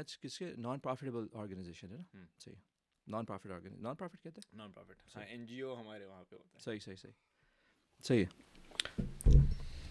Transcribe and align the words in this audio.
Eights 0.00 0.18
کس 0.18 0.38
کے 0.38 0.46
naan 0.58 0.78
profitable 0.80 1.26
organization 1.34 1.88
ہے 1.88 1.96
نا۔ 1.96 2.24
صحیح 2.38 2.54
non 3.06 3.24
profit 3.24 3.50
organize 3.50 3.80
non 3.82 3.94
profit 3.94 4.22
کہتے 4.22 4.40
ہیں 4.42 4.58
non 4.58 4.70
profit 4.72 5.16
N 5.28 5.44
G 5.46 5.60
O 5.60 5.74
ہمارے 5.74 6.04
وہاں 6.04 6.22
پہ 6.24 6.36
ہوتا 6.36 6.54
ہے 6.54 6.62
صحیح 6.64 6.78
صحیح 6.78 6.96
صحیح 6.96 7.12
صحیح 8.04 8.24
ہے 8.24 9.38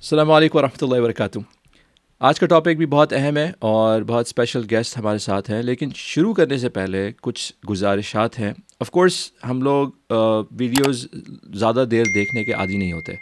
السلام 0.01 0.31
علیکم 0.31 0.57
ورحمۃ 0.57 0.83
اللہ 0.83 0.99
وبرکاتہ 0.99 1.39
آج 2.21 2.39
کا 2.39 2.45
ٹاپک 2.47 2.77
بھی 2.77 2.85
بہت 2.87 3.13
اہم 3.13 3.37
ہے 3.37 3.51
اور 3.65 4.01
بہت 4.03 4.25
اسپیشل 4.27 4.65
گیسٹ 4.71 4.97
ہمارے 4.97 5.17
ساتھ 5.19 5.49
ہیں 5.51 5.61
لیکن 5.63 5.89
شروع 5.95 6.33
کرنے 6.33 6.57
سے 6.57 6.69
پہلے 6.71 7.09
کچھ 7.21 7.41
گزارشات 7.69 8.39
ہیں 8.39 8.51
آف 8.79 8.91
کورس 8.91 9.19
ہم 9.43 9.61
لوگ 9.61 10.11
ویڈیوز 10.51 11.05
زیادہ 11.53 11.85
دیر 11.91 12.05
دیکھنے 12.15 12.43
کے 12.43 12.53
عادی 12.53 12.77
نہیں 12.77 12.91
ہوتے 12.93 13.13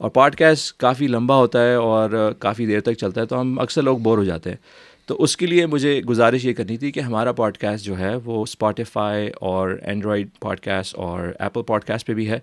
اور 0.00 0.10
پوڈ 0.10 0.36
کاسٹ 0.36 0.76
کافی 0.78 1.06
لمبا 1.08 1.36
ہوتا 1.36 1.62
ہے 1.62 1.74
اور 1.74 2.10
کافی 2.38 2.66
دیر 2.66 2.80
تک 2.80 2.94
چلتا 2.94 3.20
ہے 3.20 3.26
تو 3.26 3.40
ہم 3.40 3.58
اکثر 3.58 3.82
لوگ 3.82 3.98
بور 3.98 4.18
ہو 4.18 4.24
جاتے 4.24 4.50
ہیں 4.50 4.56
تو 5.06 5.22
اس 5.22 5.36
کے 5.36 5.46
لیے 5.46 5.66
مجھے 5.66 6.00
گزارش 6.00 6.44
یہ 6.44 6.52
کرنی 6.52 6.76
تھی 6.76 6.92
کہ 6.92 7.00
ہمارا 7.00 7.32
پوڈ 7.32 7.56
کاسٹ 7.56 7.84
جو 7.84 7.98
ہے 7.98 8.16
وہ 8.24 8.42
اسپاٹیفائی 8.42 9.30
اور 9.40 9.78
اینڈرائڈ 9.82 10.28
پوڈ 10.40 10.60
کاسٹ 10.60 10.94
اور 10.94 11.32
ایپل 11.38 11.62
پوڈ 11.62 11.84
کاسٹ 11.84 12.06
پہ 12.06 12.14
بھی 12.14 12.30
ہے۔ 12.30 12.38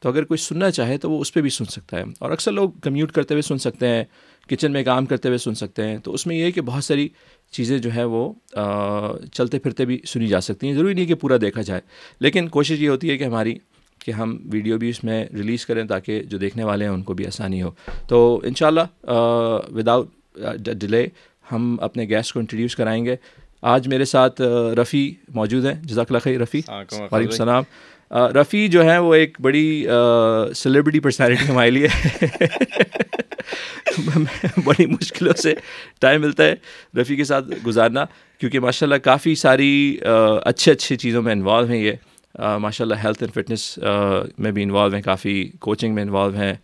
تو 0.00 0.08
اگر 0.08 0.24
کوئی 0.24 0.38
سننا 0.38 0.70
چاہے 0.70 0.98
تو 0.98 1.10
وہ 1.10 1.20
اس 1.20 1.34
پہ 1.34 1.40
بھی 1.40 1.50
سن 1.50 1.64
سکتا 1.64 1.98
ہے۔ 1.98 2.04
اور 2.18 2.30
اکثر 2.30 2.52
لوگ 2.52 2.70
کمیوٹ 2.70 3.12
کرتے 3.12 3.34
ہوئے 3.34 3.42
سن 3.42 3.58
سکتے 3.58 3.88
ہیں 3.88 4.04
کچن 4.48 4.72
میں 4.72 4.84
کام 4.84 5.06
کرتے 5.06 5.28
ہوئے 5.28 5.38
سن 5.38 5.54
سکتے 5.54 5.82
ہیں۔ 5.88 5.98
تو 5.98 6.12
اس 6.12 6.26
میں 6.26 6.36
یہ 6.36 6.44
ہے 6.44 6.52
کہ 6.52 6.60
بہت 6.60 6.84
ساری 6.84 7.08
چیزیں 7.50 7.78
جو 7.78 7.90
ہیں 7.90 8.04
وہ 8.04 8.32
چلتے 9.32 9.58
پھرتے 9.58 9.84
بھی 9.84 9.98
سنی 10.06 10.26
جا 10.26 10.40
سکتی 10.40 10.66
ہیں۔ 10.66 10.74
ضروری 10.74 10.94
نہیں 10.94 11.06
کہ 11.06 11.14
پورا 11.14 11.36
دیکھا 11.40 11.62
جائے۔ 11.62 11.80
لیکن 12.20 12.48
کوشش 12.48 12.80
یہ 12.80 12.88
ہوتی 12.88 13.10
ہے 13.10 13.18
کہ 13.18 13.24
ہماری، 13.24 13.54
کہ 13.98 14.10
ہم 14.10 14.38
ویڈیو 14.44 14.78
بھی 14.78 14.88
اس 14.88 15.04
میں 15.04 15.24
ریلیز 15.36 15.66
کریں 15.66 15.84
تاکہ 15.84 16.20
جو 16.22 16.38
دیکھنے 16.38 16.64
والے 16.64 16.84
ہیں 16.84 16.92
ان 16.92 17.02
کو 17.02 17.14
بھی 17.14 17.26
آسانی 17.26 17.62
ہو۔ 17.62 17.70
تو 18.08 18.40
ان 18.44 18.54
شاء 18.54 18.66
اللہ 18.66 19.10
وداؤٹ 19.74 20.08
ڈیلے 20.58 21.08
ہم 21.52 21.76
اپنے 21.80 22.04
گیسٹ 22.04 22.32
کو 22.32 22.40
انٹروڈیوس 22.40 22.76
کرائیں 22.76 23.04
گے۔ 23.04 23.16
آج 23.62 23.88
میرے 23.88 24.04
ساتھ 24.04 24.42
رفیع 24.82 25.10
موجود 25.34 25.66
ہیں۔ 25.66 25.74
جزاک 25.82 26.06
اللہ 26.08 26.18
خیر 26.18 26.40
رفیع۔ 26.40 26.60
وعلیکم 27.12 27.16
السلام۔ 27.16 27.62
رفیع 28.10 28.70
جو 28.70 28.82
ہیں 28.82 28.98
وہ 28.98 29.14
ایک 29.14 29.40
بڑی 29.40 29.86
سیلیبریٹی 30.54 31.00
پرسنالٹی 31.00 31.48
ہمارے 31.48 31.70
لیے۔ 31.70 31.86
بڑی 34.64 34.86
مشکلوں 34.86 35.32
سے 35.32 35.54
ٹائم 36.00 36.20
ملتا 36.20 36.44
ہے 36.44 36.54
رفیع 37.00 37.16
کے 37.16 37.24
ساتھ 37.24 37.44
گزارنا 37.66 38.04
کیونکہ 38.38 38.60
ماشاء 38.60 38.86
اللہ 38.86 38.94
کافی 38.94 39.34
ساری 39.34 39.96
اچھے 40.44 40.72
اچھی 40.72 40.96
چیزوں 40.96 41.22
میں 41.22 41.32
انوالو 41.32 41.66
ہیں 41.66 41.78
یہ۔ 41.78 41.92
ماشاء 42.58 42.84
اللہ 42.84 42.94
ہیلتھ 43.04 43.22
اینڈ 43.22 43.34
فٹنس 43.34 43.78
میں 44.38 44.52
بھی 44.52 44.62
انوالو 44.62 44.94
ہیں 44.94 45.02
کافی 45.02 45.50
کوچنگ 45.60 45.94
میں 45.94 46.02
انوالو 46.02 46.34
ہیں۔ 46.34 46.54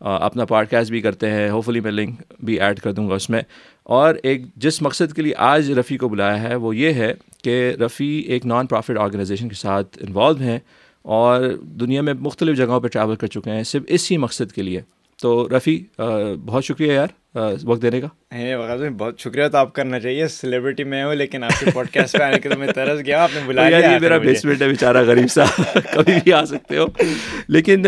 اپنا 0.00 0.44
پوڈ 0.44 0.68
کاسٹ 0.68 0.90
بھی 0.90 1.00
کرتے 1.00 1.30
ہیں۔ 1.30 1.50
ہوپفلی 1.50 1.80
میں 1.80 1.90
لنک 1.90 2.22
بھی 2.40 2.60
ایڈ 2.60 2.80
کر 2.80 2.92
دوں 2.92 3.08
گا 3.08 3.14
اس 3.14 3.30
میں۔ 3.30 3.42
اور 3.82 4.14
ایک 4.22 4.42
جس 4.56 4.82
مقصد 4.82 5.12
کے 5.12 5.22
لیے 5.22 5.32
آج 5.36 5.70
رفیع 5.70 5.98
کو 5.98 6.08
بلایا 6.08 6.42
ہے 6.42 6.54
وہ 6.54 6.76
یہ 6.76 6.92
ہے 6.92 7.14
کہ 7.44 7.72
رفیع 7.80 8.22
ایک 8.26 8.46
نان 8.46 8.66
پروفٹ 8.66 8.98
آرگنائزیشن 8.98 9.48
کے 9.48 9.54
ساتھ 9.54 9.98
انوالو 10.00 10.36
ہیں 10.36 10.58
اور 11.02 11.40
دنیا 11.62 12.02
میں 12.02 12.14
مختلف 12.14 12.56
جگہوں 12.56 12.80
پہ 12.80 12.88
ٹریول 12.88 13.16
کر 13.16 13.26
چکے 13.26 13.50
ہیں 13.50 13.62
صرف 13.62 13.82
اسی 13.86 14.16
مقصد 14.16 14.52
کے 14.52 14.62
لیے۔ 14.62 14.80
تو 15.22 15.48
رفیع 15.56 16.02
بہت 16.44 16.64
شکریہ 16.64 16.92
یار 16.92 17.06
وقت 17.64 17.82
دینے 17.82 18.00
کا۔ 18.00 18.08
بہت 18.96 19.20
شکریہ 19.20 19.48
تو 19.48 19.58
آپ 19.58 19.72
کرنا 19.72 20.00
چاہیے۔ 20.00 20.28
سیلیبریٹی 20.28 20.84
میں 20.84 21.04
ہوں 21.04 21.14
لیکن 21.14 21.44
آپ 21.44 21.60
کے 21.60 21.70
پوڈ 21.70 21.88
کاسٹ 21.88 22.18
پہ 22.18 22.22
آنے 22.22 22.38
کے 22.38 22.48
تو 22.48 22.58
میں 22.58 22.72
ترس 22.72 23.06
گیا 23.06 23.22
آپ 23.22 23.30
نے 23.34 23.40
بلایا 23.46 23.78
یہ 23.78 23.98
میرا 23.98 24.18
بیسمنٹ 24.18 24.62
ہے 24.62 24.68
بیچارہ 24.68 25.02
غریب 25.02 25.30
سا 25.30 25.44
کبھی 25.94 26.12
بھی 26.24 26.32
آ 26.32 26.44
سکتے 26.44 26.78
ہو۔ 26.78 26.86
لیکن 27.48 27.86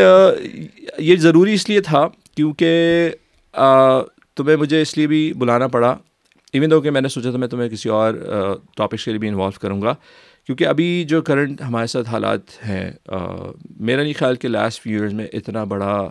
یہ 0.98 1.16
ضروری 1.16 1.54
اس 1.54 1.68
لیے 1.68 1.80
تھا 1.80 2.08
کیونکہ 2.36 3.10
تمہیں 4.36 4.56
مجھے 4.56 4.80
اس 4.82 4.96
لیے 4.96 5.06
بھی 5.06 5.32
بلانا 5.38 5.66
پڑا. 5.68 5.96
ایون 6.54 6.70
دو 6.70 6.80
کہ 6.80 6.90
میں 6.90 7.00
نے 7.00 7.08
سوچا 7.08 7.30
تھا 7.30 7.38
میں 7.38 7.48
تمہیں 7.48 7.68
کسی 7.68 7.88
اور 7.88 8.14
ٹاپکس 8.76 9.04
کے 9.04 9.10
لیے 9.10 9.18
بھی 9.18 9.28
انوالو 9.28 9.60
کروں 9.60 9.80
گا. 9.82 9.94
کیونکہ 10.48 10.66
ابھی 10.66 11.04
جو 11.08 11.20
کرنٹ 11.22 11.60
ہمارے 11.62 11.86
ساتھ 11.86 12.08
حالات 12.08 12.50
ہیں 12.66 12.90
میرا 13.10 14.02
نہیں 14.02 14.12
خیال 14.18 14.36
کہ 14.36 14.48
لاسٹ 14.48 14.82
فیو 14.82 14.98
ایئرز 14.98 15.14
میں 15.14 15.26
اتنا 15.32 15.64
بڑا 15.64 16.08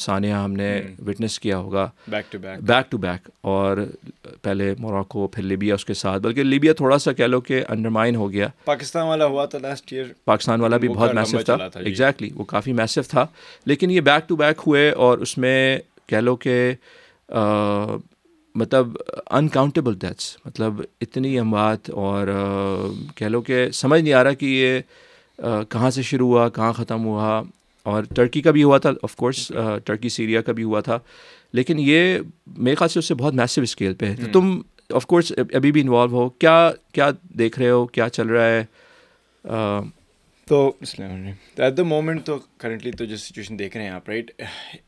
سانیہ 0.00 0.32
ہم 0.32 0.52
نے 0.52 0.70
وٹنس 1.06 1.38
کیا 1.40 1.56
ہوگا. 1.56 1.88
Back 2.08 2.30
to 2.32 2.38
back 2.38 2.60
back 2.60 2.90
to 2.90 2.98
back 2.98 3.28
اور 3.42 3.76
پہلے 4.42 4.72
موراکو 4.78 5.26
پھر 5.28 5.42
لیبیا 5.42 5.74
اس 5.74 5.84
کے 5.84 5.94
ساتھ. 5.94 6.22
بلکہ 6.22 6.42
لیبیا 6.42 6.72
تھوڑا 6.72 6.98
سا 6.98 7.12
کہہ 7.12 7.24
لو 7.24 7.40
کہ 7.40 7.62
انڈرمائن 7.68 8.16
ہو 8.16 8.30
گیا. 8.32 8.48
پاکستان 8.64 9.06
والا 9.06 9.26
ہوا 9.26 9.44
تھا 9.46 9.58
لاسٹ 9.62 9.92
ایئر 9.92 10.06
پاکستان 10.24 10.60
والا 10.60 10.76
بھی 10.76 10.88
بہت 10.88 11.14
میسو 11.14 11.42
تھا. 11.46 11.56
ایگزیکٹلی 11.74 12.30
وہ 12.34 12.44
کافی 12.44 12.72
میسو 12.72 13.02
تھا. 13.10 13.26
لیکن 13.66 13.90
یہ 13.90 14.00
بیک 14.00 14.28
ٹو 14.28 14.36
بیک 14.36 14.62
ہوئے 14.66 14.90
اور 14.90 15.18
اس 15.18 15.36
میں 15.38 15.78
کہہ 16.06 16.16
لو 16.18 16.36
کہ 16.36 16.72
مطلب 18.54 18.88
انکاؤنٹیبل 19.30 19.94
ڈیتھس 19.94 20.36
مطلب 20.44 20.72
اتنی 21.00 21.38
اموات 21.38 21.90
اور 21.90 22.26
کہہ 23.16 23.26
لو 23.26 23.40
کہ 23.40 23.70
سمجھ 23.70 24.02
نہیں 24.02 24.14
آ 24.14 24.24
رہا 24.24 24.32
کہ 24.32 24.46
یہ 24.46 24.80
کہاں 25.68 25.90
سے 25.90 26.02
شروع 26.02 26.28
ہوا 26.28 26.48
کہاں 26.48 26.72
ختم 26.72 27.04
ہوا 27.04 27.42
اور 27.82 28.02
ٹرکی 28.02 28.40
کا 28.40 28.50
بھی 28.50 28.62
ہوا 28.62 28.78
تھا 28.78 28.90
آف 29.02 29.16
کورس 29.16 29.52
ٹرکی 29.84 30.08
سیریا 30.08 30.42
کا 30.42 30.52
بھی 30.52 30.62
ہوا 30.62 30.80
تھا 30.80 30.98
لیکن 31.52 31.76
یہ 31.78 32.18
میرے 32.58 32.74
خیال 32.74 32.88
سے 32.88 32.98
اس 32.98 33.06
سے 33.06 33.14
بہت 33.14 33.34
میسو 33.34 33.62
اسکیل 33.62 33.94
پہ 33.94 34.06
ہے۔ 34.06 34.16
تو 34.16 34.26
تم 34.32 34.60
آف 34.90 35.06
کورس 35.06 35.32
ابھی 35.54 35.72
بھی 35.72 35.80
انوالو 35.80 36.12
ہو 36.12 36.28
کیا 36.28 36.72
کیا 36.92 37.10
دیکھ 37.38 37.58
رہے 37.58 37.70
ہو 37.70 37.86
کیا 37.86 38.08
چل 38.08 38.26
رہا 38.26 38.44
ہے؟ 38.44 38.64
تو 40.52 40.72
ایٹ 41.58 41.76
دا 41.76 41.82
مومنٹ 41.82 42.24
تو 42.24 42.38
کرنٹلی 42.56 42.92
تو 42.92 43.04
جو 43.04 43.16
سچویشن 43.16 43.58
دیکھ 43.58 43.76
رہے 43.76 43.84
ہیں 43.84 43.92
آپ 43.92 44.08
رائٹ 44.08 44.30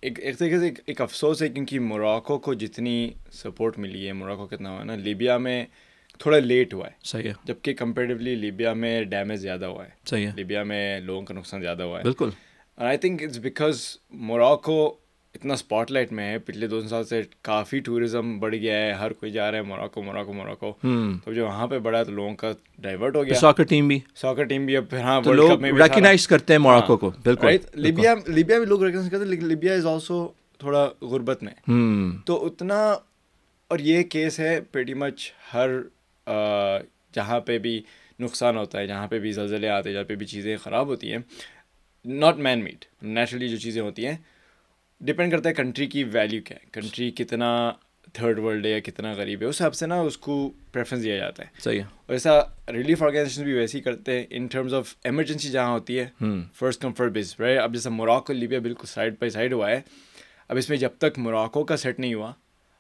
ایک 0.01 0.21
ایک 0.21 0.39
طریقے 0.39 0.59
سے 0.59 0.71
ایک 0.87 1.01
افسوس 1.01 1.43
ہے 1.43 1.49
کیونکہ 1.49 1.81
موراکو 1.81 2.39
کو 2.39 2.55
جتنی 2.55 3.11
سپورٹ 3.33 3.79
ملی 3.79 4.07
ہے 4.07 4.13
موراکو 4.13 4.47
کتنا 4.47 4.71
ہوا 4.71 4.79
ہے 4.79 4.85
نا 4.85 4.97
لیبیا 4.97 5.39
میں 5.39 5.67
تھوڑا 6.19 6.39
لیٹ 6.39 6.75
ہوا 6.75 6.87
ہے۔ 6.87 6.93
صحیح 7.05 7.29
ہے۔ 7.29 7.33
جبکہ 7.45 7.75
کمپیریٹیولی 7.75 8.35
لیبیا 8.35 8.73
میں 8.73 9.05
ڈیمیج 9.05 9.41
زیادہ 9.41 9.65
ہوا 9.65 9.85
ہے۔ 9.85 9.91
صحیح 10.07 10.27
ہے۔ 10.27 10.33
لیبیا 10.37 10.63
میں 10.63 11.01
لوگوں 11.01 11.23
کا 11.23 11.35
نقصان 11.35 11.61
زیادہ 11.61 11.83
ہوا 11.83 11.99
ہے۔ 11.99 12.03
بالکل۔ 12.03 12.31
I 12.77 12.99
think 12.99 13.23
it's 13.23 13.39
because 13.39 13.97
Morocco 14.11 14.97
اتنا 15.35 15.55
اسپاٹ 15.55 15.91
لائٹ 15.91 16.13
میں 16.13 16.31
ہے 16.33 16.39
پچھلے 16.39 16.67
دو 16.67 16.81
سال 16.89 17.05
سے 17.05 17.21
کافی 17.43 17.79
ٹوریزم 17.87 18.39
بڑھ 18.41 18.55
گیا 18.55 18.77
ہے 18.77 18.93
ہر 18.93 19.13
کوئی 19.13 19.33
جا 19.33 19.51
رہا 19.51 19.59
ہے 19.59 19.63
موراکو 19.63 20.03
موراکو 20.03 20.33
موراکو 20.33 20.73
تو 21.25 21.33
جو 21.33 21.45
وہاں 21.47 21.67
پہ 21.67 21.79
بڑا 21.79 22.03
تو 22.03 22.13
لوگوں 22.13 22.35
کا 22.37 22.53
ڈائیورٹ 22.79 23.17
ہو 23.17 23.25
گیا۔ 23.27 23.35
ساکر 23.35 23.65
ٹیم 23.65 23.89
بھی۔ 23.89 23.99
ساکر 24.17 24.45
ٹیم 24.45 24.67
بھی 24.67 24.77
اب 24.77 24.85
پھر 24.91 24.99
ہاں 24.99 25.21
لوگ 25.27 25.65
ریکگنائز 25.65 26.27
کرتے 26.29 26.53
ہیں 26.53 26.59
موراکو 26.59 26.97
کو۔ 26.97 27.11
بالکل 27.25 27.57
لیبیا 27.75 28.15
لیبیا 28.27 28.59
میں 28.59 28.67
لوگ 28.67 28.83
ریکگنائز 28.85 29.11
کرتے 29.11 29.23
ہیں 29.25 29.31
لیکن 29.31 29.47
لیبیا 29.47 29.75
از 29.75 29.87
آلسو 29.87 30.27
تھوڑا 30.59 30.89
غربت 31.01 31.43
میں۔ 31.43 31.55
تو 32.27 32.45
اتنا 32.47 32.81
اور 33.71 33.79
یہ 33.79 34.03
کیس 34.03 34.39
ہے 34.41 34.59
پیٹی 34.73 34.95
مچ 34.95 35.31
ہر 35.55 35.71
جہاں 37.15 37.41
پہ 37.41 37.59
بھی 37.59 37.81
نقصان 38.21 38.57
ہوتا 38.57 38.79
ہے 38.79 38.87
جہاں 38.87 39.07
پہ 39.07 39.19
بھی 39.19 39.33
زلزلے 39.33 39.69
آتے 39.69 39.89
ہیں 39.89 39.95
جہاں 39.95 40.05
پہ 40.05 40.15
بھی 40.15 40.27
چیزیں 40.27 40.57
خراب 40.57 40.87
ہوتی 40.87 41.13
ہیں۔ 41.13 41.19
ناٹ 42.05 42.37
مین 42.37 42.65
میڈ 42.65 42.85
نیچرلی 43.03 43.49
جو 43.49 43.57
چیزیں 43.57 43.81
ہوتی 43.83 44.07
ہیں 44.07 44.17
ڈپینڈ 45.05 45.33
کرتا 45.33 45.49
ہے 45.49 45.55
کنٹری 45.55 45.87
کی 45.87 46.05
ویلیو 46.05 46.43
کیا 46.43 46.57
ہے۔ 46.57 46.67
کنٹری 46.73 47.11
کتنا 47.11 47.73
تھرڈ 48.13 48.39
ورلڈ 48.39 48.67
ہے 48.67 48.71
یا 48.71 48.79
کتنا 48.79 49.13
غریب 49.13 49.41
ہے 49.41 49.47
اس 49.47 49.57
حساب 49.57 49.75
سے 49.75 49.87
نا 49.87 50.01
اس 50.01 50.19
کو 50.19 50.51
پریفرنس 50.73 51.03
دیا 51.03 51.17
جاتا 51.17 51.43
ہے۔ 51.43 51.49
صحیح 51.61 51.79
ہے۔ 51.81 51.85
اور 51.85 52.13
ایسا 52.13 52.39
ریلیف 52.73 53.03
آرگنائزیشن 53.03 53.45
بھی 53.45 53.53
ویسے 53.53 53.79
ہی 53.79 53.83
کرتے 53.83 54.19
ہیں 54.19 54.27
ان 54.31 54.47
ٹرمز 54.47 54.75
آف 54.75 54.95
ایمرجنسی 55.05 55.51
جہاں 55.51 55.71
ہوتی 55.71 55.99
ہے 55.99 56.07
فرسٹ 56.55 56.83
کمفرٹ 56.83 57.13
بیس 57.13 57.41
رائٹ 57.41 57.59
اب 57.59 57.75
جیسا 57.75 57.91
موراکو 57.91 58.33
لیبیا 58.33 58.59
بالکل 58.59 58.87
سائڈ 58.87 59.13
بائی 59.13 59.31
سائڈ 59.31 59.53
ہوا 59.53 59.71
ہے۔ 59.71 59.81
اب 60.49 60.57
اس 60.57 60.69
میں 60.69 60.77
جب 60.77 60.91
تک 60.99 61.19
موراکو 61.19 61.65
کا 61.65 61.77
سیٹ 61.77 62.01
نہیں 62.01 62.15
ہوا 62.15 62.33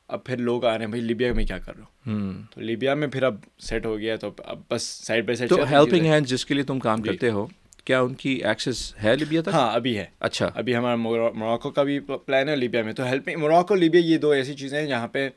اب 0.09 0.25
پھر 0.25 0.37
لوگ 0.37 0.65
آ 0.65 0.73
رہے 0.73 0.85
ہیں 0.85 0.91
بھائی 0.91 1.03
لیبیا 1.03 1.33
میں 1.33 1.45
کیا 1.45 1.59
کر 1.59 1.77
رہا 1.77 1.85
ہوں 2.06 2.33
تو 2.55 2.61
لیبیا 2.61 2.95
میں 2.95 3.09
پھر 3.09 3.23
اب 3.23 3.35
سیٹ 3.59 3.87
ہو 3.87 3.99
گیا 3.99 4.17
تو 4.17 4.31
اب 4.39 4.59
بس 4.71 4.83
side 4.83 5.25
by 5.25 5.37
side 5.37 5.53
helping 5.71 6.06
hand 6.06 6.27
جس 6.27 6.47
کے 6.47 6.55
لیے 6.55 6.65
تم 6.65 6.79
کام 6.79 7.03
کرتے 7.03 7.31
ہو 7.31 7.47
کیا 7.84 8.00
ان 8.00 8.15
کی 8.15 8.41
ایکسیس 8.45 8.95
ہے 9.05 9.17
لیبیا 9.17 9.43
تک؟ 9.43 9.49
ہاں 9.53 9.72
ابھی 9.72 9.99
ہے۔ 9.99 10.06
اچھا۔ 10.21 10.50
ابھی 10.55 10.77
ہمارا 10.77 10.97
موراکو 10.97 11.71
کا 11.71 11.83
بھی 11.83 12.00
پلان 12.00 12.49
ہے 12.49 12.56
لیبیا 12.56 12.82
میں۔ 12.82 12.93
تو 12.93 13.05
ہیلپنگ 13.06 13.41
موراکو 13.41 13.75
لیبیا 13.75 14.00
یہ 14.00 14.19
دو 14.19 14.31
ایسی 14.31 14.55
چیزیں 14.55 14.81
ہیں 14.81 14.87
جہاں 14.87 15.08
پہ 15.08 15.29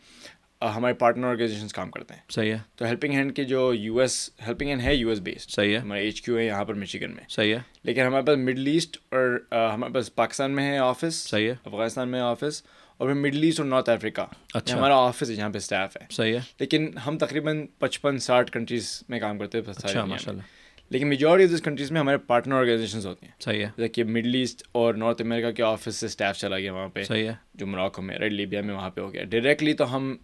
ہمارے 0.62 0.94
پارٹنر 0.94 1.28
آرگنائزیشنس 1.28 1.74
کام 1.74 1.92
کرتے 1.92 2.14
ہیں۔ 2.14 2.22
صحیح 2.30 2.52
ہے۔ 2.52 2.58
تو 2.76 2.86
ہیلپنگ 2.86 3.14
ہینڈ 3.14 3.36
کے 3.36 3.44
جو 3.44 3.74
یو 3.74 4.00
ایس 4.00 4.30
ہیلپنگ 4.48 4.70
ہینڈ 4.70 4.82
ہے 4.82 4.96
یو 4.96 5.10
ایس 5.10 5.20
بیسڈ 5.20 5.50
صحیح 5.50 5.74
ہے۔ 5.74 5.78
ہمارا 5.78 6.00
ایچ 6.00 6.22
کیو 6.22 6.38
ہے 6.38 6.46
یہاں 6.46 6.66
پر 6.66 6.74
میچیگن 6.74 7.12
میں۔ 7.12 7.24
صحیح 7.30 7.54
ہے۔ 7.56 7.60
لیکن 7.84 8.02
ہمارے 8.02 8.26
پاس 8.26 8.38
مڈل 8.38 8.68
ایسٹ 8.68 8.98
اور 9.12 9.46
ہمارے 9.74 9.94
پاس 9.94 10.16
پاکستان 10.16 10.52
میں 10.52 10.72
ہے 10.72 10.78
آفس 10.78 11.14
صحیح 11.16 11.48
ہے۔ 11.48 11.56
افغانستان 11.66 12.10
میں 12.10 12.20
آفس 12.20 12.64
اور 12.98 13.08
پھر 13.08 13.16
مڈل 13.16 13.44
ایسٹ 13.44 13.60
اور 13.60 13.68
نارتھ 13.68 13.90
افریقہ 13.90 14.22
اچھا۔ 14.54 14.78
ہمارا 14.78 14.96
آفس 14.96 15.30
ہے 15.30 15.36
جہاں 15.36 15.50
پہ 15.50 15.58
اسٹاف 15.58 15.98
ہے۔ 15.98 16.06
صحیح 16.10 16.34
ہے۔ 16.34 16.40
لیکن 16.60 16.98
ہم 17.08 17.18
تقریباً 17.18 17.66
پچپن 17.80 18.18
ساٹھ 18.18 18.52
کنٹریز 18.52 19.04
میں 19.10 19.20
کام 19.20 19.38
کرتے 19.38 19.58
ہیں۔ 19.58 19.74
اچھا 19.84 20.06
ماشاء 20.06 20.32
اللہ 20.32 20.42
لیکن 20.90 21.08
میجورٹی 21.08 21.44
آف 21.44 21.50
دس 21.56 21.62
کنٹریز 21.62 21.92
میں 21.92 22.00
ہمارے 22.00 22.18
پارٹنر 22.18 22.56
آرگنائزیشنز 22.56 23.06
ہوتی 23.08 23.26
ہیں۔ 23.26 23.34
صحیح 23.40 23.60
ہے۔ 23.60 23.70
جیسے 23.78 23.88
کہ 23.88 24.04
مڈل 24.04 24.36
ایسٹ 24.36 24.64
اور 24.72 24.94
نارتھ 24.94 25.22
امریکہ 25.22 25.52
کے 25.52 25.64
آفس 25.64 25.96
سے 25.96 26.06
اسٹاف 26.06 26.38
چلا 26.38 26.60
گیا 26.60 26.74
وہاں 26.74 26.88
پہ۔ 26.88 27.04
صحیح 27.04 27.28
ہے۔ 27.28 27.34
جو 27.56 27.68
مراکو 27.68 28.02
میں 28.02 28.18
ریڈ 28.20 28.34
لیبیا 28.34 28.62
میں 28.62 28.76
وہاں 28.76 28.90
پہ 28.90 29.02
ہو 29.02 29.14
گیا۔ 29.14 29.24
ڈائریکٹلی 29.24 29.74
تو 29.74 29.96
ہم 29.96 30.16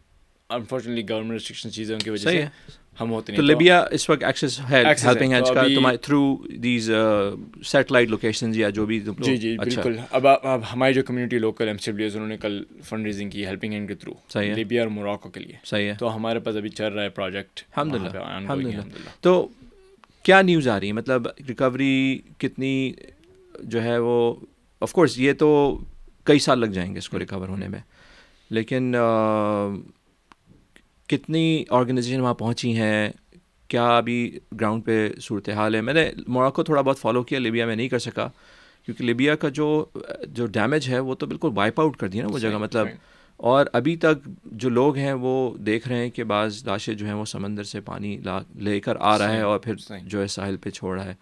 انفارچونیٹلی 0.50 1.10
گورنمنٹ 1.10 1.34
ریسٹرکشن 1.34 1.72
چیزوں 1.72 2.00
کی 2.00 2.10
وجہ 2.10 2.30
سے 2.30 2.46
ہم 3.02 3.12
ہوتے 3.12 3.34
تو 3.34 3.42
نہیں 3.42 3.48
لیبیا 3.48 3.86
اس 3.92 4.10
وقت 4.10 4.24
ایکسیس 4.24 4.60
ہے 4.70 4.84
ہیلپنگ 5.04 5.32
ہینڈس 5.34 5.48
تو 5.48 5.54
کا 5.54 5.96
تھرو 6.02 6.36
دیز 6.64 6.92
سیٹلائٹ 7.64 8.10
لوکیشنز 8.10 8.58
یا 8.58 8.70
جو 8.70 8.86
بھی 8.86 9.00
تم 9.00 9.06
لوگ 9.06 9.24
جی 9.26 9.38
جی 9.38 9.58
اچھا۔ 9.60 9.82
بالکل۔ 9.82 10.02
اب 10.12 10.28
اب 10.28 10.62
ہماری 10.74 10.94
جو 10.94 11.04
کمیونٹی 11.04 11.38
لوکل 11.38 11.68
ایم 11.68 11.78
سی 11.78 11.92
ڈبلیوز 11.92 12.16
انہوں 12.16 12.30
نے 12.30 12.38
کل 12.38 12.64
فنڈ 12.84 13.06
ریزنگ 13.06 13.30
کی 13.30 13.46
ہیلپنگ 13.46 13.74
ہینڈ 13.74 13.88
کے 13.88 13.96
تھرو 13.96 14.14
صحیح 14.30 14.50
ہے۔ 14.50 14.54
لیبیا 14.54 14.82
اور 14.82 14.90
موراکو 14.90 15.30
کے 15.30 15.40
لیے۔ 15.40 15.56
صحیح 15.64 15.88
ہے۔ 15.90 15.94
تو 16.00 16.16
ہمارے 16.16 16.40
پاس 16.40 16.56
ابھی 16.56 16.70
چل 16.70 16.94
رہا 16.94 17.04
ہے 17.04 17.10
پروجیکٹ 17.10 17.62
الحمد 17.76 17.96
للہ 17.96 18.18
الحمد 18.18 18.64
للہ 18.66 18.82
تو 19.22 19.48
کیا 20.24 20.42
نیوز 20.42 20.68
آ 20.68 20.80
رہی 20.80 20.88
ہے 20.88 20.92
مطلب 20.92 21.28
ریکوری 21.48 22.20
کتنی 22.38 22.92
جو 23.64 23.84
ہے 23.84 23.98
وہ 23.98 24.36
آف 24.82 24.92
کورس 24.92 25.20
یہ 25.20 25.34
تو 25.34 25.78
کئی 26.24 26.40
سال 26.40 26.60
لگ 26.60 26.66
جائیں 26.66 26.94
گے 26.94 26.98
اس 26.98 27.10
کو 27.10 27.20
ریکور 27.20 27.48
ہونے 27.48 27.68
میں 27.68 27.80
لیکن 28.50 28.96
کتنی 31.08 31.64
آرگنائزیشن 31.70 32.20
وہاں 32.20 32.34
پہنچی 32.34 32.76
ہیں؟ 32.78 33.10
کیا 33.68 33.98
ابھی 33.98 34.40
گراؤنڈ 34.62 34.86
پہ 34.86 35.10
صورت 35.22 35.50
حال 35.50 35.76
ہے؟ 35.76 35.82
میں 35.82 35.94
نے 35.94 36.12
موراکو 36.28 36.64
تھوڑا 36.64 36.82
بہت 36.82 37.00
فالو 37.00 37.24
کیا 37.24 37.40
لیبیا 37.40 37.66
میں 37.66 37.76
نہیں 37.76 37.90
کر 37.90 38.00
سکا 38.00 38.28
کیونکہ 38.86 39.04
لیبیا 39.04 39.36
کا 39.36 39.50
جو 39.50 39.86
جو 40.28 40.46
ڈیمیج 40.46 40.90
ہے 40.90 41.00
وہ 41.00 41.16
تو 41.16 41.26
بالکل 41.26 41.50
وائپ 41.56 41.82
آؤٹ 41.82 41.98
کر 41.98 42.08
دیا 42.08 42.24
نا 42.24 42.34
وہ 42.34 42.40
جگہ 42.40 42.58
مطلب 42.58 42.88
اور 43.38 43.66
ابھی 43.74 43.96
تک 43.96 44.30
جو 44.46 44.70
لوگ 44.70 44.98
ہیں 44.98 45.14
وہ 45.14 45.58
دیکھ 45.58 45.88
رہے 45.88 45.98
ہیں 45.98 46.10
کہ 46.10 46.24
بعض 46.24 46.66
لاشیں 46.66 46.94
جو 46.94 47.06
ہیں 47.06 47.14
وہ 47.14 47.26
سمندر 47.26 47.64
سے 47.64 47.82
پانی 47.82 48.18
لا 48.26 48.40
لے 48.56 48.80
کر 48.80 48.94
آ 49.00 49.18
رہا 49.18 49.34
ہے 49.34 49.42
اور 49.42 49.60
پھر 49.60 49.74
جو 50.04 50.22
ہے 50.22 50.28
ساحل 50.28 50.58
پہ 50.58 50.70
چھوڑ 50.70 50.98
رہا 50.98 51.06
ہے۔ 51.06 51.14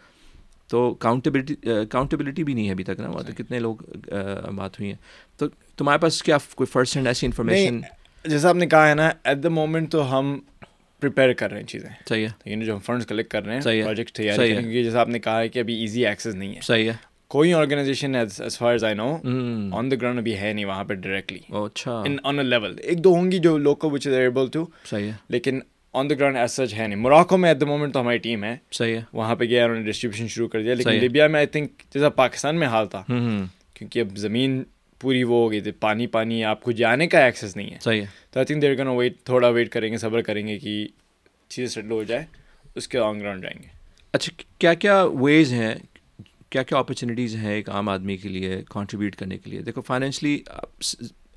تو 0.67 0.93
کاؤنٹیبلٹی 0.93 1.55
اکاؤنٹیبلٹی 1.63 2.43
بھی 2.43 2.53
نہیں 2.53 2.67
ہے 2.67 2.71
ابھی 2.71 2.83
تک 2.83 2.99
نا 2.99 3.21
تو 3.21 3.33
کتنے 3.37 3.59
لوگ 3.59 3.75
بات 4.55 4.79
ہوئی 4.79 4.89
ہیں۔ 4.89 4.97
تو 5.37 5.45
تمہارے 5.77 5.99
پاس 5.99 6.23
کیا 6.23 6.37
کوئی 6.55 6.67
فرسٹ 6.67 6.95
ہینڈ 6.95 7.07
ایسی 7.07 7.25
انفارمیشن 7.25 7.81
جیسا 8.25 8.49
آپ 8.49 8.55
نے 8.55 8.67
کہا 8.67 8.89
ہے 8.89 8.95
نا 8.95 9.09
ایٹ 9.23 9.43
دا 9.43 9.49
مومنٹ 9.49 9.91
تو 9.91 10.19
ہم 10.19 10.39
پریپیئر 10.99 11.33
کر 11.33 11.51
رہے 11.51 11.59
ہیں 11.59 11.67
چیزیں۔ 11.67 11.89
صحیح 12.09 12.23
ہے۔ 12.23 12.31
لیکن 12.45 12.65
جو 12.65 12.73
ہم 12.73 12.79
فنڈس 12.79 13.05
کلیکٹ 13.05 13.31
کر 13.31 13.45
رہے 13.45 13.55
ہیں 13.55 13.61
پروجیکٹ 13.61 14.11
تیار 14.11 14.37
کیونکہ 14.37 14.83
جیسا 14.83 14.99
آپ 14.99 15.07
نے 15.07 15.19
کہا 15.19 15.39
ہے 15.39 15.49
کہ 15.49 15.59
ابھی 15.59 15.81
ایزی 15.81 16.05
ایکسیس 16.07 16.35
نہیں 16.35 16.55
ہے۔ 16.55 16.59
صحیح 16.61 16.89
ہے۔ 16.91 17.10
کوئی 17.31 17.53
organization 17.53 18.15
as 18.15 18.41
far 18.57 18.71
as 18.71 18.83
I 18.83 18.95
know 18.95 19.11
on 19.77 19.91
the 19.91 19.95
ground 20.01 20.19
ابھی 20.19 20.37
ہے 20.37 20.51
نہیں 20.53 20.65
وہاں 20.65 20.83
پہ 20.83 20.93
ڈائریکٹلی 20.93 21.39
اچھا. 21.49 22.03
آن 22.23 22.39
اے 22.39 22.43
لیول 22.45 22.75
ایک 22.83 23.03
دو 23.03 23.13
ہوں 23.15 23.31
گی 23.31 23.37
جو 23.39 23.57
local 23.57 23.91
which 23.91 24.07
is 24.07 24.13
able 24.13 24.47
to 24.53 24.65
صحیح 24.89 25.07
ہے. 25.07 25.13
لیکن 25.29 25.59
آن 25.93 26.09
دا 26.09 26.15
گراؤنڈ 26.15 26.37
ایز 26.37 26.51
سچ 26.51 26.73
ہے 26.73 26.87
نہیں. 26.87 26.99
موراکو 26.99 27.37
میں 27.37 27.49
ایٹ 27.49 27.61
دا 27.61 27.65
مومنٹ 27.65 27.93
تو 27.93 28.01
ہماری 28.01 28.17
ٹیم 28.17 28.43
ہے. 28.43 28.55
صحیح 28.71 28.95
ہے. 28.95 29.01
وہاں 29.13 29.35
پہ 29.35 29.45
گیا 29.45 29.63
انہوں 29.65 29.77
نے 29.77 29.85
ڈسٹریبیوشن 29.85 30.27
شروع 30.27 30.47
کر 30.47 30.61
دیا. 30.63 30.73
لیکن 30.73 30.99
لیبیا 30.99 31.27
میں 31.27 31.39
آئی 31.39 31.47
تھنک 31.47 31.83
جیسا 31.93 32.09
پاکستان 32.09 32.59
میں 32.59 32.67
حال 32.67 32.87
تھا. 32.87 33.03
کیونکہ 33.07 33.99
اب 33.99 34.17
زمین 34.17 34.63
پوری 35.01 35.23
وہ 35.23 35.41
ہو 35.43 35.51
گئی 35.51 35.59
تھی. 35.61 35.71
پانی 35.71 36.07
پانی 36.07 36.43
آپ 36.45 36.63
کو 36.63 36.71
جانے 36.71 37.07
کا 37.07 37.23
ایکسیس 37.25 37.55
نہیں 37.55 37.69
ہے. 37.71 37.77
صحیح 37.81 38.01
ہے. 38.01 38.05
تو 38.31 38.39
آئی 38.39 38.45
تھنک 38.45 38.61
دیر 38.61 38.75
کن 38.75 38.87
ویٹ 38.87 39.23
تھوڑا 39.25 39.47
ویٹ 39.49 39.69
کریں 39.71 39.91
گے 39.91 39.97
صبر 39.97 40.21
کریں 40.21 40.45
گے 40.47 40.57
کہ 40.59 40.85
چیزیں 41.49 41.69
سیٹل 41.69 41.91
ہو 41.91 42.03
جائے 42.03 42.25
اس 42.75 42.87
کے 42.87 42.99
آن 42.99 43.19
گراؤنڈ 43.19 43.43
جائیں 43.43 43.61
گے. 43.61 43.67
اچھا 44.13 44.31
کیا 44.59 44.73
کیا 44.73 45.01
ویز 45.03 45.53
ہیں 45.53 45.73
کیا 46.51 46.63
کیا 46.63 46.77
اپرچونیٹیز 46.77 47.35
ہیں 47.35 47.53
ایک 47.53 47.69
عام 47.69 47.89
آدمی 47.89 48.17
کے 48.17 48.29
لیے 48.29 48.63
کنٹریبیوٹ 48.69 49.15
کرنے 49.15 49.37
کے 49.37 49.49
لیے؟ 49.49 49.61
دیکھو 49.61 49.81
فائنینشلی 49.81 50.39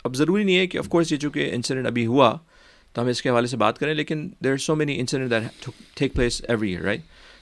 اب 0.04 0.16
ضروری 0.16 0.44
نہیں 0.44 0.56
ہے 0.56 0.66
کہ 0.66 0.78
آف 0.78 0.88
کورس 0.88 1.12
یہ 1.12 1.16
چونکہ 1.16 1.50
انسیڈنٹ 1.54 1.86
ابھی 1.86 2.06
ہوا 2.06 2.36
تو 2.92 3.02
ہم 3.02 3.06
اس 3.06 3.22
کے 3.22 3.28
حوالے 3.28 3.46
سے 3.46 3.56
بات 3.56 3.78
کریں 3.78 3.94
لیکن 3.94 4.30
there 4.44 4.50
are 4.50 4.56
so 4.56 4.74
many 4.74 5.00
incident 5.00 5.30
that 5.30 5.70
take 5.94 6.12
place 6.12 6.42
every 6.48 6.70
year 6.70 6.82
right 6.82 7.00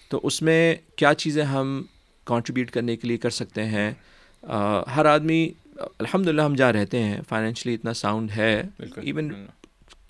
تو 0.08 0.20
اس 0.22 0.42
میں 0.42 0.74
کیا 0.96 1.14
چیزیں 1.14 1.44
ہم 1.44 1.82
کنٹریبیوٹ 2.26 2.70
کرنے 2.70 2.96
کے 2.96 3.08
لیے 3.08 3.16
کر 3.16 3.30
سکتے 3.30 3.64
ہیں؟ 3.64 3.92
ہر 4.96 5.04
آدمی 5.04 5.48
الحمد 5.76 6.26
للہ 6.26 6.42
ہم 6.42 6.54
جہاں 6.54 6.72
رہتے 6.72 7.02
ہیں 7.02 7.20
فائنینشلی 7.28 7.74
اتنا 7.74 7.92
ساؤنڈ 7.92 8.30
ہے 8.36 8.62
ایون 8.96 9.32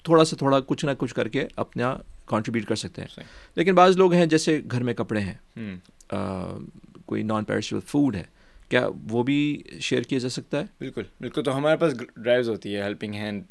تھوڑا 0.03 0.25
سا 0.25 0.37
تھوڑا 0.37 0.61
کچھ 0.61 0.85
نہ 0.85 0.91
کچھ 0.99 1.15
کر 1.15 1.29
کے 1.29 1.47
اپنا 1.57 1.97
کنٹریبیوٹ 2.27 2.67
کر 2.67 2.77
سکتے 2.77 3.03
ہیں۔ 3.03 3.25
لیکن 3.55 3.75
بعض 3.75 3.97
لوگ 3.97 4.13
ہیں 4.13 4.27
جیسے 4.27 4.61
گھر 4.71 4.83
میں 4.83 4.95
کپڑے 4.95 5.21
ہیں۔ 5.21 5.77
کوئی 7.13 7.23
نان 7.23 7.45
پیرشبل 7.45 7.81
فوڈ 7.81 8.17
ہے 8.17 8.23
کیا 8.69 8.89
وہ 9.11 9.23
بھی 9.23 9.63
شیئر 9.81 10.03
کیا 10.03 10.19
جا 10.19 10.29
سکتا 10.29 10.61
ہے؟ 10.61 10.65
بالکل 10.79 11.03
بالکل 11.21 11.43
تو 11.43 11.57
ہمارے 11.57 11.77
پاس 11.77 11.95
ڈرائیوز 12.17 12.49
ہوتی 12.49 12.77
ہے 12.77 12.83
ہیلپنگ 12.83 13.15
ہینڈ 13.15 13.45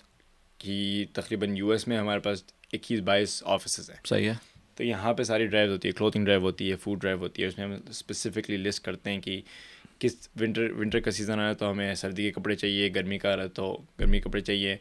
کی 0.57 1.05
تقریباً 1.13 1.57
یو 1.57 1.69
ایس 1.69 1.87
میں 1.87 1.97
ہمارے 1.97 2.19
پاس 2.19 2.43
اکیس 2.73 2.99
بائیس 2.99 3.43
آفیسز 3.45 3.89
ہیں۔ 3.89 3.97
صحیح 4.05 4.29
ہے۔ 4.29 4.33
تو 4.75 4.83
یہاں 4.83 5.13
پہ 5.13 5.23
ساری 5.23 5.47
ڈرائیو 5.47 5.71
ہوتی 5.71 5.87
ہے 5.87 5.93
کلوتھنگ 5.93 6.25
ڈرائیو 6.25 6.41
ہوتی 6.41 6.71
ہے 6.71 6.75
فوڈ 6.75 7.01
ڈرائیو 7.01 7.19
ہوتی 7.19 7.41
ہے 7.41 7.47
اس 7.47 7.57
میں 7.57 7.65
ہم 7.65 7.73
اسپیسیفکلی 7.89 8.57
لسٹ 8.57 8.85
کرتے 8.85 9.09
ہیں 9.09 9.21
کہ 9.21 9.41
کس 9.99 10.29
ونٹر 10.39 10.71
ونٹر 10.71 10.99
کا 10.99 11.11
سیزن 11.11 11.39
آیا 11.39 11.53
تو 11.53 11.71
ہمیں 11.71 11.95
سردی 11.95 12.23
کے 12.23 12.31
کپڑے 12.31 12.55
چاہیے 12.55 12.89
گرمی 12.95 13.17
کا 13.17 13.33
آ 13.33 13.35
رہا 13.35 13.43
ہے 13.43 13.49
تو 13.49 13.81
گرمی 13.99 14.19
کے 14.19 14.29
کپڑے 14.29 14.41
چاہیے۔ 14.41 14.77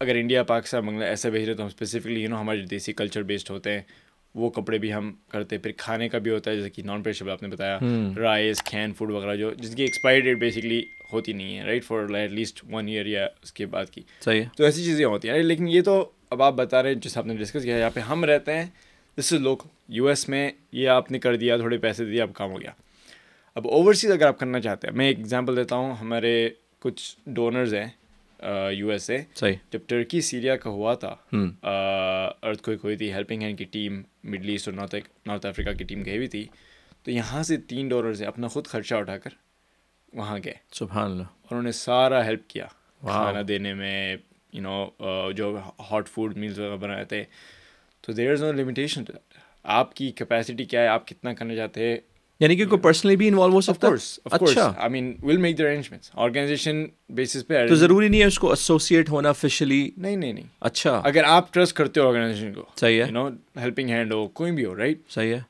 اگر 0.00 0.14
انڈیا 0.14 0.42
پاکستان 0.42 0.86
بنگلہ 0.86 1.04
ایسے 1.04 1.30
بھیج 1.30 1.44
رہے 1.44 1.54
تو 1.54 1.62
ہم 1.62 1.66
اسپیسیفکلی 1.66 2.22
یو 2.22 2.28
نو 2.28 2.40
ہمارے 2.40 2.64
دیسی 2.66 2.92
کلچر 2.92 3.22
بیسڈ 3.22 3.50
ہوتے 3.50 3.72
ہیں۔ 3.72 3.82
وہ 4.36 4.50
کپڑے 4.50 4.78
بھی 4.78 4.94
ہم 4.94 5.12
کرتے 5.28 5.58
پھر 5.58 5.72
کھانے 5.76 6.08
کا 6.08 6.18
بھی 6.18 6.30
ہوتا 6.30 6.50
ہے 6.50 6.56
جیسے 6.56 6.70
کہ 6.70 6.82
نان 6.82 7.02
پیریشبل 7.02 7.30
آپ 7.30 7.42
نے 7.42 7.48
بتایا 7.48 7.78
رائس 8.16 8.62
کھین 8.62 8.92
فوڈ 8.92 9.10
وغیرہ 9.10 9.36
جو 9.36 9.50
جس 9.50 9.74
کی 9.74 9.82
ایکسپائری 9.82 10.20
ڈیٹ 10.20 10.38
بیسکلی 10.38 10.82
ہوتی 11.12 11.32
نہیں 11.32 11.58
ہے 11.58 11.64
right 11.64 11.84
for 11.84 12.14
at 12.14 12.30
least 12.30 12.64
one 12.72 12.88
year 12.88 13.06
یا 13.06 13.28
اس 13.42 13.52
کے 13.52 13.66
بعد 13.66 13.86
کی۔ 13.86 14.02
صحیح 14.20 14.44
تو 14.56 14.64
ایسی 14.64 14.84
چیزیں 14.84 15.04
ہوتی 15.04 15.28
ہیں۔ 15.28 15.42
لیکن 15.42 15.68
یہ 15.68 15.82
تو 15.82 16.10
اب 16.30 16.42
آپ 16.42 16.54
بتا 16.54 16.82
رہے 16.82 16.90
ہیں 16.90 17.00
جیسے 17.00 17.18
آپ 17.18 17.26
نے 17.26 17.36
ڈسکس 17.36 17.62
کیا 17.62 17.76
یہاں 17.76 17.90
پہ 17.90 18.00
ہم 18.00 18.24
رہتے 18.24 18.52
ہیں۔ 18.52 18.66
This 19.18 19.32
is 19.32 19.40
local 19.40 19.68
U 19.88 20.06
S 20.06 20.28
میں 20.28 20.50
یہ 20.72 20.88
آپ 20.88 21.10
نے 21.10 21.18
کر 21.18 21.36
دیا 21.36 21.56
تھوڑے 21.56 21.78
پیسے 21.78 22.04
دیا 22.04 22.22
اب 22.22 22.30
کام 22.34 22.50
ہو 22.50 22.60
گیا۔ 22.60 22.70
اب 23.54 23.68
اوورسیز 23.68 24.10
اگر 24.10 24.26
آپ 24.26 24.38
کرنا 24.38 24.60
چاہتے 24.60 24.88
ہیں 24.88 24.94
میں 24.94 25.06
ایک 25.06 25.18
ایگزامپل 25.18 25.56
دیتا 25.56 25.76
ہوں۔ 25.76 25.94
ہمارے 25.94 26.48
کچھ 26.78 27.16
ڈونرز 27.26 27.74
ہیں۔ 27.74 27.86
یو 28.72 28.90
ایس 28.90 29.10
اے 29.10 29.18
جب 29.70 29.78
ٹرکی 29.86 30.20
سیریا 30.20 30.56
کا 30.56 30.70
ہوا 30.70 30.94
تھا 30.94 31.16
ارتھ 32.42 32.62
کوئی 32.62 32.76
ہوئی 32.84 32.96
تھی 32.96 33.12
ہیلپنگ 33.12 33.42
ہینڈ 33.42 33.58
کی 33.58 33.64
ٹیم 33.64 34.02
مڈل 34.24 34.48
ایسٹ 34.48 34.68
اور 34.68 34.74
نارتھ 34.76 34.94
نارتھ 35.26 35.46
افریقہ 35.46 35.70
کی 35.70 35.84
ٹیم 35.84 36.04
گئی 36.04 36.16
ہوئی 36.16 36.28
تھی 36.28 36.46
تو 37.02 37.10
یہاں 37.10 37.42
سے 37.42 37.56
تین 37.56 37.88
ڈونرز 37.88 38.20
ہیں 38.20 38.28
اپنا 38.28 38.48
خود 38.48 38.66
خرچہ 38.66 38.94
اٹھا 38.94 39.18
کر 39.18 39.30
وہاں 40.12 40.38
گئے۔ 40.44 40.54
سبحان 40.72 41.10
اللہ۔ 41.10 41.22
انہوں 41.22 41.62
نے 41.62 41.72
سارا 41.72 42.26
ہیلپ 42.26 42.48
کیا۔ 42.48 42.66
کھانا 43.00 43.40
دینے 43.48 43.74
میں 43.74 44.16
یو 44.52 44.62
نو 44.62 45.32
جو 45.32 45.58
ہاٹ 45.90 46.08
فوڈ 46.08 46.36
میلز 46.36 46.58
وغیرہ 46.58 46.76
بنائے 46.76 47.04
تھے۔ 47.04 47.24
تو 48.00 48.12
دیر 48.12 48.32
از 48.32 48.42
نو 48.42 48.52
لمیٹیشن 48.52 49.04
آپ 49.62 49.94
کی 49.94 50.10
کیپیسٹی 50.10 50.64
کیا 50.64 50.82
ہے؟ 50.82 50.88
آپ 50.88 51.06
کتنا 51.06 51.34
کرنا 51.34 51.54
چاہتے 51.54 51.88
ہیں؟ 51.88 51.96
یعنی 52.40 52.56
کہ 52.56 52.66
کوئی 52.66 52.80
پرسنلی 52.80 53.16
بھی 53.16 53.28
انوالو 53.28 53.52
ہو 53.52 53.60
سکتا 53.60 53.88
ہے؟ 53.88 53.92
اچھا۔ 54.24 54.72
I 54.76 54.90
mean 54.90 55.16
will 55.22 55.36
make 55.36 55.58
the 55.58 55.64
arrangements 55.64 56.10
organization 56.14 56.84
basis 57.08 57.46
پہ 57.46 57.66
تو 57.68 57.74
ضروری 57.74 58.08
نہیں 58.08 58.20
ہے 58.20 58.26
اس 58.26 58.38
کو 58.38 58.50
ایسوسیٹ 58.50 59.08
ہونا 59.08 59.28
آفیشلی 59.28 59.90
نہیں 59.96 60.16
نہیں 60.16 60.32
نہیں۔ 60.32 60.44
اچھا۔ 60.60 61.00
اگر 61.04 61.24
آپ 61.24 61.54
ٹرسٹ 61.54 61.76
کرتے 61.76 62.00
ہو 62.00 62.08
آرگنائزیشن 62.08 62.52
کو 62.52 62.62
صحیح 62.76 63.04
ہے۔ 63.04 63.10
نو 63.10 63.28
ہیلپنگ 63.56 63.88
ہینڈ 63.88 64.12
ہو 64.12 64.28
کوئی 64.28 64.52
بھی 64.52 64.64
ہو 64.64 64.76
رائٹ 64.76 64.98
صحیح 65.08 65.34
ہے۔ 65.34 65.40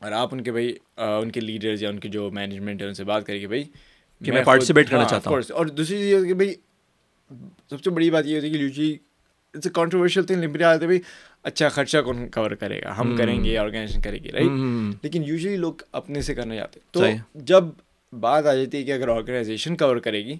اور 0.00 0.12
آپ 0.12 0.28
ان 0.32 0.40
کے 0.42 0.52
بھائی 0.52 0.72
ان 0.96 1.30
کے 1.30 1.40
لیڈرز 1.40 1.82
یا 1.82 1.88
ان 1.88 1.98
کے 1.98 2.08
جو 2.08 2.30
مینجمنٹ 2.30 2.82
ہے 2.82 2.86
ان 2.86 2.94
سے 2.94 3.04
بات 3.04 3.26
کریں 3.26 3.40
کہ 3.40 3.46
بھائی 3.46 3.62
کہ 4.24 4.32
میں 4.32 4.44
پارٹیسپیٹ 4.44 4.90
کرنا 4.90 5.04
چاہتا 5.04 5.30
ہوں۔ 5.30 5.52
اور 5.52 5.66
دوسری 5.66 5.98
چیز 5.98 6.12
یہ 6.12 6.24
کہ 6.24 6.34
بھائی 6.34 6.54
سب 7.70 7.82
سے 7.84 7.90
بڑی 7.90 8.10
بات 8.10 8.26
یہ 8.26 8.34
ہوتی 8.36 8.46
ہے 8.46 8.52
کہ 8.52 8.58
usually 8.58 8.96
it's 9.56 9.66
a 9.66 9.72
controversial 9.72 10.26
thing 10.26 10.42
لمبیا 10.42 10.70
آتے 10.70 10.86
بھائی 10.86 11.00
اچھا 11.44 11.68
خرچہ 11.68 11.98
کون 11.98 12.28
کور 12.28 12.50
کرے 12.50 12.80
گا 12.82 12.98
ہم 12.98 13.16
کریں 13.16 13.44
گے 13.44 13.58
آرگنائزیشن 13.58 14.00
کرے 14.00 14.18
گی 14.18 14.32
رائٹ 14.32 15.04
لیکن 15.04 15.24
یوزلی 15.26 15.56
لوگ 15.56 15.82
اپنے 15.92 16.22
سے 16.22 16.34
کرنا 16.34 16.56
چاہتے 16.56 16.80
تو 16.90 17.04
جب 17.34 17.64
بات 18.12 18.46
آ 18.46 18.54
جاتی 18.54 18.78
ہے 18.78 18.82
کہ 18.82 18.92
اگر 18.92 19.08
آرگنائزیشن 19.08 19.76
کور 19.76 19.96
کرے 19.96 20.24
گی 20.24 20.36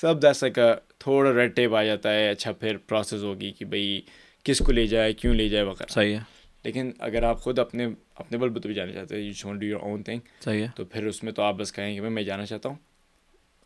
سب 0.00 0.22
دس 0.22 0.44
کا 0.54 0.74
تھوڑا 0.98 1.32
ریڈ 1.32 1.54
ٹیپ 1.56 1.74
آ 1.74 1.82
جاتا 1.82 2.12
ہے 2.12 2.28
اچھا 2.30 2.52
پھر 2.52 2.76
پروسیس 2.76 3.22
ہوگی 3.22 3.52
کہ 3.52 3.64
بھائی 3.64 4.00
کس 4.44 4.58
کو 4.58 4.72
لے 4.72 4.86
جائے 4.86 5.12
کیوں 5.12 5.34
لے 5.34 5.48
جائے 5.48 5.64
وغیرہ 5.64 5.92
صحیح 5.92 6.16
ہے 6.16 6.20
لیکن 6.64 6.90
اگر 6.98 7.22
آپ 7.22 7.40
خود 7.40 7.58
اپنے 7.58 7.86
اپنے 8.14 8.38
بل 8.38 8.48
بت 8.48 8.66
بھی 8.66 8.74
جانا 8.74 8.92
چاہتے 8.92 9.16
ہیں 9.16 9.22
you 9.22 9.52
do 9.52 9.66
your 9.66 9.80
own 9.80 10.02
thing 10.02 10.20
صحیح 10.40 10.62
ہے 10.62 10.68
تو 10.76 10.84
پھر 10.84 11.06
اس 11.06 11.22
میں 11.24 11.32
تو 11.32 11.42
آپ 11.42 11.54
بس 11.54 11.72
کہیں 11.72 11.94
کہ 11.94 12.00
میں 12.00 12.22
جانا 12.22 12.46
چاہتا 12.46 12.68
ہوں 12.68 12.76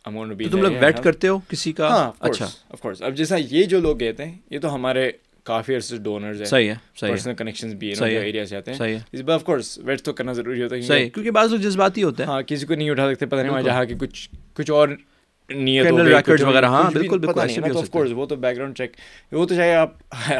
تم 0.04 0.62
لوگ 0.62 0.72
ویٹ 0.80 1.02
کرتے 1.02 1.28
ہو 1.28 1.38
کسی 1.48 1.72
کا؟ 1.72 2.10
اچھا۔ 2.20 2.46
آف 2.70 2.80
کورس 2.80 3.02
اب 3.02 3.14
جیسا 3.14 3.36
یہ 3.40 3.64
جو 3.64 3.80
لوگ 3.80 4.00
گئے 4.00 4.12
تھے 4.12 4.24
یہ 4.50 4.58
تو 4.58 4.74
ہمارے 4.74 5.10
کافی 5.46 5.74
عرصے 5.76 5.96
ڈونرز 5.96 6.38
ہیں 6.38 6.46
صحیح 6.46 6.70
ہے 6.70 6.74
پرسنل 7.00 7.34
کنیکشنز 7.34 7.74
بھی 7.74 7.92
ہیں 7.92 8.08
ایریا 8.18 8.46
سے 8.46 8.56
آتے 8.56 8.70
ہیں۔ 8.70 8.78
صحیح 8.78 8.96
ہے۔ 8.96 9.32
آف 9.32 9.44
کورس 9.44 9.78
ویٹ 9.78 10.02
تو 10.02 10.12
کرنا 10.12 10.32
ضروری 10.32 10.62
ہوتا 10.62 10.76
ہے 10.76 10.80
صحیح 10.80 11.08
کیونکہ 11.10 11.30
بعض 11.30 11.52
لوگ 11.52 11.60
جذباتی 11.60 12.02
ہوتے 12.02 12.22
ہیں۔ 12.22 12.30
ہاں 12.30 12.42
کسی 12.42 12.66
کو 12.66 12.74
نہیں 12.74 12.90
اٹھا 12.90 13.10
سکتے 13.12 13.26
پتہ 13.26 13.36
نہیں 13.36 13.50
وہاں 13.50 13.62
جہاں 13.62 13.84
کی 13.84 13.94
کچھ 13.98 14.28
کچھ 14.54 14.70
اور 14.70 14.88
نیت 15.50 15.86
وغیرہ 16.42 16.66
ہاں 16.66 16.90
بالکل 16.90 17.18
بالکل 17.18 17.40
آف 17.76 17.90
کورس 17.90 18.10
وہ 18.12 18.26
تو 18.26 18.36
بیک 18.36 18.56
گراؤنڈ 18.56 18.76
چیک 18.76 18.92
وہ 19.32 19.46
تو 19.46 19.54
چاہے 19.54 19.74
آپ 19.74 19.90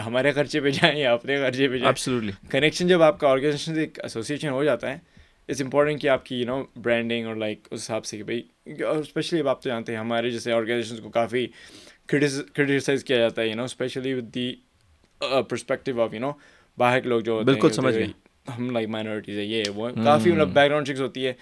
ہمارے 0.06 0.32
خرچے 0.32 0.60
پہ 0.60 0.70
جائیں 0.70 0.98
یا 0.98 1.12
اپنے 1.12 1.36
خرچے 1.36 1.68
پہ 1.68 1.78
جائیں۔ 1.78 2.50
کنیکشن 2.50 2.88
جب 2.88 3.02
آپ 3.02 3.20
کا 3.20 3.28
آرگنائزیشن 3.28 3.78
ایک 3.78 3.98
ایسوسیشن 4.02 4.48
ہو 4.48 4.64
جاتا 4.64 4.92
ہے 4.92 4.98
اٹس 5.48 5.60
امپورٹنٹ 5.62 6.00
کہ 6.00 6.08
آپ 6.08 6.26
کی 6.26 6.36
یو 6.36 6.46
نو 6.46 6.62
برانڈنگ 6.76 7.26
اور 7.26 7.36
لائک 7.36 7.68
اس 7.70 7.80
حساب 7.80 8.04
سے 8.04 8.16
کہ 8.16 8.22
بھائی 8.22 8.42
اسپیشلی 8.66 9.40
اب 9.40 9.48
آپ 9.48 9.62
تو 9.62 9.68
جانتے 9.68 9.92
ہیں 9.92 9.98
ہمارے 9.98 10.30
جیسے 10.30 10.52
آرگنائزیشن 10.52 11.02
کو 11.02 11.10
کافی 11.10 11.46
کرٹیسائز 12.06 13.04
کیا 13.04 13.16
جاتا 13.16 13.42
ہے 13.42 13.48
you 13.48 13.54
know 13.54 13.64
especially 13.64 14.14
with 14.14 14.34
the 14.34 14.54
perspective 15.48 16.02
of 16.02 16.14
you 16.14 16.20
know 16.20 16.32
باہر 16.78 17.00
کے 17.00 17.08
لوگ 17.08 17.20
جو 17.20 17.40
بالکل 17.44 17.72
سمجھ 17.72 17.94
گئے۔ 17.94 18.06
ہم 18.56 18.70
لائک 18.70 18.88
مائنورٹیز 18.88 19.38
ہے 19.38 19.44
یہ 19.44 19.62
وہ 19.74 19.88
کافی 20.04 20.32
مطلب 20.32 20.48
بیک 20.48 20.68
گراؤنڈ 20.68 20.86
چیکس 20.86 21.00
ہوتی 21.00 21.26
ہے۔ 21.26 21.32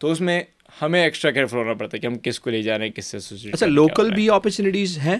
تو 0.00 0.10
اس 0.10 0.20
میں 0.20 0.42
ہمیں 0.82 1.02
ایکسٹرا 1.02 1.30
کیئرفل 1.30 1.56
ہونا 1.56 1.74
پڑتا 1.74 1.96
ہے 1.96 2.00
کہ 2.00 2.06
ہم 2.06 2.18
کس 2.18 2.40
کو 2.40 2.50
لے 2.50 2.62
جا 2.62 2.78
رہے 2.78 2.84
ہیں 2.84 2.92
کس 2.92 3.06
سے 3.06 3.50
اچھا 3.52 3.66
لوکل 3.66 4.10
بھی 4.14 4.30
اپرچونیٹیز 4.30 4.98
ہیں؟ 4.98 5.18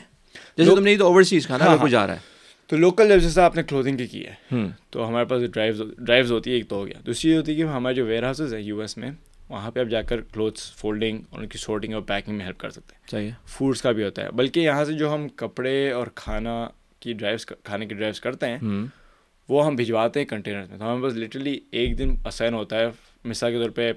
جیسے 0.57 0.71
تم 0.71 0.83
نے 0.83 0.97
تو 0.97 1.07
اوورسیز 1.07 1.47
کھانا 1.47 1.77
کو 1.77 1.89
جا 1.89 2.07
رہا 2.07 2.15
ہے۔ 2.15 2.32
تو 2.67 2.77
لوکل 2.77 3.09
جب 3.09 3.19
جیسا 3.21 3.45
آپ 3.45 3.57
نے 3.57 3.63
کلوتھنگ 3.63 3.97
کی 3.97 4.07
کی 4.07 4.25
ہے 4.27 4.57
تو 4.91 5.09
ہمارے 5.09 5.25
پاس 5.25 5.43
ڈرائیوز 5.53 5.83
ڈرائیوز 5.99 6.33
ہوتی 6.33 6.51
ہے 6.51 6.55
ایک 6.55 6.69
تو 6.69 6.77
ہو 6.77 6.87
گیا۔ 6.87 7.01
دوسری 7.07 7.31
یہ 7.31 7.37
ہوتی 7.37 7.53
ہے 7.53 7.57
کہ 7.57 7.63
ہمارے 7.63 7.95
جو 7.95 8.07
ویئر 8.07 8.23
ہاؤسز 8.23 8.55
ہیں 8.55 8.61
یو 8.61 8.81
ایس 8.81 8.97
میں 8.97 9.11
وہاں 9.49 9.71
پہ 9.71 9.81
آپ 9.81 9.87
جا 9.87 10.03
کر 10.03 10.21
کلوتھس 10.21 10.73
فولڈنگ 10.73 11.23
اور 11.31 11.41
ان 11.43 11.49
کی 11.49 11.59
سورٹنگ 11.59 11.95
اور 11.95 12.03
پیکنگ 12.03 12.35
میں 12.35 12.45
ہیلپ 12.45 12.59
کر 12.59 12.71
سکتے 12.71 12.95
ہیں۔ 12.95 13.25
ہے۔ 13.25 13.35
فوڈس 13.47 13.83
کا 13.83 13.91
بھی 13.91 14.05
ہوتا 14.05 14.23
ہے۔ 14.23 14.31
بلکہ 14.31 14.61
یہاں 14.61 14.85
سے 14.85 14.93
جو 14.93 15.15
ہم 15.15 15.29
کپڑے 15.29 15.91
اور 15.91 16.07
کھانا 16.15 16.69
کی 17.01 17.13
ڈرائیوس 17.13 17.47
کھانے 17.47 17.87
کی 17.87 17.95
ڈرائیوس 17.95 18.21
کرتے 18.21 18.47
ہیں 18.47 18.59
وہ 19.49 19.67
ہم 19.67 19.77
بھجواتے 19.77 20.21
ہیں 20.21 20.27
کنٹینر 20.27 20.65
میں۔ 20.71 20.79
تو 20.79 20.93
ہمیں 20.93 21.03
بس 21.03 21.15
لٹرلی 21.15 21.61
ایک 21.71 21.99
دن 21.99 22.15
اسائن 22.25 22.55
ہوتا 22.55 22.79
ہے۔ 22.79 22.87
مثال 23.25 23.53
کے 23.53 23.59
طور 23.59 23.71
پہ 23.71 23.93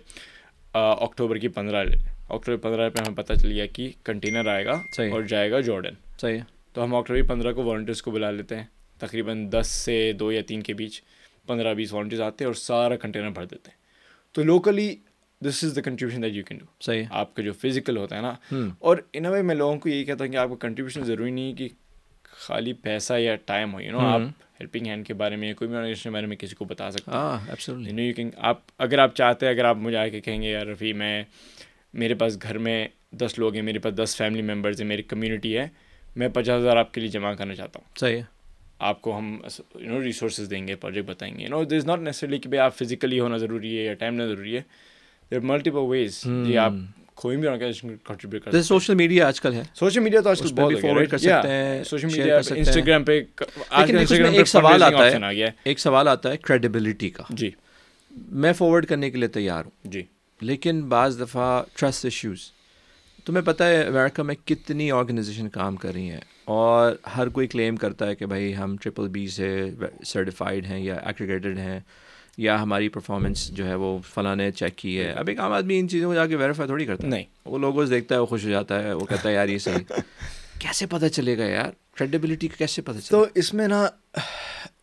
اکتوبر 0.74 1.38
کی 1.38 1.48
پندرہ 1.48 1.84
اکتوبر 2.30 2.58
پندرہ 2.58 2.90
پہ 2.90 3.00
ہمیں 3.00 3.18
پتہ 3.18 3.34
چل 3.34 3.52
گیا 3.52 3.66
کہ 3.66 3.92
کنٹینر 4.04 4.48
آئے 4.48 4.66
گا 4.66 4.82
اور 5.12 5.22
جائے 5.22 5.52
گا 5.52 5.60
جارڈن 5.60 5.94
صحیح 6.22 6.40
تو 6.76 6.84
ہم 6.84 6.96
اکتوبر 6.96 7.22
کی 7.22 7.28
پندرہ 7.28 7.54
کو 7.54 7.64
والنٹیئرس 7.64 8.02
کو 8.02 8.12
بلا 8.12 8.32
لیتے 8.32 8.56
ہیں۔ 8.56 8.64
تقریباً 9.00 9.52
دس 9.52 9.68
سے 9.68 10.14
دو 10.14 10.32
یا 10.32 10.42
تین 10.48 10.62
کے 10.62 10.74
بیچ 10.74 11.02
پندرہ 11.48 11.74
بیس 11.74 11.94
والنٹیئرس 11.94 12.22
آتے 12.22 12.44
ہیں 12.44 12.48
اور 12.48 12.54
سارا 12.54 12.96
کنٹینر 12.96 13.30
بھر 13.30 13.46
دیتے 13.46 13.72
ہیں۔ 13.72 13.78
تو 14.34 14.44
locally 14.44 14.96
this 15.42 15.64
is 15.64 15.76
the 15.76 15.82
contribution 15.82 16.24
that 16.24 16.34
you 16.34 16.44
can 16.44 16.58
do 16.58 16.66
صحیح 16.80 17.04
آپ 17.10 17.36
کا 17.36 17.44
جو 17.44 17.54
فزیکل 17.54 17.98
ہوتا 17.98 18.16
ہے 18.16 18.22
نا۔ 18.22 18.34
اور 18.80 18.98
ان 19.14 19.26
وے 19.26 19.42
میں 19.42 19.56
لوگوں 19.56 19.80
کو 19.80 19.90
یہی 19.90 20.04
کہتا 20.04 20.24
ہوں 20.26 20.32
کہ 20.32 20.38
آپ 20.38 20.50
کا 20.50 20.56
کنٹریبیوشن 20.56 21.04
ضروری 21.04 21.32
نہیں 21.32 21.52
ہے 21.52 21.54
کہ 21.54 21.68
خالی 22.24 22.74
پیسہ 22.74 23.14
یا 23.14 23.36
ٹائم 23.36 23.74
ہو 23.74 23.82
یو 23.82 23.92
نو 23.92 24.00
آپ 24.00 24.22
ہیلپنگ 24.60 24.88
ہینڈ 24.88 25.08
کے 25.08 25.14
بارے 25.14 25.36
میں 25.36 25.54
کوئی 25.54 25.68
بھی 25.68 25.76
آرگنائزیشن 25.76 26.04
کے 26.04 26.10
بارے 26.10 26.26
میں 26.26 26.38
کسی 26.38 26.56
کو 26.56 26.66
بتا 26.66 26.92
سکتے 26.92 27.12
ہیں۔ 27.12 27.18
یو 28.08 28.14
کین 28.14 28.30
آپ 28.38 28.60
اگر 28.78 29.00
آپ 29.00 29.16
چاہتے 29.16 29.46
ہیں 29.46 29.54
اگر 29.54 29.66
آپ 29.66 29.78
مجھے 29.78 29.98
آ 29.98 30.08
کے 30.08 30.22
کہیں 30.22 30.42
گے 30.42 30.52
یار 30.52 30.66
رفیع 30.66 30.94
میں 30.94 31.24
میرے 31.94 32.14
پاس 32.14 32.38
گھر 32.42 32.58
میں 32.58 32.88
دس 33.12 33.40
لوگ 33.40 33.54
ہیں 33.54 33.62
میرے 33.62 33.80
پاس 33.80 33.94
دس 34.04 34.16
فیملی 34.18 34.42
ممبرز 34.42 34.82
ہیں 34.82 34.88
میری 34.88 35.02
کمیونٹی 35.02 35.58
ہے 35.58 35.68
میں 36.16 36.28
پچاس 36.28 36.62
ہزار 36.62 36.78
آپ 36.78 36.94
کے 36.94 37.02
لیے 37.02 37.10
جمع 37.10 37.34
کرنا 37.34 37.56
چاہتا 37.56 37.80
ہوں۔ 37.80 38.00
صحیح 38.00 38.16
ہے۔ 38.16 38.24
آپ 38.80 39.02
کو 39.02 39.18
ہم 39.18 39.38
یو 39.76 39.92
نو 39.92 40.04
ریسورسز 40.04 40.50
دیں 40.50 40.68
گے 40.68 40.76
پروجیکٹ 40.76 41.10
بتائیں 41.10 41.38
گے۔ 41.38 41.44
You 41.44 41.50
know 41.50 41.64
this 41.64 41.74
is 41.74 41.86
not 41.86 42.00
necessarily 42.00 42.38
کہ 42.38 42.50
بھائی 42.50 42.60
آپ 42.60 42.78
فزیکلی 42.78 43.20
ہونا 43.20 43.38
ضروری 43.38 43.78
ہے 43.78 43.84
یا 43.84 43.94
ٹائم 43.94 44.18
لینا 44.18 44.28
ضروری 44.28 44.58
ہے۔ 44.58 44.62
دیر 45.32 45.40
ملٹیپل 45.40 45.78
ویز 45.78 46.22
جی 46.46 46.58
آپ 46.58 46.72
کوئی 47.16 47.38
بھی 47.38 47.48
کنٹریبیوٹ 48.08 48.44
کر 48.44 48.62
سوشل 48.62 48.96
میڈیا 48.96 49.28
آج 49.28 49.42
کل 49.42 49.54
ہے۔ 49.54 49.64
سوشل 49.74 50.00
میڈیا 50.00 50.22
تو 50.22 50.30
آج 50.30 50.40
کل 50.40 50.54
بہت 50.56 50.74
forward 50.86 51.08
کر 51.10 51.18
سکتے 51.18 51.48
ہیں 51.48 51.84
سوشل 51.84 52.08
میڈیا 52.08 52.40
انسٹاگرام 52.56 53.04
پہ 53.04 53.22
آج 53.70 53.88
کل 53.88 53.98
انسٹاگرام 53.98 54.34
ایک 54.34 54.48
سوال 54.48 54.84
آتا 54.84 55.12
ہے 55.12 55.46
ایک 55.64 55.80
سوال 55.80 56.08
آتا 56.08 56.32
ہے 56.32 56.38
کریڈیبلٹی 56.38 57.10
کا۔ 57.10 57.24
جی۔ 57.30 57.52
میں 58.12 58.54
فارورڈ 58.54 58.86
کرنے 58.86 59.12
کے 59.12 59.18
لیے 59.18 59.28
تیار 59.28 59.64
ہوں۔ 59.66 59.72
جی۔ 59.84 60.04
لیکن 60.42 60.82
بعض 60.82 61.20
دفعہ 61.20 61.64
ٹرسٹ 61.76 62.06
ایشوز 62.06 62.52
تمہیں 63.26 63.46
پتہ 63.46 63.64
ہے 63.64 63.84
امریکہ 63.84 64.24
میں 64.24 64.36
کتنی 64.46 64.92
آرگنائزیشن 64.92 65.50
کام 65.50 65.76
کر 65.76 65.94
رہی 65.94 66.10
ہیں 66.10 66.20
اور 66.46 66.96
ہر 67.18 67.30
کوئی 67.30 67.48
کلیم 67.48 67.76
کرتا 67.76 68.08
ہے 68.08 68.16
کہ 68.16 68.26
بھائی 68.26 68.58
ہم 68.58 68.76
ٹرپل 68.82 69.08
بی 69.08 69.28
سے 69.28 69.70
سرٹیفائڈ 70.06 70.66
ہیں 70.66 70.80
یا 70.80 70.96
ایگریگیٹڈ 70.96 71.58
ہیں 71.58 71.80
یا 72.38 72.62
ہماری 72.62 72.90
پرفارمنس 72.90 73.48
جو 73.50 73.68
ہے 73.68 73.76
وہ 73.76 73.98
فلاں 74.14 74.36
نے 74.36 74.52
چیک 74.52 74.76
کی 74.76 75.00
ہے۔ 75.00 75.12
اب 75.12 75.28
ایک 75.28 75.40
عام 75.40 75.52
آدمی 75.52 75.80
ان 75.80 75.90
چیزوں 75.90 76.10
کو 76.10 76.14
جا 76.14 76.26
کے 76.26 76.36
ویریفائی 76.36 76.68
تھوڑی 76.68 76.86
کرتا 76.86 77.04
ہے۔ 77.04 77.10
نہیں۔ 77.10 77.24
وہ 77.46 77.58
لوگوں 77.58 77.86
سے 77.86 77.90
دیکھتا 77.90 78.16
ہے 78.16 78.20
وہ 78.20 78.26
خوش 78.26 78.46
ہو 78.46 78.50
جاتا 78.50 78.84
ہے 78.84 78.94
وہ 78.94 79.06
کہتا 79.06 79.30
ہے 79.30 79.34
یار 79.34 79.48
یہ 79.48 79.58
صحیح۔ 79.58 79.84
کیسے 80.60 80.86
پتہ 80.86 81.06
چلے 81.06 81.38
گا 81.38 81.46
یار؟ 81.46 81.72
کریڈیبلٹی 81.98 82.48
کا 82.48 82.56
کیسے 82.58 82.82
پتہ 82.82 82.98
چلے 82.98 83.10
تو 83.10 83.26
اس 83.36 83.54
میں 83.54 83.68
نا 83.68 83.88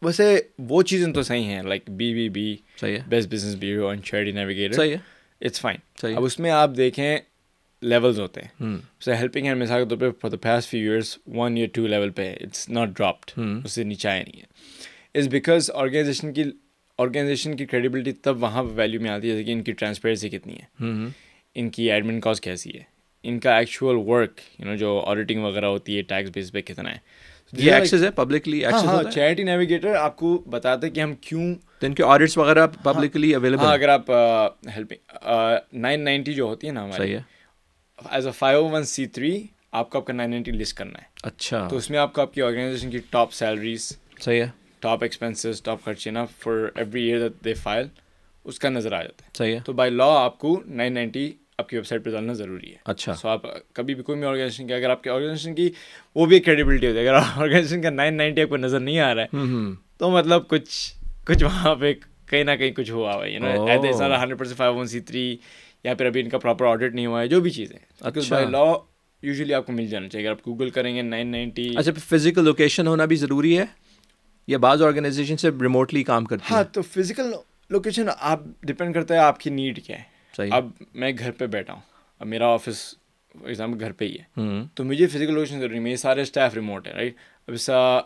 ویسے 0.03 0.41
وہ 0.59 0.83
چیزیں 0.83 1.13
تو 1.13 1.23
صحیح 1.23 1.45
ہیں 1.45 1.63
لائک 1.63 1.91
بی 1.91 2.15
بی 2.15 2.29
بی 2.29 2.57
صحیح 2.81 2.97
ہے۔ 2.97 3.03
Best 3.09 3.29
business 3.29 3.55
bureau 3.55 3.89
and 3.89 4.05
charity 4.05 4.33
navigator 4.33 4.75
صحیح 4.75 4.91
ہے۔ 4.91 4.99
اٹس 5.41 5.61
فائن 5.61 5.77
صحیح 6.01 6.17
اب 6.17 6.25
اس 6.25 6.39
میں 6.39 6.51
آپ 6.51 6.71
دیکھیں 6.77 7.19
لیولز 7.83 8.21
ہوتے 8.21 8.41
ہیں۔ 8.41 8.49
جیسے 8.61 9.15
ہیلپنگ 9.15 9.47
ہینڈ 9.47 9.63
مثال 9.63 9.85
کے 9.85 9.89
طور 9.89 9.99
پہ 9.99 10.11
for 10.21 10.31
the 10.31 10.37
past 10.37 10.71
few 10.71 10.91
years 10.91 11.19
one 11.27 11.59
یا 11.59 11.67
ٹو 11.73 11.87
لیول 11.87 12.11
پہ 12.11 12.35
اٹس 12.41 12.69
ناٹ 12.69 12.89
ڈراپڈ 12.89 13.41
اس 13.65 13.73
سے 13.73 13.85
نیچے 13.85 14.09
آیا 14.09 14.23
نہیں 14.23 14.41
ہے۔ 14.41 15.19
از 15.19 15.29
بیکاز 15.29 15.71
آرگنائزیشن 15.75 16.33
کی 16.33 16.45
آرگنائزیشن 16.99 17.57
کی 17.57 17.67
کریڈیبلٹی 17.67 18.13
تب 18.13 18.43
وہاں 18.43 18.65
پہ 18.65 18.69
ویلیو 18.75 19.01
میں 19.01 19.11
آتی 19.11 19.31
ہے 19.31 19.33
جیسے 19.33 19.45
کہ 19.45 19.53
ان 19.53 19.63
کی 19.63 19.73
ٹرانسپیرنسی 19.73 20.29
کتنی 20.29 20.55
ہے۔ 20.55 20.93
ان 21.55 21.71
کی 21.71 21.93
ایڈمن 21.93 22.21
کاسٹ 22.21 22.43
کیسی 22.43 22.71
ہے؟ 22.71 22.83
ان 23.23 23.39
کا 23.39 23.57
ایکچوئل 23.57 23.97
ورک 23.97 24.41
یو 24.59 24.67
نو 24.67 24.77
جو 24.77 25.01
آڈیٹنگ 25.07 25.43
وغیرہ 25.45 25.65
ہوتی 25.65 25.97
ہے 25.97 26.03
ٹیکس 26.03 26.31
بیس 26.35 26.53
پہ 26.53 26.61
کتنا 26.61 26.91
ہے۔ 26.91 26.99
یہ 27.53 27.73
ایکسیز 27.73 28.05
ہے 28.05 28.11
پبلکلی 28.11 28.65
ہاں 28.65 28.87
ہاں 28.87 29.03
چیریٹی 29.03 29.43
نیویگیٹر 29.43 29.95
آپ 29.95 30.17
کو 30.17 30.43
بتاتے 30.51 30.91
کہ 30.91 31.01
ہم 31.01 31.15
کیوں 31.21 31.55
ان 31.83 31.95
کے 31.95 32.03
آڈٹس 32.03 32.39
وغیرہ 32.39 32.67
پبلکلی 32.83 33.35
اویلیبل 33.35 33.65
ہاں 33.65 33.73
اگر 33.73 33.89
آپ 33.89 34.11
ہیلپنگ 34.77 35.27
نائن 35.73 36.01
نائنٹی 36.01 36.33
جو 36.33 36.45
ہوتی 36.45 36.67
ہے 36.67 36.73
نا 36.73 36.85
ہماری 36.85 37.17
as 37.99 38.27
a 38.27 38.33
five 38.33 38.65
one 38.65 38.85
C 38.85 39.07
three 39.07 39.47
آپ 39.73 39.91
کو 39.91 39.99
آپ 39.99 40.05
کا 40.07 40.13
نائن 40.13 40.31
نائنٹی 40.31 40.51
لسٹ 40.51 40.77
کرنا 40.77 40.99
ہے۔ 40.99 41.05
اچھا۔ 41.23 41.69
تو 41.71 41.77
اس 41.77 41.91
میں 41.91 41.99
آپ 41.99 42.13
کو 42.13 42.21
آپ 42.23 42.35
کی 42.35 42.43
آرگنائزیشن 42.43 42.91
کی 42.91 42.99
ٹاپ 43.11 43.33
سیلریز 43.33 43.99
صحیح 44.21 44.43
ہے۔ 44.43 44.47
ٹاپ 44.81 45.03
ایکسپینسز 45.03 45.63
ٹاپ 45.63 45.85
خرچے 45.85 46.11
نا 46.11 46.25
for 46.25 46.53
every 46.75 47.13
year 47.13 47.29
they 47.45 47.55
file 47.55 47.87
اس 48.45 48.59
کا 48.59 48.69
نظر 48.69 48.93
آ 48.93 49.03
جاتا 49.03 49.25
ہے۔ 49.25 49.31
صحیح 49.39 49.55
ہے۔ 49.55 49.59
تو 49.65 49.73
بائی 49.73 49.91
لا 49.91 50.05
آپ 50.05 50.39
کو 50.39 50.63
نائن 50.67 50.95
نائنٹی 50.95 51.33
آپ 51.59 51.69
کی 51.69 51.77
ویب 51.77 51.87
سائٹ 51.87 52.05
پہ 52.05 52.11
ڈالنا 52.11 52.33
ضروری 52.33 52.71
ہے۔ 52.71 52.77
اچھا۔ 52.85 53.15
سو 53.15 53.29
آپ 53.29 53.43
کبھی 53.73 53.95
بھی 53.95 54.03
کوئی 54.03 54.19
بھی 54.19 54.27
آرگنائزیشن 54.27 54.67
کی 54.67 54.75
اگر 54.75 54.91
آپ 54.91 55.03
کی 55.03 55.11
آرگنائزیشن 55.11 55.55
کی 55.55 55.71
وہ 56.15 56.27
بھی 56.27 56.37
ایک 56.37 56.45
کریڈیبلٹی 56.45 56.87
ہوتی 56.87 56.99
ہے۔ 56.99 57.09
اگر 57.09 57.19
آرگنائزیشن 57.37 57.83
کا 57.83 57.91
نائن 57.91 58.15
نائنٹی 58.15 58.43
آپ 58.43 58.49
کو 58.49 58.57
نظر 58.57 58.81
نہیں 58.81 58.99
آ 58.99 59.15
رہا 59.15 59.23
ہے 59.23 59.29
تو 59.99 60.11
مطلب 60.11 60.49
کچھ 60.49 60.95
کچھ 61.27 61.45
وہاں 61.45 61.75
پہ 61.75 61.93
کہیں 62.27 62.45
نہ 62.45 62.51
کہیں 62.51 62.71
کچھ 62.71 62.91
ہوا 62.91 63.15
ہوا 63.15 63.27
ہے 63.27 63.39
یا 65.85 65.95
پھر 65.95 66.07
ابھی 66.07 66.21
ان 66.21 66.29
کا 66.29 66.39
پراپر 66.39 66.67
آڈٹ 66.67 66.95
نہیں 66.95 67.07
ہوا 67.07 67.23
ہے 67.23 67.29
جو 67.29 67.41
بھی 67.41 67.51
چیزیں۔ 67.51 67.79
بائی 68.31 68.47
لا 68.47 68.73
یوزلی 69.23 69.55
آپ 69.55 69.67
کو 69.67 69.73
مل 69.73 69.87
جانا 69.87 70.09
چاہیے۔ 70.09 70.29
اگر 70.29 70.37
آپ 70.37 70.49
گوگل 70.49 70.71
کریں 70.71 70.97
گے 70.97 71.03
نائن 71.03 71.27
نائنٹی۔ 71.29 71.75
اچھا 71.77 71.93
فزیکل 72.11 72.45
لوکیشن 72.45 72.87
ہونا 72.87 73.05
بھی 73.05 73.17
ضروری 73.17 73.59
ہے؟ 73.59 73.65
یا 74.47 74.59
بعض 74.59 74.83
آرگنائزیشن 74.83 75.37
سے 75.37 75.49
ریموٹلی 75.49 76.03
کام 76.03 76.25
کرتی 76.25 76.55
ہاں 76.55 76.65
تو 76.73 76.83
فزیکل 76.83 77.33
لوکیشن 77.71 78.07
آپ 78.19 78.41
ڈپینڈ 78.63 78.95
کرتا 78.95 79.15
ہے 79.15 79.19
آپ 79.19 79.41
کی 79.41 79.51
نیڈ 79.51 79.85
کیا 79.87 79.99
ہے۔ 79.99 80.03
صحیح۔ 80.37 80.51
اب 80.53 80.71
میں 80.95 81.13
گھر 81.19 81.31
پہ 81.31 81.47
بیٹھا 81.47 81.73
ہوں۔ 81.73 81.81
اب 82.19 82.27
میرا 82.27 82.47
آفس 82.47 82.95
فار 83.35 83.47
ایگزامپل 83.47 83.81
گھر 83.81 83.93
پہ 83.93 84.05
ہی 84.05 84.17
ہے۔ 84.19 84.43
تو 84.75 84.85
مجھے 84.85 85.07
فزیکل 85.07 85.35
لوکیشن 85.35 85.61
ضروری 85.61 85.79
میرے 85.79 85.97
سارے 85.97 86.23
اسٹاف 86.23 86.55
ریموٹ 86.55 86.89
ہے 86.89 86.93
رائٹ 86.93 87.15
اب 87.49 87.55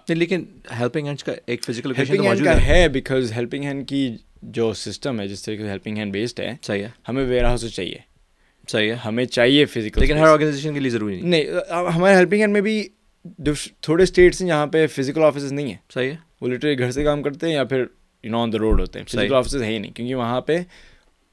لیکن 0.09 0.45
ہیلپنگ 0.81 1.07
ہینڈس 1.07 1.25
کا 1.25 1.33
ایک 1.47 1.65
فزیکل 1.65 1.89
لوکیشن 1.89 2.25
ہینڈ 2.27 2.47
ہے۔ 2.47 2.89
بیکاز 2.89 3.33
ہیلپنگ 3.33 3.65
ہینڈ 3.65 3.89
کی 3.89 4.17
جو 4.43 4.73
سسٹم 4.73 5.21
ہے 5.21 5.29
جس 5.29 5.43
طریقے 5.43 5.63
سے 5.63 5.69
ہیلپنگ 5.69 5.97
ہینڈ 5.97 6.13
بیسڈ 6.13 6.41
ہے 6.41 6.53
صحیح 6.63 6.83
ہے۔ 6.83 6.89
ہمیں 7.09 7.25
ویئر 7.27 7.45
ہاؤس 7.45 7.65
چاہیے۔ 7.75 7.99
صحیح 8.69 8.89
ہے۔ 8.89 8.95
ہمیں 8.95 9.25
چاہیے 9.25 9.65
فزیکل 9.65 10.01
لیکن 10.01 10.17
ہر 10.17 10.27
آرگنائزیشن 10.27 10.75
کے 10.75 10.81
لیے 10.81 10.91
ضروری 10.91 11.21
نہیں۔ 11.21 11.45
نہیں 11.45 11.73
ہمارے 11.95 12.15
ہیلپنگ 12.15 12.41
ہینڈ 12.41 12.53
میں 12.53 12.61
بھی 12.61 12.89
تھوڑے 13.81 14.03
اسٹیٹس 14.03 14.41
ہیں 14.41 14.49
جہاں 14.49 14.67
پہ 14.67 14.87
فزیکل 14.87 15.23
آفیسز 15.23 15.53
نہیں 15.53 15.67
ہیں۔ 15.67 15.77
صحیح 15.95 16.11
ہے۔ 16.11 16.17
وہ 16.41 16.49
لٹرلی 16.49 16.79
گھر 16.79 16.91
سے 16.91 17.05
کام 17.05 17.23
کرتے 17.23 17.47
ہیں 17.47 17.55
یا 17.55 17.65
پھر 17.65 17.85
you 18.25 18.31
know 18.31 18.39
on 18.43 18.53
the 18.53 18.59
road 18.59 18.81
ہوتے 18.81 18.99
ہیں۔ 18.99 19.07
فزیکل 19.07 19.35
آفیسز 19.35 19.63
ہے 19.63 19.73
ہی 19.73 19.79
نہیں 19.79 19.93
کیونکہ 19.93 20.15
وہاں 20.15 20.41
پہ 20.41 20.59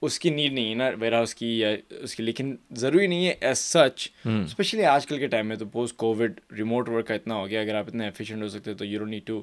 اس 0.02 0.20
کی 0.20 0.30
نیڈ 0.30 0.54
نہیں 0.54 0.70
ہے 0.70 0.76
نا 0.76 0.90
ویئر 1.00 1.14
ہاؤس 1.14 1.36
کی 1.36 1.60
یا 1.60 1.70
اس 1.90 2.16
کی۔ 2.16 2.24
لیکن 2.24 2.56
ضروری 2.72 3.08
نہیں 3.08 3.28
ہے 3.28 3.34
ایز 3.42 3.58
سچ 3.58 4.10
اسپیشلی 4.26 4.84
آج 4.86 5.06
کل 5.08 5.18
کے 5.20 5.28
ٹائم 5.28 5.48
میں 5.48 5.56
تو 5.56 5.66
پوسٹ 5.66 5.98
کووڈ 5.98 6.40
ریموٹ 6.58 6.90
ورک 6.90 7.08
کا 7.08 7.14
اتنا 7.14 7.36
ہو 7.36 7.48
گیا۔ 7.50 7.62
اگر 7.62 7.76
آپ 7.76 7.88
اتنے 7.88 8.06
ایفیشینٹ 8.06 8.44
ہو 8.44 8.48
سکتے 8.48 8.74
تو 8.74 8.86
یو 8.86 9.06
نیڈ 9.06 9.26
ٹو 9.26 9.42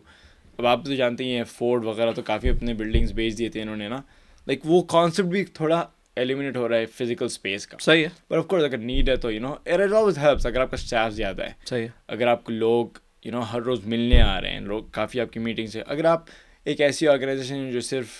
اب 0.60 0.66
آپ 0.66 0.84
تو 0.84 0.94
جانتے 0.94 1.24
ہی 1.24 1.36
ہیں 1.36 1.44
فورڈ 1.48 1.84
وغیرہ 1.84 2.12
تو 2.12 2.22
کافی 2.22 2.48
اپنے 2.48 2.74
بلڈنگس 2.74 3.12
بیچ 3.12 3.36
دیے 3.38 3.48
تھے 3.48 3.62
انہوں 3.62 3.76
نے 3.76 3.88
نا. 3.88 4.00
لائک 4.46 4.60
وہ 4.64 4.82
کانسیپٹ 4.88 5.28
بھی 5.28 5.44
تھوڑا 5.44 5.84
ایلیمنیٹ 6.16 6.56
ہو 6.56 6.68
رہا 6.68 6.76
ہے 6.76 6.86
فزیکل 6.86 7.24
اسپیس 7.24 7.66
کا. 7.66 7.76
صحیح 7.80 8.04
ہے. 8.04 8.08
پر 8.28 8.38
آف 8.38 8.46
کورس 8.46 8.64
اگر 8.64 8.78
نیڈ 8.78 9.08
ہے 9.08 9.16
تو 9.16 9.30
you 9.30 9.40
know 9.40 9.52
it 9.52 9.80
always 9.80 10.18
helps 10.18 10.46
اگر 10.46 10.60
آپ 10.60 10.70
کا 10.70 10.76
اسٹاف 10.76 11.12
زیادہ 11.12 11.42
ہے. 11.42 11.52
صحیح 11.66 11.82
ہے. 11.82 11.88
اگر 12.08 12.26
آپ 12.26 12.44
کو 12.44 12.52
لوگ 12.52 12.98
یو 13.24 13.32
نو 13.32 13.40
ہر 13.52 13.62
روز 13.62 13.84
ملنے 13.84 14.20
آ 14.22 14.40
رہے 14.40 14.50
ہیں 14.50 14.60
لوگ 14.60 14.82
کافی 14.92 15.20
آپ 15.20 15.32
کی 15.32 15.40
میٹنگ 15.40 15.66
سے 15.66 15.82
اگر 15.86 16.04
آپ 16.04 16.24
ایک 16.66 16.80
ایسی 16.80 17.08
آرگنائزیشن 17.08 17.70
جو 17.72 17.80
صرف 17.80 18.18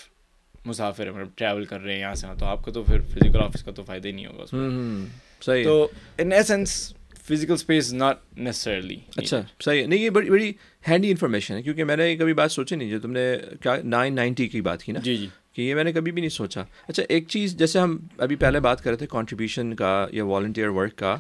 مسافر 0.66 1.06
ہے 1.06 1.11
مطلب 1.11 1.28
ٹریول 1.35 1.64
کر 1.64 1.80
رہے 1.80 1.92
ہیں 1.92 2.00
یہاں 2.00 2.14
سے 2.14 2.26
وہاں 2.26 2.38
تو 2.38 2.47
آپ 2.47 2.64
کو 2.64 2.70
تو 2.70 2.82
پھر 2.82 3.00
فزیکل 3.11 3.42
آفس 3.42 3.62
کا 3.64 3.73
تو 3.73 3.82
فائدہ 3.82 4.09
ہی 4.09 4.12
نہیں 4.12 4.26
ہوگا 4.26 4.42
اس 4.42 4.52
میں. 4.52 5.06
صحیح 5.42 5.64
تو 5.64 5.87
in 6.18 6.32
essence 6.32 6.94
physical 7.28 7.52
space 7.52 7.92
not 7.92 8.18
necessarily 8.37 8.97
اچھا 9.16 9.40
صحیح 9.61 9.80
ہے. 9.82 9.87
نہیں 9.87 10.00
یہ 10.00 10.11
بڑی 10.11 10.30
بڑی 10.30 10.52
ہینڈی 10.89 11.11
انفارمیشن 11.11 11.55
ہے 11.55 11.63
کیونکہ 11.63 11.85
میں 11.85 11.97
نے 11.97 12.17
کبھی 12.17 12.33
بات 12.33 12.53
سوچی 12.53 12.77
نہیں 12.77 12.91
جو 12.91 13.01
تم 13.01 13.13
نے 13.13 13.37
کیا 13.63 13.77
نائن 13.85 14.15
نائنٹی 14.15 14.49
کی 14.49 14.61
بات 14.61 14.83
کی 14.83 14.93
نا؟ 14.93 15.01
جی 15.01 15.17
جی۔ 15.17 15.27
کہ 15.53 15.63
یہ 15.63 15.75
میں 15.75 15.85
نے 15.85 15.93
کبھی 15.93 16.13
بھی 16.13 16.23
نہیں 16.23 16.29
سوچا۔ 16.29 16.63
اچھا 16.89 17.03
ایک 17.09 17.29
چیز 17.29 17.57
جیسے 17.57 17.79
ہم 17.79 17.99
ابھی 18.19 18.37
پہلے 18.37 18.61
بات 18.61 18.83
کر 18.83 18.91
رہے 18.91 18.97
تھے 18.97 19.07
کانٹریبیوشن 19.11 19.75
کا 19.77 20.07
یا 20.11 20.25
والنٹیئر 20.25 20.69
ورک 20.69 20.97
کا 20.97 21.17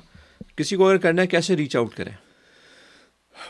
کسی 0.56 0.76
کو 0.76 0.88
اگر 0.88 0.96
کرنا 0.96 1.22
ہے 1.22 1.26
کیسے 1.26 1.56
ریچ 1.56 1.76
آؤٹ 1.76 1.94
کریں؟ 1.94 2.12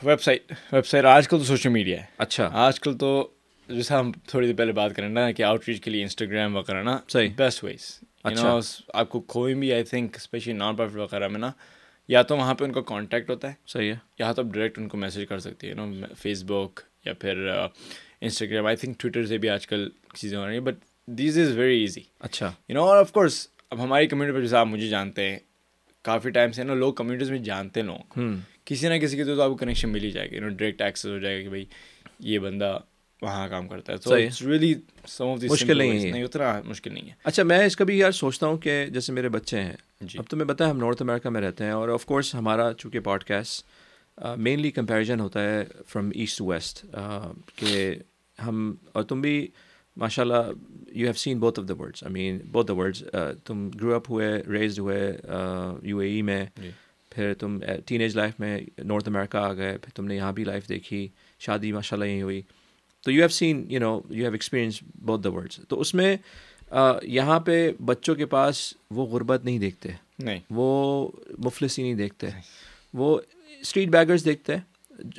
ویب 0.02 0.20
سائٹ 0.22 0.52
ویب 0.72 0.86
سائٹ 0.86 1.04
آج 1.04 1.28
کل 1.28 1.38
تو 1.38 1.44
سوشل 1.44 1.68
میڈیا 1.68 2.00
ہے۔ 2.00 2.06
اچھا۔ 2.18 2.50
آج 2.52 2.80
کل 2.80 2.98
تو 2.98 3.30
جیسا 3.68 4.00
ہم 4.00 4.12
تھوڑی 4.12 4.46
دیر 4.46 4.56
پہلے 4.56 4.72
بات 4.72 4.96
کریں 4.96 5.08
نا 5.08 5.30
کہ 5.30 5.42
آؤٹ 5.42 5.68
ریچ 5.68 5.80
کے 5.80 5.90
لیے 5.90 6.02
انسٹاگرام 6.02 6.56
وغیرہ 6.56 6.82
نا 6.82 6.98
صحیح۔ 7.08 7.28
بیسٹ 7.36 7.64
ویز 7.64 8.00
اچھا۔ 8.24 8.58
آپ 8.94 9.08
کو 9.08 9.20
کوئی 9.20 9.54
بھی 9.54 9.72
I 9.72 9.82
think 9.82 10.16
especially 10.16 10.52
non 10.52 10.76
profit 10.76 10.96
وغیرہ 10.96 11.28
میں 11.28 11.40
نا 11.40 11.52
یا 12.10 12.22
تو 12.22 12.36
وہاں 12.36 12.54
پہ 12.54 12.64
ان 12.64 12.72
کا 12.72 12.80
کانٹیکٹ 12.80 13.30
ہوتا 13.30 13.48
ہے 13.48 13.54
صحیح 13.66 13.92
ہے۔ 13.92 13.96
یا 14.18 14.32
تو 14.32 14.42
آپ 14.42 14.54
ڈائریکٹ 14.54 14.78
ان 14.78 14.88
کو 14.88 14.96
میسیج 14.96 15.28
کر 15.28 15.38
سکتے 15.38 15.66
ہیں 15.66 15.74
نا 15.74 15.84
فیس 16.18 16.42
بک 16.46 16.80
یا 17.04 17.12
پھر 17.14 17.48
انسٹاگرام 18.20 18.66
آئی 18.66 18.76
تھنک 18.76 19.00
ٹویٹر 19.00 19.26
سے 19.26 19.38
بھی 19.38 19.48
آج 19.48 19.66
کل 19.66 19.88
چیزیں 20.14 20.38
ہو 20.38 20.46
رہی 20.46 20.52
ہیں 20.52 20.60
but 20.60 20.74
these 21.06 21.38
is 21.38 21.56
very 21.56 21.80
easy 21.80 22.00
اچھا۔ 22.20 22.52
یو 22.68 22.74
نو 22.74 22.84
اور 22.84 22.96
آف 22.96 23.12
کورس 23.12 23.48
اب 23.70 23.84
ہماری 23.84 24.06
کمیونٹی 24.06 24.36
پہ 24.36 24.40
جیسے 24.40 24.56
آپ 24.56 24.66
مجھے 24.66 24.88
جانتے 24.88 25.30
ہیں 25.30 25.38
کافی 26.02 26.30
ٹائم 26.30 26.52
سے 26.52 26.62
نا 26.62 26.74
لوگ 26.74 26.94
کمیونٹیز 26.94 27.30
میں 27.30 27.38
جانتے 27.38 27.80
ہیں۔ 27.80 27.86
لوگ 27.86 28.18
کسی 28.64 28.88
نہ 28.88 28.94
کسی 28.94 29.16
کے 29.16 29.24
تو 29.24 29.42
آپ 29.42 29.50
کو 29.50 29.56
کنیکشن 29.56 29.88
مل 29.88 30.04
ہی 30.04 30.10
جائے 30.10 30.30
گا 30.30 30.34
یو 30.36 30.42
نو 30.42 30.48
ڈائریکٹ 30.48 30.82
ایکسیس 30.82 31.10
ہو 31.10 31.18
جائے 31.18 31.36
گا 31.38 31.42
کہ 31.42 31.48
بھائی 31.48 31.64
یہ 32.18 32.38
بندہ 32.38 32.78
وہاں 33.22 33.48
کام 33.48 33.68
کرتا 33.68 33.92
ہے۔ 33.92 33.98
تو 33.98 34.16
ریئلی 34.16 34.74
سم 35.06 35.26
آف 35.26 35.44
مشکل 35.44 35.78
نہیں 35.78 36.12
ہے۔ 36.12 36.22
اتنا 36.22 36.60
مشکل 36.64 36.94
نہیں 36.94 37.08
ہے۔ 37.08 37.14
اچھا 37.24 37.42
میں 37.42 37.66
اس 37.66 37.76
کا 37.76 37.84
بھی 37.84 37.98
یار 37.98 38.10
سوچتا 38.10 38.46
ہوں 38.46 38.58
کہ 38.58 38.86
جیسے 38.86 39.12
میرے 39.12 39.28
بچے 39.28 39.60
ہیں 39.60 39.72
جی۔ 40.00 40.18
اب 40.18 40.28
تمہیں 40.28 40.48
پتہ 40.48 40.64
ہے 40.64 40.70
ہم 40.70 40.78
نارتھ 40.78 41.02
امریکہ 41.02 41.30
میں 41.30 41.40
رہتے 41.40 41.64
ہیں 41.64 41.70
اور 41.70 41.88
آف 41.88 42.04
کورس 42.06 42.34
ہمارا 42.34 42.72
چونکہ 42.72 43.00
پوڈ 43.00 43.24
کاسٹ 43.24 43.64
مینلی 44.38 44.70
کمپیریزن 44.70 45.20
ہوتا 45.20 45.42
ہے 45.42 45.64
فرام 45.88 46.10
ایسٹ 46.14 46.38
ٹو 46.38 46.44
ویسٹ 46.46 46.84
کہ 47.56 47.94
ہم 48.38 48.74
اور 48.92 49.02
تم 49.02 49.20
بھی 49.20 49.46
ماشاء 49.96 50.22
اللہ 50.22 50.50
you 50.92 51.06
have 51.06 51.12
seen 51.12 51.38
both 51.38 51.60
of 51.60 51.68
the 51.68 51.74
words 51.78 52.04
I 52.04 52.12
mean 52.12 52.38
both 52.52 52.68
the 52.68 52.74
words 52.74 53.02
تم 53.44 53.68
گرو 53.80 53.94
اپ 53.94 54.10
ہوئے 54.10 54.30
ریزڈ 54.48 54.78
ہوئے 54.78 55.00
یو 55.82 55.98
اے 55.98 56.08
ای 56.08 56.22
میں 56.22 56.44
جی۔ 56.56 56.70
پھر 57.12 57.32
تم 57.34 57.58
ٹین 57.86 58.00
ایج 58.00 58.16
لائف 58.16 58.40
میں 58.40 58.58
نارتھ 58.84 59.08
امریکہ 59.08 59.36
آ 59.36 59.52
گئے 59.52 59.76
پھر 59.78 59.96
تم 59.96 60.04
نے 60.04 60.16
یہاں 60.16 60.32
بھی 60.32 60.44
لائف 60.44 60.68
دیکھی 60.68 61.06
شادی 61.40 61.72
ماشاء 61.72 61.96
اللہ 61.96 62.04
یہیں 62.04 62.22
ہوئی۔ 62.22 62.42
تو 63.04 63.10
you 63.10 63.20
have 63.20 63.28
seen 63.28 63.64
you 63.70 63.80
know 63.80 64.00
you 64.10 64.24
have 64.24 64.32
experience 64.32 64.82
بہت 65.04 65.24
دا 65.24 65.30
ورڈس 65.30 65.60
تو 65.68 65.80
اس 65.80 65.94
میں 65.94 66.16
یہاں 67.02 67.40
پہ 67.40 67.72
بچوں 67.84 68.14
کے 68.14 68.26
پاس 68.26 68.74
وہ 68.90 69.06
غربت 69.06 69.44
نہیں 69.44 69.58
دیکھتے۔ 69.58 69.88
نہیں۔ 70.18 70.40
وہ 70.50 71.08
مفلسی 71.38 71.82
نہیں 71.82 71.94
دیکھتے۔ 71.94 72.26
وہ 72.94 73.18
اسٹریٹ 73.60 73.88
بیگرز 73.88 74.24
دیکھتے 74.24 74.56
ہیں 74.56 74.60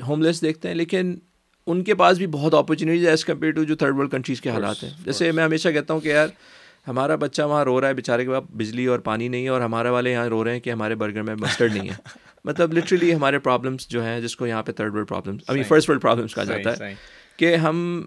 ہوم 0.07 0.21
لیس 0.21 0.41
دیکھتے 0.41 0.67
ہیں 0.67 0.75
لیکن 0.75 1.19
ان 1.67 1.83
کے 1.83 1.95
پاس 1.95 2.17
بھی 2.17 2.27
بہت 2.27 2.53
اپرچونیٹیز 2.53 3.07
ایز 3.07 3.25
کمپیئر 3.25 3.51
ٹو 3.51 3.63
جو 3.63 3.75
تھرڈ 3.75 3.95
ورلڈ 3.95 4.11
کنٹریز 4.11 4.41
کے 4.41 4.49
حالات 4.49 4.83
ہیں۔ 4.83 4.89
جیسے 5.05 5.31
میں 5.31 5.43
ہمیشہ 5.43 5.69
کہتا 5.69 5.93
ہوں 5.93 6.01
کہ 6.01 6.07
یار 6.07 6.27
ہمارا 6.87 7.15
بچہ 7.15 7.41
وہاں 7.41 7.65
رو 7.65 7.81
رہا 7.81 7.87
ہے 7.87 7.93
بیچارے 7.93 8.25
کے 8.25 8.29
پاس 8.29 8.43
بجلی 8.49 8.85
اور 8.85 8.99
پانی 8.99 9.27
نہیں 9.27 9.43
ہے 9.43 9.49
اور 9.49 9.61
ہمارے 9.61 9.89
والے 9.89 10.11
یہاں 10.11 10.25
رو 10.25 10.43
رہے 10.43 10.53
ہیں 10.53 10.59
کہ 10.59 10.69
ہمارے 10.69 10.95
برگر 10.95 11.21
میں 11.21 11.35
مسٹرڈ 11.35 11.75
نہیں 11.75 11.89
ہے۔ 11.89 11.95
مطلب 12.45 12.73
لٹرلی 12.73 13.15
ہمارے 13.15 13.39
پرابلمس 13.39 13.89
جو 13.89 14.03
ہیں 14.03 14.21
جس 14.21 14.35
کو 14.35 14.47
یہاں 14.47 14.63
پہ 14.63 14.71
تھرڈ 14.71 14.93
ورلڈ 14.93 15.07
پرابلمس 15.07 15.41
ابھی 15.47 15.63
فرسٹ 15.63 15.89
ورلڈ 15.89 16.01
پرابلمس 16.01 16.35
کہا 16.35 16.43
جاتا 16.43 16.87
ہے۔ 16.87 16.95
کہ 17.41 17.55
ہم 17.55 18.05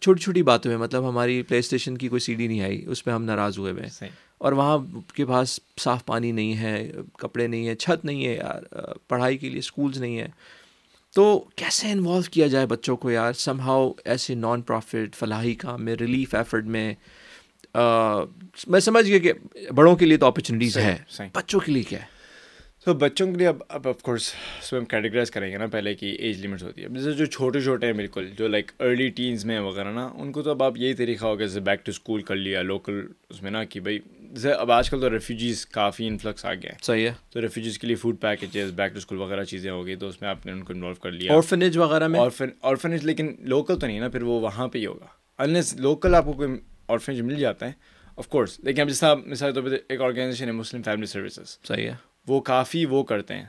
چھوٹی 0.00 0.20
چھوٹی 0.20 0.42
باتوں 0.42 0.70
میں 0.70 0.78
مطلب 0.78 1.08
ہماری 1.08 1.42
پلے 1.42 1.58
اسٹیشن 1.58 1.98
کی 1.98 2.08
کوئی 2.08 2.20
سی 2.20 2.34
ڈی 2.34 2.46
نہیں 2.46 2.60
آئی 2.60 2.84
اس 2.86 3.04
پہ 3.04 3.10
ہم 3.10 3.24
ناراض 3.24 3.58
ہوئے 3.58 3.72
ہوئے 3.72 3.82
ہیں۔ 3.82 4.08
اور 4.38 4.52
وہاں 4.52 4.78
کے 5.14 5.24
پاس 5.24 5.60
صاف 5.80 6.06
پانی 6.06 6.32
نہیں 6.32 6.56
ہے 6.56 6.92
کپڑے 7.18 7.46
نہیں 7.46 7.68
ہیں 7.68 7.74
چھت 7.74 8.04
نہیں 8.04 8.26
ہے 8.26 8.34
یار 8.34 8.62
پڑھائی 9.08 9.38
کے 9.38 9.50
لیے 9.50 9.58
اسکولز 9.58 9.98
نہیں 9.98 10.18
ہیں۔ 10.18 10.28
تو 11.14 11.44
کیسے 11.56 11.90
انوالو 11.90 12.22
کیا 12.30 12.46
جائے 12.46 12.66
بچوں 12.66 12.96
کو 12.96 13.10
یار؟ 13.10 13.32
سم 13.32 13.60
ہاؤ 13.60 13.92
ایسے 14.04 14.34
نان 14.34 14.62
پروفٹ 14.62 15.14
فلاحی 15.14 15.54
کام 15.54 15.84
میں 15.84 15.94
ریلیف 15.94 16.34
ایفرٹ 16.34 16.64
میں 16.64 16.94
میں 18.66 18.80
سمجھ 18.80 19.06
گیا 19.06 19.18
کہ 19.18 19.32
بڑوں 19.72 19.96
کے 19.96 20.06
لیے 20.06 20.16
تو 20.16 20.26
اپرچونیٹیز 20.26 20.76
ہے 20.76 20.96
صحیح۔ 21.08 21.28
بچوں 21.32 21.60
کے 21.60 21.72
لیے 21.72 21.82
کیا 21.82 22.00
ہے؟ 22.00 22.21
تو 22.84 22.94
بچوں 22.94 23.26
کے 23.32 23.38
لیے 23.38 23.46
اب 23.46 23.56
اب 23.68 23.88
آف 23.88 24.02
کورس 24.02 24.32
اس 24.62 24.72
میں 24.72 24.80
ہم 24.80 24.84
کیٹیگرائز 24.86 25.30
کریں 25.30 25.52
گے 25.52 25.56
نا 25.56 25.66
پہلے 25.66 25.94
کی 25.94 26.06
ایج 26.06 26.46
لمٹس 26.46 26.62
ہوتی 26.62 26.82
ہے۔ 26.82 26.88
جیسے 26.88 27.12
جو 27.12 27.26
چھوٹے 27.26 27.60
چھوٹے 27.60 27.86
ہیں 27.86 27.92
بالکل 27.92 28.30
جو 28.38 28.48
لائک 28.48 28.72
ارلی 28.80 29.08
ٹینس 29.08 29.44
میں 29.44 29.60
وغیرہ 29.60 29.92
نا 29.92 30.10
ان 30.14 30.32
کو 30.32 30.42
تو 30.42 30.50
اب 30.50 30.62
آپ 30.62 30.72
یہی 30.76 30.94
طریقہ 30.94 31.24
ہوگا 31.26 31.44
جیسے 31.44 31.60
بیک 31.60 31.86
ٹو 31.86 31.90
اسکول 31.90 32.22
کر 32.22 32.36
لیا 32.36 32.62
لوکل 32.62 33.06
اس 33.30 33.42
میں 33.42 33.50
نا 33.50 33.64
کہ 33.64 33.80
بھائی 33.80 33.98
جیسے 34.20 34.52
اب 34.52 34.72
آج 34.72 34.90
کل 34.90 35.00
تو 35.00 35.10
ریفیوجیز 35.10 35.66
کافی 35.66 36.06
انفلکس 36.06 36.44
آ 36.44 36.54
گیا 36.54 36.70
ہے۔ 36.70 36.76
صحیح 36.82 37.08
ہے۔ 37.08 37.14
تو 37.30 37.40
ریفیوجیز 37.40 37.78
کے 37.78 37.86
لیے 37.86 37.96
food 37.96 38.20
packages 38.20 38.72
back 38.72 38.92
to 38.92 38.98
school 38.98 39.18
وغیرہ 39.18 39.44
چیزیں 39.44 39.70
ہو 39.70 39.86
گئی 39.86 39.96
تو 39.96 40.08
اس 40.08 40.20
میں 40.20 40.28
آپ 40.28 40.46
نے 40.46 40.52
ان 40.52 40.62
کو 40.64 40.72
انوالو 40.72 40.94
کر 40.94 41.10
لیا۔ 41.10 41.32
اورفنیج 41.32 41.78
وغیرہ 41.78 42.08
میں؟ 42.08 42.20
آرفنیج 42.62 43.04
لیکن 43.04 43.34
لوکل 43.40 43.78
تو 43.78 43.86
نہیں 43.86 44.00
نا 44.00 44.08
پھر 44.08 44.22
وہ 44.22 44.40
وہاں 44.40 44.68
پہ 44.68 44.78
ہی 44.78 44.86
ہوگا۔ 44.86 45.06
انلیس 45.38 45.74
لوکل 45.76 46.14
آپ 46.14 46.24
کو 46.24 46.32
کوئی 46.32 46.48
آرفنیج 46.88 47.20
مل 47.20 47.34
جاتا 47.34 47.66
ہے 47.66 47.72
آف 48.16 48.28
کورس 48.28 48.60
لیکن 48.60 48.80
اب 48.80 48.88
جیسا 48.88 49.14
مثال 49.14 49.54
طور 49.54 49.62
پہ 49.62 49.68
ایک 49.88 50.00
آرگنائزیشن 50.00 50.46
ہے 50.46 50.52
مسلم 50.52 50.82
فیملی 50.82 51.06
سروسز 51.06 51.58
صحیح 51.68 51.88
ہے۔ 51.88 52.11
وہ 52.28 52.40
کافی 52.40 52.84
وہ 52.84 53.02
کرتے 53.02 53.34
ہیں۔ 53.34 53.46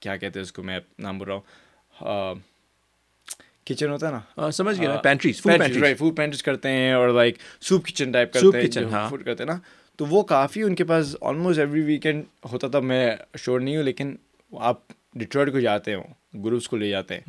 کیا 0.00 0.16
کہتے 0.16 0.38
ہیں 0.38 0.42
اس 0.42 0.52
کو 0.52 0.62
میں 0.62 0.80
نام 0.98 1.18
بول 1.18 1.28
رہا 1.28 1.34
ہوں۔ 1.34 2.34
کچن 3.66 3.90
ہوتا 3.90 4.08
ہے 4.08 4.12
نا۔ 4.12 4.50
سمجھ 4.50 4.80
گیا 4.80 4.96
پینٹریز 4.96 5.42
فوڈ 5.98 6.16
پینٹریز 6.16 6.42
کرتے 6.42 6.68
ہیں 6.68 6.92
اور 6.92 7.08
لائک 7.08 7.36
سوپ 7.60 7.84
کچن 7.84 8.10
ٹائپ 8.12 8.32
کرتے 8.32 8.60
ہیں 8.60 8.90
ہاں. 8.90 9.08
فوڈ 9.10 9.24
کرتے 9.24 9.42
ہیں 9.42 9.50
نا۔ 9.50 9.58
تو 9.96 10.06
وہ 10.06 10.22
کافی 10.22 10.62
ان 10.62 10.74
کے 10.74 10.84
پاس 10.84 11.16
آلموسٹ 11.20 11.58
ایوری 11.58 11.80
ویکینڈ 11.80 12.24
ہوتا 12.52 12.68
تھا 12.68 12.80
میں 12.80 13.16
شور 13.38 13.60
نہیں 13.60 13.76
ہوں 13.76 13.82
لیکن 13.82 14.16
آپ 14.52 14.80
ڈٹروڈ 15.14 15.52
کو 15.52 15.60
جاتے 15.60 15.94
ہوں 15.94 16.38
گروپس 16.44 16.68
کو 16.68 16.76
لے 16.76 16.88
جاتے 16.90 17.14
ہیں 17.14 17.20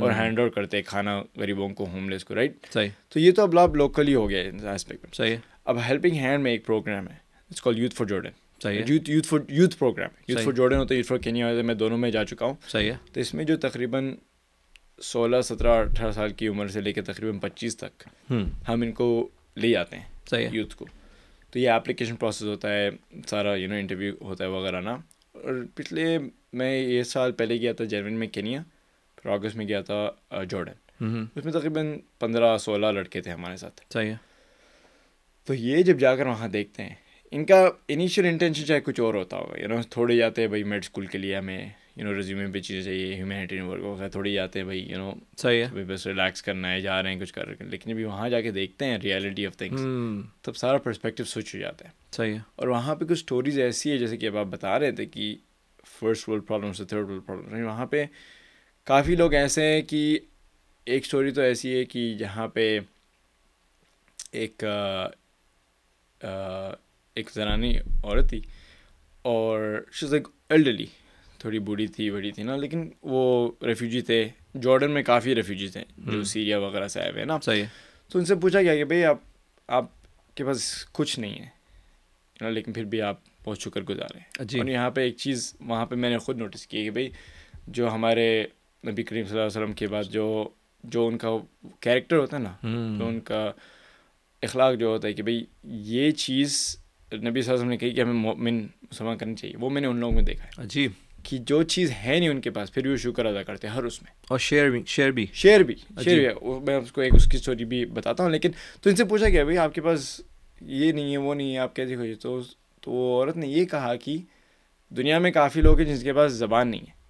اور 0.00 0.10
ہینڈ 0.10 0.38
اوور 0.38 0.50
کرتے 0.50 0.76
ہیں 0.76 0.84
کھانا 0.84 1.22
غریبوں 1.36 1.68
کو 1.68 1.86
ہوم 1.86 2.08
لیس 2.08 2.24
کو 2.24 2.34
رائٹ 2.34 2.52
صحیح۔ 2.74 2.88
تو 3.08 3.20
یہ 3.20 3.32
تو 3.32 3.42
اب 3.42 3.58
آپ 3.58 3.74
لوکل 3.74 4.08
ہی 4.08 4.14
ہو 4.14 4.28
گیا 4.30 4.42
اس 4.42 4.64
اسپیکٹ 4.64 5.04
میں۔ 5.04 5.14
صحیح۔ 5.14 5.36
اب 5.64 5.78
ہیلپنگ 5.88 6.16
ہینڈ 6.16 6.42
میں 6.42 6.50
ایک 6.52 6.66
پروگرام 6.66 7.08
ہے 7.08 7.14
it's 7.50 7.62
call 7.62 7.78
youth 7.78 7.94
for 7.94 8.06
Jordan 8.06 8.30
صحیح 8.62 8.78
ہے۔ 8.78 8.84
Youth 8.88 9.10
youth 9.10 9.26
for 9.28 9.38
youth 9.48 9.78
program 9.78 10.10
youth. 10.28 10.42
For 10.42 10.52
Jordan 10.52 10.76
ہوتا 10.76 10.94
ہے 10.94 10.96
یوتھ 10.98 11.08
فار 11.08 11.18
کینیا 11.18 11.46
ہوتا 11.46 11.56
ہے 11.56 11.62
میں 11.62 11.74
دونوں 11.74 11.98
میں 11.98 12.10
جا 12.10 12.24
چکا 12.24 12.46
ہوں۔ 12.46 12.54
صحیح 12.68 12.90
ہے۔ 12.92 12.96
تو 13.12 13.20
اس 13.20 13.34
میں 13.34 13.44
جو 13.44 13.56
تقریباً 13.56 14.14
سولہ 15.02 15.40
سترہ 15.40 15.68
اٹھارہ 15.68 16.12
سال 16.12 16.32
کی 16.32 16.48
عمر 16.48 16.68
سے 16.68 16.80
لے 16.80 16.92
کے 16.92 17.02
تقریباً 17.02 17.38
پچیس 17.38 17.76
تک 17.76 18.02
ہم۔ 18.30 18.48
ان 18.68 18.92
کو 18.92 19.28
لے 19.56 19.70
جاتے 19.70 19.96
ہیں 19.96 20.04
صحیح 20.30 20.44
ہے۔ 20.44 20.50
یوتھ 20.52 20.76
کو۔ 20.76 20.86
تو 21.50 21.58
یہ 21.58 21.70
اپلیکیشن 21.70 22.16
پروسیس 22.16 22.48
ہوتا 22.48 22.74
ہے 22.74 22.90
سارا 23.26 23.54
یو 23.54 23.68
نو 23.68 23.74
انٹرویو 23.74 24.14
ہوتا 24.20 24.44
ہے 24.44 24.48
وغیرہ 24.48 24.80
نا۔ 24.80 24.96
اور 25.32 25.64
پچھلے 25.74 26.18
میں 26.52 26.78
یہ 26.78 27.02
سال 27.02 27.32
پہلے 27.32 27.60
گیا 27.60 27.72
تھا 27.72 27.84
جرمن 27.84 28.12
میں 28.12 28.26
کینیا 28.26 28.62
پھر 29.16 29.30
اگست 29.30 29.56
میں 29.56 29.68
گیا 29.68 29.80
تھا 29.80 30.10
جارڈن۔ 30.50 30.72
اس 31.36 31.44
میں 31.44 31.52
تقریباً 31.52 31.98
پندرہ 32.18 32.58
سولہ 32.58 32.86
لڑکے 32.86 33.20
تھے 33.20 33.30
ہمارے 33.30 33.56
ساتھ۔ 33.56 33.80
صحیح 33.92 34.10
ہے۔ 34.10 34.16
تو 35.44 35.54
یہ 35.54 35.82
جب 35.82 35.98
جا 35.98 36.16
کر 36.16 36.26
وہاں 36.26 36.48
دیکھتے 36.48 36.82
ہیں 36.82 36.94
ان 37.32 37.44
کا 37.44 37.68
انیشیل 37.88 38.26
انٹینشن 38.26 38.64
چاہے 38.64 38.80
کچھ 38.80 39.00
اور 39.00 39.14
ہوتا 39.14 39.36
ہوگا 39.36 39.60
یو 39.60 39.68
نو 39.68 39.82
تھوڑے 39.90 40.16
جاتے 40.16 40.40
ہیں 40.40 40.48
بھائی 40.48 40.62
میڈ 40.62 40.82
اسکول 40.84 41.06
کے 41.06 41.18
لیے 41.18 41.36
ہمیں 41.36 41.68
یو 41.96 42.04
نو 42.04 42.14
ریزیومے 42.16 42.46
پہ 42.52 42.60
چیزیں 42.60 42.82
چاہیے 42.82 43.14
ہیومینیٹین 43.14 43.62
ورک 43.62 43.82
وغیرہ 43.84 44.08
تھوڑے 44.08 44.32
جاتے 44.32 44.58
ہیں 44.58 44.64
بھائی 44.64 44.80
یو 44.90 44.98
نو 44.98 45.12
صحیح 45.36 45.64
ہے۔ 45.64 45.84
بس 45.84 46.06
ریلیکس 46.06 46.42
کرنا 46.42 46.72
ہے 46.72 46.80
جا 46.80 47.02
رہے 47.02 47.12
ہیں 47.12 47.20
کچھ 47.20 47.32
کر 47.34 47.46
رہے 47.46 47.54
ہیں 47.60 47.68
لیکن 47.68 47.90
جب 47.90 48.06
وہاں 48.06 48.28
جا 48.28 48.40
کے 48.40 48.50
دیکھتے 48.50 48.84
ہیں 48.84 48.98
ریئلٹی 48.98 49.46
آف 49.46 49.56
تھنگس 49.56 49.80
تب 50.42 50.56
سارا 50.56 50.78
پرسپیکٹیو 50.78 51.26
سوئچ 51.26 51.54
ہو 51.54 51.60
جاتا 51.60 51.84
ہے۔ 51.84 51.90
صحیح 52.12 52.34
ہے۔ 52.34 52.38
اور 52.56 52.68
وہاں 52.68 52.94
پہ 52.94 53.04
کچھ 53.04 53.12
اسٹوریز 53.12 53.58
ایسی 53.58 53.90
ہے 53.90 53.98
جیسے 53.98 54.16
کہ 54.16 54.26
اب 54.26 54.36
آپ 54.36 54.46
بتا 54.46 54.78
رہے 54.78 54.92
تھے 54.92 55.06
کہ 55.06 55.34
فرسٹ 55.98 56.28
ورلڈ 56.28 56.46
پرابلم 56.46 56.72
سے 56.72 56.84
تھرڈ 56.84 57.06
ورلڈ 57.08 57.26
پرابلم 57.26 57.66
وہاں 57.66 57.86
پہ 57.86 58.04
کافی 58.84 59.16
لوگ 59.16 59.34
ایسے 59.34 59.62
ہیں 59.64 59.82
کہ 59.82 60.18
ایک 60.84 61.02
اسٹوری 61.02 61.30
تو 61.30 61.40
ایسی 61.40 61.74
ہے 61.74 61.84
کہ 61.84 62.14
جہاں 62.14 62.48
پہ 62.48 62.78
ایک 64.32 64.64
ایک 67.14 67.30
زنانی 67.30 67.78
عورت 67.78 68.28
تھی 68.28 68.40
اور 69.22 69.84
شیز 69.92 70.10
لائک 70.10 70.28
ایلڈرلی 70.48 70.86
تھوڑی 71.38 71.58
بوڑھی 71.58 71.86
تھی 71.86 72.10
بڑی 72.10 72.32
تھی 72.32 72.42
نا 72.42 72.56
لیکن 72.56 72.90
وہ 73.02 73.52
ریفیوجی 73.62 74.00
تھے۔ 74.00 74.28
جارڈن 74.62 74.90
میں 74.90 75.02
کافی 75.02 75.34
ریفیوجیز 75.34 75.76
ہیں 75.76 75.84
جو 75.98 76.24
سیریا 76.24 76.58
وغیرہ 76.58 76.88
سے 76.88 77.00
آئے 77.00 77.10
ہوئے 77.10 77.20
ہیں 77.20 77.26
نا۔ 77.26 77.38
صحیح 77.42 77.64
تو 78.08 78.18
ان 78.18 78.24
سے 78.24 78.34
پوچھا 78.34 78.62
گیا 78.62 78.76
کہ 78.76 78.84
بھائی 78.84 79.04
آپ 79.04 79.18
آپ 79.68 79.84
کے 80.34 80.44
پاس 80.44 80.86
کچھ 80.92 81.20
نہیں 81.20 81.40
ہے۔ 81.40 82.50
لیکن 82.50 82.72
پھر 82.72 82.84
بھی 82.84 83.02
آپ 83.02 83.18
بہت 83.44 83.60
شکر 83.60 83.82
گزار 83.82 84.16
ہیں۔ 84.16 84.44
جی۔ 84.44 84.58
اور 84.60 84.68
یہاں 84.68 84.90
پہ 84.90 85.00
ایک 85.00 85.16
چیز 85.16 85.54
وہاں 85.60 85.86
پہ 85.86 85.94
میں 85.94 86.10
نے 86.10 86.18
خود 86.18 86.38
نوٹس 86.38 86.66
کی 86.66 86.84
کہ 86.84 86.90
بھائی 86.90 87.10
جو 87.66 87.94
ہمارے 87.94 88.44
نبی 88.86 89.02
کریم 89.02 89.24
صلی 89.24 89.38
اللہ 89.38 89.46
علیہ 89.46 89.60
وسلم 89.60 89.72
کے 89.72 89.86
بعد 89.86 90.04
جو 90.04 90.48
جو 90.84 91.06
ان 91.06 91.18
کا 91.18 91.28
کیریکٹر 91.80 92.16
ہوتا 92.16 92.36
ہے 92.36 92.42
نا 92.42 92.56
جو 92.98 93.06
ان 93.06 93.20
کا 93.20 93.52
اخلاق 94.42 94.78
جو 94.78 94.86
ہوتا 94.86 95.08
ہے 95.08 95.12
کہ 95.12 95.22
بھائی 95.22 95.44
یہ 95.64 96.10
چیز 96.10 96.76
نبی 97.14 97.30
صلی 97.30 97.30
اللہ 97.30 97.42
علیہ 97.42 97.52
وسلم 97.52 97.68
نے 97.68 97.76
کہی 97.76 97.90
کہ 97.90 98.00
ہمیں 98.00 98.12
مومن 98.12 98.54
مسلمان 98.82 99.18
کرنی 99.18 99.34
چاہیے۔ 99.34 99.56
وہ 99.60 99.70
میں 99.70 99.80
نے 99.80 99.86
ان 99.86 99.96
لوگوں 99.96 100.14
میں 100.14 100.22
دیکھا 100.22 100.44
ہے 100.44 100.62
عجیب۔ 100.62 100.90
کہ 101.22 101.38
جو 101.38 101.62
چیز 101.62 101.92
ہے 102.04 102.18
نہیں 102.18 102.28
ان 102.28 102.40
کے 102.40 102.50
پاس 102.50 102.74
پھر 102.74 102.82
بھی 102.82 102.90
وہ 102.90 102.96
شکر 102.96 103.26
ادا 103.26 103.42
کرتے 103.42 103.68
ہیں 103.68 103.74
ہر 103.74 103.82
اس 103.82 104.02
میں۔ 104.02 104.12
اور 104.28 104.38
شیئر 104.38 104.70
بھی 104.70 104.82
شیئر 104.86 105.10
بھی۔ 105.10 105.26
شیئر 105.32 105.60
بھی 105.60 105.74
شیئر 106.04 106.34
بھی۔ 106.34 106.60
میں 106.66 106.76
اس 106.76 106.92
کو 106.92 107.00
ایک 107.00 107.14
اس 107.14 107.26
کی 107.26 107.36
اسٹوری 107.36 107.64
بھی 107.64 107.86
بتاتا 107.86 108.22
ہوں 108.22 108.30
لیکن 108.30 108.50
تو 108.80 108.90
ان 108.90 108.96
سے 108.96 109.04
پوچھا 109.04 109.28
گیا 109.28 109.44
بھائی 109.44 109.58
آپ 109.58 109.74
کے 109.74 109.80
پاس 109.80 110.20
یہ 110.60 110.92
نہیں 110.92 111.12
ہے 111.12 111.16
وہ 111.16 111.34
نہیں 111.34 111.52
ہے 111.52 111.58
آپ 111.58 111.76
کیسے 111.76 111.96
خوشی 111.96 112.14
تو 112.14 112.40
تو 112.80 112.90
وہ 112.90 113.22
عورت 113.22 113.36
نے 113.36 113.46
یہ 113.46 113.64
کہا 113.64 113.94
کہ 113.94 114.16
دنیا 114.90 115.18
میں 115.18 115.30
کافی 115.30 115.60
لوگ 115.60 115.80
ہیں 115.80 115.96
جن 115.96 116.04
کے 116.04 116.12
پاس 116.12 116.32
زبان 116.32 116.68
نہیں 116.68 116.80
ہے۔ 116.80 117.02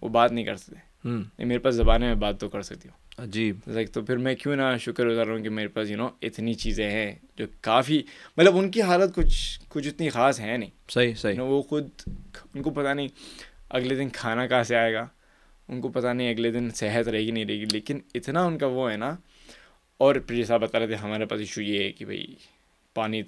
وہ 0.00 0.08
بات 0.08 0.32
نہیں 0.32 0.44
کر 0.44 0.56
سکتے۔ 0.56 1.08
میرے 1.44 1.58
پاس 1.58 1.74
زبان 1.74 2.02
ہے 2.02 2.06
میں 2.06 2.14
بات 2.14 2.40
تو 2.40 2.48
کر 2.48 2.62
سکتی 2.62 2.88
ہوں۔ 2.88 3.05
عجیب۔ 3.18 3.56
لائک 3.66 3.92
تو 3.92 4.02
پھر 4.02 4.16
میں 4.16 4.34
کیوں 4.34 4.56
نہ 4.56 4.62
شکر 4.80 5.06
گزار 5.06 5.26
ہوں 5.26 5.38
کہ 5.38 5.50
میرے 5.50 5.68
پاس 5.68 5.90
یو 5.90 5.96
نو 5.96 6.08
اتنی 6.22 6.54
چیزیں 6.54 6.90
ہیں 6.90 7.14
جو 7.36 7.46
کافی 7.60 8.02
مطلب 8.36 8.56
ان 8.56 8.70
کی 8.70 8.82
حالت 8.82 9.14
کچھ 9.14 9.60
کچھ 9.68 9.88
اتنی 9.88 10.10
خاص 10.10 10.40
ہے 10.40 10.56
نہیں۔ 10.56 10.70
صحیح 10.88 11.14
صحیح۔ 11.14 11.40
وہ 11.40 11.62
خود 11.62 11.88
ان 12.54 12.62
کو 12.62 12.70
پتہ 12.70 12.94
نہیں 12.94 13.08
اگلے 13.70 13.94
دن 13.94 14.08
کھانا 14.08 14.46
کہاں 14.46 14.62
سے 14.62 14.76
آئے 14.76 14.94
گا۔ 14.94 15.06
ان 15.68 15.80
کو 15.80 15.88
پتہ 15.88 16.06
نہیں 16.06 16.30
اگلے 16.30 16.50
دن 16.50 16.70
صحت 16.70 17.08
رہے 17.08 17.20
گی 17.20 17.30
نہیں 17.30 17.44
رہے 17.44 17.60
گی 17.60 17.64
لیکن 17.64 17.98
اتنا 18.14 18.44
ان 18.44 18.58
کا 18.58 18.66
وہ 18.66 18.92
ہے 18.92 18.96
نا۔ 18.96 19.16
اور 19.98 20.14
پھر 20.14 20.36
جیسا 20.36 20.56
بتا 20.56 20.78
رہے 20.78 20.86
تھے 20.86 20.94
ہمارے 20.94 21.26
پاس 21.26 21.40
ایشو 21.40 21.62
یہ 21.62 21.84
ہے 21.84 21.92
کہ 21.92 22.04
بھائی 22.04 22.34
پانی 22.94 23.22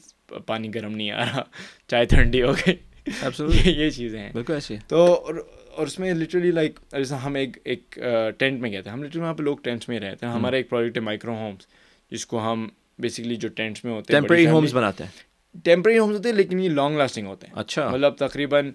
پانی 0.46 0.74
گرم 0.74 0.92
نہیں 0.96 1.10
آ 1.10 1.18
رہا 1.18 1.42
چائے 1.88 2.04
ٹھنڈی 2.04 2.42
ہو 2.42 2.52
گئی۔ 2.52 2.76
یہ 3.64 3.90
چیزیں 3.90 4.20
ہیں۔ 4.20 4.30
بالکل 4.32 4.52
ایسی۔ 4.52 4.76
تو 4.88 5.28
اور 5.78 5.86
اس 5.86 5.98
میں 5.98 6.14
لٹرلی 6.14 6.50
لائک 6.50 6.80
جیسے 6.92 7.14
ہم 7.14 7.34
ایک 7.34 7.58
ایک 7.64 7.98
ٹینٹ 8.38 8.60
میں 8.60 8.72
گئے 8.72 8.82
تھے۔ 8.82 8.90
ہم 8.90 9.02
لٹرلی 9.02 9.20
وہاں 9.20 9.34
پہ 9.34 9.42
لوگ 9.42 9.56
ٹینٹس 9.62 9.88
میں 9.88 10.00
رہتے 10.00 10.26
ہیں 10.26 10.32
ہمارا 10.32 10.56
ایک 10.56 10.68
پروجیکٹ 10.68 10.96
ہے 10.96 11.02
مائکرو 11.02 11.34
ہومس 11.34 11.66
جس 12.10 12.26
کو 12.26 12.52
ہم 12.52 12.68
بیسکلی 12.98 13.36
جو 13.36 13.48
ٹینٹس 13.48 13.84
میں 13.84 13.92
ہوتے 13.92 14.12
ہیں 14.12 14.20
ٹیمپرری 14.20 14.46
ہومز 14.46 14.74
بناتے 14.74 15.04
ہیں۔ 15.04 15.10
ٹیمپرری 15.64 15.98
ہومس 15.98 16.16
ہوتے 16.16 16.28
ہیں 16.28 16.36
لیکن 16.36 16.60
یہ 16.60 16.68
لانگ 16.68 16.96
لاسٹنگ 16.96 17.26
ہوتے 17.26 17.46
ہیں۔ 17.46 17.54
اچھا۔ 17.58 17.90
مطلب 17.90 18.14
تقریباً 18.16 18.70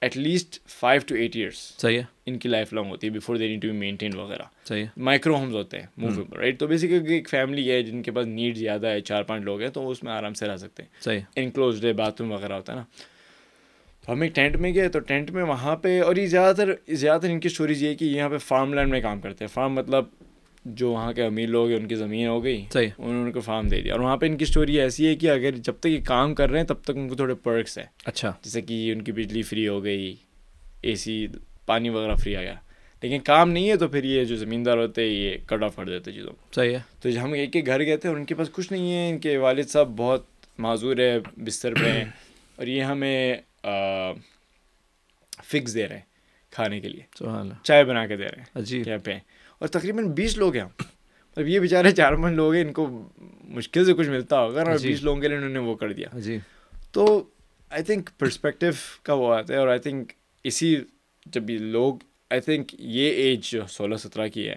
at 0.00 0.16
least 0.16 0.66
five 0.68 1.00
to 1.06 1.14
eight 1.14 1.36
years 1.36 1.56
صحیح 1.78 1.98
ہے۔ 1.98 2.04
ان 2.26 2.38
کی 2.38 2.48
لائف 2.48 2.72
لانگ 2.72 2.86
ہوتی 2.86 3.06
ہے 3.06 3.12
before 3.12 3.36
they 3.36 3.48
need 3.48 3.62
to 3.62 3.68
be 3.68 3.76
maintain 3.76 4.16
وغیرہ۔ 4.16 4.42
صحیح 4.68 4.82
ہے۔ 4.82 4.88
مائکرو 4.96 5.36
ہومز 5.36 5.54
ہوتے 5.54 5.78
ہیں 5.78 5.86
موویبل 5.96 6.36
رائٹ 6.36 6.58
تو 6.60 6.66
بیسکلی 6.66 7.14
ایک 7.14 7.28
فیملی 7.28 7.70
ہے 7.70 7.82
جن 7.82 8.02
کے 8.02 8.10
پاس 8.10 8.26
نیڈ 8.26 8.56
زیادہ 8.56 8.86
ہے 8.86 9.00
چار 9.00 9.22
پانچ 9.22 9.44
لوگ 9.44 9.60
ہیں 9.60 9.68
تو 9.68 9.90
اس 9.90 10.02
میں 10.02 10.12
آرام 10.12 10.34
سے 10.34 10.46
رہ 10.46 10.56
سکتے 10.56 10.82
ہیں۔ 10.82 10.90
صحیح۔ 11.00 11.20
انکلوزڈ 11.36 11.84
ہے 11.84 11.92
باتھ 11.92 12.22
روم 12.22 12.32
وغیرہ 12.32 12.52
ہوتا 12.52 12.72
ہے 12.72 12.78
نا۔ 12.78 12.84
تو 14.06 14.12
ہم 14.12 14.20
ایک 14.20 14.34
ٹینٹ 14.34 14.56
میں 14.56 14.74
گئے 14.74 14.88
تو 14.88 14.98
ٹینٹ 14.98 15.30
میں 15.30 15.42
وہاں 15.42 15.76
پہ 15.76 16.02
اور 16.02 16.16
یہ 16.16 16.26
زیادہ 16.26 16.56
تر 16.56 16.70
زیادہ 16.88 17.20
تر 17.20 17.30
ان 17.30 17.40
کی 17.40 17.46
اسٹوریز 17.46 17.82
یہ 17.82 17.88
ہے 17.88 17.94
کہ 17.94 18.04
یہاں 18.04 18.28
پہ 18.28 18.38
فارم 18.38 18.74
لینڈ 18.74 18.90
میں 18.90 19.00
کام 19.00 19.20
کرتے 19.20 19.44
ہیں۔ 19.44 19.54
فارم 19.54 19.72
مطلب 19.72 20.04
جو 20.64 20.90
وہاں 20.92 21.12
کے 21.12 21.22
امیر 21.22 21.46
لوگ 21.46 21.68
ہیں 21.68 21.76
ان 21.76 21.88
کی 21.88 21.94
زمین 21.94 22.26
ہو 22.26 22.44
گئی۔ 22.44 22.64
صحیح۔ 22.72 22.88
انہوں 22.98 23.12
نے 23.12 23.22
ان 23.22 23.32
کو 23.32 23.40
فارم 23.40 23.68
دے 23.68 23.80
دیا۔ 23.80 23.92
اور 23.92 24.00
وہاں 24.00 24.16
پہ 24.16 24.26
ان 24.26 24.36
کی 24.36 24.42
اسٹوری 24.42 24.80
ایسی 24.80 25.06
ہے 25.06 25.14
کہ 25.14 25.30
اگر 25.30 25.50
جب 25.50 25.74
تک 25.80 25.86
یہ 25.86 25.98
کام 26.04 26.34
کر 26.34 26.50
رہے 26.50 26.58
ہیں 26.60 26.66
تب 26.66 26.82
تک 26.82 26.90
ان 26.94 27.08
کو 27.08 27.14
تھوڑے 27.14 27.34
پرکس 27.34 27.78
ہیں۔ 27.78 27.84
اچھا۔ 28.04 28.32
جیسے 28.42 28.60
کہ 28.60 28.92
ان 28.92 29.02
کی 29.02 29.12
بجلی 29.12 29.42
فری 29.42 29.68
ہو 29.68 29.84
گئی 29.84 30.16
اے 30.80 30.94
سی 30.94 31.26
پانی 31.66 31.88
وغیرہ 31.88 32.14
فری 32.14 32.36
آ 32.36 32.42
گیا۔ 32.42 32.54
لیکن 33.02 33.18
کام 33.18 33.50
نہیں 33.50 33.70
ہے 33.70 33.76
تو 33.76 33.88
پھر 33.88 34.04
یہ 34.04 34.24
جو 34.24 34.36
زمیندار 34.36 34.78
ہوتے 34.78 35.02
ہیں 35.02 35.10
یہ 35.10 35.30
کٹ 35.46 35.62
آف 35.62 35.76
کر 35.76 35.84
دیتے 35.84 36.12
چیزوں 36.12 36.30
کو۔ 36.30 36.36
صحیح 36.54 36.76
ہے۔ 36.76 36.80
تو 37.00 37.24
ہم 37.24 37.32
ایک 37.32 37.56
ایک 37.56 37.66
گھر 37.66 37.84
گئے 37.84 37.96
تھے 37.96 38.08
ان 38.08 38.24
کے 38.24 38.34
پاس 38.34 38.50
کچھ 38.52 38.72
نہیں 38.72 38.92
ہے۔ 38.92 39.10
ان 39.10 39.18
کے 39.18 39.36
والد 39.36 39.64
صاحب 39.68 39.92
بہت 39.96 40.24
معذور 40.58 40.96
ہے 40.96 41.18
بستر 41.36 41.74
پہ 41.74 41.92
ہیں۔ 41.92 42.04
اور 42.56 42.66
یہ 42.66 42.82
ہمیں 42.82 43.36
فکس 45.44 45.74
دے 45.74 45.88
رہے 45.88 45.94
ہیں 45.94 46.02
کھانے 46.50 46.80
کے 46.80 46.88
لیے۔ 46.88 47.02
چائے 47.62 47.84
بنا 47.84 48.06
کے 48.06 48.16
دے 48.16 48.24
رہے 48.24 48.38
ہیں۔ 48.38 48.44
عجیب۔ 48.54 48.84
کیا 48.84 48.98
پہ 48.98 49.18
اور 49.58 49.68
تقریباً 49.68 50.06
بیس 50.06 50.38
لوگ 50.38 50.54
ہیں۔ 50.54 50.82
اب 51.36 51.48
یہ 51.48 51.60
بیچارے 51.60 51.90
چار 51.90 52.12
پانچ 52.12 52.34
لوگ 52.34 52.52
ہیں 52.54 52.64
ان 52.64 52.72
کو 52.72 53.08
مشکل 53.44 53.84
سے 53.84 53.92
کچھ 53.92 54.08
ملتا 54.08 54.40
ہوگا 54.40 54.76
جی۔ 54.76 54.88
بیس 54.88 55.02
لوگوں 55.02 55.20
کے 55.20 55.28
لیے 55.28 55.36
انہوں 55.36 55.50
نے 55.50 55.58
وہ 55.58 55.74
کر 55.74 55.92
دیا۔ 55.92 56.08
عجیب۔ 56.16 56.40
تو 56.92 57.24
آئی 57.70 57.82
تھنک 57.82 58.10
پرسپیکٹیو 58.18 58.72
کا 59.02 59.12
وہ 59.14 59.34
آتا 59.34 59.54
ہے 59.54 59.58
اور 59.58 59.68
آئی 59.68 59.78
تھنک 59.78 60.12
اسی 60.44 60.76
جب 61.26 61.50
یہ 61.50 61.58
لوگ 61.58 61.94
آئی 62.30 62.40
تھنک 62.40 62.74
یہ 62.78 63.10
ایج 63.10 63.50
جو 63.52 63.66
سولہ 63.66 63.96
سترہ 63.96 64.28
کی 64.28 64.48
ہے 64.48 64.54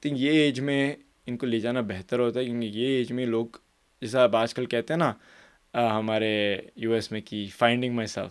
تھنک 0.00 0.18
یہ 0.20 0.30
ایج 0.30 0.60
میں 0.60 0.94
ان 1.26 1.36
کو 1.36 1.46
لے 1.46 1.60
جانا 1.60 1.80
بہتر 1.80 2.18
ہوتا 2.18 2.40
ہے۔ 2.40 2.44
کیونکہ 2.44 2.66
یہ 2.66 2.86
ایج 2.86 3.12
میں 3.12 3.26
لوگ 3.26 3.46
جیسا 4.00 4.22
آپ 4.22 4.36
آج 4.36 4.54
کل 4.54 4.66
کہتے 4.66 4.92
ہیں 4.92 4.98
نا 4.98 5.12
ہمارے 5.76 6.60
یو 6.76 6.92
ایس 6.92 7.12
میں 7.12 7.20
کہ 7.20 7.46
فائنڈنگ 7.58 7.94
مائی 7.94 8.06
سیلف 8.06 8.30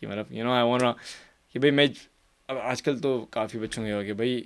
کہ 0.00 0.06
مطلب 0.06 0.32
یو 0.32 0.44
نو 0.44 0.52
آئی 0.52 0.64
وانٹ 0.64 0.82
کہ 1.52 1.58
بھائی 1.58 1.70
میں 1.70 1.86
اب 2.48 2.58
آج 2.58 2.82
کل 2.82 2.98
تو 2.98 3.26
کافی 3.30 3.58
بچوں 3.58 3.84
کے 3.84 3.92
ہو 3.92 4.02
کہ 4.06 4.12
بھائی 4.12 4.42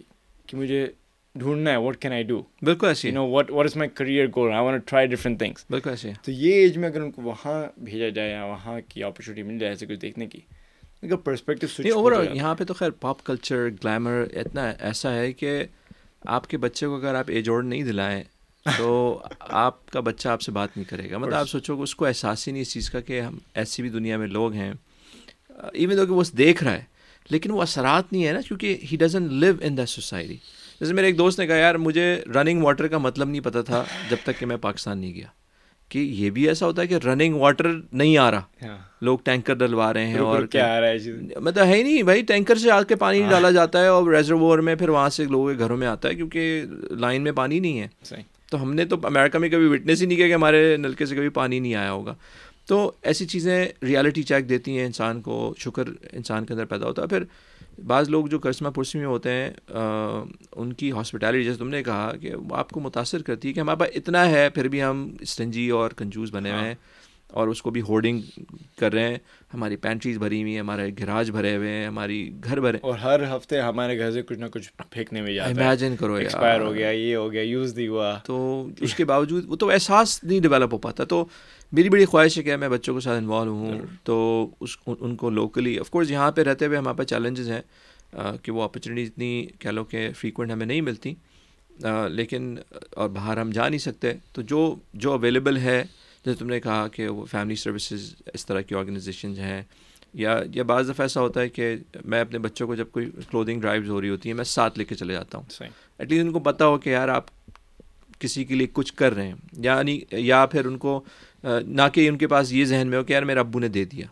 کہ 0.47 0.57
مجھے 0.57 0.87
ڈھونڈنا 1.35 1.71
ہے 1.71 1.77
واٹ 1.77 1.97
کین 1.97 2.13
آئی 2.13 2.23
ڈو 2.23 2.43
بالکل 2.63 2.87
ایسی۔ 2.87 3.09
You 3.09 3.15
know 3.15 3.29
what 3.29 3.51
what 3.51 3.65
is 3.65 3.77
my 3.77 3.91
career 3.91 4.27
goal 4.37 4.53
I 4.53 4.65
want 4.65 4.87
try 4.87 5.07
different 5.07 5.39
things 5.39 5.67
بالکل 5.71 5.91
ایسی۔ 5.91 6.09
ہے 6.09 6.15
تو 6.23 6.31
یہ 6.31 6.55
ایج 6.55 6.79
میں 6.79 6.89
اگر 6.89 7.01
ان 7.01 7.11
کو 7.11 7.23
وہاں 7.23 7.67
بھیجا 7.77 8.09
جائے 8.09 8.31
یا 8.31 8.45
وہاں 8.45 8.81
کی 8.89 9.03
اپرچونیٹی 9.03 9.43
مل 9.43 9.59
جائے 9.59 9.73
ایسے 9.73 9.87
کچھ 9.87 10.01
دیکھنے 10.01 10.27
کی 10.27 10.41
ان 11.03 11.09
کا 11.09 11.17
اوور 11.95 12.13
یہاں 12.35 12.55
پہ 12.55 12.65
تو 12.65 12.75
خیر 12.75 12.91
پاپ 12.91 13.25
کلچر 13.25 13.69
گلیمر 13.85 14.25
اتنا 14.35 14.73
ایسا 14.81 15.15
ہے 15.15 15.33
کہ 15.33 15.65
آپ 16.27 16.47
کے 16.47 16.57
بچے 16.57 16.87
کو 16.87 16.97
اگر 16.97 17.15
آپ 17.15 17.25
ایج 17.29 17.49
اور 17.49 17.63
نہیں 17.63 17.83
دلائیں 17.83 18.25
تو 18.77 19.23
آپ 19.41 19.91
کا 19.91 20.01
بچہ 20.01 20.29
آپ 20.29 20.43
سے 20.43 20.53
بات 20.53 20.69
نہیں 20.77 20.91
کرے 20.91 21.11
گا۔ 21.11 21.19
مطلب 21.19 21.35
آپ 21.35 21.49
سوچو 21.49 21.77
کہ 21.77 21.83
اس 21.83 21.95
کو 21.95 22.07
احساس 22.07 22.49
ہی 22.49 22.53
نہیں 22.53 22.63
اس 22.63 22.73
چیز 22.73 22.91
کا 22.91 23.01
کہ 23.01 23.21
ہم 23.21 23.39
ایسی 23.55 23.83
بھی 23.83 23.91
دنیا 23.91 24.17
میں 24.17 24.27
لوگ 24.27 24.53
ہیں۔ 24.53 24.73
ایون 25.73 25.97
دو 25.97 26.07
کہ 26.07 26.13
وہ 26.13 26.23
دیکھ 26.39 26.65
رہا 26.65 26.73
ہے 26.73 26.85
لیکن 27.31 27.51
وہ 27.51 27.63
اثرات 27.63 28.13
نہیں 28.13 28.27
ہے 28.27 28.33
نا 28.33 28.41
کیونکہ 28.41 28.79
he 28.93 28.97
doesn't 28.97 29.35
leave 29.35 29.55
in 29.61 29.77
the 29.77 29.87
society 29.87 30.37
جیسے 30.81 30.95
میرے 30.95 31.07
ایک 31.07 31.19
دوست 31.19 31.39
نے 31.39 31.47
کہا 31.47 31.57
یار 31.57 31.75
مجھے 31.75 32.23
رننگ 32.35 32.63
واٹر 32.63 32.87
کا 32.87 32.99
مطلب 32.99 33.29
نہیں 33.29 33.41
پتہ 33.41 33.59
تھا 33.67 33.85
جب 34.11 34.17
تک 34.23 34.39
کہ 34.39 34.47
میں 34.47 34.57
پاکستان 34.57 34.99
نہیں 34.99 35.15
گیا۔ 35.15 35.27
کہ 35.89 35.99
یہ 35.99 36.31
بھی 36.31 36.49
ایسا 36.49 36.67
ہوتا 36.67 36.83
ہے 36.83 36.87
کہ 36.87 36.95
رننگ 36.95 37.35
واٹر 37.35 37.67
نہیں 37.93 38.17
آ 38.19 38.31
رہا۔ 38.31 38.43
لوگ 39.01 39.19
ٹینکر 39.25 39.55
ڈلوا 39.55 39.93
رہے 39.93 40.07
ہیں 40.07 40.19
اور 40.19 40.43
کیا 40.47 40.77
آ 40.77 40.81
رہا 40.81 40.89
ہے 40.89 40.99
مطلب 41.41 41.67
ہے 41.67 41.77
ہی 41.77 41.83
نہیں 41.83 42.03
بھائی 42.03 42.23
ٹینکر 42.23 42.57
سے 42.57 42.71
آ 42.71 42.83
کے 42.83 42.97
پانی 42.97 43.23
ڈالا 43.31 43.51
جاتا 43.51 43.81
ہے 43.81 43.87
اور 43.87 44.11
ریزروور 44.11 44.59
میں 44.59 44.75
پھر 44.75 44.89
وہاں 44.89 45.09
سے 45.09 45.25
لوگوں 45.25 45.53
کے 45.53 45.59
گھروں 45.59 45.77
میں 45.77 45.87
آتا 45.87 46.09
ہے 46.09 46.15
کیونکہ 46.15 46.63
لائن 46.91 47.23
میں 47.23 47.33
پانی 47.33 47.59
نہیں 47.61 47.81
ہے۔ 47.81 47.89
تو 48.51 48.63
ہم 48.63 48.75
نے 48.75 48.85
تو 48.85 48.97
امریکہ 49.03 49.39
میں 49.39 49.49
کبھی 49.49 49.67
وٹنس 49.67 50.03
ہی 50.03 50.07
نہیں 50.07 50.17
کیا 50.17 50.29
کہ 50.29 50.35
ہمارے 50.35 50.77
نلکے 50.77 51.07
سے 51.07 51.17
کبھی 51.17 51.29
پانی 51.29 51.59
نہیں 51.59 51.75
آیا 51.75 51.93
ہوگا۔ 51.93 52.15
تو 52.67 52.93
ایسی 53.03 53.27
چیزیں 53.27 53.69
ریالٹی 53.83 54.23
چیک 54.23 54.49
دیتی 54.49 54.79
ہیں 54.79 54.87
انسان 54.87 55.21
کو 55.23 55.55
شکر 55.59 55.85
انسان 56.13 56.45
کے 56.45 56.53
اندر 56.53 56.65
پیدا 56.65 56.87
ہوتا 56.87 57.03
ہے۔ 57.03 57.07
پھر 57.07 57.23
بعض 57.87 58.09
لوگ 58.09 58.27
جو 58.27 58.39
کرسمہ 58.39 58.69
پرسی 58.69 58.99
میں 58.99 59.07
ہوتے 59.07 59.31
ہیں 59.31 59.51
ان 60.57 60.73
کی 60.73 60.93
ہاسپٹیلٹی 60.93 61.45
جیسے 61.45 61.59
تم 61.59 61.69
نے 61.69 61.83
کہا 61.83 62.13
کہ 62.21 62.35
وہ 62.35 62.57
آپ 62.57 62.71
کو 62.71 62.81
متاثر 62.81 63.23
کرتی 63.23 63.49
ہے 63.49 63.53
کہ 63.53 63.61
ہمارے 63.61 63.79
پاس 63.79 63.89
اتنا 63.95 64.31
ہے 64.31 64.49
پھر 64.51 64.69
بھی 64.69 64.83
ہم 64.83 65.17
اسٹنجی 65.21 65.69
اور 65.71 65.91
کنجوز 65.91 66.33
بنے 66.33 66.51
ہوئے 66.51 66.63
ہیں۔ 66.63 66.75
اور 67.29 67.49
اس 67.49 67.63
کو 67.63 67.71
بھی 67.71 67.81
ہورڈنگ 67.81 68.21
کر 68.79 68.93
رہے 68.93 69.09
ہیں۔ 69.09 69.19
ہماری 69.55 69.77
پینٹریز 69.77 70.19
بھری 70.19 70.43
ہوئی 70.43 70.53
ہیں 70.53 70.61
ہمارے 70.61 70.91
گراج 70.99 71.31
بھرے 71.31 71.57
ہوئے 71.57 71.71
ہیں 71.71 71.87
ہماری 71.87 72.31
گھر 72.45 72.61
بھرے۔ 72.61 72.79
اور 72.81 72.95
ہر 72.95 73.37
ہفتے 73.37 73.61
ہمارے 73.61 73.99
گھر 73.99 74.13
سے 74.13 74.23
کچھ 74.23 74.39
نہ 74.39 74.47
کچھ 74.47 74.73
پھینکنے 74.91 75.23
میں 75.23 75.35
جاتا 75.35 75.65
امیجن 75.65 75.97
کرو 75.97 76.15
ایکسپائر 76.15 76.61
ہو 76.61 76.75
گیا 76.75 76.91
یہ 76.91 77.17
ہو 77.17 77.33
گیا 77.33 77.43
یوز 77.43 77.75
نہیں 77.77 77.89
ہوا۔ 77.89 78.19
تو 78.25 78.67
اس 78.81 78.95
کے 78.95 79.05
باوجود 79.05 79.45
وہ 79.47 79.57
تو 79.57 79.71
احساس 79.71 80.25
نہیں 80.25 80.41
ڈیولپ 80.41 80.73
ہو 80.73 80.79
پاتا۔ 80.79 81.05
تو 81.05 81.25
میری 81.73 81.89
بڑی 81.89 82.05
خواہش 82.05 82.39
ہے 82.39 82.43
کہ 82.43 82.57
میں 82.57 82.69
بچوں 82.69 82.95
کے 82.95 83.01
ساتھ 83.01 83.19
انوالو 83.19 83.53
ہوں۔ 83.53 83.81
تو 84.05 84.49
اس 84.61 84.77
ان 84.87 85.17
کو 85.17 85.31
لوکلی 85.31 85.79
آف 85.79 85.91
کورس 85.91 86.11
یہاں 86.11 86.33
پہ 86.33 86.43
رہتے 86.43 86.67
ہوئے 86.67 86.79
ہمارے 86.79 86.97
پاس 86.97 87.07
چیلنجز 87.07 87.51
ہیں 87.51 87.63
کہ 88.43 88.53
وہ 88.53 88.63
اپرچونیٹی 88.63 89.03
اتنی 89.03 89.47
کہہ 89.59 89.71
لو 89.71 89.85
کہ 89.85 90.09
فریکوینٹ 90.17 90.51
ہمیں 90.53 90.67
نہیں 90.67 90.81
ملتی۔ 90.81 91.15
لیکن 92.11 92.57
اور 92.91 93.09
باہر 93.09 93.37
ہم 93.37 93.51
جا 93.51 93.69
نہیں 93.69 93.79
سکتے۔ 93.79 94.13
تو 94.33 94.43
جو 94.43 94.75
جو 94.95 95.13
اویلیبل 95.13 95.57
ہے 95.57 95.85
جیسے 96.29 96.39
تم 96.39 96.47
نے 96.47 96.61
کہا 96.61 96.89
کہ 96.89 97.09
وہ 97.09 97.27
فیملی 97.27 97.57
سروسز 97.57 98.15
اس 98.35 98.47
طرح 98.47 98.61
کی 98.61 98.75
آرگنائزیشنز 98.75 99.39
ہیں 99.39 99.63
یا 100.15 100.41
یا 100.55 100.63
بعض 100.63 100.91
دفعہ 100.91 101.05
ایسا 101.05 101.21
ہوتا 101.21 101.41
ہے 101.41 101.49
کہ 101.49 101.77
میں 102.05 102.21
اپنے 102.21 102.39
بچوں 102.39 102.67
کو 102.67 102.75
جب 102.75 102.87
کوئی 102.91 103.07
کلودنگ 103.07 103.61
ڈرائیوز 103.61 103.91
ہو 103.91 104.01
رہی 104.01 104.09
ہوتی 104.09 104.29
ہیں 104.29 104.37
میں 104.37 104.45
ساتھ 104.45 104.79
لے 104.79 104.85
کے 104.85 104.95
چلے 104.95 105.13
جاتا 105.13 105.39
ہوں۔ 105.39 105.63
ایٹ 105.99 106.13
لیسٹ 106.13 106.27
ان 106.27 106.33
کو 106.33 106.41
پتہ 106.41 106.65
ہو 106.65 106.79
کہ 106.79 106.91
یار 106.91 107.09
آپ 107.09 107.25
کسی 108.19 108.45
کے 108.45 108.55
لیے 108.55 108.67
کچھ 108.73 108.95
کر 108.95 109.15
رہے 109.15 109.27
ہیں۔ 109.27 109.35
یعنی 109.53 110.01
یا 110.13 110.47
پھر 110.47 110.65
ان 110.65 110.79
کو 110.79 111.05
نہ 111.67 111.83
کہ 111.93 112.09
ان 112.09 112.19
کے 112.19 112.27
پاس 112.27 112.53
یہ 112.53 112.65
ذہن 112.65 112.89
میں 112.89 112.99
ہو 112.99 113.03
کہ 113.03 113.13
یار 113.13 113.23
میرے 113.23 113.41
ابو 113.41 113.59
نے 113.59 113.69
دے 113.69 113.85
دیا 113.85 114.07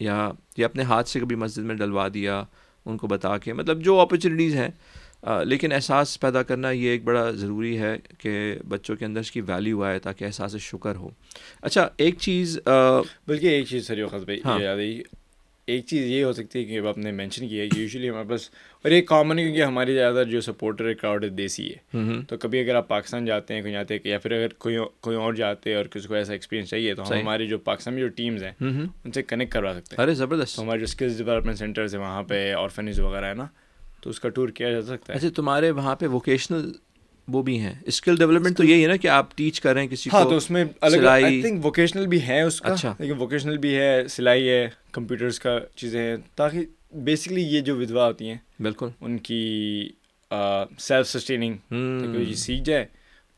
یا 0.00 0.30
یا 0.56 0.66
اپنے 0.66 0.82
ہاتھ 0.82 1.08
سے 1.08 1.20
کبھی 1.20 1.36
مسجد 1.36 1.62
میں 1.62 1.74
ڈلوا 1.74 2.08
دیا 2.14 2.44
ان 2.84 2.96
کو 2.96 3.06
بتا 3.06 3.38
کے۔ 3.38 3.52
مطلب 3.52 3.82
جو 3.82 4.00
اپرچونیٹیز 4.00 4.56
ہیں 4.56 4.68
لیکن 5.46 5.72
احساس 5.72 6.20
پیدا 6.20 6.42
کرنا 6.42 6.70
یہ 6.70 6.88
ایک 6.88 7.04
بڑا 7.04 7.30
ضروری 7.30 7.78
ہے 7.78 7.96
کہ 8.18 8.54
بچوں 8.68 8.96
کے 8.96 9.04
اندر 9.04 9.20
اس 9.20 9.30
کی 9.30 9.40
ویلیو 9.40 9.82
آئے 9.84 9.98
تاکہ 9.98 10.24
احساس 10.24 10.56
شکر 10.56 10.96
ہو۔ 10.96 11.08
اچھا 11.62 11.88
ایک 11.96 12.14
چیز 12.18 12.58
بلکہ 13.26 13.46
ایک 13.46 13.66
چیز 13.66 13.86
سر 13.86 14.02
وقت 14.02 14.24
بھائی 14.24 15.02
ایک 15.66 15.86
چیز 15.86 16.06
یہ 16.06 16.24
ہو 16.24 16.32
سکتی 16.32 16.58
ہے 16.58 16.64
کہ 16.64 16.86
آپ 16.86 16.98
نے 16.98 17.12
مینشن 17.12 17.48
کیا 17.48 17.62
ہے 17.62 17.68
کہ 17.68 17.80
یوزلی 17.80 18.10
ہمارے 18.10 18.28
پاس 18.28 18.50
اور 18.84 18.90
یہ 18.90 19.00
کامن 19.02 19.38
ہے 19.38 19.44
کیونکہ 19.44 19.62
ہماری 19.62 19.94
زیادہ 19.94 20.22
جو 20.30 20.40
سپورٹر 20.40 20.88
ہے 20.88 20.94
کراؤڈ 20.94 21.24
دیسی 21.38 21.70
ہے۔ 21.70 21.98
تو 22.28 22.36
کبھی 22.36 22.60
اگر 22.60 22.74
آپ 22.74 22.88
پاکستان 22.88 23.24
جاتے 23.24 23.54
ہیں 23.54 23.62
کہیں 23.62 23.72
جاتے 23.72 23.94
ہیں 23.94 24.00
یا 24.04 24.18
پھر 24.18 24.32
اگر 24.32 24.48
کوئی 24.58 24.76
کوئی 25.00 25.16
اور 25.16 25.34
جاتے 25.34 25.70
ہیں 25.70 25.76
اور 25.76 25.84
کسی 25.84 26.08
کو 26.08 26.14
ایسا 26.14 26.32
ایکسپیرینس 26.32 26.68
چاہیے 26.68 26.94
تو 26.94 27.02
ہم 27.02 27.12
ہماری 27.12 27.46
جو 27.46 27.58
پاکستان 27.58 27.94
میں 27.94 28.02
جو 28.02 28.08
ٹیمز 28.08 28.44
ہیں 28.44 28.52
ان 28.60 29.12
سے 29.14 29.22
کنیکٹ 29.22 29.52
کروا 29.52 29.72
سکتے 29.76 29.96
ہیں۔ 29.96 30.04
ارے 30.04 30.14
زبردست۔ 30.14 30.58
ہمارے 30.58 30.78
جو 30.78 30.84
اسکلز 30.84 31.16
ڈیولپمنٹ 31.18 31.58
سینٹرز 31.58 31.94
ہیں 31.94 32.02
وہاں 32.02 32.22
پہ 32.22 32.52
آرفنیج 32.52 33.00
وغیرہ 33.00 33.24
ہے 33.24 33.34
نا 33.34 33.46
تو 34.04 34.10
اس 34.10 34.20
کا 34.20 34.28
ٹور 34.28 34.48
کیا 34.48 34.70
جا 34.70 34.82
سکتا 34.82 35.12
ہے؟ 35.12 35.18
اچھا 35.18 35.28
تمہارے 35.36 35.70
وہاں 35.70 35.96
پہ 35.96 36.06
ووکیشنل 36.06 36.72
وہ 37.28 37.42
بھی 37.42 37.58
ہیں. 37.60 37.74
اسکل 37.86 38.16
ڈیولپمنٹ 38.16 38.56
تو 38.56 38.64
یہی 38.64 38.82
ہے 38.82 38.88
نا 38.88 38.96
کہ 38.96 39.08
آپ 39.08 39.36
ٹیچ 39.36 39.60
کر 39.60 39.72
رہے 39.74 39.80
ہیں 39.82 39.88
کسی 39.88 40.10
ہاں 40.12 40.24
تو 40.24 40.36
اس 40.36 40.50
میں 40.50 40.64
الگ 40.80 41.06
آئی 41.06 41.42
تھنک 41.42 41.64
ووکیشنل 41.64 42.06
بھی 42.06 42.22
ہے 42.22 42.42
اس 42.42 42.60
کا 42.60 42.72
اچھا۔ 42.72 42.94
لیکن 42.98 43.12
ووکیشنل 43.18 43.58
بھی 43.58 43.76
ہے 43.76 44.08
سلائی 44.08 44.48
ہے 44.48 44.68
کمپیوٹرس 44.92 45.40
کا 45.40 45.58
چیزیں 45.76 46.00
ہیں 46.02 46.16
تاکہ 46.34 46.64
بیسکلی 46.92 47.42
یہ 47.42 47.60
جو 47.60 47.76
ودوا 47.76 48.06
ہوتی 48.06 48.28
ہیں 48.28 48.36
بالکل۔ 48.60 48.88
ان 49.00 49.18
کی 49.18 49.88
سیلف 50.78 51.08
سسٹیننگ 51.08 51.56
سیکھ 52.34 52.62
جائے۔ 52.62 52.86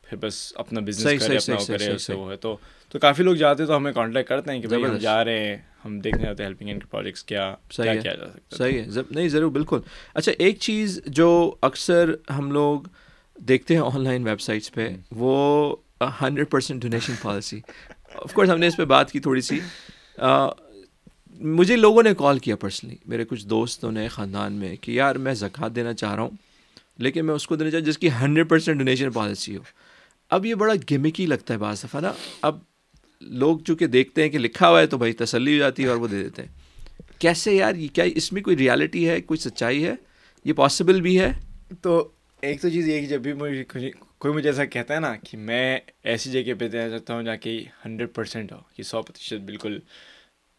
پھر 0.09 0.17
بس 0.17 0.53
اپنا 0.55 0.79
بزنس 0.79 1.23
کرے 1.23 1.37
اپنا 1.37 1.55
کرے 1.67 1.91
اس 1.91 2.03
سے 2.03 2.13
وہ 2.13 2.31
ہے۔ 2.31 2.35
تو 2.37 2.57
تو 2.89 2.99
کافی 2.99 3.23
لوگ 3.23 3.35
جاتے 3.35 3.65
تو 3.65 3.77
ہمیں 3.77 3.91
کانٹیکٹ 3.93 4.29
کرتے 4.29 4.51
ہیں 4.51 4.61
کہ 4.61 4.67
بھائی 4.67 4.83
ہم 4.85 4.97
جا 4.97 5.25
رہے 5.25 5.47
ہیں 5.47 5.57
ہم 5.85 5.99
دیکھنے 5.99 6.23
جاتے 6.23 6.43
ہیں 6.43 6.49
ہیلپنگ 6.49 6.67
اینڈ 6.69 6.83
پروجیکٹس 6.89 7.23
کیا 7.23 7.55
کیا 7.69 7.95
کیا 7.95 8.13
جا 8.13 8.25
سکتا 8.25 8.65
ہے۔ 8.65 8.71
صحیح 8.71 8.81
ہے۔ 8.81 9.01
نہیں 9.11 9.29
ضرور 9.29 9.51
بالکل۔ 9.51 9.79
اچھا 10.13 10.31
ایک 10.37 10.59
چیز 10.59 10.99
جو 11.05 11.55
اکثر 11.61 12.15
ہم 12.37 12.51
لوگ 12.51 12.81
دیکھتے 13.37 13.73
ہیں 13.75 13.81
آن 13.81 14.03
لائن 14.03 14.27
ویب 14.27 14.41
سائٹس 14.41 14.73
پہ 14.73 14.89
وہ 15.11 15.75
hundred 16.21 16.49
percent 16.49 16.81
donation 16.81 17.13
policy 17.21 17.59
of 18.15 18.33
course 18.33 18.49
ہم 18.49 18.59
نے 18.59 18.67
اس 18.67 18.77
پہ 18.77 18.85
بات 18.85 19.11
کی 19.11 19.19
تھوڑی 19.19 19.41
سی۔ 19.41 19.59
مجھے 21.39 21.75
لوگوں 21.75 22.03
نے 22.03 22.13
کال 22.17 22.39
کیا 22.39 22.55
پرسنلی 22.55 22.95
میرے 23.05 23.25
کچھ 23.25 23.47
دوستوں 23.47 23.91
نے 23.91 24.07
خاندان 24.07 24.53
میں 24.53 24.75
کہ 24.75 24.91
یار 24.91 25.15
میں 25.15 25.33
زکوٰۃ 25.33 25.75
دینا 25.75 25.93
چاہ 25.93 26.15
رہا 26.15 26.23
ہوں 26.23 26.29
لیکن 26.97 27.25
میں 27.25 27.35
اس 27.35 27.47
کو 27.47 27.55
دینا 27.55 27.71
چاہوں 27.71 27.85
جس 27.85 27.97
کی 27.97 28.09
ہنڈریڈ 28.21 28.49
پرسینٹ 28.49 28.77
ڈونیشن 28.77 29.11
پالیسی 29.11 29.57
ہو۔ 29.57 29.61
اب 30.29 30.45
یہ 30.45 30.55
بڑا 30.55 30.73
گمکی 30.91 31.25
لگتا 31.25 31.53
ہے 31.53 31.59
بعض 31.59 31.83
دفعہ 31.83 32.01
نا۔ 32.01 32.11
اب 32.41 32.59
لوگ 33.21 33.59
چونکہ 33.59 33.87
دیکھتے 33.87 34.21
ہیں 34.23 34.29
کہ 34.29 34.37
لکھا 34.37 34.69
ہوا 34.69 34.79
ہے 34.81 34.87
تو 34.87 34.97
بھائی 34.97 35.13
تسلی 35.13 35.53
ہو 35.53 35.57
جاتی 35.57 35.83
ہے 35.83 35.87
اور 35.87 35.97
وہ 35.97 36.07
دے 36.07 36.23
دیتے 36.23 36.41
ہیں۔ 36.41 36.49
کیسے 37.19 37.55
یار 37.55 37.75
یہ 37.75 37.87
کیا 37.93 38.05
اس 38.15 38.33
میں 38.33 38.41
کوئی 38.41 38.57
ریالٹی 38.57 39.09
ہے 39.09 39.21
کوئی 39.21 39.37
سچائی 39.37 39.85
ہے؟ 39.85 39.93
یہ 40.45 40.53
پاسبل 40.53 41.01
بھی 41.01 41.19
ہے؟ 41.19 41.31
تو 41.81 42.11
ایک 42.41 42.61
تو 42.61 42.69
چیز 42.69 42.87
یہ 42.87 42.99
کہ 43.01 43.05
جب 43.05 43.21
بھی 43.21 43.33
مجھے 43.33 43.63
کوئی 44.17 44.33
مجھے 44.33 44.49
ایسا 44.49 44.65
کہتا 44.65 44.95
ہے 44.95 44.99
نا 44.99 45.15
کہ 45.15 45.37
میں 45.37 45.79
ایسی 46.03 46.31
جگہ 46.31 46.53
پہ 46.59 46.67
دینا 46.67 46.89
چاہتا 46.89 47.13
ہوں 47.13 47.23
جا 47.23 47.35
کے 47.35 47.63
ہنڈریڈ 47.85 48.13
پرسینٹ 48.13 48.51
ہو 48.51 48.57
کہ 48.75 48.83
سو 48.83 49.01
پرتیشت 49.01 49.41
بالکل 49.41 49.79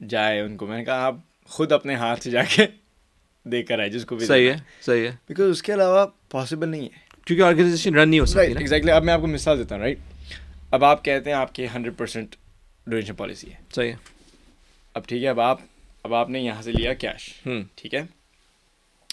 جائے 0.09 0.40
ان 0.40 0.57
کو۔ 0.57 0.66
میں 0.66 0.78
نے 0.78 0.85
کہا 0.85 1.04
آپ 1.04 1.16
خود 1.44 1.72
اپنے 1.72 1.94
ہاتھ 1.94 2.22
سے 2.22 2.31
جا 2.31 2.42
کے 2.42 2.66
دے 3.44 3.62
کر 3.62 3.78
آئے 3.78 3.88
جس 3.88 4.04
کو 4.04 4.16
بھی 4.16 4.26
صحیح 4.26 4.50
ہے 4.50 4.57
صحیح 4.81 5.07
ہے۔ 5.07 5.16
بیکاز 5.28 5.50
اس 5.50 5.62
کے 5.62 5.74
علاوہ 5.74 6.07
پاسبل 6.31 6.68
نہیں 6.68 6.85
ہے۔ 6.85 7.08
کیونکہ 7.29 7.43
آرگنائزیشن 7.43 7.95
رن 7.95 8.09
نہیں 8.09 8.21
ہو 8.21 8.27
سکتی 8.27 8.41
ایگزیکٹلی 8.41 8.93
اب 8.93 9.05
میں 9.05 9.14
آپ 9.14 9.21
کو 9.21 9.27
مثال 9.27 9.59
دیتا 9.59 9.75
ہوں 9.75 9.83
رائٹ 9.83 9.99
اب 10.71 10.85
آپ 10.85 11.05
کہتے 11.05 11.31
ہیں 11.31 11.37
آپ 11.37 11.55
کی 11.55 11.67
ہنڈریڈ 11.75 11.99
پرسینٹ 11.99 12.37
ڈونیشن 12.87 13.14
پالیسی 13.14 13.53
ہے۔ 13.53 13.57
صحیح 13.75 13.91
ہے۔ 13.91 13.97
اب 14.95 15.07
ٹھیک 15.07 15.23
ہے 15.23 15.29
اب 15.29 15.41
آپ 15.41 15.61
اب 16.03 16.14
آپ 16.14 16.31
نے 16.31 16.41
یہاں 16.41 16.62
سے 16.62 16.73
لیا 16.73 16.95
کیش 16.95 17.43
ٹھیک 17.75 17.95
ہے؟ 17.95 18.03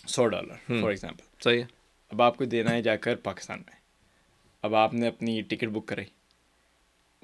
سو 0.08 0.28
ڈالر 0.28 0.54
فار 0.67 0.89
ایگزامپل 0.89 1.23
صحیح 1.43 1.60
ہے۔ 1.60 1.65
اب 2.10 2.21
آپ 2.21 2.38
کو 2.38 2.45
دینا 2.45 2.71
ہے 2.71 2.82
جا 2.82 2.95
کر 2.95 3.15
پاکستان 3.15 3.60
میں۔ 3.60 3.75
اب 4.62 4.75
آپ 4.75 4.93
نے 4.93 5.08
اپنی 5.08 5.41
ٹکٹ 5.41 5.67
بک 5.67 5.86
کرائی۔ 5.86 6.08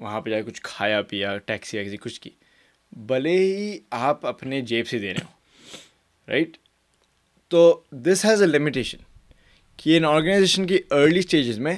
وہاں 0.00 0.20
پہ 0.20 0.30
جا 0.30 0.40
کے 0.40 0.50
کچھ 0.50 0.60
کھایا 0.62 1.02
پیا 1.02 1.38
ٹیکسی 1.38 1.78
ویکسی 1.78 1.96
کچھ 1.96 2.20
کی۔ 2.20 2.30
بھلے 2.92 3.30
ہی 3.30 3.78
آپ 3.90 4.26
اپنے 4.26 4.60
جیب 4.60 4.88
سے 4.88 4.98
دے 4.98 5.14
رہے 5.14 5.24
ہو 5.24 5.32
رائٹ 6.28 6.56
تو 7.48 7.80
دس 7.90 8.24
ہیز 8.24 8.42
اے 8.42 8.48
لمیٹیشن 8.48 8.98
کہ 9.82 9.96
ان 9.96 10.04
آرگنائزیشن 10.04 10.66
کی 10.66 10.78
ارلی 10.90 11.18
اسٹیجز 11.18 11.58
میں 11.58 11.76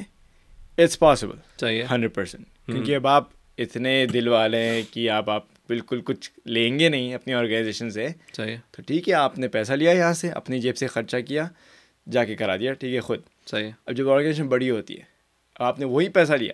اٹس 0.78 0.98
پاسبل 0.98 1.36
ہے۔ 1.66 1.84
ہنڈریڈ 1.90 2.14
پرسینٹ 2.14 2.44
کیونکہ 2.66 2.96
اب 2.96 3.06
آپ 3.06 3.28
اتنے 3.58 4.06
دل 4.06 4.28
والے 4.28 4.62
ہیں 4.62 4.82
کہ 4.90 5.10
آپ 5.10 5.30
آپ 5.30 5.44
بالکل 5.68 6.00
کچھ 6.04 6.30
لیں 6.46 6.78
گے 6.78 6.88
نہیں 6.88 7.14
اپنی 7.14 7.34
آرگنائزیشن 7.34 7.90
سے۔ 7.90 8.08
ہے۔ 8.38 8.58
تو 8.70 8.82
ٹھیک 8.82 9.08
ہے 9.08 9.14
آپ 9.14 9.38
نے 9.38 9.48
پیسہ 9.48 9.72
لیا 9.72 9.92
یہاں 9.92 10.12
سے 10.12 10.30
اپنی 10.30 10.60
جیب 10.60 10.76
سے 10.76 10.86
خرچہ 10.86 11.16
کیا 11.16 11.48
جا 12.12 12.24
کے 12.24 12.34
کرا 12.36 12.56
دیا 12.56 12.72
ٹھیک 12.72 12.94
ہے 12.94 13.00
خود۔ 13.00 13.20
صحیح 13.46 13.70
اب 13.86 13.94
جب 13.94 14.10
آرگنائزیشن 14.10 14.48
بڑی 14.48 14.70
ہوتی 14.70 14.96
ہے 14.96 15.02
آپ 15.54 15.78
نے 15.78 15.84
وہی 15.84 16.08
پیسہ 16.08 16.32
لیا 16.32 16.52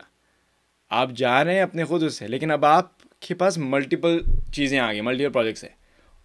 آپ 0.90 1.10
جا 1.10 1.44
رہے 1.44 1.54
ہیں 1.54 1.62
اپنے 1.62 1.84
خود 1.84 2.02
اس 2.02 2.14
سے 2.14 2.28
لیکن 2.28 2.50
اب 2.50 2.64
آپ 2.64 3.20
کے 3.20 3.34
پاس 3.34 3.58
ملٹیپل 3.58 4.18
چیزیں 4.52 4.78
آ 4.78 4.92
گئی 4.92 5.00
ملٹیپل 5.00 5.32
پروجیکٹس 5.32 5.64
ہیں۔ 5.64 5.79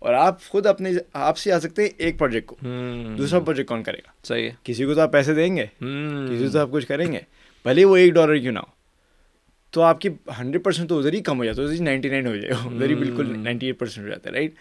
اور 0.05 0.13
آپ 0.13 0.43
خود 0.43 0.65
اپنے 0.65 0.91
آپ 1.13 1.37
سے 1.37 1.51
آ 1.51 1.59
سکتے 1.59 1.81
ہیں 1.81 1.89
ایک 1.97 2.19
پروجیکٹ 2.19 2.47
کو۔ 2.47 2.55
دوسرا 3.17 3.39
پروجیکٹ 3.39 3.69
کون 3.69 3.83
کرے 3.83 3.97
گا؟ 3.97 4.11
صحیح 4.23 4.43
ہے۔ 4.43 4.51
کسی 4.63 4.85
کو 4.85 4.93
تو 4.93 5.01
آپ 5.01 5.11
پیسے 5.11 5.33
دیں 5.33 5.57
گے۔ 5.57 5.65
کسی 6.29 6.45
کو 6.45 6.49
تو 6.51 6.59
آپ 6.59 6.67
کچھ 6.71 6.87
کریں 6.87 7.11
گے۔ 7.11 7.19
بھلے 7.63 7.85
وہ 7.85 7.97
ایک 7.97 8.13
ڈالر 8.13 8.37
کیوں 8.37 8.53
نہ 8.53 8.59
ہو۔ 8.59 8.71
تو 9.71 9.81
آپ 9.81 10.01
کی 10.01 10.09
ہنڈریڈ 10.39 10.63
پرسینٹ 10.63 10.89
تو 10.89 10.99
ادھر 10.99 11.13
ہی 11.13 11.21
کم 11.21 11.37
ہو 11.37 11.45
جاتا 11.45 11.61
ہے 11.61 11.67
ادھر 11.67 11.79
ہی 11.79 11.83
نائنٹی 11.83 12.09
نائن 12.09 12.27
ہو 12.27 12.35
جائے 12.35 12.49
گا 12.49 12.75
ادھر 12.75 12.89
ہی 12.89 12.95
بالکل 12.95 13.39
نائنٹی 13.39 13.65
ایٹ 13.65 13.79
پرسینٹ 13.79 14.05
ہو 14.05 14.11
جاتا 14.11 14.29
ہے 14.29 14.35
رائٹ 14.35 14.53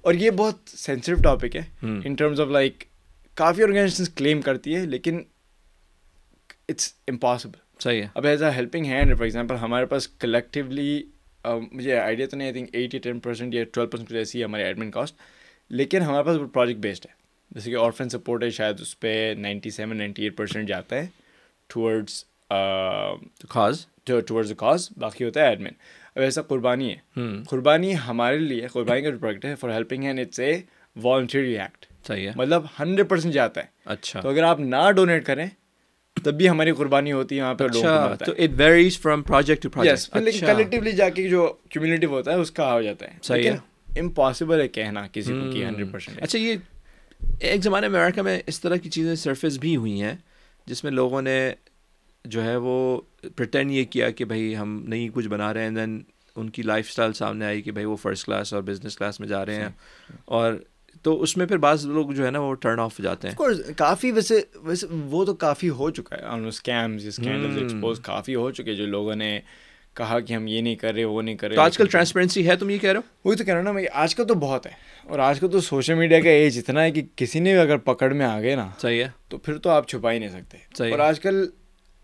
اور 0.00 0.14
یہ 0.14 0.30
بہت 0.30 0.54
سینسٹیو 0.66 1.14
ٹاپک 1.22 1.56
ہے۔ 1.56 1.62
ان 1.82 2.14
ٹرمز 2.14 2.40
آف 2.40 2.48
لائک 2.48 2.84
کافی 3.34 3.62
آرگنائزیشن 3.62 4.04
کلیم 4.16 4.40
کرتی 4.40 4.76
ہے 4.76 4.86
لیکن 4.86 5.22
اٹس 6.68 6.92
امپاسبل 7.08 7.80
صحیح 7.80 8.02
ہے۔ 8.02 8.08
اب 8.14 8.26
as 8.26 8.42
a 8.42 8.50
helping 8.50 8.84
hand 8.84 9.16
for 9.16 9.24
example 9.24 9.54
ہمارے 9.54 9.86
پاس 9.86 10.08
کلیکٹیولی 10.08 11.02
مجھے 11.44 11.96
آئیڈیا 11.98 12.26
تو 12.26 12.36
نہیں 12.36 12.48
آئی 12.48 12.52
تھنک 12.52 12.68
ایٹ 12.72 12.94
یا 12.94 13.00
ٹین 13.02 13.18
پرسینٹ 13.20 13.54
یا 13.54 13.64
ٹویلو 13.72 13.90
پرسینٹ 13.90 14.12
ایسی 14.12 14.38
ہے 14.38 14.44
ہماری 14.44 14.62
ایڈمن 14.62 14.90
کاسٹ 14.90 15.16
لیکن 15.70 16.02
ہمارے 16.02 16.24
پاس 16.24 16.38
پروجیکٹ 16.52 16.80
بیسڈ 16.80 17.06
ہے. 17.06 17.12
جیسے 17.50 17.70
کہ 17.70 17.76
آرفن 17.76 18.08
سپورٹ 18.08 18.42
ہے 18.42 18.50
شاید 18.50 18.80
اس 18.80 18.98
پہ 19.00 19.12
ninety 19.38 19.70
seven 19.70 19.96
ninety 19.96 20.22
eight 20.22 20.36
percent 20.36 20.68
جاتا 20.68 20.96
ہے 20.96 21.06
ٹورڈز 21.70 22.24
خاص 23.50 23.86
ٹورڈز 24.04 24.52
کاز 24.58 24.88
باقی 24.98 25.24
ہوتا 25.24 25.40
ہے 25.40 25.48
ایڈمن 25.48 25.72
اب 26.16 26.22
ایسا 26.22 26.42
قربانی 26.42 26.90
ہے. 26.90 27.42
قربانی 27.48 27.94
ہمارے 28.06 28.38
لیے 28.38 28.66
قربانی 28.72 29.02
کا 29.02 29.10
جو 29.10 29.18
پروجیکٹ 29.18 29.44
ہے 29.44 29.54
for 29.54 29.70
helping 29.70 30.02
hand 30.04 30.20
it's 30.20 30.40
a 30.40 30.52
volunteer 30.96 31.58
act 31.58 31.86
صحیح 32.06 32.26
ہے. 32.28 32.32
مطلب 32.36 32.64
ہنڈریڈ 32.78 33.08
پرسینٹ 33.08 33.34
جاتا 33.34 33.60
ہے. 33.60 33.66
اچھا. 33.86 34.20
تو 34.20 34.28
اگر 34.28 34.42
آپ 34.42 34.60
نہ 34.60 34.90
ڈونیٹ 34.96 35.24
کریں 35.26 35.46
تب 36.22 36.34
بھی 36.34 36.48
ہماری 36.48 36.72
قربانی 36.72 37.12
ہوتی 37.12 37.36
ہے 37.36 37.42
وہاں 37.42 37.54
پہ 37.54 37.64
اچھا 37.64 38.14
تو 38.24 38.32
it 38.32 38.50
varies 38.56 38.98
from 38.98 39.22
project 39.22 39.62
to 39.62 39.70
project 39.70 40.16
لیکن 40.16 40.46
کلیکٹیولی 40.46 40.92
جا 40.92 41.08
کے 41.08 41.28
جو 41.28 41.52
کمیونٹی 41.70 42.06
ہوتا 42.06 42.30
ہے 42.30 42.36
اس 42.36 42.50
کا 42.50 42.72
ہو 42.72 42.82
جاتا 42.82 43.06
ہے۔ 43.06 43.18
صحیح 43.22 43.50
ہے۔ 43.50 43.56
امپاسبل 44.00 44.60
ہے 44.60 44.68
کہنا 44.68 45.06
کسی 45.12 45.32
کو 45.32 45.50
کہ 45.52 45.64
ہنڈریڈ 45.64 45.92
پرسینٹ 45.92 46.22
اچھا 46.22 46.38
یہ 46.38 46.56
ایک 47.40 47.62
زمانے 47.62 47.88
میں 47.88 48.00
امریکہ 48.00 48.22
میں 48.22 48.40
اس 48.46 48.60
طرح 48.60 48.76
کی 48.76 48.90
چیزیں 48.90 49.14
سرفیس 49.14 49.58
بھی 49.58 49.76
ہوئی 49.76 50.02
ہیں 50.02 50.14
جس 50.66 50.84
میں 50.84 50.92
لوگوں 50.92 51.22
نے 51.22 51.52
جو 52.24 52.44
ہے 52.44 52.56
وہ 52.56 53.00
پرٹین 53.36 53.70
یہ 53.70 53.84
کیا 53.84 54.10
کہ 54.10 54.24
بھائی 54.24 54.56
ہم 54.56 54.84
نئی 54.88 55.08
کچھ 55.12 55.28
بنا 55.28 55.54
رہے 55.54 55.62
ہیں 55.62 55.70
دین 55.70 56.02
ان 56.36 56.50
کی 56.50 56.62
لائف 56.62 56.86
اسٹائل 56.88 57.12
سامنے 57.12 57.44
آئی 57.44 57.62
کہ 57.62 57.70
بھائی 57.72 57.84
وہ 57.84 57.96
فرسٹ 57.96 58.24
کلاس 58.26 58.54
اور 58.54 58.62
بزنس 58.62 58.96
کلاس 58.96 59.20
میں 59.20 59.28
جا 59.28 59.46
رہے 59.46 59.54
ہیں۔ 59.54 59.68
اور 60.24 60.52
تو 61.04 61.22
اس 61.22 61.36
میں 61.36 61.46
پھر 61.46 61.56
بعض 61.56 61.86
لوگ 61.86 62.10
جو 62.10 62.26
ہے 62.26 62.30
نا 62.30 62.38
وہ 62.38 62.54
ٹرن 62.54 62.80
آف 62.80 62.98
جاتے 63.02 63.28
ہیں۔ 63.28 63.34
کافی 63.76 64.12
ویسے 64.12 64.40
ویسے 64.54 64.86
وہ 64.90 65.24
تو 65.24 65.34
کافی 65.34 65.68
ہو 65.68 65.90
چکا 65.90 66.16
ہے۔ 66.16 66.46
اسکیمز 66.46 67.06
اسکینڈلز 67.06 67.58
ایکسپوز 67.58 68.00
کافی 68.00 68.34
ہو 68.34 68.50
چکے 68.50 68.74
جو 68.74 68.86
لوگوں 68.86 69.14
نے 69.14 69.40
کہا 69.94 70.20
کہ 70.20 70.34
ہم 70.34 70.46
یہ 70.46 70.60
نہیں 70.60 70.74
کر 70.74 70.94
رہے 70.94 71.04
وہ 71.04 71.22
نہیں 71.22 71.34
کر 71.34 71.48
رہے۔ 71.48 71.56
تو 71.56 71.62
آج 71.62 71.78
کل 71.78 71.86
ٹرانسپیرنسی 71.86 72.48
ہے 72.48 72.56
تم 72.56 72.70
یہ 72.70 72.78
کہہ 72.78 72.90
رہے 72.90 72.96
ہو؟ 72.96 73.28
وہی 73.28 73.36
تو 73.36 73.44
کہہ 73.44 73.52
رہا 73.52 73.60
ہوں 73.60 73.64
نا 73.64 73.72
میں 73.72 73.84
آج 73.92 74.14
کل 74.14 74.24
تو 74.24 74.34
بہت 74.34 74.66
ہے۔ 74.66 74.70
اور 75.02 75.18
آج 75.18 75.40
کل 75.40 75.48
تو 75.48 75.60
سوشل 75.60 75.94
میڈیا 75.94 76.20
کا 76.20 76.30
ایج 76.30 76.58
اتنا 76.58 76.82
ہے 76.82 76.90
کہ 76.90 77.02
کسی 77.16 77.40
نے 77.40 77.52
بھی 77.52 77.60
اگر 77.60 77.76
پکڑ 77.76 78.12
میں 78.12 78.26
آ 78.26 78.40
گئے 78.40 78.56
نا 78.56 78.70
صحیح 78.78 79.04
ہے۔ 79.04 79.10
تو 79.28 79.38
پھر 79.38 79.58
تو 79.58 79.70
آپ 79.70 79.88
چھپا 79.88 80.12
ہی 80.12 80.18
نہیں 80.18 80.28
سکتے۔ 80.28 80.58
اور 80.90 80.98
آج 80.98 81.20
کل 81.20 81.46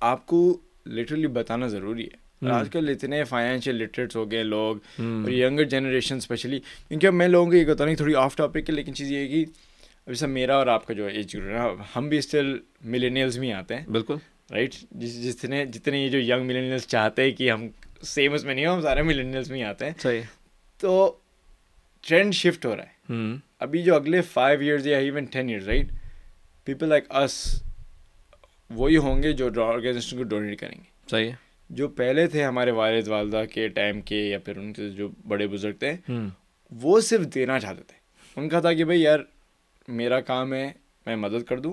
آپ 0.00 0.26
کو 0.26 0.60
لٹرلی 0.86 1.26
بتانا 1.26 1.66
ضروری 1.66 2.04
ہے۔ 2.04 2.29
آج 2.48 2.68
کل 2.70 2.88
اتنے 2.88 3.24
فائنینشیل 3.24 3.74
لٹریٹس 3.74 4.16
ہو 4.16 4.30
گئے 4.30 4.42
لوگ 4.42 4.76
اور 4.98 5.30
ینگر 5.30 5.64
جنریشن 5.64 6.16
اسپیشلی 6.16 6.60
کیونکہ 6.88 7.06
اب 7.06 7.14
میں 7.14 7.28
لوگوں 7.28 7.50
کو 7.50 7.56
یہ 7.56 7.64
بتا 7.64 7.84
نہیں 7.84 7.94
تھوڑی 7.94 8.14
آف 8.14 8.36
ٹاپک 8.36 8.56
ہے 8.56 8.72
لیکن 8.72 8.94
چیز 8.94 9.12
یہ 9.12 9.16
ہے 9.16 9.28
کہ 9.28 9.44
جیسا 10.06 10.26
میرا 10.26 10.56
اور 10.56 10.66
آپ 10.66 10.86
کا 10.86 10.94
جو 10.94 11.06
ایج 11.06 11.36
گروپ 11.36 11.80
ہے 11.80 11.84
ہم 11.96 12.08
بھی 12.08 12.18
اسٹل 12.18 12.58
ملینیلس 12.80 13.38
میں 13.38 13.52
آتے 13.52 13.76
ہیں۔ 13.76 13.86
بالکل۔ 13.86 14.14
رائٹ 14.50 14.74
جس 14.90 15.24
جتنے 15.24 15.66
جتنے 15.66 16.04
یہ 16.04 16.08
جو 16.08 16.18
ینگ 16.18 16.46
ملینیلس 16.46 16.88
چاہتے 16.88 17.22
ہیں 17.22 17.30
کہ 17.30 17.50
ہم 17.50 17.68
سیم 18.02 18.32
اس 18.32 18.44
میں 18.44 18.54
نہیں 18.54 18.66
ہو 18.66 18.74
ہم 18.74 18.80
سارے 18.80 19.02
ملینیلس 19.02 19.50
میں 19.50 19.62
آتے 19.62 19.84
ہیں۔ 19.84 19.92
صحیح۔ 19.98 20.20
تو 20.78 21.16
ٹرینڈ 22.08 22.34
شفٹ 22.34 22.66
ہو 22.66 22.76
رہا 22.76 22.84
ہے۔ 22.84 23.14
ابھی 23.58 23.82
جو 23.82 23.96
اگلے 23.96 24.20
فائیو 24.20 24.60
ایئرز 24.60 24.86
یا 24.86 24.98
even 24.98 25.24
ten 25.24 25.48
years 25.48 25.68
right 25.68 25.86
people 26.64 26.88
like 26.88 27.04
اس 27.08 27.62
وہی 28.70 28.96
ہوں 28.96 29.22
گے 29.22 29.32
جو 29.32 29.64
آرگنائزیشن 29.64 30.16
کو 30.16 30.22
ڈونیٹ 30.22 30.60
کریں 30.60 30.78
گے۔ 30.78 30.84
صحیح۔ 31.10 31.30
ہے 31.30 31.49
جو 31.70 31.88
پہلے 31.88 32.26
تھے 32.26 32.44
ہمارے 32.44 32.70
والد 32.70 33.08
والدہ 33.08 33.42
کے 33.52 33.68
ٹائم 33.68 34.00
کے 34.00 34.16
یا 34.16 34.38
پھر 34.38 34.56
ان 34.56 34.72
کے 34.72 34.88
جو 34.88 35.08
بڑے 35.28 35.46
بزرگ 35.46 35.72
تھے 35.72 35.96
وہ 36.70 37.00
صرف 37.00 37.26
دینا 37.34 37.60
چاہتے 37.60 37.82
تھے۔ 37.82 37.94
ان 38.36 38.48
کا 38.48 38.60
تھا 38.60 38.72
کہ 38.72 38.84
بھائی 38.84 39.02
یار 39.02 39.20
میرا 39.88 40.20
کام 40.20 40.52
ہے 40.54 40.72
میں 41.06 41.16
مدد 41.16 41.42
کر 41.48 41.60
دوں۔ 41.60 41.72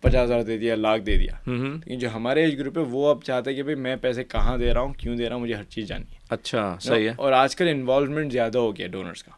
پچاس 0.00 0.24
ہزار 0.24 0.42
دے 0.42 0.58
دیا 0.58 0.74
لاکھ 0.74 1.02
دے 1.02 1.16
دیا۔ 1.16 1.34
لیکن 1.46 1.98
جو 1.98 2.08
ہمارے 2.14 2.44
ایج 2.44 2.58
گروپ 2.58 2.78
ہے 2.78 2.82
وہ 2.82 3.08
اب 3.08 3.22
چاہتے 3.22 3.50
ہیں 3.50 3.56
کہ 3.56 3.62
بھائی 3.62 3.76
میں 3.76 3.96
پیسے 3.96 4.24
کہاں 4.24 4.58
دے 4.58 4.74
رہا 4.74 4.80
ہوں 4.80 4.92
کیوں 4.94 5.16
دے 5.16 5.28
رہا 5.28 5.34
ہوں 5.34 5.42
مجھے 5.42 5.54
ہر 5.54 5.64
چیز 5.64 5.88
جاننی 5.88 6.12
ہے۔ 6.12 6.18
اچھا 6.30 6.76
صحیح 6.80 7.08
ہے۔ 7.08 7.14
اور 7.16 7.32
آج 7.32 7.56
کل 7.56 7.68
انوالومنٹ 7.68 8.32
زیادہ 8.32 8.58
ہو 8.58 8.76
گیا 8.76 8.86
ڈونرس 8.86 9.22
کا۔ 9.22 9.30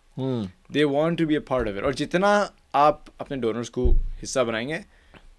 They 0.75 0.85
want 0.85 1.19
to 1.19 1.27
be 1.27 1.35
a 1.35 1.41
part 1.41 1.69
of 1.69 1.85
اور 1.85 1.93
جتنا 1.93 2.47
آپ 2.73 3.01
اپنے 3.19 3.37
ڈونرس 3.37 3.71
کو 3.71 3.95
حصہ 4.23 4.41
بنائیں 4.41 4.69
گے 4.69 4.79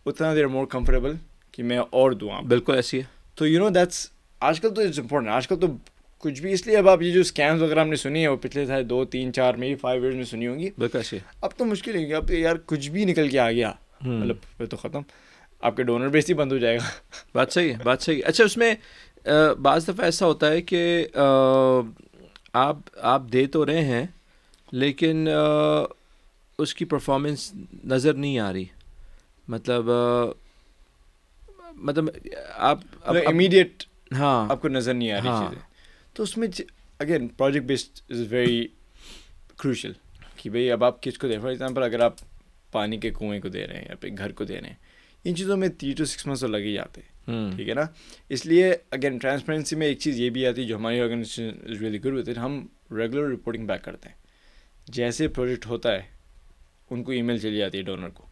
اتنا 0.05 0.35
دیر 0.35 0.47
مور 0.47 0.65
کمفرٹیبل 0.65 1.13
کہ 1.51 1.63
میں 1.63 1.77
اور 1.77 2.11
دوں 2.11 2.31
آپ 2.31 2.43
بالکل 2.43 2.75
ایسی 2.75 2.99
ہے۔ 2.99 3.03
تو 3.35 3.47
یو 3.47 3.59
نو 3.59 3.69
دیٹس 3.69 4.09
آج 4.47 4.59
کل 4.61 4.73
تو 4.73 4.81
اٹس 4.81 4.99
امپورٹنٹ 4.99 5.29
آج 5.31 5.47
کل 5.47 5.59
تو 5.59 5.67
کچھ 6.19 6.41
بھی 6.41 6.51
اس 6.53 6.65
لیے 6.67 6.77
اب 6.77 6.89
آپ 6.89 7.01
یہ 7.01 7.11
جو 7.11 7.19
اسکیمس 7.21 7.61
وغیرہ 7.61 7.79
ہم 7.79 7.89
نے 7.89 7.95
سنی 7.95 8.21
ہے 8.23 8.27
وہ 8.27 8.37
پچھلے 8.41 8.65
سارے 8.65 8.83
دو 8.83 9.03
تین 9.05 9.33
چار 9.33 9.53
میں 9.53 9.75
فائیو 9.81 10.01
ایئرس 10.01 10.15
میں 10.15 10.23
سنی 10.23 10.47
ہوں 10.47 10.59
گی۔ 10.59 10.69
اب 11.41 11.55
تو 11.57 11.65
مشکل 11.65 11.95
ہے 11.95 12.13
اب 12.15 12.31
یار 12.31 12.55
کچھ 12.65 12.89
بھی 12.89 13.05
نکل 13.05 13.29
کے 13.29 13.39
آ 13.39 13.51
گیا۔ 13.51 13.71
مطلب 14.01 14.35
پھر 14.57 14.65
تو 14.65 14.77
ختم۔ 14.77 15.01
آپ 15.61 15.75
کے 15.77 15.83
ڈونر 15.83 16.07
بیس 16.07 16.29
ہی 16.29 16.33
بند 16.33 16.51
ہو 16.51 16.57
جائے 16.57 16.77
گا۔ 16.77 16.89
بات 17.33 17.51
صحیح 17.51 17.71
ہے 17.73 17.77
بات 17.83 18.01
صحیح۔ 18.01 18.15
ہے 18.17 18.21
اچھا 18.21 18.43
اس 18.43 18.57
میں 18.57 18.73
بعض 19.61 19.87
دفعہ 19.87 20.05
ایسا 20.05 20.25
ہوتا 20.25 20.49
ہے 20.51 20.61
کہ 20.61 21.07
آپ 22.53 22.77
آپ 23.13 23.21
دے 23.33 23.45
تو 23.45 23.65
رہے 23.65 23.83
ہیں 23.85 24.05
لیکن 24.71 25.27
اس 26.57 26.73
کی 26.75 26.85
پرفارمنس 26.85 27.51
نظر 27.83 28.13
نہیں 28.13 28.39
آ 28.39 28.51
رہی۔ 28.53 28.65
مطلب 29.47 29.89
مطلب 31.75 32.05
آپ 32.55 32.79
امیڈیٹ 33.07 33.83
ہاں۔ 34.13 34.49
آپ 34.49 34.61
کو 34.61 34.67
نظر 34.67 34.93
نہیں 34.93 35.11
آ 35.11 35.17
رہی 35.17 35.29
چیزیں۔ 35.39 35.61
تو 36.13 36.23
اس 36.23 36.37
میں 36.37 36.47
again 36.99 37.27
project 37.27 37.65
based 37.65 38.11
is 38.11 38.33
very 38.33 38.67
crucial 39.57 39.91
کہ 40.35 40.49
بھائی 40.49 40.71
اب 40.71 40.83
آپ 40.83 41.03
کس 41.03 41.17
کو 41.17 41.27
دیں۔ 41.27 41.39
فار 41.39 41.49
ایگزامپل 41.49 41.83
اگر 41.83 41.99
آپ 41.99 42.13
پانی 42.71 42.97
کے 42.97 43.09
کنویں 43.09 43.39
کو 43.39 43.49
دے 43.49 43.67
رہے 43.67 43.77
ہیں 43.77 43.85
یا 43.89 43.95
پھر 43.95 44.09
گھر 44.17 44.31
کو 44.31 44.43
دے 44.43 44.61
رہے 44.61 44.67
ہیں 44.67 44.75
ان 45.23 45.35
چیزوں 45.35 45.57
میں 45.57 45.67
تھری 45.67 45.93
ٹو 45.93 46.05
سکس 46.05 46.25
منتھس 46.27 46.41
تو 46.41 46.47
لگ 46.47 46.57
ہی 46.57 46.73
جاتے 46.73 47.01
ہیں۔ 47.01 47.15
ٹھیک 47.55 47.69
ہے 47.69 47.73
نا؟ 47.73 47.81
اس 48.29 48.45
لیے 48.45 48.75
اگین 48.91 49.17
ٹرانسپیرنسی 49.17 49.75
میں 49.75 49.87
ایک 49.87 49.99
چیز 49.99 50.19
یہ 50.19 50.29
بھی 50.29 50.47
آتی 50.47 50.61
ہے 50.61 50.67
جو 50.67 50.75
ہماری 50.75 50.99
آرگنائزیشن 50.99 51.49
از 51.69 51.81
ریلی 51.81 51.99
گڈ 51.99 52.13
ہوتے 52.13 52.31
ہیں 52.31 52.39
ہم 52.39 52.67
ریگولر 52.91 53.29
رپورٹنگ 53.29 53.67
بیک 53.67 53.83
کرتے 53.83 54.09
ہیں۔ 54.09 54.15
جیسے 54.87 55.27
پروجیکٹ 55.27 55.65
ہوتا 55.65 55.91
ہے 55.91 56.01
ان 56.89 57.03
کو 57.03 57.11
ای 57.11 57.21
میل 57.21 57.37
چلی 57.37 57.57
جاتی 57.57 57.77
ہے 57.77 57.83
ڈونر 57.83 58.09
کو 58.09 58.25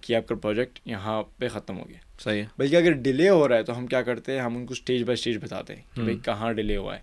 کہ 0.00 0.14
آپ 0.14 0.28
کا 0.28 0.34
پروجیکٹ 0.34 0.78
یہاں 0.84 1.22
پہ 1.38 1.48
ختم 1.48 1.78
ہو 1.78 1.88
گیا۔ 1.88 1.98
صحیح 2.18 2.40
ہے۔ 2.40 2.46
بلکہ 2.58 2.76
اگر 2.76 2.92
ڈیلے 2.92 3.28
ہو 3.28 3.48
رہا 3.48 3.56
ہے 3.56 3.62
تو 3.62 3.78
ہم 3.78 3.86
کیا 3.86 4.02
کرتے 4.02 4.32
ہیں؟ 4.32 4.40
ہم 4.40 4.56
ان 4.56 4.66
کو 4.66 4.72
اسٹیج 4.72 5.02
بائی 5.02 5.14
اسٹیج 5.14 5.38
بتاتے 5.44 5.76
ہیں 5.76 5.82
کہ 5.94 6.02
بھائی 6.02 6.16
کہاں 6.24 6.52
ڈیلے 6.52 6.76
ہوا 6.76 6.96
ہے؟ 6.96 7.00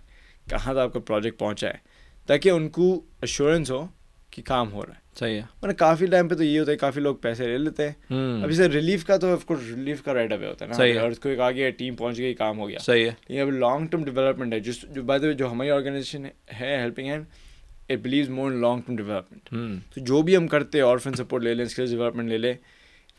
کہاں 0.50 0.72
تک 0.72 0.78
آپ 0.78 0.92
کا 0.92 1.00
پروجیکٹ 1.00 1.38
پہنچا 1.38 1.68
ہے؟ 1.68 1.78
تاکہ 2.26 2.48
ان 2.48 2.68
کو 2.68 3.00
ایشورنس 3.20 3.70
ہو 3.70 3.86
کہ 4.30 4.42
کام 4.42 4.72
ہو 4.72 4.86
رہا 4.86 4.94
ہے۔ 4.94 5.06
صحیح 5.18 5.34
ہے۔ 5.34 5.42
ورنہ 5.62 5.72
کافی 5.72 6.06
ٹائم 6.06 6.28
پہ 6.28 6.34
تو 6.34 6.42
یہ 6.44 6.60
ہوتا 6.60 6.72
ہے 6.72 6.76
کافی 6.76 7.00
لوگ 7.00 7.16
پیسے 7.16 7.46
لے 7.46 7.58
لیتے 7.58 7.88
ہیں۔ 7.88 7.92
ابھی 8.42 8.54
سر 8.54 8.70
ریلیف 8.70 9.04
کا 9.04 9.16
تو 9.16 9.32
آف 9.32 9.44
کورس 9.44 9.60
ریلیف 9.68 10.02
کا 10.02 10.14
رائٹ 10.14 10.32
اوے 10.32 10.46
ہوتا 10.46 10.64
ہے 10.64 10.70
نا۔ 10.70 10.76
ارتھ 11.00 11.20
کو 11.20 11.28
ایک 11.28 11.40
آگے 11.40 11.70
ٹیم 11.70 11.96
پہنچ 11.96 12.18
گئی 12.18 12.34
کام 12.34 12.58
ہو 12.58 12.68
گیا۔ 12.68 12.78
صحیح 12.78 13.04
ہے۔ 13.04 13.10
لیکن 13.28 13.42
اب 13.42 13.50
لانگ 13.50 13.86
ٹرم 13.86 14.04
ڈیولپمنٹ 14.04 14.52
ہے 14.52 14.60
جس 14.60 14.82
جو 14.82 15.02
بات 15.02 15.20
جو 15.38 15.52
ہماری 15.52 15.70
آرگنائزیشن 15.70 16.24
ہے 16.24 16.30
helping 16.60 17.06
hand 17.06 17.24
it 17.88 17.98
believes 17.98 18.28
more 18.28 18.50
in 18.50 18.60
long 18.60 18.80
term 18.80 18.96
development 18.96 19.42
تو 19.94 20.00
جو 20.00 20.22
بھی 20.22 20.36
ہم 20.36 20.48
کرتے 20.48 20.78
ہیں 20.78 20.84
آرفن 20.84 21.12
سپورٹ 21.12 21.42
لے 21.42 21.54
لیں 21.54 21.64
اسکلز 21.64 21.90
ڈیولپمنٹ 21.90 22.28
لے 22.28 22.38
لیں 22.38 22.54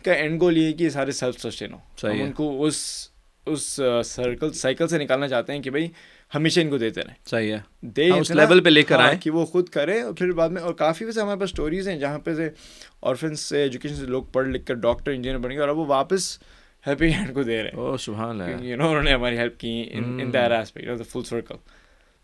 کا 0.06 0.14
اینڈ 0.14 0.42
گول 0.42 0.58
یہ 0.58 0.66
ہے 0.66 0.74
کہ 0.74 0.84
یہ 0.84 0.90
سارے 0.90 1.12
سیلف 1.12 1.40
سسٹین 1.40 1.74
ہو 1.74 2.08
ان 2.08 2.32
کو 2.32 2.66
اس 2.66 3.10
اس 3.46 3.80
سرکل 4.06 4.54
سائیکل 4.54 4.88
سے 4.88 4.98
نکالنا 4.98 5.28
چاہتے 5.28 5.54
ہیں 5.54 5.62
کہ 5.62 5.70
بھائی 5.70 5.88
ہمیشہ 6.36 6.60
ان 6.60 6.70
کو 6.70 6.78
دیتے 6.78 7.02
رہیں۔ 7.02 7.14
صحیح 7.26 7.54
ہے۔ 7.54 7.60
دے 7.82 8.10
اس 8.10 8.32
لیول 8.32 8.64
پہ 8.64 8.70
لے 8.70 8.84
کر 8.84 9.00
آئیں۔ 9.00 9.20
کہ 9.22 9.32
وہ 9.32 9.46
خود 9.46 9.70
کریں 9.70 10.02
اور 10.02 10.14
پھر 10.14 10.32
بعد 10.32 10.50
میں 10.50 10.62
اور 10.62 10.74
کافی 10.74 11.06
ویسے 11.06 11.22
ہمارے 11.22 11.40
پاس 11.40 11.50
اسٹوریز 11.50 11.88
ہیں 11.88 12.00
جہاں 12.00 12.20
پہ 12.20 12.34
سے 12.34 12.50
آرفنس 13.02 13.40
سے 13.40 13.62
ایجوکیشن 13.62 13.96
سے 13.96 14.06
لوگ 14.06 14.24
پڑھ 14.24 14.48
لکھ 14.48 14.66
کر 14.66 14.74
ڈاکٹر 14.74 15.12
انجینئر 15.12 15.40
بن 15.40 15.52
گئے 15.52 15.60
اور 15.60 15.70
اب 15.70 15.78
وہ 15.78 15.86
واپس 15.86 16.40
ہیلپنگ 16.88 17.10
ہینڈ 17.10 17.34
کو 17.34 17.44
دے 17.44 17.64
رہے 17.64 17.70
ہیں۔ 17.70 17.78
او 17.78 17.98
سبحان 17.98 18.42
اللہ۔ 18.42 18.64
یو 18.64 18.78
نو 18.78 18.90
انہوں 18.90 19.04
نے 19.04 19.14
ہماری 19.14 19.38
ہیلپ 19.38 19.60
کی 19.60 19.90
in 19.92 20.34
that 20.34 20.52
aspect 20.52 21.06
full 21.08 21.24
circle 21.24 21.56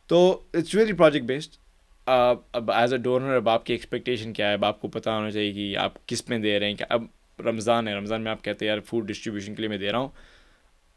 تو 0.07 0.41
اٹس 0.53 0.75
ریئلی 0.75 0.93
پروجیکٹ 0.93 1.25
بیسڈ 1.25 1.51
اب 2.05 2.71
ایز 2.71 2.93
اے 2.93 2.99
ڈونر 2.99 3.33
اب 3.35 3.49
آپ 3.49 3.65
کی 3.65 3.73
ایکسپیکٹیشن 3.73 4.33
کیا 4.33 4.47
ہے؟ 4.47 4.53
اب 4.53 4.65
آپ 4.65 4.81
کو 4.81 4.87
پتہ 4.87 5.09
ہونا 5.09 5.31
چاہیے 5.31 5.51
کہ 5.51 5.77
آپ 5.77 6.07
کس 6.07 6.29
میں 6.29 6.39
دے 6.39 6.59
رہے 6.59 6.67
ہیں۔ 6.67 6.75
کہ 6.75 6.85
اب 6.89 7.03
رمضان 7.43 7.87
ہے۔ 7.87 7.95
رمضان 7.95 8.21
میں 8.21 8.31
آپ 8.31 8.43
کہتے 8.43 8.65
ہیں 8.65 8.71
یار 8.73 8.79
فوڈ 8.79 9.07
ڈسٹریبیوشن 9.07 9.55
کے 9.55 9.61
لیے 9.61 9.69
میں 9.69 9.77
دے 9.77 9.91
رہا 9.91 9.99
ہوں۔ 9.99 10.09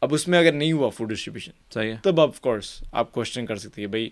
اب 0.01 0.13
اس 0.13 0.27
میں 0.27 0.39
اگر 0.39 0.51
نہیں 0.51 0.71
ہوا 0.71 0.89
فوڈ 0.89 1.09
ڈسٹریبیوشن 1.09 1.51
صحیح 1.73 1.89
ہے۔ 1.91 1.95
تب 2.03 2.21
آف 2.21 2.39
کورس 2.39 2.83
آپ 2.91 3.11
کوشچن 3.11 3.45
کر 3.45 3.55
سکتے 3.55 3.81
ہیں 3.81 3.87
بھائی 3.87 4.09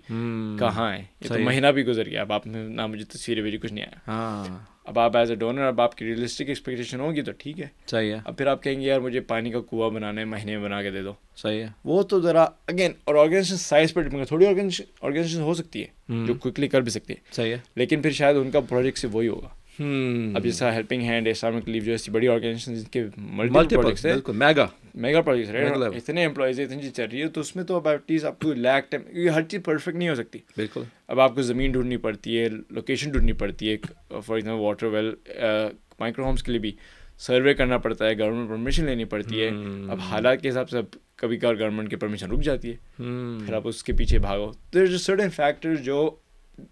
کہاں 0.60 0.94
ہے؟ 0.94 1.04
یہ 1.22 1.28
تو 1.28 1.40
مہینہ 1.40 1.68
بھی 1.68 1.84
گزر 1.84 2.06
گیا 2.06 2.22
اب 2.22 2.34
آپ 2.34 2.48
نے 2.48 2.68
نہ 2.68 2.88
مجھے 2.88 3.06
تصویریں 3.06 3.42
بھیجی 3.44 3.58
کچھ 3.58 3.74
نہیں 3.74 3.86
آیا۔ 3.86 4.00
ہاں۔ 4.08 4.60
اب 4.84 5.00
آپ 5.00 5.18
ایز 5.18 5.30
اے 5.30 5.36
ڈونر 5.36 5.62
اب 5.62 5.82
آپ 5.82 5.96
کی 5.98 6.06
ریئلسٹک 6.06 6.44
ایکسپیکٹیشن 6.48 7.00
ہوگی 7.00 7.22
تو 7.22 7.32
ٹھیک 7.38 7.60
ہے۔ 7.60 7.68
صحیح 7.88 8.14
ہے۔ 8.14 8.20
اب 8.26 8.38
پھر 8.38 8.48
آپ 8.48 8.64
کہیں 8.64 8.82
گے 8.82 8.86
یار 8.86 9.00
مجھے 9.00 9.22
پانی 9.22 9.52
کا 9.52 9.60
کنواں 9.62 9.90
بنانا 9.90 10.22
ہے 10.22 10.26
مہینے 10.26 10.58
میں 10.58 10.66
بنا 10.66 10.82
کے 10.82 10.92
دے 10.92 11.02
دو۔ 11.02 11.14
صحیح 11.36 11.60
ہے۔ 11.62 11.68
وہ 11.84 12.04
تو 12.04 12.22
ذرا 12.22 12.44
اگین 12.44 12.92
اور 13.04 13.16
آرگنائزیشن 13.16 13.58
سائز 13.58 13.94
پر 13.94 14.02
ڈپینڈ 14.02 14.28
تھوڑی 14.28 14.48
آرگنائزیشن 14.48 15.42
ہو 15.42 15.54
سکتی 15.54 15.84
ہے 15.84 15.88
جو 16.26 16.34
کوئکلی 16.34 16.68
کر 16.68 16.82
بھی 16.82 16.92
سکتی 16.92 17.14
ہے۔ 17.14 17.20
صحیح 17.32 17.52
ہے۔ 17.52 17.58
لیکن 17.76 18.02
پھر 18.02 18.12
شاید 18.12 18.38
ان 18.38 18.52
کا 18.52 18.60
پروجیکٹ 18.60 18.98
سے 18.98 19.08
وہی 19.08 19.28
ہوگا۔ 19.28 19.50
اب 19.80 20.44
جیسا 20.44 20.74
ہیلپنگ 20.74 21.02
ہینڈ 21.02 21.28
اسلامک 21.28 21.70
لیو 21.70 21.84
جو 21.84 21.92
ایسی 21.92 22.12
بڑی 22.12 22.28
آرگنائزیشن 22.28 22.76
جن 22.76 22.84
کے 22.84 23.04
ملٹی 23.18 23.76
پروجیکٹس 23.76 24.06
ہیں 24.06 24.34
میگا 24.34 24.66
میگا 24.96 25.22
پروجیکٹس 25.22 25.96
اتنے 25.96 26.26
امپلائیز 26.26 26.60
اتنی 26.60 26.82
چیز 26.82 26.94
چل 26.94 27.06
رہی 27.12 27.22
ہے 27.22 27.28
تو 27.28 27.42
اس 27.42 27.56
میں 27.56 27.64
تو 27.64 27.76
اب 27.76 27.88
ایٹ 27.88 28.12
لیسٹ 28.12 28.26
آپ 28.26 28.40
کو 28.40 28.54
لیک 28.54 28.92
ٹائم 28.92 29.04
کیونکہ 29.04 29.30
ہر 29.30 29.42
چیز 29.42 29.62
پرفیکٹ 29.66 29.98
نہیں 29.98 30.10
ہو 30.10 30.16
سکتی. 30.16 30.40
بالکل. 30.58 30.84
اب 31.08 31.20
آپ 31.20 31.36
کو 31.36 31.42
زمین 31.42 31.72
ڈھونڈنی 31.72 31.98
پڑتی 31.98 32.40
ہے 32.40 32.48
لوکیشن 32.70 33.12
ڈھونڈنی 33.12 33.34
پڑتی 33.34 33.72
ہے 33.72 33.78
for 34.10 34.36
example 34.36 34.64
water 34.64 34.88
well 34.88 35.14
micro 36.00 36.26
homes 36.26 36.44
کے 36.44 36.52
لیے 36.52 36.60
بھی 36.60 36.72
سروے 37.18 37.54
کرنا 37.54 37.78
پڑتا 37.78 38.06
ہے 38.06 38.18
گورنمنٹ 38.20 38.50
پرمیشن 38.50 38.86
لینی 38.86 39.06
پڑتی 39.06 39.42
ہے۔ 39.42 39.50
اب 39.92 40.00
حالات 40.00 40.42
کے 40.42 40.50
حساب 40.50 40.70
سے 40.70 40.78
اب 40.78 40.86
کبھی 41.16 41.38
کبھار 41.38 41.56
گورنمنٹ 41.60 41.90
کی 41.90 41.96
پرمیشن 41.96 42.32
رک 42.32 42.42
جاتی 42.44 42.72
ہے۔ 42.72 43.04
پھر 43.46 43.54
آپ 43.54 43.68
اس 43.68 43.84
کے 43.84 43.94
پیچھے 43.94 44.20
بھاگو۔ 44.20 44.52
دیر 44.74 44.98
سرٹن 44.98 45.30
فیکٹر 45.30 45.76
جو 45.76 46.10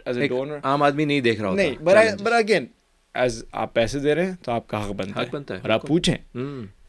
ایز 0.05 0.17
اے 0.17 0.27
ڈونر 0.27 0.57
عام 0.63 0.83
آدمی 0.83 1.05
نہیں 1.05 1.21
دیکھ 1.21 1.41
رہا 1.41 1.53
نہیں 1.55 1.75
بٹ 2.23 2.33
اگین 2.33 2.65
ایز 3.13 3.45
آپ 3.51 3.73
پیسے 3.73 3.99
دے 3.99 4.15
رہے 4.15 4.25
ہیں 4.25 4.35
تو 4.43 4.51
آپ 4.51 4.67
کا 4.67 4.85
حق 4.85 4.91
بنتا 4.91 5.21
ہے 5.21 5.25
بنتا 5.31 5.55
ہے 5.55 5.59
اور 5.59 5.69
آپ 5.69 5.87
پوچھیں۔ 5.87 6.17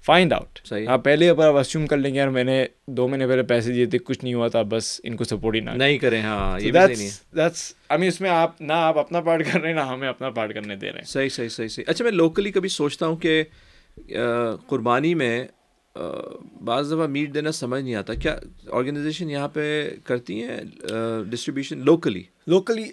فائنڈ 0.02 0.32
آؤٹ 0.32 0.72
آپ 0.88 1.04
پہلے 1.04 1.28
آپ 1.30 1.40
اسیوم 1.40 1.86
کر 1.86 1.96
لیں 1.96 2.14
گے 2.14 2.18
یار 2.18 2.28
میں 2.28 2.44
نے 2.44 2.66
دو 2.86 3.08
مہینے 3.08 3.26
پہلے 3.26 3.42
پیسے 3.42 3.72
دیے 3.72 3.86
تھے 3.86 3.98
کچھ 3.98 4.18
نہیں 4.22 4.34
ہوا 4.34 4.48
تھا 4.48 4.62
بس 4.62 5.00
ان 5.04 5.16
کو 5.16 5.24
سپورٹ 5.24 5.54
ہی 5.54 5.60
نہ 5.60 5.70
نہیں 5.70 5.98
کریں 5.98 6.22
ہاں 6.22 6.60
یہ 6.60 6.72
بھی 6.72 6.94
نہیں 6.94 7.10
ہے۔ 7.36 8.06
اس 8.06 8.20
میں 8.20 8.30
آپ 8.30 8.60
نہ 8.60 8.72
آپ 8.72 8.98
اپنا 8.98 9.20
پارٹ 9.20 9.52
کر 9.52 9.60
رہے 9.60 9.68
ہیں 9.68 9.76
نہ 9.76 9.80
ہمیں 9.80 10.08
اپنا 10.08 10.30
پارٹ 10.30 10.54
کرنے 10.54 10.76
دے 10.76 10.90
رہے 10.90 10.98
ہیں۔ 10.98 11.06
صحیح 11.06 11.28
صحیح 11.28 11.48
صحیح 11.48 11.68
صحیح۔ 11.68 11.84
اچھا 11.88 12.04
میں 12.04 12.12
لوکلی 12.12 12.52
کبھی 12.52 12.68
سوچتا 12.68 13.06
ہوں 13.06 13.16
کہ 13.16 13.42
قربانی 14.66 15.14
میں 15.14 15.44
بعض 16.64 16.92
دفعہ 16.92 17.06
میٹ 17.06 17.34
دینا 17.34 17.52
سمجھ 17.52 17.82
نہیں 17.82 17.94
آتا۔ 17.94 18.14
کیا 18.14 18.36
آرگنائزیشن 18.72 19.30
یہاں 19.30 19.48
پہ 19.48 19.90
کرتی 20.04 20.42
ہیں 20.42 20.56
ڈسٹریبیوشن 21.30 21.78
لوکلی 21.78 22.22
لوکلی 22.46 22.84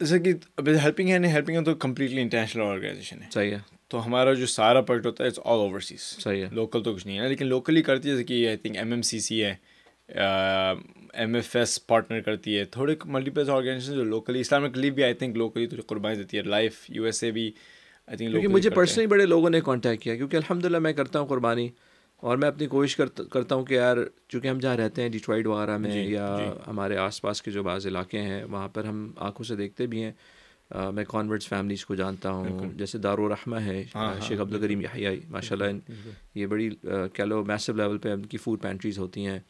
جیسے 0.00 0.18
کہ 0.18 0.32
ہیلپنگ 0.58 1.08
ہے 1.08 1.18
نہیں 1.18 1.32
ہیلپنگ 1.32 1.56
ہے 1.56 1.64
تو 1.64 1.74
کمپلیٹلی 1.74 2.20
انٹرنیشنل 2.20 2.62
آرگنائزیشن 2.62 3.22
ہے۔ 3.22 3.26
صحیح 3.30 3.50
ہے۔ 3.50 3.58
تو 3.88 4.06
ہمارا 4.06 4.32
جو 4.32 4.46
سارا 4.46 4.80
پروجیکٹ 4.80 5.06
ہوتا 5.06 5.24
ہے 5.24 5.28
اٹس 5.28 5.38
آل 5.44 5.58
اوورسیز 5.58 6.00
صحیح 6.00 6.44
ہے۔ 6.44 6.48
لوکل 6.52 6.82
تو 6.82 6.94
کچھ 6.94 7.06
نہیں 7.06 7.18
ہے 7.18 7.28
لیکن 7.28 7.46
لوکلی 7.46 7.82
کرتی 7.82 8.08
ہے 8.08 8.14
جیسے 8.14 8.24
کہ 8.24 8.48
I 8.48 8.56
think 8.56 8.76
M 8.76 8.92
M 8.92 9.02
C 9.02 9.20
C 9.20 9.44
ہے 9.44 9.54
ایم 11.14 11.34
ایف 11.34 11.56
ایس 11.56 11.86
پارٹنر 11.86 12.20
کرتی 12.20 12.58
ہے 12.58 12.64
تھوڑے 12.64 12.94
ملٹیپل 13.04 13.50
آرگنائزیشن 13.50 13.94
جو 13.94 14.04
لوکلی 14.04 14.40
اسلامک 14.40 14.78
لیو 14.78 14.94
بھی 14.94 15.04
آئی 15.04 15.14
تھنک 15.14 15.36
لوکلی 15.36 15.66
تو 15.66 15.76
قربانی 15.86 16.16
دیتی 16.16 16.36
ہے 16.36 16.42
لائف 16.42 16.72
یو 16.88 17.04
ایس 17.04 17.24
اے 17.24 17.30
بھی 17.30 17.52
آئی 18.06 18.16
تھنک 18.16 18.46
مجھے 18.46 18.70
پرسنلی 18.70 19.06
بڑے 19.06 19.26
لوگوں 19.26 19.50
نے 19.50 19.60
کانٹیکٹ 19.60 20.02
کیا 20.02 20.16
کیونکہ 20.16 20.36
الحمد 20.36 20.64
للہ 20.64 20.78
میں 20.78 20.92
کرتا 20.92 21.20
ہوں 21.20 21.26
قربانی۔ 21.26 21.68
اور 22.20 22.36
میں 22.36 22.48
اپنی 22.48 22.66
کوشش 22.66 23.00
کرتا 23.30 23.54
ہوں 23.54 23.64
کہ 23.64 23.74
یار 23.74 23.96
چونکہ 24.28 24.48
ہم 24.48 24.58
جہاں 24.58 24.76
رہتے 24.76 25.02
ہیں 25.02 25.08
ڈیٹرائڈ 25.08 25.46
وغیرہ 25.46 25.76
میں 25.78 26.04
یا 26.06 26.36
ہمارے 26.66 26.96
آس 26.96 27.22
پاس 27.22 27.42
کے 27.42 27.50
جو 27.50 27.62
بعض 27.62 27.86
علاقے 27.86 28.18
ہیں 28.18 28.44
وہاں 28.44 28.68
پر 28.68 28.84
ہم 28.84 29.12
آنکھوں 29.16 29.44
سے 29.44 29.56
دیکھتے 29.56 29.86
بھی 29.86 30.02
ہیں۔ 30.02 30.12
میں 30.92 31.04
کانورٹس 31.08 31.48
فیملیز 31.48 31.84
کو 31.86 31.94
جانتا 31.94 32.30
ہوں۔ 32.30 32.58
جیسے 32.74 32.98
دارالرحمہ 32.98 33.56
ہے 33.56 33.84
شیخ 34.22 34.40
عبد 34.40 34.54
الکریم 34.54 34.80
یحییٰ 34.80 35.14
ماشاء 35.30 35.56
اللہ 35.56 35.90
یہ 36.34 36.46
بڑی 36.46 36.70
کہہ 37.12 37.24
لو 37.24 37.44
میسو 37.44 37.72
لیول 37.72 37.98
پہ 37.98 38.12
ان 38.12 38.26
کی 38.26 38.36
فوڈ 38.36 38.62
پینٹریز 38.62 38.98
ہوتی 38.98 39.26
ہیں۔ 39.26 39.40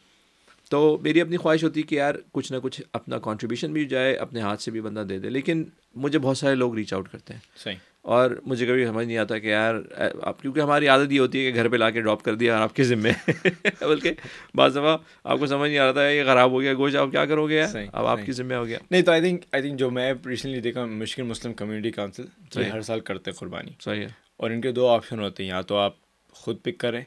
تو 0.71 0.99
میری 1.03 1.21
اپنی 1.21 1.37
خواہش 1.37 1.65
ہوتی 1.65 1.81
ہے 1.81 1.87
کہ 1.87 1.95
یار 1.95 2.15
کچھ 2.33 2.53
نہ 2.53 2.57
کچھ 2.63 2.81
اپنا 2.93 3.19
کانٹریبیوشن 3.19 3.73
بھی 3.73 3.85
جائے 3.85 4.15
اپنے 4.15 4.41
ہاتھ 4.41 4.63
سے 4.63 4.71
بھی 4.71 4.81
بندہ 4.81 5.01
دے 5.01 5.19
دے 5.19 5.31
لیکن 5.31 5.65
مجھے 5.95 6.19
بہت 6.19 6.39
سارے 6.39 6.55
لوگ 6.55 6.75
ریچ 6.75 6.93
آؤٹ 6.93 7.09
کرتے 7.13 7.33
ہیں۔ 7.33 7.41
صحیح۔ 7.57 7.77
اور 8.03 8.31
مجھے 8.47 8.67
کبھی 8.67 8.87
سمجھ 8.87 9.07
نہیں 9.07 9.17
آتا 9.17 9.39
کہ 9.39 9.47
یار 9.47 9.75
آپ 10.23 10.43
کیونکہ 10.43 10.61
ہماری 10.61 10.87
عادت 10.89 11.13
یہ 11.13 11.21
ہوتی 11.21 11.47
ہے 11.47 11.53
کہ 11.53 11.59
گھر 11.59 11.69
پہ 11.69 11.77
لا 11.77 11.91
کے 11.91 12.01
ڈراپ 12.01 12.23
کر 12.23 12.35
دیا 12.35 12.55
اور 12.55 12.63
آپ 12.63 12.77
کے 12.77 12.85
ذمے۔ 12.85 13.11
بلکہ 13.81 14.13
بعض 14.55 14.73
دفعہ 14.73 14.97
آپ 15.25 15.39
کو 15.39 15.47
سمجھ 15.47 15.71
نہیں 15.71 15.79
آ 15.79 15.85
رہا 15.85 15.93
تھا 15.93 16.09
یہ 16.09 16.25
خراب 16.25 16.51
ہو 16.51 16.61
گیا 16.61 16.75
گوشت 16.75 16.97
آپ 16.97 17.09
کیا 17.11 17.27
کرو 17.27 17.49
گے 17.49 17.63
اب 17.93 18.07
آپ 18.07 18.19
کی 18.25 18.33
ذمہ 18.33 18.55
ہو 18.55 18.67
گیا۔ 18.67 18.79
نہیں 18.91 19.03
تو 19.03 19.13
آئی 19.13 19.21
تھنک 19.21 19.43
آئی 19.53 19.63
تھنک 19.63 19.79
جو 19.79 19.91
میں 19.91 20.13
ریسنٹلی 20.27 20.61
دیکھا 20.61 20.85
مشکل 20.85 21.23
مسلم 21.23 21.53
کمیونٹی 21.53 21.91
کاؤنسل 21.91 22.63
ہر 22.63 22.81
سال 22.81 23.01
کرتے 23.01 23.31
قربانی۔ 23.31 23.71
صحیح 23.81 24.01
ہے۔ 24.01 24.09
اور 24.37 24.51
ان 24.51 24.61
کے 24.61 24.73
دو 24.73 24.89
آپشن 24.89 25.21
ہوتے 25.21 25.43
ہیں 25.43 25.51
یا 25.51 25.61
تو 25.61 25.77
آپ 25.77 25.95
خود 26.31 26.57
پک 26.63 26.79
کریں 26.79 27.05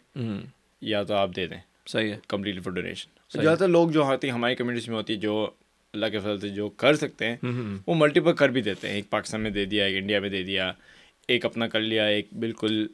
یا 0.82 1.04
تو 1.04 1.14
آپ 1.14 1.30
دے 1.36 1.48
دیں۔ 1.48 1.58
صحیح 1.88 2.12
ہے۔ 2.12 2.18
کمپلیٹلی 2.28 2.62
فور 2.62 2.72
ڈونیشن 2.72 3.23
زیادہ 3.42 3.60
تر 3.60 3.68
لوگ 3.68 3.90
جو 3.90 4.04
ہوتے 4.04 4.28
ہیں 4.28 4.34
ہماری 4.34 4.56
کمیونٹیز 4.56 4.88
میں 4.90 4.98
ہوتی 4.98 5.14
ہے 5.14 5.18
جو 5.20 5.50
اللہ 5.94 6.06
کے 6.06 6.20
فضل 6.20 6.40
سے 6.40 6.50
جو 6.50 6.70
کر 6.70 6.96
سکتے 6.96 7.26
ہیں 7.26 7.38
وہ 7.88 7.96
ملٹیپل 7.96 8.34
کر 8.34 8.50
بھی 8.50 8.62
دیتے 8.62 8.88
ہیں۔ 8.88 8.96
ایک 8.96 9.10
پاکستان 9.10 9.42
میں 9.42 9.52
دے 9.52 9.66
دیا 9.66 9.86
ایک 9.86 9.98
انڈیا 9.98 10.20
میں 10.20 10.30
دے 10.30 10.44
دیا 10.44 10.72
ایک 11.28 11.46
اپنا 11.46 11.68
کر 11.68 11.80
لیا 11.80 12.06
ایک 12.06 12.28
بالکل 12.40 12.88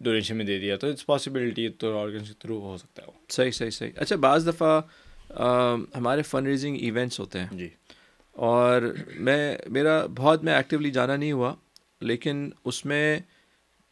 ڈونیشن 0.00 0.36
میں 0.36 0.44
دے 0.44 0.58
دیا۔ 0.58 0.76
تو 0.76 0.88
اٹس 0.88 1.06
پاسبلٹی 1.06 1.68
تو 1.68 1.98
آرگن 1.98 2.18
کے 2.18 2.32
تھرو 2.38 2.60
ہو 2.60 2.76
سکتا 2.76 3.02
ہے 3.02 3.06
وہ۔ 3.06 3.12
صحیح 3.28 3.50
صحیح 3.50 3.70
صحیح۔ 3.70 3.90
اچھا 3.96 4.16
بعض 4.16 4.48
دفعہ 4.48 4.80
ہمارے 5.96 6.22
فنڈ 6.22 6.46
ریزنگ 6.46 6.76
ایونٹس 6.80 7.20
ہوتے 7.20 7.38
ہیں۔ 7.40 7.46
جی۔ 7.52 7.68
اور 8.32 8.82
میں 9.14 9.58
میرا 9.68 10.06
بہت 10.06 10.44
میں 10.44 10.54
ایکٹیولی 10.54 10.90
جانا 10.90 11.16
نہیں 11.16 11.32
ہوا 11.32 11.54
لیکن 12.00 12.50
اس 12.64 12.84
میں 12.86 13.20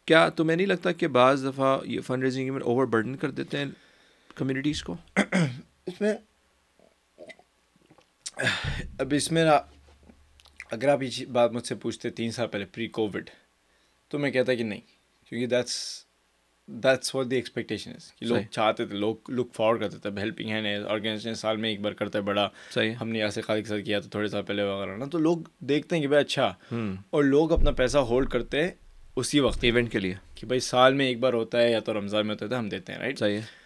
کیا 0.05 0.29
تمہیں 0.29 0.57
نہیں 0.57 0.67
لگتا 0.67 0.93
کہ 0.93 1.07
بعض 1.09 1.45
دفعہ 1.45 1.79
یہ 1.85 2.01
fund 2.01 2.23
raising 2.23 2.45
event 2.45 2.63
over 2.63 2.87
burden 2.87 3.17
کر 3.17 3.31
دیتے 3.31 3.59
ہیں 3.59 3.65
کمیونٹیز 4.35 4.83
کو؟ 4.83 4.97
اس 5.89 6.01
میں 6.01 6.15
اب 8.99 9.15
اس 9.17 9.33
میں 9.33 9.45
اگر 10.71 10.89
آپ 10.89 11.03
یہ 11.03 11.27
بات 11.27 11.53
مجھ 11.53 11.67
سے 11.67 11.75
پوچھتے 11.75 12.11
تین 12.11 12.31
سال 12.31 12.47
پہلے 12.47 12.65
پری 12.65 12.89
کووڈ 12.89 13.31
تو 14.09 14.19
میں 14.19 14.31
کہتا 14.31 14.55
کہ 14.55 14.63
نہیں 14.63 14.81
کیونکہ 15.29 15.47
that's 15.47 16.05
that's 16.67 17.15
what 17.15 17.31
the 17.31 17.37
expectation 17.37 17.93
کہ 18.17 18.27
لوگ 18.27 18.39
چاہتے 18.51 18.87
تھے 18.87 18.97
لوگ 18.97 19.31
لک 19.31 19.55
فارورڈ 19.55 19.81
کرتے 19.81 19.99
تھے 19.99 20.11
ہیلپنگ 20.21 20.49
ہینڈ 20.49 20.87
آرگنائزیشن 20.87 21.35
سال 21.35 21.57
میں 21.57 21.71
ایک 21.71 21.81
بار 21.81 21.93
کرتا 21.93 22.19
ہے 22.19 22.25
بڑا 22.25 22.49
صحیح 22.71 22.93
ہم 22.93 23.09
نے 23.09 23.23
ایسے 23.23 23.41
خالی 23.41 23.63
کے 23.63 23.69
ساتھ 23.69 23.85
کیا 23.85 24.01
تو 24.01 24.09
تھوڑے 24.09 24.29
سال 24.29 24.43
پہلے 24.43 24.63
وغیرہ 24.63 24.97
نا 24.97 25.05
تو 25.05 25.19
لوگ 25.19 25.39
دیکھتے 25.59 25.97
ہیں 25.97 26.03
کہ 26.03 26.09
بھائی 26.09 26.25
اچھا 26.25 26.55
اور 27.11 27.25
لوگ 27.25 27.53
اپنا 27.53 27.71
پیسہ 27.71 27.99
ہولڈ 27.99 28.31
کرتے 28.31 28.63
ہیں 28.63 28.71
اسی 29.17 29.41
وقت 29.41 29.65
ایونٹ 29.65 29.93
کے 29.93 29.99
لیے. 29.99 30.15
کہ 30.35 30.47
بھائی 30.47 30.61
سال 30.61 30.95
میں 30.95 31.07
ایک 31.07 31.21
بار 31.21 31.33
ہوتا 31.33 31.63
ہے 31.63 31.71
یا 31.71 31.81
تو 31.81 31.99
رمضان 31.99 32.27
میں 32.27 32.35
ہوتا 32.35 32.55
ہے 32.55 32.61
ہم 32.61 32.69
دیتے 32.69 32.93
ہیں 32.93 32.99
رائٹ 32.99 33.19
صحیح 33.19 33.37
ہے. 33.37 33.58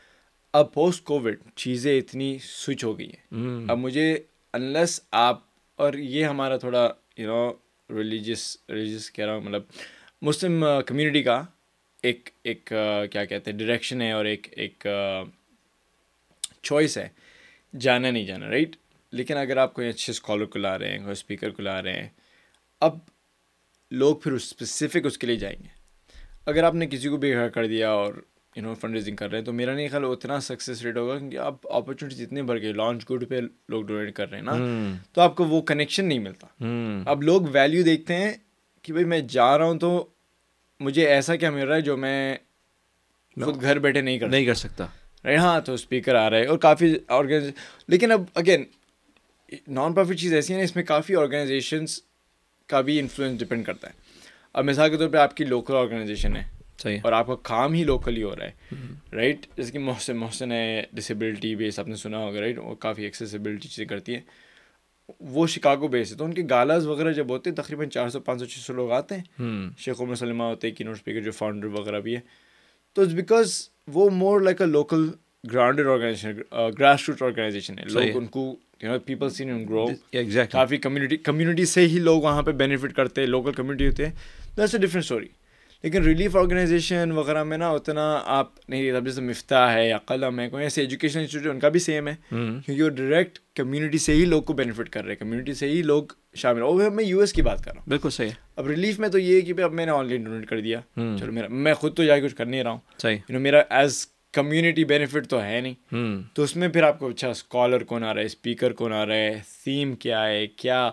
اب 0.54 0.72
پوسٹ 0.74 1.04
کووڈ 1.04 1.36
چیزیں 1.56 1.98
اتنی 1.98 2.38
سوئچ 2.42 2.84
ہو 2.84 2.98
گئی 2.98 3.08
ہیں۔ 3.08 3.70
اب 3.70 3.78
مجھے 3.78 4.18
انلیس 4.54 5.00
آپ 5.10 5.40
اور 5.78 5.94
یہ 5.94 6.24
ہمارا 6.24 6.56
تھوڑا 6.56 6.88
یو 7.16 7.26
نو 7.26 7.52
ریلیجیس 7.90 8.56
ریلیجیس 8.68 9.10
کہہ 9.12 9.24
رہا 9.24 9.34
ہوں 9.34 9.40
مطلب 9.40 9.62
مسلم 10.22 10.64
کمیونٹی 10.86 11.22
کا 11.22 11.42
ایک 12.02 12.28
ایک 12.44 12.72
کیا 13.12 13.24
کہتے 13.24 13.50
ہیں 13.50 13.58
ڈائریکشن 13.58 14.02
ہے 14.02 14.10
اور 14.12 14.24
ایک 14.24 14.46
ایک 14.50 14.86
چوائس 16.62 16.98
ہے۔ 16.98 17.08
جانا 17.74 18.10
نہیں 18.10 18.26
جانا 18.26 18.50
رائٹ 18.50 18.76
لیکن 19.12 19.36
اگر 19.36 19.56
آپ 19.56 19.74
کوئی 19.74 19.88
اچھے 19.88 20.10
اسکالر 20.10 20.44
کو 20.44 20.58
لا 20.58 20.79
رہے 20.79 20.90
ہیں 20.90 20.98
کوئی 20.98 21.12
اسپیکر 21.12 21.50
کو 21.50 21.62
لا 21.62 21.83
رہے 21.83 21.92
ہیں 21.92 22.08
اب 22.81 22.98
لوگ 23.90 24.16
پھر 24.16 24.33
اسپیسیفک 24.33 25.06
اس 25.06 25.18
کے 25.18 25.27
لیے 25.27 25.37
جائیں 25.37 25.56
گے۔ 25.62 25.68
اگر 26.46 26.64
آپ 26.64 26.74
نے 26.74 26.87
کسی 26.87 27.08
کو 27.08 27.16
بھی 27.16 27.33
کر 27.54 27.66
دیا 27.66 27.90
اور 27.90 28.14
یو 28.57 28.63
نو 28.63 28.75
فنڈ 28.75 28.94
ریزنگ 28.94 29.17
کر 29.17 29.31
رہے 29.31 29.38
ہیں 29.38 29.44
تو 29.44 29.53
میرا 29.53 29.75
نہیں 29.75 29.88
خیال 29.88 30.05
اتنا 30.05 30.40
سکسیز 30.40 30.83
ریٹ 30.83 30.96
ہوگا 30.96 31.19
کیونکہ 31.19 31.38
اب 31.38 31.55
اپرچونیٹیز 31.71 32.21
اتنے 32.23 32.42
بڑھ 32.42 32.61
گئے 32.63 32.73
لانچ 32.73 33.11
گڈ 33.11 33.29
پہ 33.29 33.40
لوگ 33.69 33.83
ڈونیٹ 33.85 34.15
کر 34.15 34.31
رہے 34.31 34.38
ہیں 34.38 34.44
نا 34.44 34.57
تو 35.13 35.21
آپ 35.21 35.37
کو 35.37 35.44
وہ 35.44 35.61
کنیکشن 35.63 36.05
نہیں 36.05 36.19
ملتا۔ 36.19 36.46
اب 37.11 37.23
لوگ 37.23 37.42
ویلیو 37.53 37.83
دیکھتے 37.83 38.17
ہیں 38.17 38.33
کہ 38.83 38.92
بھائی 38.92 39.05
میں 39.07 39.21
جا 39.21 39.59
رہا 39.59 39.65
ہوں 39.65 39.79
تو 39.79 40.07
مجھے 40.81 41.07
ایسا 41.09 41.37
کیا 41.37 41.50
مل 41.50 41.67
رہا 41.67 41.77
ہے 41.77 41.81
جو 41.81 41.96
میں 41.96 42.37
خود 43.37 43.61
گھر 43.61 43.79
بیٹھے 43.79 44.00
نہیں 44.00 44.19
کر 44.19 44.29
نہیں 44.29 44.46
کر 44.46 44.55
سکتا۔ 44.55 44.87
رائٹ 45.25 45.38
ہاں 45.38 45.61
تو 45.61 45.75
اسپیکر 45.75 46.15
آ 46.15 46.29
رہا 46.31 46.37
ہے 46.37 46.46
اور 46.46 46.59
کافی 46.59 46.94
آرگنائز 47.09 47.50
لیکن 47.88 48.13
اب 48.13 48.23
اگین 48.35 48.65
نان 49.69 49.92
پروفٹ 49.92 50.19
چیز 50.19 50.35
ایسی 50.35 50.53
ہے 50.53 50.59
نا 50.59 50.65
اس 50.65 50.77
میں 50.77 50.85
کافی 50.85 51.17
آرگنائزیشنس 51.17 52.00
کا 52.67 52.81
بھی 52.81 52.98
انفلوئنس 53.00 53.40
ڈپینڈ 53.40 53.65
کرتا 53.67 53.88
ہے۔ 53.88 53.92
اب 54.53 54.65
مثال 54.65 54.90
کے 54.90 54.96
طور 54.96 55.09
پہ 55.09 55.17
آپ 55.17 55.37
کی 55.37 55.44
لوکل 55.44 55.75
آرگنائزیشن 55.75 56.37
ہے۔ 56.37 56.62
صحیح 56.79 56.98
اور 57.04 57.12
آپ 57.12 57.27
کا 57.27 57.35
کام 57.42 57.73
ہی 57.73 57.85
لوکل 57.85 58.16
ہی 58.16 58.23
ہو 58.23 58.37
رہا 58.37 58.46
ہے۔ 58.46 58.75
رائٹ 59.12 59.46
جیسے 59.56 59.73
کہ 59.73 59.79
محسن 59.79 60.16
محسن 60.16 60.52
ہے 60.52 60.85
ڈسیبلٹی 60.92 61.54
بیس 61.56 61.79
آپ 61.79 61.88
نے 61.88 61.96
سنا 61.96 62.18
ہوگا 62.18 62.40
رائٹ 62.40 62.58
وہ 62.58 62.75
کافی 62.75 63.04
ایکسیسیبلٹی 63.04 63.68
چیزیں 63.68 63.87
کرتی 63.87 64.14
ہیں۔ 64.14 64.20
وہ 65.20 65.46
شکاگو 65.46 65.88
بیس 65.88 66.12
ہے۔ 66.12 66.16
تو 66.16 66.25
ان 66.25 66.35
کے 66.35 66.42
گالاز 66.50 66.87
وغیرہ 66.87 67.12
جب 67.12 67.31
ہوتے 67.31 67.50
ہیں 67.50 67.56
تقریباً 67.56 67.88
چار 67.88 68.08
سو 68.08 68.20
پانچ 68.20 68.40
سو 68.40 68.46
چھ 68.46 68.58
سو 68.58 68.73
لوگ 68.73 68.90
آتے 68.90 69.16
ہیں۔ 69.16 69.70
شیخ 69.79 70.00
عمر 70.00 70.14
سلمہ 70.14 70.42
ہوتے 70.42 70.68
ہیں 70.68 70.75
کینوٹ 70.75 70.94
اسپیکر 70.94 71.20
جو 71.20 71.31
فاؤنڈر 71.31 71.66
وغیرہ 71.66 72.00
بھی 72.00 72.14
ہے 72.16 72.20
تو 72.92 73.04
بیکاز 73.04 73.68
وہ 73.87 74.10
more 74.10 74.40
like 74.40 74.60
a 74.60 74.66
local 74.66 75.08
grounded 75.52 75.87
organization 75.87 76.40
grass 76.79 77.08
root 77.08 77.23
organization 77.23 77.79
ہے۔ 77.79 77.85
لوگ 77.85 78.16
ان 78.16 78.27
کو 78.27 78.56
پیپل 79.06 79.31
سین 79.31 79.50
ان 79.50 79.64
گرو 79.68 79.87
کافی 80.50 80.77
کمیونٹی 80.77 81.16
کمیونٹی 81.16 81.64
سے 81.64 81.87
ہی 81.88 81.98
لوگ 81.98 82.23
وہاں 82.23 82.42
پہ 82.42 82.52
بینیفٹ 82.52 82.92
کرتے 82.92 83.20
ہیں 83.20 83.29
لوکل 83.29 83.52
کمیونٹی 83.52 83.87
ہوتے 83.87 84.06
ہیں۔ 84.06 84.12
دیٹس 84.56 84.75
اے 84.75 84.81
ڈفرنٹ 84.81 85.04
اسٹوری 85.04 85.29
لیکن 85.83 86.02
ریلیف 86.02 86.37
آرگنائزیشن 86.37 87.12
وغیرہ 87.12 87.44
میں 87.44 87.58
نا 87.58 87.70
اتنا 87.70 88.20
آپ 88.24 88.70
نہیں 88.70 88.92
اب 88.92 89.06
جیسے 89.06 89.20
مفتا 89.20 89.72
ہے 89.74 89.88
یا 89.88 89.98
قلم 89.98 90.40
ہے 90.40 90.48
کوئی 90.48 90.62
ایسے 90.64 90.80
ایجوکیشن 90.80 91.20
انسٹیٹیوٹ 91.20 91.54
ان 91.54 91.60
کا 91.60 91.68
بھی 91.68 91.80
سیم 91.80 92.08
ہے۔ 92.08 92.14
کیونکہ 92.30 92.83
وہ 92.83 92.88
ڈائریکٹ 92.88 93.38
کمیونٹی 93.54 93.98
سے 93.98 94.14
ہی 94.14 94.24
لوگ 94.24 94.42
کو 94.42 94.52
بینیفٹ 94.52 94.88
کر 94.88 95.04
رہے 95.04 95.12
ہیں 95.12 95.20
کمیونٹی 95.20 95.54
سے 95.54 95.68
ہی 95.68 95.83
لوگ 95.83 96.02
شامل 96.35 96.62
اور 96.62 96.90
میں 96.90 97.04
یو 97.04 97.20
ایس 97.20 97.33
کی 97.33 97.42
بات 97.42 97.64
کر 97.64 97.70
رہا 97.70 97.80
ہوں۔ 97.80 97.88
بالکل 97.88 98.10
صحیح 98.10 98.30
اب 98.56 98.66
ریلیف 98.66 98.98
میں 98.98 99.08
تو 99.08 99.18
یہ 99.18 99.35
ہے 99.35 99.40
کہ 99.40 99.62
اب 99.62 99.72
میں 99.72 99.87
نے 99.87 99.92
آن 99.92 100.06
لائن 100.06 100.24
ڈونیٹ 100.24 100.48
کر 100.48 100.60
دیا۔ 100.60 100.80
چلو 100.96 101.33
میرا 101.33 101.48
میں 101.48 101.74
خود 101.74 101.96
تو 101.96 102.04
جا 102.04 102.18
کے 102.18 102.26
کچھ 102.26 102.37
کر 102.37 102.46
نہیں 102.46 102.62
رہا 102.62 102.70
ہوں۔ 102.70 102.78
صحیح۔ 102.98 103.18
میرا 103.28 103.62
ایز 103.70 104.06
کمیونٹی 104.33 104.85
بینیفٹ 104.85 105.26
تو 105.26 105.42
ہے 105.42 105.60
نہیں۔ 105.60 105.94
تو 106.35 106.42
اس 106.42 106.56
میں 106.56 106.68
پھر 106.68 106.83
آپ 106.83 106.98
کو 106.98 107.08
اچھا 107.08 107.28
اسکالر 107.28 107.85
کون 107.85 108.04
آ 108.04 108.14
رہا 108.14 108.20
ہے 108.20 108.26
اسپیکر 108.26 108.72
کون 108.72 108.92
آ 108.92 109.06
رہا 109.06 109.14
ہے 109.14 109.40
تھیم 109.64 109.94
کیا 109.94 110.26
ہے 110.26 110.46
کیا؟ 110.46 110.90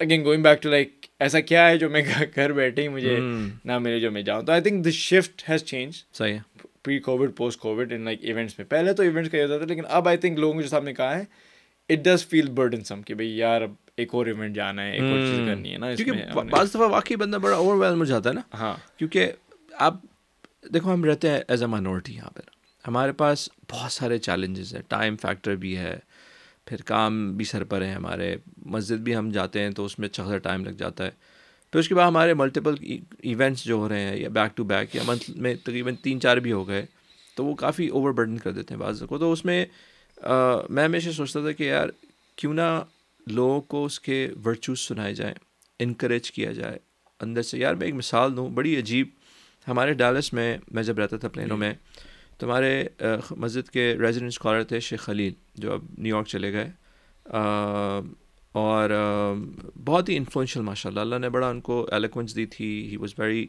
Again 0.00 0.24
going 0.24 0.42
back 0.42 0.62
to 0.62 0.70
like 0.70 0.97
ایسا 1.20 1.40
کیا 1.40 1.68
ہے 1.68 1.78
جو 1.78 1.90
میں 1.90 2.02
گھر 2.34 2.52
بیٹھے 2.52 2.82
ہی 2.82 2.88
مجھے 2.88 3.18
نہ 3.64 3.78
ملے 3.78 4.00
جو 4.00 4.10
میں 4.10 4.22
جاؤں۔ 4.22 4.42
تو 4.42 4.52
I 4.52 4.62
think 4.62 4.86
this 4.86 4.92
shift 4.92 5.48
has 5.48 5.64
change 5.64 5.92
صحیح 6.12 6.38
pre 6.82 6.98
COVID 6.98 7.36
post 7.36 7.58
COVID 7.60 7.92
in 7.92 8.00
like 8.00 8.18
events 8.22 8.58
میں۔ 8.58 8.66
پہلے 8.66 8.92
تو 8.92 9.02
ایونٹس 9.02 9.30
کا 9.30 9.36
یہ 9.36 9.42
ہوتا 9.42 9.56
تھا 9.58 9.66
لیکن 9.66 9.82
اب 9.88 10.08
آئی 10.08 10.16
تھنک 10.16 10.38
لوگوں 10.38 10.62
جو 10.62 10.68
صاحب 10.68 10.84
نے 10.84 10.94
کہا 10.94 11.18
ہے 11.18 11.24
اٹ 11.90 11.98
ڈز 11.98 12.26
فیل 12.26 12.50
برڈن 12.50 12.84
سم 12.84 13.02
کہ 13.02 13.14
بھائی 13.14 13.36
یار 13.38 13.62
اب 13.62 13.72
ایک 13.96 14.14
اور 14.14 14.26
ایونٹ 14.26 14.54
جانا 14.54 14.82
ہے 14.82 14.92
ایک 14.92 15.02
اور 15.02 15.18
چیز 15.18 15.38
کرنی 15.48 15.72
ہے 15.72 15.78
نا 15.78 15.94
کیونکہ 15.94 16.40
بعض 16.50 16.70
دفعہ 16.70 16.88
واقعی 16.88 17.16
بندہ 17.16 17.36
بڑا 17.36 17.56
اوور 17.56 17.76
ویلم 17.76 17.98
ہو 18.00 18.04
جاتا 18.04 18.28
ہے 18.30 18.34
نا۔ 18.34 18.40
ہاں۔ 18.54 18.76
کیونکہ 18.98 19.32
آپ 19.72 19.94
دیکھو 20.74 20.92
ہم 20.92 21.04
رہتے 21.04 21.30
ہیں 21.30 21.40
ایز 21.48 21.62
اے 21.62 21.66
مائنورٹی 21.66 22.14
یہاں 22.14 22.30
پہ 22.30 22.40
ہمارے 22.88 23.12
پاس 23.12 23.48
بہت 23.70 23.92
سارے 23.92 24.18
چیلنجز 24.18 24.74
ہیں۔ 24.74 24.82
ٹائم 24.88 25.16
فیکٹر 25.16 25.56
بھی 25.56 25.76
ہے۔ 25.76 25.98
پھر 26.68 26.82
کام 26.82 27.36
بھی 27.36 27.44
سر 27.44 27.64
پر 27.64 27.82
ہیں 27.82 27.94
ہمارے 27.94 28.36
مسجد 28.66 29.00
بھی 29.00 29.16
ہم 29.16 29.30
جاتے 29.30 29.60
ہیں 29.60 29.70
تو 29.70 29.84
اس 29.84 29.98
میں 29.98 30.08
اچھا 30.08 30.24
خاصا 30.24 30.38
ٹائم 30.38 30.64
لگ 30.64 30.70
جاتا 30.70 31.04
ہے۔ 31.06 31.10
پھر 31.72 31.80
اس 31.80 31.88
کے 31.88 31.94
بعد 31.94 32.06
ہمارے 32.08 32.34
ملٹیپل 32.34 32.74
ایونٹس 33.18 33.64
جو 33.64 33.76
ہو 33.76 33.88
رہے 33.88 34.00
ہیں 34.00 34.16
یا 34.16 34.28
بیک 34.28 34.56
ٹو 34.56 34.64
بیک 34.64 34.94
یا 34.96 35.02
منتھ 35.06 35.30
میں 35.30 35.54
تقریباً 35.54 35.94
تین 36.02 36.20
چار 36.20 36.36
بھی 36.36 36.52
ہو 36.52 36.66
گئے 36.68 36.84
تو 37.36 37.44
وہ 37.44 37.54
کافی 37.54 37.88
اوور 37.88 38.12
برڈن 38.12 38.38
کر 38.38 38.52
دیتے 38.52 38.74
ہیں 38.74 38.80
بعض 38.80 39.02
کو۔ 39.08 39.18
تو 39.18 39.32
اس 39.32 39.44
میں 39.44 39.64
میں 40.70 40.84
ہمیشہ 40.84 41.10
سوچتا 41.10 41.40
تھا 41.40 41.52
کہ 41.52 41.64
یار 41.64 41.88
کیوں 42.36 42.54
نہ 42.54 42.80
لوگوں 43.26 43.60
کو 43.60 43.84
اس 43.84 44.00
کے 44.00 44.26
ورچوز 44.44 44.80
سنائے 44.80 45.14
جائیں 45.14 45.34
انکریج 45.80 46.30
کیا 46.32 46.52
جائے۔ 46.52 46.78
اندر 47.20 47.42
سے 47.42 47.58
یار 47.58 47.74
میں 47.74 47.86
ایک 47.86 47.94
مثال 47.94 48.36
دوں 48.36 48.48
بڑی 48.50 48.76
عجیب 48.78 49.08
ہمارے 49.66 49.92
ڈالس 49.92 50.32
میں 50.32 50.56
میں 50.70 50.82
جب 50.82 50.98
رہتا 50.98 51.16
تھا 51.16 51.28
پلینوں 51.28 51.56
میں 51.56 51.72
تو 52.38 52.46
ہمارے 52.46 52.84
مسجد 53.30 53.70
کے 53.70 53.94
ریزیڈنٹ 54.00 54.32
اسکالر 54.32 54.62
تھے 54.64 54.80
شیخ 54.80 55.00
خلیل، 55.00 55.32
جو 55.54 55.72
اب 55.72 55.84
نیو 55.98 56.14
یارک 56.16 56.26
چلے 56.26 56.52
گئے۔ 56.52 56.70
اور 58.52 58.90
بہت 59.84 60.08
ہی 60.08 60.16
انفلوئنشیل 60.16 60.62
ماشاء 60.62 60.90
اللہ 60.90 61.00
اللہ 61.00 61.18
نے 61.18 61.28
بڑا 61.28 61.48
ان 61.48 61.60
کو 61.60 61.86
ایلیکوینس 61.92 62.36
دی 62.36 62.46
تھی۔ 62.46 62.88
He 62.90 62.96
was 62.96 63.14
very 63.18 63.46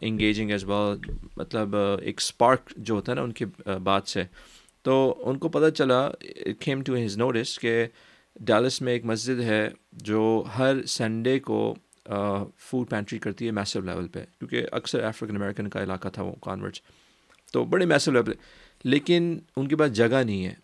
engaging 0.00 0.50
as 0.50 0.64
well 0.64 1.12
مطلب 1.36 1.76
ایک 1.76 2.20
اسپارک 2.20 2.72
جو 2.76 2.94
ہوتا 2.94 3.12
ہے 3.12 3.16
نا 3.16 3.22
ان 3.22 3.32
کی 3.32 3.44
بات 3.82 4.08
سے۔ 4.08 4.22
تو 4.82 5.14
ان 5.26 5.38
کو 5.38 5.48
پتہ 5.48 5.70
چلا 5.70 6.08
کھیم 6.60 6.82
ٹو 6.82 6.94
ہز 7.04 7.16
نوٹس 7.18 7.58
کہ 7.58 7.84
ڈالس 8.40 8.80
میں 8.82 8.92
ایک 8.92 9.04
مسجد 9.04 9.40
ہے 9.40 9.68
جو 9.92 10.44
ہر 10.58 10.84
سنڈے 10.88 11.38
کو 11.38 11.74
فوڈ 12.58 12.88
پینٹری 12.90 13.18
کرتی 13.18 13.46
ہے 13.46 13.50
میسو 13.50 13.80
لیول 13.80 14.08
پہ۔ 14.08 14.24
کیونکہ 14.38 14.66
اکثر 14.72 15.02
افریقن 15.04 15.36
امریکن 15.36 15.68
کا 15.68 15.82
علاقہ 15.82 16.08
تھا 16.08 16.22
وہ 16.22 16.34
کانورٹس 16.42 16.80
تو 17.56 17.64
بڑے 17.64 17.86
میسو 17.86 18.10
لیول 18.10 18.32
لیکن 18.84 19.38
ان 19.56 19.68
کے 19.68 19.76
پاس 19.76 19.92
جگہ 19.92 20.22
نہیں 20.26 20.46
ہے 20.46 20.54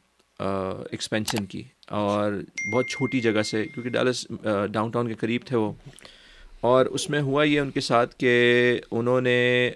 ایکسپینشن 0.91 1.47
کی۔ 1.47 1.63
اور 1.89 2.33
بہت 2.75 2.89
چھوٹی 2.89 3.21
جگہ 3.21 3.43
سے 3.43 3.65
کیونکہ 3.65 3.91
ڈالس 3.91 4.27
ڈاؤن 4.71 4.91
ٹاؤن 4.91 5.09
کے 5.09 5.15
قریب 5.15 5.41
تھے 5.45 5.57
وہ۔ 5.57 5.73
اور 6.61 6.87
اس 6.87 7.11
میں 7.11 7.21
ہوا 7.21 7.45
یہ 7.45 7.61
ان 7.61 7.71
کے 7.71 7.81
ساتھ 7.81 8.17
کہ 8.19 8.33
انہوں 8.91 9.21
نے 9.21 9.71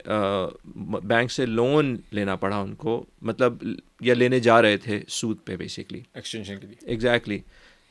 بینک 1.04 1.32
سے 1.32 1.46
لون 1.46 1.96
لینا 2.10 2.36
پڑا 2.36 2.56
ان 2.56 2.74
کو 2.74 3.06
مطلب 3.22 3.52
یا 4.00 4.14
لینے 4.14 4.40
جا 4.40 4.62
رہے 4.62 4.76
تھے 4.76 5.00
سود 5.08 5.36
پہ 5.44 5.56
بیسکلی 5.56 6.00
ایکسٹینشن 6.14 6.56
کے 6.60 6.66
لیے۔ 6.66 6.88
ایگزیکٹلی 6.88 7.38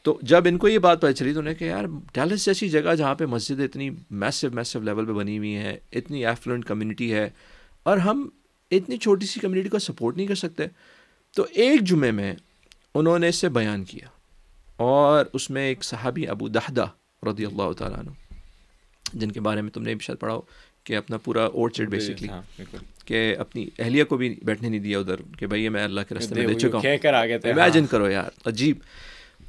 تو 0.03 0.19
جب 0.21 0.47
ان 0.47 0.57
کو 0.57 0.67
یہ 0.67 0.79
بات 0.79 1.01
پتہ 1.01 1.11
چلی 1.11 1.33
تو 1.33 1.39
انہیں 1.39 1.55
کہ 1.55 1.63
یار 1.63 1.83
ڈیلس 2.13 2.45
جیسی 2.45 2.69
جگہ 2.69 2.95
جہاں 2.95 3.15
پہ 3.15 3.25
مسجد 3.25 3.59
اتنی 3.59 3.89
میسو 4.11 4.47
میسو 4.53 4.79
لیول 4.79 5.05
پہ 5.05 5.11
بنی 5.11 5.37
ہوئی 5.37 5.55
ہے 5.55 5.77
اتنی 5.91 6.25
ایفلوئنٹ 6.25 6.65
کمیونٹی 6.65 7.13
ہے 7.13 7.29
اور 7.83 7.97
ہم 7.97 8.29
اتنی 8.77 8.97
چھوٹی 8.97 9.25
سی 9.25 9.39
کمیونٹی 9.39 9.69
کو 9.69 9.79
سپورٹ 9.79 10.17
نہیں 10.17 10.27
کر 10.27 10.35
سکتے۔ 10.35 10.63
تو 11.35 11.45
ایک 11.51 11.81
جمعے 11.81 12.11
میں 12.11 12.33
انہوں 12.93 13.19
نے 13.19 13.27
اس 13.27 13.35
سے 13.35 13.49
بیان 13.49 13.83
کیا 13.83 14.07
اور 14.75 15.25
اس 15.33 15.49
میں 15.49 15.67
ایک 15.67 15.83
صحابی 15.83 16.27
ابو 16.27 16.47
دہدہ 16.47 16.85
رضی 17.23 17.45
اللہ 17.45 17.71
تعالیٰ 17.71 17.99
عنہ 17.99 18.09
جن 19.13 19.31
کے 19.31 19.39
بارے 19.39 19.61
میں 19.61 19.71
تم 19.71 19.81
نے 19.81 19.95
بھی 19.95 20.05
شاید 20.05 20.19
پڑھا 20.19 20.33
ہو 20.33 20.41
کہ 20.83 20.95
اپنا 20.95 21.17
پورا 21.17 21.45
اورچڈ 21.45 21.89
بیسکلی 21.89 22.27
کہ 23.05 23.35
اپنی 23.39 23.69
اہلیہ 23.79 24.03
کو 24.03 24.17
بھی 24.17 24.35
بیٹھنے 24.43 24.69
نہیں 24.69 24.79
دیا 24.79 24.99
ادھر 24.99 25.15
کہ 25.39 25.47
بھائی 25.47 25.69
میں 25.69 25.83
اللہ 25.83 26.01
کے 26.09 26.15
راستے 26.15 26.35
میں 26.35 26.47
دے 26.47 26.53
چکا 26.59 26.77
ہوں۔ 26.77 26.81
امیجن 27.51 27.85
کرو 27.85 28.09
یار 28.09 28.29
عجیب۔ 28.45 28.77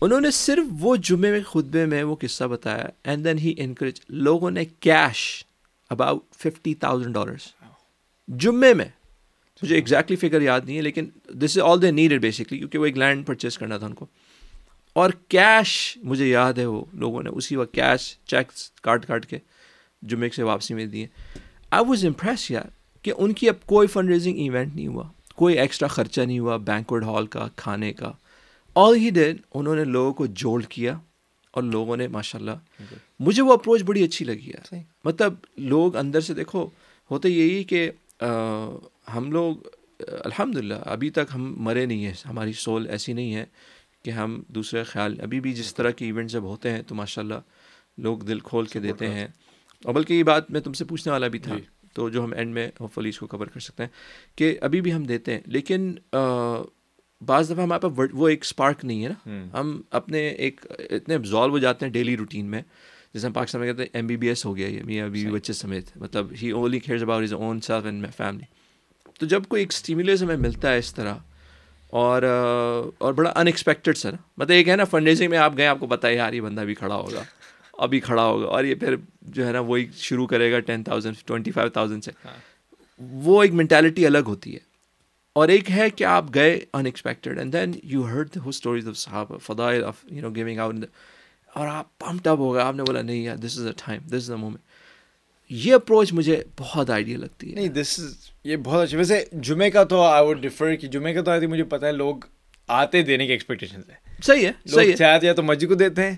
انہوں 0.01 0.20
نے 0.20 0.31
صرف 0.31 0.64
وہ 0.81 0.97
جمعے 0.97 1.31
میں 1.31 1.41
خطبے 1.41 1.85
میں 1.87 2.03
وہ 2.03 2.16
قصہ 2.20 2.45
بتایا 2.45 2.87
اینڈ 3.05 3.24
دین 3.24 3.39
ہی 3.39 3.55
انکریج 3.59 4.01
لوگوں 4.09 4.51
نے 4.51 4.64
cash 4.64 5.45
about 5.91 6.22
fifty 6.37 6.74
thousand 6.74 7.14
dollars 7.14 7.49
جمعے 8.29 8.74
میں 8.74 8.85
مجھے 9.63 9.75
ایگزیکٹلی 9.75 10.17
فگر 10.17 10.41
یاد 10.41 10.61
نہیں 10.65 10.77
ہے 10.77 10.83
لیکن 10.83 11.09
دس 11.29 11.59
از 11.59 11.59
آل 11.59 11.83
دے 11.83 11.91
نیڈیڈ 11.91 12.21
بیسکلی 12.23 12.59
کیونکہ 12.59 12.79
وہ 12.79 12.87
ایک 12.87 12.99
لینڈ 12.99 13.27
پرچیز 13.27 13.59
کرنا 13.59 13.79
تھا 13.79 13.87
ان 13.87 13.95
کو۔ 13.95 14.07
اور 14.93 15.11
کیش 15.29 15.99
مجھے 16.03 16.29
یاد 16.29 16.53
ہے 16.53 16.67
وہ 16.67 16.85
لوگوں 16.93 17.23
نے 17.23 17.31
اسی 17.31 17.57
وقت 17.57 17.75
کیش 17.75 18.19
چیکس 18.27 18.71
کاٹ 18.71 19.07
کاٹ 19.07 19.27
کے 19.27 19.39
جمعے 20.03 20.29
سے 20.37 20.43
واپسی 20.43 20.75
میں 20.75 20.87
دیے۔ 20.87 21.07
آئی 21.71 21.85
واز 21.89 22.05
امپریس 22.05 22.51
یار 22.51 22.69
کہ 23.03 23.13
ان 23.17 23.33
کی 23.33 23.49
اب 23.49 23.67
کوئی 23.67 23.89
فنڈ 23.89 24.09
ریزنگ 24.09 24.39
ایونٹ 24.39 24.75
نہیں 24.75 24.87
ہوا 24.87 25.09
کوئی 25.35 25.59
ایکسٹرا 25.59 25.89
خرچہ 25.89 26.21
نہیں 26.21 26.39
ہوا 26.39 26.57
بینکوڈ 26.57 27.05
ہال 27.05 27.27
کا 27.27 27.49
کھانے 27.57 27.93
کا۔ 27.93 28.13
آل 28.75 28.97
ہی 28.97 29.11
ڈیڈ 29.11 29.37
انہوں 29.55 29.77
نے 29.77 29.85
لوگوں 29.85 30.13
کو 30.13 30.27
جوڑ 30.27 30.63
کیا 30.63 30.99
اور 31.51 31.63
لوگوں 31.63 31.97
نے 31.97 32.09
ماشاء 32.09 32.39
اللہ 32.39 32.85
مجھے 33.21 33.43
وہ 33.43 33.53
اپروچ 33.53 33.83
بڑی 33.83 34.05
اچھی 34.05 34.25
لگی 34.25 34.53
ہے 34.53 34.83
مطلب 35.05 35.35
لوگ 35.57 35.97
اندر 35.97 36.21
سے 36.21 36.35
دیکھو 36.35 36.69
ہوتے 37.11 37.29
یہی 37.29 37.65
کہ 37.65 37.91
ہم 39.15 39.33
لوگ 39.33 39.57
الحمد 40.01 40.57
للہ 40.57 40.75
ابھی 40.85 41.11
تک 41.11 41.35
ہم 41.35 41.55
مرے 41.63 41.87
نہیں 41.87 42.05
ہیں۔ 42.07 42.13
ہماری 42.29 42.53
سول 42.53 42.89
ایسی 42.89 43.13
نہیں 43.13 43.35
ہے 43.35 43.45
کہ 44.05 44.11
ہم 44.11 44.43
دوسرے 44.49 44.85
خیال 44.85 45.21
ابھی 45.21 45.41
بھی 45.41 45.53
جس 45.53 45.75
طرح 45.75 45.91
کے 45.91 46.05
ایونٹ 46.05 46.31
جب 46.31 46.43
ہوتے 46.43 46.71
ہیں 46.71 46.83
تو 46.83 46.95
ماشاء 46.95 47.23
اللہ 47.23 47.35
لوگ 47.99 48.19
دل 48.19 48.41
کھول 48.41 48.67
کے 48.67 48.81
دیتے 48.81 49.09
ہیں۔ 49.09 49.29
اور 49.85 49.95
بلکہ 49.95 50.15
یہ 50.15 50.23
بات 50.23 50.51
میں 50.51 50.61
تم 50.61 50.73
سے 50.73 50.85
پوچھنے 50.85 51.13
والا 51.13 51.29
بھی 51.29 51.39
تھا 51.39 51.57
جی۔ 51.57 51.87
تو 51.95 52.09
جو 52.09 52.25
ہم 52.25 52.33
اینڈ 52.33 52.55
میں 52.55 52.71
ہوپ 52.81 52.95
فلی 52.95 53.09
اس 53.09 53.19
کو 53.19 53.27
کور 53.27 53.47
کر 53.47 53.61
سکتے 53.61 53.83
ہیں 53.83 53.91
کہ 54.37 54.59
ابھی 54.61 54.81
بھی 54.81 54.95
ہم 54.95 55.03
دیتے 55.05 55.33
ہیں 55.33 55.41
لیکن 55.47 55.95
بعض 57.27 57.51
دفعہ 57.51 57.63
ہمارے 57.63 57.89
پاس 57.89 58.11
وہ 58.13 58.29
ایک 58.29 58.39
اسپارک 58.43 58.85
نہیں 58.85 59.05
ہے 59.05 59.09
نا۔ 59.09 59.61
ہم۔ 59.61 59.83
اپنے 59.91 60.29
ایک 60.29 60.67
اتنے 60.91 61.15
ابزالو 61.15 61.53
ہو 61.53 61.59
جاتے 61.59 61.87
ہیں 61.87 61.93
ڈیلی 61.93 62.17
روٹین 62.17 62.47
میں۔ 62.47 62.63
جیسے 63.15 63.27
ہم 63.27 63.33
پاکستان 63.33 63.61
میں 63.63 63.69
کہتے 63.73 63.83
ہیں 63.83 63.91
ایم 63.93 64.07
بی 64.07 64.17
بی 64.17 64.29
ایس 64.29 64.47
ہو 64.47 64.57
گیا 64.57 64.69
یہ 64.69 64.83
میاں 64.83 65.09
بیوی 65.09 65.31
بچے 65.31 65.53
سمیت۔ 65.53 65.97
مطلب 65.97 66.33
he 66.43 66.51
only 66.51 66.79
cares 66.79 67.03
about 67.03 67.25
his 67.25 67.33
own 67.33 67.61
self 67.61 67.85
and 67.85 68.01
my 68.01 68.13
family 68.17 68.45
تو 69.21 69.27
جب 69.27 69.43
کوئی 69.49 69.62
ایک 69.62 69.73
اسٹیمولیس 69.73 70.23
ہمیں 70.23 70.37
ملتا 70.37 70.73
ہے 70.73 70.79
اس 70.79 70.95
طرح 70.95 71.14
اور 71.91 72.23
اور 72.99 73.12
بڑا 73.12 73.33
ان 73.37 73.47
ایکسپیکٹڈ 73.47 73.97
سر 73.97 74.14
مطلب 74.37 74.51
ایک 74.51 74.69
ہے 74.69 74.77
نا 74.77 74.85
فنڈ 74.85 75.09
ریزنگ 75.09 75.31
میں 75.31 75.39
آپ 75.39 75.53
گئے 75.57 75.67
آپ 75.67 75.81
کو 75.81 75.87
پتہ 75.87 76.07
ہے 76.07 76.14
یار 76.14 76.33
یہ 76.33 76.41
بندہ 76.41 76.61
بھی 76.61 76.75
کھڑا 76.75 76.95
ہوگا 76.95 77.23
ابھی 77.79 78.01
کھڑا 78.01 78.25
ہوگا 78.25 78.47
اور 78.47 78.64
یہ 78.64 78.75
پھر 78.75 78.97
جو 79.23 79.47
ہے 79.47 79.53
نا 79.53 79.61
وہی 79.61 79.87
شروع 79.97 80.27
کرے 80.27 80.53
گا 80.53 80.59
ten 80.59 80.83
thousand 80.83 81.17
twenty 81.27 81.51
five 81.51 81.71
thousand 81.71 82.05
سے۔ 82.05 82.11
ہاں۔ 82.25 82.37
وہ 83.01 83.43
ایک 83.43 83.53
مینٹیلٹی 83.53 84.07
الگ 84.07 84.19
ہوتی 84.27 84.55
ہے۔ 84.55 84.59
اور 85.33 85.49
ایک 85.49 85.71
ہے 85.71 85.91
کہ 85.91 86.05
آپ 86.05 86.25
گئے 86.35 86.64
unexpected 86.87 87.39
and 87.39 87.53
then 87.53 87.73
you 87.83 88.07
heard 88.07 88.37
who 88.37 88.49
stories 88.49 88.89
of 88.89 88.97
Sahib 88.97 89.33
فدائل 89.43 89.85
of 89.85 89.95
you 90.11 90.21
know 90.21 90.31
giving 90.31 90.59
out 90.59 90.75
اور 91.55 91.69
آپ 91.69 91.99
پمپ 91.99 92.29
اپ 92.29 92.39
ہو 92.39 92.55
گئے 92.55 92.62
آپ 92.62 92.75
نے 92.75 92.83
بولا 92.83 93.03
نہیں 93.03 93.23
یار 93.23 93.37
this 93.37 93.59
is 93.59 93.67
a 93.67 93.73
time 93.87 94.03
this 94.07 94.14
is 94.14 94.31
a 94.31 94.37
moment 94.37 94.61
یہ 95.49 95.74
اپروچ 95.74 96.12
مجھے 96.12 96.42
بہت 96.59 96.90
آئیڈیا 96.90 97.18
لگتی 97.18 97.51
ہے۔ 97.51 97.55
نہیں 97.55 97.68
دس 97.68 98.01
از 98.01 98.14
یہ 98.44 98.57
بہت 98.57 98.82
اچھا 98.82 98.99
ویسے 98.99 99.24
جمعے 99.32 99.70
کا 99.70 99.84
تو 99.84 100.01
آئی 100.03 100.26
ووڈ 100.26 100.42
ڈفر 100.42 100.74
کہ 100.74 100.86
جمعے 100.86 101.14
کا 101.14 101.22
تو 101.22 101.30
آئی 101.30 101.40
تھی 101.40 101.47
مجھے 101.47 101.64
پتا 101.64 101.86
ہے 101.86 101.92
لوگ 101.92 102.16
آتے 102.68 103.03
دینے 103.03 103.26
کی 103.26 103.32
ایکسپیکٹیشن 103.32 103.80
ہے 103.88 103.94
صحیح 104.22 104.47
ہے 104.47 104.53
صحیح 104.68 104.92
چاہتے 104.92 105.26
یا 105.26 105.32
تو 105.32 105.42
مسجد 105.42 105.68
کو 105.68 105.74
دیتے 105.74 106.11
ہیں 106.11 106.16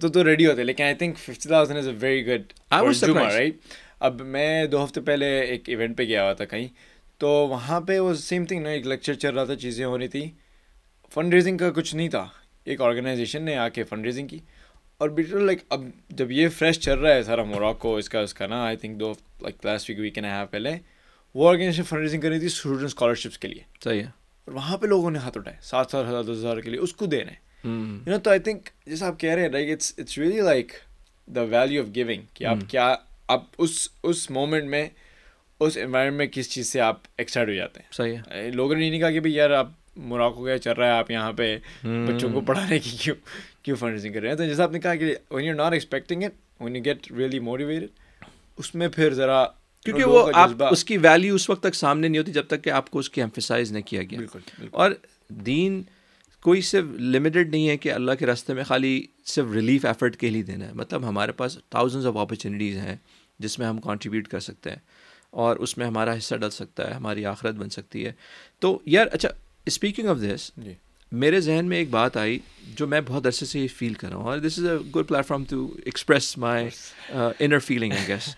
تو 0.00 0.08
تو 0.08 0.24
ریڈی 0.24 0.46
ہوتے 0.46 0.64
لیکن 0.64 0.84
I 0.84 0.94
think 0.94 1.18
fifty 1.18 1.48
thousand 1.48 1.78
is 1.78 1.88
a 1.88 1.94
very 2.00 2.26
good. 2.26 2.42
Right 2.72 3.56
اب 4.00 4.20
میں 4.20 4.66
دو 4.66 4.84
ہفتے 4.84 5.00
پہلے 5.00 5.40
ایک 5.40 5.68
ایونٹ 5.68 5.98
پہ 5.98 6.02
گیا 6.02 6.24
ہوا 6.24 6.32
تھا 6.32 6.44
کہیں 6.44 6.68
تو 7.18 7.28
وہاں 7.28 7.80
پہ 7.80 7.98
وہ 7.98 8.14
سیم 8.14 8.44
تھنگ 8.44 8.62
نا 8.62 8.68
ایک 8.68 8.86
لیکچر 8.86 9.14
چل 9.14 9.34
رہا 9.34 9.44
تھا 9.44 9.56
چیزیں 9.56 9.84
ہو 9.84 9.98
رہی 9.98 10.08
تھیں۔ 10.08 10.30
فنڈ 11.14 11.34
ریزنگ 11.34 11.58
کا 11.58 11.70
کچھ 11.70 11.94
نہیں 11.94 12.08
تھا۔ 12.08 12.26
ایک 12.64 12.80
آرگنائزیشن 12.80 13.42
نے 13.42 13.56
آ 13.56 13.68
کے 13.68 13.84
فنڈ 13.84 14.04
ریزنگ 14.04 14.28
کی۔ 14.28 14.38
اور 14.98 15.08
بالکل 15.08 15.44
لائک 15.44 15.58
اب 15.68 15.80
جب 16.08 16.30
یہ 16.30 16.48
فریش 16.48 16.80
چل 16.80 16.98
رہا 16.98 17.14
ہے 17.14 17.22
سارا 17.22 17.42
موراکو 17.42 17.96
اس 17.96 18.08
کا 18.08 18.20
اس 18.20 18.34
کا 18.34 18.46
نا 18.46 18.64
I 18.64 18.76
think 18.76 19.00
do 19.00 19.12
like 19.42 19.54
last 19.64 19.90
week 19.90 19.98
weekend 20.18 20.26
have 20.26 20.46
پہلے 20.50 20.76
وہ 21.34 21.48
آرگنائزیشن 21.48 21.82
فنڈ 21.82 22.00
ریزنگ 22.00 22.20
کر 22.20 22.28
رہی 22.28 22.38
تھی 22.38 22.46
اسٹوڈنٹ 22.46 22.84
اسکالرشپس 22.84 23.38
کے 23.38 23.48
لیے۔ 23.48 23.62
صحیح 23.84 24.00
ہے۔ 24.00 24.04
اور 24.04 24.52
وہاں 24.52 24.76
پہ 24.78 24.86
لوگوں 24.86 25.10
نے 25.10 25.18
ہاتھ 25.18 25.38
اٹھائے 25.38 25.56
سات 25.62 25.90
سات 25.90 26.06
ہزار 26.06 26.22
دس 26.22 26.30
ہزار 26.30 26.60
کے 26.60 26.70
لیے 26.70 26.80
اس 26.80 26.92
کو 26.92 27.06
دے 27.06 27.24
رہے 27.24 27.24
ہیں 27.24 27.70
یو 28.06 28.12
نو 28.12 28.18
تو 28.18 28.30
آئی 28.30 28.40
تھنک 28.40 28.68
جیسا 28.86 29.06
آپ 29.06 29.20
کہہ 29.20 29.30
رہے 29.30 29.42
ہیں 29.42 29.48
like 29.48 29.70
it's 29.72 29.94
it's 29.98 30.18
really 30.18 30.40
like 30.40 30.72
the 31.26 31.42
value 31.42 31.82
of 31.82 31.94
giving 31.94 32.22
کہ 32.34 32.44
آپ 32.44 32.56
کیا 32.68 32.94
آپ 33.28 33.44
اس 33.58 33.88
اس 34.02 34.30
مومنٹ 34.30 34.64
میں 34.64 34.88
اس 35.60 35.76
انوائرمنٹ 35.76 36.18
میں 36.18 36.26
کس 36.26 36.50
چیز 36.50 36.66
سے 36.66 36.80
آپ 36.80 37.00
ایکسائٹ 37.18 37.48
ہو 37.48 37.54
جاتے 37.54 37.80
ہیں۔ 37.80 37.92
صحیح 37.92 38.16
ہے۔ 38.30 38.50
لوگوں 38.50 38.74
نے 38.74 38.84
یہ 38.84 38.90
نہیں 38.90 39.00
کہا 39.00 39.10
کہ 39.10 39.20
بھائی 39.20 39.34
یار 39.34 39.50
آپ 39.50 39.68
موراکو 39.96 40.44
گئے 40.44 40.58
چل 40.58 40.72
رہا 40.72 40.86
ہے 40.86 40.90
آپ 40.90 41.10
یہاں 41.10 41.32
پہ 41.32 41.58
بچوں 41.84 42.32
کو 42.32 42.40
پڑھانے 42.40 42.78
کی 42.78 42.90
کیوں 42.90 43.16
کیوں 43.62 43.76
فنڈ 43.76 44.14
کر 44.14 44.20
رہے 44.20 44.28
ہیں؟ 44.28 44.36
تو 44.36 44.44
جیسا 44.44 44.62
آپ 44.62 44.72
نے 44.72 44.80
کہا 44.80 44.94
کہ 44.94 45.16
when 45.30 45.44
you 45.44 45.54
not 45.54 45.72
expecting 45.72 46.22
it 46.22 46.62
when 46.62 46.76
you 46.76 46.82
get 46.84 47.12
really 47.12 47.38
motivated 47.38 47.86
اس 48.56 48.74
میں 48.74 48.88
پھر 48.88 49.14
ذرا 49.14 49.44
کیونکہ 49.84 50.04
وہ 50.04 50.30
آپ 50.34 50.50
اس 50.70 50.84
کی 50.84 50.98
ویلیو 50.98 51.34
اس 51.34 51.50
وقت 51.50 51.62
تک 51.62 51.74
سامنے 51.74 52.08
نہیں 52.08 52.18
ہوتی 52.18 52.32
جب 52.32 52.46
تک 52.46 52.64
کہ 52.64 52.70
آپ 52.70 52.90
کو 52.90 52.98
اس 52.98 53.10
کی 53.10 53.20
ایمفیسائز 53.20 53.72
نہیں 53.72 53.82
کیا 53.82 54.02
گیا۔ 54.02 54.18
بالکل 54.18 54.38
بالکل۔ 54.58 54.76
اور 54.76 54.90
دین 55.28 55.82
کوئی 56.42 56.60
صرف 56.60 56.84
لمیٹڈ 56.98 57.48
نہیں 57.50 57.68
ہے 57.68 57.76
کہ 57.76 57.92
اللہ 57.92 58.12
کے 58.12 58.26
راستے 58.26 58.54
میں 58.54 58.64
خالی 58.64 59.02
صرف 59.24 59.44
ریلیف 59.54 59.84
ایفرٹ 59.84 60.16
کے 60.16 60.30
لیے 60.30 60.42
دینا 60.42 60.66
ہے۔ 60.66 60.72
مطلب 60.72 61.08
ہمارے 61.08 61.32
پاس 61.32 61.58
تھاؤزنڈز 61.70 62.06
آف 62.06 62.16
اپرچونیٹیز 62.16 62.76
ہیں 62.76 62.96
جس 63.38 63.58
میں 63.58 63.66
ہم 63.66 63.80
کنٹریبیوٹ 63.80 64.28
کر 64.28 64.40
سکتے 64.40 64.70
ہیں 64.70 64.78
اور 65.30 65.56
اس 65.56 65.78
میں 65.78 65.86
ہمارا 65.86 66.18
حصہ 66.18 66.34
ڈل 66.34 66.50
سکتا 66.50 66.88
ہے 66.88 66.94
ہماری 66.94 67.24
آخرت 67.24 67.54
بن 67.54 67.70
سکتی 67.70 68.06
ہے۔ 68.06 68.12
تو 68.58 68.78
یار 68.86 69.06
اچھا 69.12 69.28
اسپیکنگ 69.66 70.08
آف 70.08 70.16
دس 70.18 70.50
جی۔ 70.56 70.72
میرے 71.12 71.40
ذہن 71.40 71.66
میں 71.66 71.76
ایک 71.76 71.90
بات 71.90 72.16
آئی 72.16 72.38
جو 72.76 72.86
میں 72.86 73.00
بہت 73.06 73.26
عرصے 73.26 73.46
سے 73.46 73.60
یہ 73.60 73.68
فیل 73.76 73.94
کر 73.94 74.08
رہا 74.08 74.16
ہوں 74.16 74.24
اور 74.24 74.38
this 74.38 74.58
is 74.58 74.66
a 74.66 74.76
good 74.94 75.08
platform 75.26 75.44
to 75.44 75.66
express 75.84 76.36
my 76.38 76.68
inner 77.40 77.58
feeling 77.58 77.92
I 77.92 78.08
guess 78.08 78.34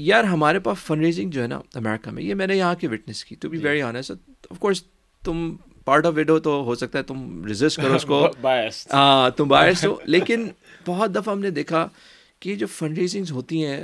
یار 0.00 0.24
ہمارے 0.24 0.58
پاس 0.58 0.78
فنڈ 0.78 1.04
ریزنگ 1.04 1.30
جو 1.30 1.42
ہے 1.42 1.46
نا 1.46 1.60
امریکہ 1.74 2.10
میں 2.10 2.22
یہ 2.22 2.34
میں 2.34 2.46
نے 2.46 2.56
یہاں 2.56 2.74
کی 2.74 2.86
وٹنس 2.86 3.24
کی 3.24 3.36
to 3.40 3.48
be 3.48 3.58
very 3.58 3.82
honest 3.82 4.10
of 4.50 4.58
course 4.58 4.82
تم 5.22 5.54
پارٹ 5.84 6.06
آف 6.06 6.18
اٹ 6.18 6.30
ہو 6.30 6.38
تو 6.38 6.62
ہو 6.64 6.74
سکتا 6.74 6.98
ہے 6.98 7.04
تم 7.04 7.44
رجسٹ 7.44 7.76
کرو 7.76 7.94
اس 7.94 8.04
کو. 8.04 8.20
ہاں 8.92 9.30
تم 9.30 9.48
باعث 9.48 9.84
ہو 9.84 9.96
لیکن 10.04 10.46
بہت 10.86 11.14
دفعہ 11.14 11.34
ہم 11.34 11.40
نے 11.40 11.50
دیکھا 11.50 11.86
کہ 12.40 12.54
جو 12.54 12.66
فنڈ 12.66 12.98
ریزنگز 12.98 13.32
ہوتی 13.32 13.64
ہیں 13.64 13.82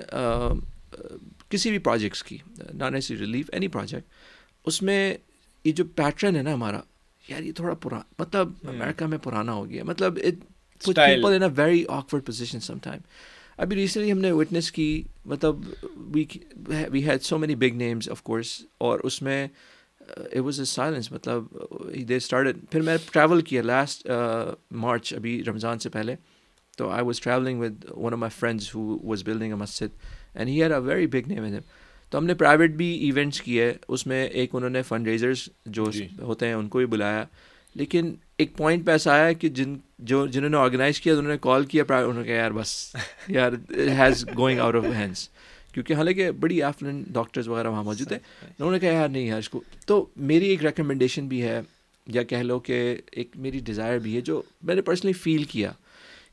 کسی 1.48 1.70
بھی 1.70 1.78
پروجیکٹس 1.78 2.22
کی 2.22 2.36
نان 2.74 2.94
ایسی 2.94 3.16
ریلیف 3.16 3.50
اینی 3.52 3.68
پروجیکٹ 3.68 4.66
اس 4.66 4.82
میں 4.82 5.14
یہ 5.64 5.72
جو 5.72 5.84
پیٹرن 5.84 6.36
ہے 6.36 6.42
نا 6.42 6.54
ہمارا 6.54 6.80
یار 7.28 7.42
یہ 7.42 7.52
تھوڑا 7.52 7.74
پرانا 7.74 8.02
مطلب 8.18 8.48
امریکہ 8.68 9.06
میں 9.06 9.18
پرانا 9.18 9.52
ہو 9.52 9.68
گیا 9.70 9.84
مطلب 9.84 10.18
Style. 10.80 11.06
People 11.06 11.34
in 11.34 11.42
a 11.42 11.48
very 11.56 11.84
awkward 11.88 12.26
position 12.26 12.60
some 12.60 12.78
time 12.82 13.00
ابھی 13.56 13.76
ریسنٹلی 13.76 14.12
ہم 14.12 14.18
نے 14.18 14.30
وٹنس 14.32 14.70
کی 14.72 15.02
مطلب 15.24 15.56
we 16.90 17.04
had 17.04 17.22
so 17.22 17.38
many 17.38 17.54
big 17.54 17.74
names 17.74 18.08
of 18.10 18.22
course 18.22 18.60
اور 18.78 19.00
اس 19.00 19.22
میں 19.22 19.46
اٹ 20.00 20.38
واز 20.38 20.58
اے 20.58 20.64
سائلنس 20.64 21.12
مطلب 21.12 21.44
دے 22.08 22.16
اسٹارٹ 22.16 22.56
پھر 22.70 22.80
میں 22.80 22.96
ٹریول 23.12 23.40
کیا 23.40 23.62
لاسٹ 23.62 24.06
مارچ 24.70 25.14
ابھی 25.14 25.42
رمضان 25.44 25.78
سے 25.78 25.88
پہلے۔ 25.88 26.16
تو 26.78 26.88
I 26.88 27.04
was 27.04 27.20
travelling 27.20 27.60
with 27.60 27.84
one 27.90 28.12
of 28.12 28.18
my 28.18 28.38
friends 28.38 28.74
who 28.74 28.98
was 29.04 29.22
building 29.24 29.52
a 29.52 29.58
masjid 29.58 29.96
and 30.34 30.48
he 30.48 30.62
had 30.62 30.72
a 30.72 30.78
very 30.78 31.06
big 31.06 31.28
name 31.28 31.44
in 31.44 31.54
تو 32.12 32.18
ہم 32.18 32.24
نے 32.24 32.34
پرائیویٹ 32.34 32.70
بھی 32.70 32.94
ایونٹس 32.94 33.40
کیے 33.42 33.72
اس 33.88 34.06
میں 34.06 34.24
ایک 34.24 34.50
انہوں 34.52 34.70
نے 34.70 34.82
فنڈ 34.82 35.06
ریزرس 35.06 35.48
جو 35.66 35.90
جی. 35.90 36.08
ہوتے 36.20 36.46
ہیں 36.46 36.54
ان 36.54 36.68
کو 36.68 36.78
بھی 36.78 36.86
بلایا۔ 36.86 37.24
لیکن 37.74 38.14
ایک 38.38 38.56
پوائنٹ 38.56 38.86
پہ 38.86 38.90
ایسا 38.90 39.12
آیا 39.12 39.32
کہ 39.32 39.48
جن 39.48 39.76
جو 39.98 40.26
جنہوں 40.26 40.50
نے 40.50 40.56
آرگنائز 40.56 41.00
کیا 41.00 41.12
انہوں 41.12 41.32
نے 41.32 41.38
کال 41.40 41.64
کیا 41.64 41.84
انہوں 41.88 42.12
نے 42.12 42.24
کہا 42.24 42.34
یار 42.34 42.50
بس 42.50 42.96
یار 43.28 43.52
has 43.70 44.24
going 44.38 44.60
out 44.60 44.74
of 44.74 44.84
hands 44.84 45.28
کیونکہ 45.72 45.94
حالانکہ 45.94 46.30
بڑی 46.30 46.62
ایفلنٹ 46.62 47.08
ڈاکٹرز 47.08 47.48
وغیرہ 47.48 47.68
وہاں 47.68 47.84
موجود 47.84 48.12
ہیں۔ 48.12 48.18
انہوں 48.42 48.72
نے 48.72 48.78
کہا 48.78 48.88
یار 48.88 49.08
نہیں 49.08 49.26
یار 49.26 49.38
اس 49.38 49.48
کو 49.48 49.62
تو 49.86 50.06
میری 50.16 50.48
ایک 50.48 50.64
ریکمنڈیشن 50.64 51.28
بھی 51.28 51.42
ہے 51.42 51.60
یا 52.06 52.22
کہہ 52.22 52.36
لو 52.36 52.58
کہ 52.58 52.96
ایک 53.12 53.28
میری 53.36 53.58
ڈیزائر 53.58 53.98
بھی 53.98 54.16
ہے 54.16 54.20
جو 54.20 54.42
میں 54.62 54.74
نے 54.74 54.80
پرسنلی 54.80 55.12
فیل 55.12 55.44
کیا 55.44 55.72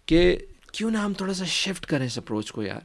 کہ 0.06 0.38
کیوں 0.72 0.92
نہ 0.92 0.98
ہم 0.98 1.14
تھوڑا 1.14 1.34
سا 1.34 1.46
شفٹ 1.46 1.86
کریں 1.86 2.06
اس 2.06 2.18
اپروچ 2.18 2.52
کو 2.52 2.64
یار۔ 2.64 2.80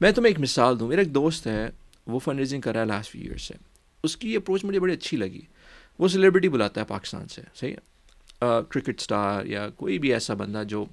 میں 0.00 0.10
تمہیں 0.10 0.30
ایک 0.30 0.40
مثال 0.40 0.80
دوں۔ 0.80 0.88
میرا 0.88 1.00
ایک 1.00 1.14
دوست 1.14 1.46
ہے 1.46 1.68
وہ 2.08 2.18
فنڈ 2.18 2.38
ریزنگ 2.38 2.60
کر 2.60 2.72
رہا 2.72 2.80
ہے 2.80 2.86
لاسٹ 2.86 3.10
فیو 3.10 3.22
ایئر 3.22 3.36
سے۔ 3.36 3.54
اس 4.02 4.16
کی 4.16 4.36
اپروچ 4.36 4.64
مجھے 4.64 4.80
بڑی 4.80 4.92
اچھی 4.92 5.16
لگی۔ 5.16 5.40
وہ 5.98 6.08
سیلیبریٹی 6.08 6.48
بلاتا 6.48 6.80
ہے 6.80 6.86
پاکستان 6.86 7.28
سے 7.28 7.42
صحیح 7.54 7.72
ہے؟ 7.72 7.78
کرکٹ 8.68 9.00
اسٹار 9.00 9.44
یا 9.44 9.68
کوئی 9.68 9.98
بھی 9.98 10.12
ایسا 10.12 10.34
بندہ 10.34 10.62
جو 10.68 10.84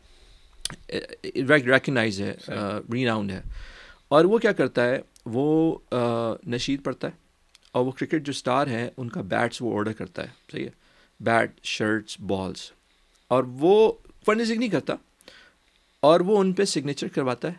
ریکگنائز 1.36 2.22
ہے 2.22 2.36
ریناؤنڈ 2.94 3.32
ہے۔ 3.32 3.42
اور 4.08 4.26
وہ 4.26 4.38
کیا 4.38 4.52
کرتا 4.52 4.86
ہے؟ 4.86 5.00
وہ 5.26 5.78
نشید 6.48 6.84
پڑھتا 6.84 7.08
ہے 7.08 7.14
اور 7.72 7.86
وہ 7.86 7.92
کرکٹ 7.92 8.26
جو 8.26 8.32
اسٹار 8.32 8.68
ہیں 8.68 8.90
ان 8.98 9.10
کا 9.10 9.22
بیٹس 9.22 9.62
وہ 9.62 9.78
آرڈر 9.78 9.94
کرتا 9.94 10.24
ہے 10.24 10.28
صحیح 10.52 10.66
ہے؟ 10.66 10.70
بیٹ 11.20 11.52
شرٹس 11.64 12.20
بالس 12.20 12.72
اور 13.28 13.44
وہ 13.48 13.94
فنڈ 14.26 14.40
ریزنگ 14.40 14.60
نہیں 14.60 14.70
کرتا 14.70 14.94
اور 16.00 16.20
وہ 16.20 16.40
ان 16.40 16.54
پہ 16.54 16.66
سگنیچر 16.66 17.08
کرواتا 17.08 17.48
ہے۔ 17.48 17.54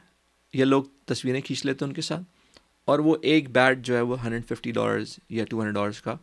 یا 0.53 0.65
لوگ 0.65 0.85
تصویریں 1.07 1.41
کھینچ 1.41 1.67
لیتے 1.67 1.85
ہیں 1.85 1.91
ان 1.91 1.95
کے 1.95 2.03
ساتھ۔ 2.03 2.36
اور 2.89 2.99
وہ 2.99 3.17
ایک 3.23 3.51
بیٹ 3.51 3.79
جو 3.79 3.97
ہے 3.97 4.01
وہ 4.01 4.23
ہنڈریڈ 4.25 4.45
ففٹی 4.47 4.73
ڈالرز 4.73 5.19
یا 5.29 5.45
ٹو 5.45 5.59
ہنڈریڈ 5.59 5.75
ڈالرس 5.75 6.01
کا 6.03 6.15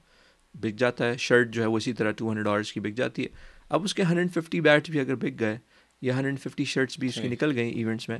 بک 0.55 0.77
جاتا 0.79 1.05
ہے۔ 1.05 1.17
شرٹ 1.17 1.49
جو 1.49 1.61
ہے 1.61 1.67
وہ 1.67 1.77
اسی 1.77 1.93
طرح 1.93 2.11
ٹو 2.11 2.27
ہنڈریڈ 2.29 2.45
ڈالرس 2.45 2.71
کی 2.73 2.79
بک 2.79 2.95
جاتی 2.97 3.23
ہے۔ 3.23 3.27
اب 3.69 3.83
اس 3.83 3.93
کے 3.93 4.03
ہنڈریڈ 4.03 4.31
ففٹی 4.33 4.61
بیٹس 4.61 4.89
بھی 4.89 4.99
اگر 4.99 5.15
بک 5.15 5.39
گئے 5.39 5.57
یا 6.01 6.17
ہنڈریڈ 6.17 6.39
ففٹی 6.39 6.65
شرٹس 6.65 6.99
بھی 6.99 7.07
اس 7.07 7.15
کی 7.15 7.27
نکل 7.27 7.55
گئیں 7.55 7.71
ایونٹس 7.71 8.09
میں 8.09 8.17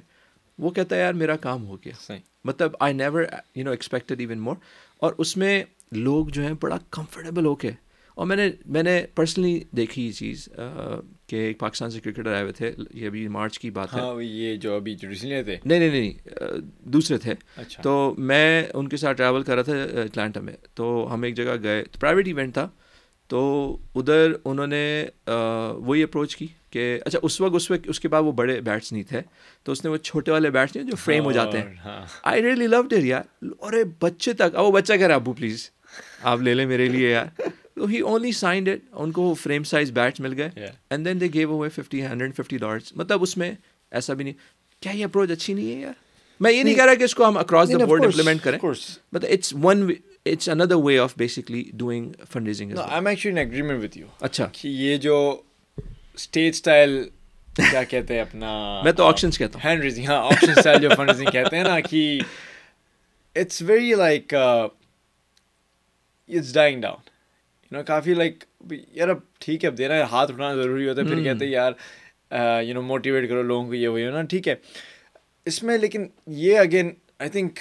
وہ 0.60 0.70
کہتا 0.70 0.96
ہے 0.96 1.02
یار 1.02 1.14
میرا 1.14 1.36
کام 1.36 1.66
ہو 1.66 1.78
گیا۔ 1.78 2.14
مطلب 2.46 2.76
I 2.80 2.94
never 2.94 3.24
you 3.56 3.64
know 3.64 3.72
expected 3.72 4.20
even 4.20 4.40
more 4.40 4.56
اور 4.98 5.14
اس 5.18 5.36
میں 5.38 5.64
لوگ 5.92 6.28
جو 6.28 6.42
ہیں 6.42 6.54
بڑا 6.62 6.78
کمفرٹیبل 6.92 7.46
ہو 7.46 7.56
کے 7.56 7.72
اور 8.16 8.26
میں 8.26 8.36
نے 8.36 8.52
میں 8.66 8.84
نے 8.84 9.06
پرسنلی 9.16 9.60
دیکھی 9.78 10.08
یہ 10.08 10.12
چیز 10.12 10.50
کہ 11.28 11.36
ایک 11.36 11.60
پاکستان 11.60 11.90
سے 11.90 12.00
کرکٹر 12.00 12.34
آئے 12.34 12.42
ہوئے 12.42 12.52
تھے 12.54 12.72
یہ 12.94 13.08
ابھی 13.08 13.28
مارچ 13.28 13.60
کی 13.60 13.70
بات 13.70 13.94
ہے۔ 13.94 14.00
ہاں 14.00 14.22
یہ 14.22 14.56
جو 14.56 14.76
ابھی 14.76 14.96
تھے۔ 14.96 15.56
نہیں 15.66 15.80
نہیں 15.80 15.90
نہیں 15.90 16.12
دوسرے 16.80 17.18
تھے۔ 17.18 17.34
اچھا۔ 17.58 17.84
تو 17.84 18.16
میں 18.18 18.64
ان 18.74 18.88
کے 18.88 18.98
ساتھ 18.98 19.18
ٹریول 19.18 19.44
کر 19.44 19.54
رہا 19.56 19.62
تھا 19.62 19.74
اٹلانٹا 19.74 20.40
میں۔ 20.42 20.54
تو 20.74 21.14
ہم 21.14 21.24
ایک 21.24 21.36
جگہ 21.36 21.56
گئے 21.64 21.84
پرائیویٹ 22.00 22.28
ایونٹ 22.28 22.54
تھا۔ 22.54 22.70
تو 23.28 23.78
ادھر 23.96 24.32
انہوں 24.46 24.68
نے 24.68 25.06
وہی 25.76 26.04
اپروچ 26.04 26.36
کی 26.36 26.48
کہ 26.70 27.00
اچھا 27.06 27.20
اس 27.22 27.42
وقت 27.42 27.56
اس 27.56 27.72
وقت 27.72 27.90
اس 27.90 28.00
کے 28.00 28.08
بعد 28.08 28.22
وہ 28.22 28.32
بڑے 28.32 28.62
بیٹس 28.62 28.92
نہیں 28.92 29.04
تھے۔ 29.04 29.22
تو 29.64 29.72
اس 29.72 29.86
نے 29.86 29.90
وہ 29.92 29.98
چھوٹے 29.98 30.32
والے 30.32 30.50
بیٹس 30.50 30.76
نہیں 30.76 30.90
جو 30.90 30.96
فریم 30.96 31.24
ہو 31.24 31.32
جاتے 31.32 31.58
ہیں۔ 31.58 31.74
آئی 32.24 32.44
ریئلی 32.44 32.68
لو 32.68 32.82
ڈر 32.82 33.04
یار۔ 33.04 33.46
اور 33.60 33.74
بچے 34.00 34.34
تک 34.34 34.56
وہ 34.58 34.72
بچہ 34.72 34.94
کہہ 34.94 35.08
رہا 35.08 35.16
ابو 35.16 35.34
پلیز 35.34 35.70
آپ 36.24 36.42
لے 36.42 36.54
لیں 36.54 36.66
میرے 36.66 36.86
لیے 36.90 37.12
یار۔ 37.12 37.42
تو 37.78 37.86
ہی 37.88 38.00
اونلی 38.02 38.32
سائنڈ 38.32 38.70
اٹ 38.70 38.80
ان 38.92 39.12
کو 39.12 39.34
فریم 39.34 39.64
سائز 39.64 39.92
بیٹس 39.92 40.20
مل 40.20 40.34
گئے. 40.38 40.50
And 40.90 41.06
then 41.06 41.22
they 41.22 41.28
gave 41.34 41.54
away 41.54 41.70
fifty 41.70 42.06
hundred 42.06 42.36
fifty 42.36 42.58
dollars 42.58 42.94
مطلب 42.96 43.24
اس 43.24 43.38
میں 43.38 43.52
ایسا 43.92 44.14
بھی 44.14 44.24
نہیں. 44.24 44.34
کیا 44.82 44.92
یہ 44.92 45.06
اپروچ 45.06 45.32
اچھی 45.32 45.54
نہیں 45.54 45.76
ہے 45.76 45.82
یار؟ 45.82 45.94
میں 46.40 46.52
یہ 46.52 46.64
نہیں 46.64 46.76
کہہ 46.76 46.86
رہا 46.86 46.94
کہ 46.94 47.04
اس 47.04 47.16
کو 47.16 47.28
ہم 47.28 47.38
اکراس 47.38 47.70
دا 47.70 47.86
بورڈ 47.86 48.06
امپلیمنٹ 48.06 48.44
کریں. 48.44 48.60
مطلب 49.14 49.30
it's 49.32 49.54
one 49.62 49.92
it's 50.26 50.50
another 50.50 50.76
way 50.76 50.98
of 51.00 51.14
basically 51.18 51.64
doing 51.74 52.12
fund 52.32 52.48
raising 52.48 52.78
I 52.78 52.94
am 52.94 53.08
actually 53.08 53.32
in 53.32 53.48
agreement 53.48 53.84
with 53.84 53.98
you 53.98 54.08
اچھا 54.22 54.48
کہ 54.54 54.68
یہ 54.68 54.98
جو 54.98 55.42
اسٹیج 55.78 56.50
اسٹائل 56.50 57.04
کیا 57.56 57.84
کہتے 57.84 58.14
ہیں 58.14 58.22
اپنا 58.22 58.82
میں 58.84 58.92
تو 58.92 59.06
آپشنس 59.06 59.38
کہتا 59.38 59.60
ہوں 59.60 59.70
ہینڈ 59.70 59.84
ریزنگ 59.84 60.06
ہاں 60.08 60.18
آپشن 60.24 60.52
اسٹائل 60.52 60.82
جو 60.82 60.90
فنڈ 60.98 61.10
ریزنگ 61.10 61.32
کہتے 61.32 61.58
ہیں 61.58 61.64
نا 61.64 61.80
کہ 61.80 62.20
it's 63.36 63.62
very 63.62 63.94
like 63.96 64.34
it's 64.34 66.54
dying 66.54 66.82
down 66.82 67.12
no 67.74 67.84
coffee 67.84 68.14
like 68.14 68.44
یار 68.72 69.10
اب 69.10 69.18
ٹھیک 69.40 69.64
ہے 69.64 69.70
اب 69.70 69.78
دینا 69.78 70.02
ہاتھ 70.12 70.32
اٹھانا 70.32 70.54
ضروری 70.56 70.90
ہوتا 70.90 71.02
ہے 71.02 71.08
پھر 71.08 71.24
کہتے 71.24 71.46
ہیں 71.46 71.52
یار 71.52 71.72
یو 72.64 72.74
نو 72.74 72.82
موٹیویٹ 72.82 73.30
کرو 73.30 73.42
لوگوں 73.44 73.66
کو 73.68 73.74
یہ 73.74 73.88
وہی 73.88 74.10
نا 74.12 74.22
ٹھیک 74.22 74.48
ہے۔ 74.48 74.56
اس 75.46 75.62
میں 75.64 75.78
لیکن 75.78 76.08
یہ 76.28 76.60
again 76.60 76.90
I 77.20 77.30
think 77.30 77.60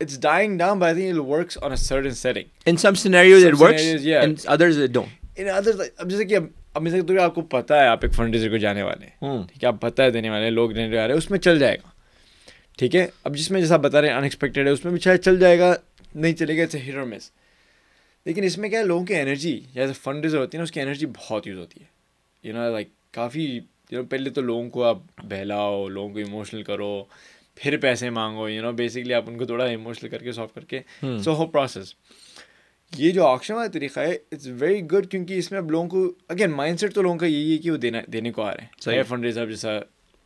it's 0.00 0.20
dying 0.20 0.58
down 0.58 0.78
by 0.78 0.94
think 0.94 1.28
works 1.28 1.58
on 1.62 1.70
a 1.70 1.76
certain 1.76 2.14
setting 2.14 2.44
in 2.66 2.76
some 2.76 2.88
it 2.88 2.98
Some 2.98 3.60
works 3.60 3.82
scenarios, 3.82 4.06
yeah. 4.06 4.24
In 4.24 4.34
others 4.46 4.80
it 4.82 4.90
don't 4.90 5.38
in 5.40 5.48
other 5.48 5.80
اب 5.96 6.10
جیسے 6.10 6.24
کہ 6.24 6.38
اب 6.74 6.82
مثال 6.82 7.00
کے 7.06 7.18
آپ 7.20 7.34
کو 7.34 7.42
پتہ 7.42 7.74
ہے 7.74 7.86
آپ 7.86 7.98
ایک 8.02 8.14
فنڈ 8.14 8.34
ریزر 8.34 8.50
کو 8.50 8.56
جانے 8.56 8.82
والے 8.82 9.06
ہیں۔ 9.06 9.42
ٹھیک 9.48 9.64
ہے 9.64 9.68
آپ 9.68 9.80
پتہ 9.80 10.02
ہے 10.02 10.10
دینے 10.10 10.30
والے 10.30 10.44
ہیں 10.44 10.50
لوگ 10.50 10.70
دینے 10.70 10.96
والے 10.96 11.12
ہیں 11.12 11.18
اس 11.18 11.30
میں 11.30 11.38
چل 11.38 11.58
جائے 11.58 11.76
گا۔ 11.76 11.88
ٹھیک 12.78 12.96
ہے 12.96 13.06
اب 13.24 13.36
جس 13.36 13.50
میں 13.50 13.60
جیسا 13.60 13.76
بتا 13.76 14.00
رہے 14.00 14.08
ہیں 14.08 14.14
ان 14.14 14.22
ایکسپیکٹیڈ 14.22 14.66
ہے 14.66 14.72
اس 14.72 14.84
میں 14.84 14.92
بھی 14.92 15.00
شاید 15.00 15.20
چل 15.20 15.38
جائے 15.40 15.58
گا 15.58 15.74
نہیں 16.14 16.32
چلے 16.32 16.56
گا 16.56 16.62
اٹس 16.62 16.74
ہیرو 16.74 17.06
مس 17.06 17.30
لیکن 18.24 18.44
اس 18.44 18.58
میں 18.58 18.68
کیا 18.68 18.80
ہے 18.80 18.84
لوگوں 18.84 19.06
کی 19.06 19.14
انرجی 19.16 19.60
جیسے 19.74 19.92
فنڈ 19.92 20.24
ریزر 20.24 20.38
ہوتی 20.38 20.56
ہے 20.56 20.60
نا 20.60 20.62
اس 20.62 20.72
کی 20.72 20.80
انرجی 20.80 21.06
بہت 21.06 21.46
یوز 21.46 21.58
ہوتی 21.58 21.80
ہے۔ 21.80 21.86
یو 22.42 22.54
نو 22.54 22.72
لائک 22.72 22.88
کافی 23.10 23.44
یو 23.90 24.00
نو 24.00 24.04
پہلے 24.04 24.30
تو 24.30 24.40
لوگوں 24.40 24.70
کو 24.70 24.84
آپ 24.84 24.98
بہلاؤ 25.18 25.88
لوگوں 25.88 26.10
کو 26.10 26.18
ایموشنل 26.18 26.62
کرو 26.62 27.04
پھر 27.54 27.76
پیسے 27.76 28.10
مانگو 28.10 28.48
یو 28.48 28.62
نو 28.62 28.72
بیسکلی 28.72 29.14
آپ 29.14 29.24
ان 29.26 29.38
کو 29.38 29.44
تھوڑا 29.44 29.64
ایموشنل 29.64 30.10
کر 30.10 30.18
کے 30.18 30.32
سافٹ 30.32 30.54
کر 30.54 30.64
کے۔ 30.64 30.80
سو 31.24 31.34
ہو 31.34 31.46
پروسیس 31.46 31.94
یہ 32.98 33.10
جو 33.10 33.26
آکشن 33.26 33.54
والا 33.54 33.70
طریقہ 33.70 34.00
ہے 34.00 34.12
اٹس 34.32 34.46
ویری 34.46 34.80
گڈ 34.82 35.06
کیونکہ 35.06 35.34
اس 35.34 35.50
میں 35.50 35.58
اب 35.58 35.70
لوگوں 35.70 35.88
کو 35.88 36.12
اگین 36.28 36.50
مائنڈ 36.50 36.80
سیٹ 36.80 36.94
تو 36.94 37.02
لوگوں 37.02 37.18
کا 37.18 37.26
یہی 37.26 37.52
ہے 37.52 37.58
کہ 37.58 37.70
وہ 37.70 37.76
دینا 37.76 38.00
دینے 38.12 38.32
کو 38.32 38.42
آ 38.42 38.50
رہے 38.50 38.62
ہیں۔ 38.62 39.02
فنڈ 39.02 39.24
ریزر 39.24 39.50
جیسا 39.50 39.78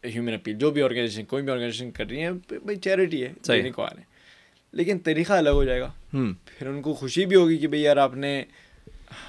ہیومن 0.05 0.35
اپیل 0.35 0.55
جو 0.55 0.71
بھی 0.71 0.83
آرگنائزیشن 0.83 1.25
کوئی 1.25 1.43
بھی 1.43 1.53
آرگنائزیشن 1.53 1.91
کر 1.91 2.07
رہی 2.07 2.21
ہیں 2.21 2.31
بھائی 2.51 2.77
چیریٹی 2.77 3.23
ہے 3.25 3.33
دینے 3.49 3.71
کو 3.71 3.83
آ 3.83 3.87
رہے 3.87 4.01
ہیں۔ 4.01 4.06
لیکن 4.77 4.99
طریقہ 4.99 5.33
الگ 5.33 5.51
ہو 5.51 5.65
جائے 5.65 5.81
گا۔ 5.81 5.93
پھر 6.59 6.67
ان 6.67 6.83
کو 6.83 6.95
خوشی 6.95 7.27
بھی 7.27 7.37
ہوگی 7.37 7.57
کہ 7.57 7.67
بھائی 7.69 7.83
یار 7.83 7.97
آپ 7.97 8.15
نے 8.15 8.45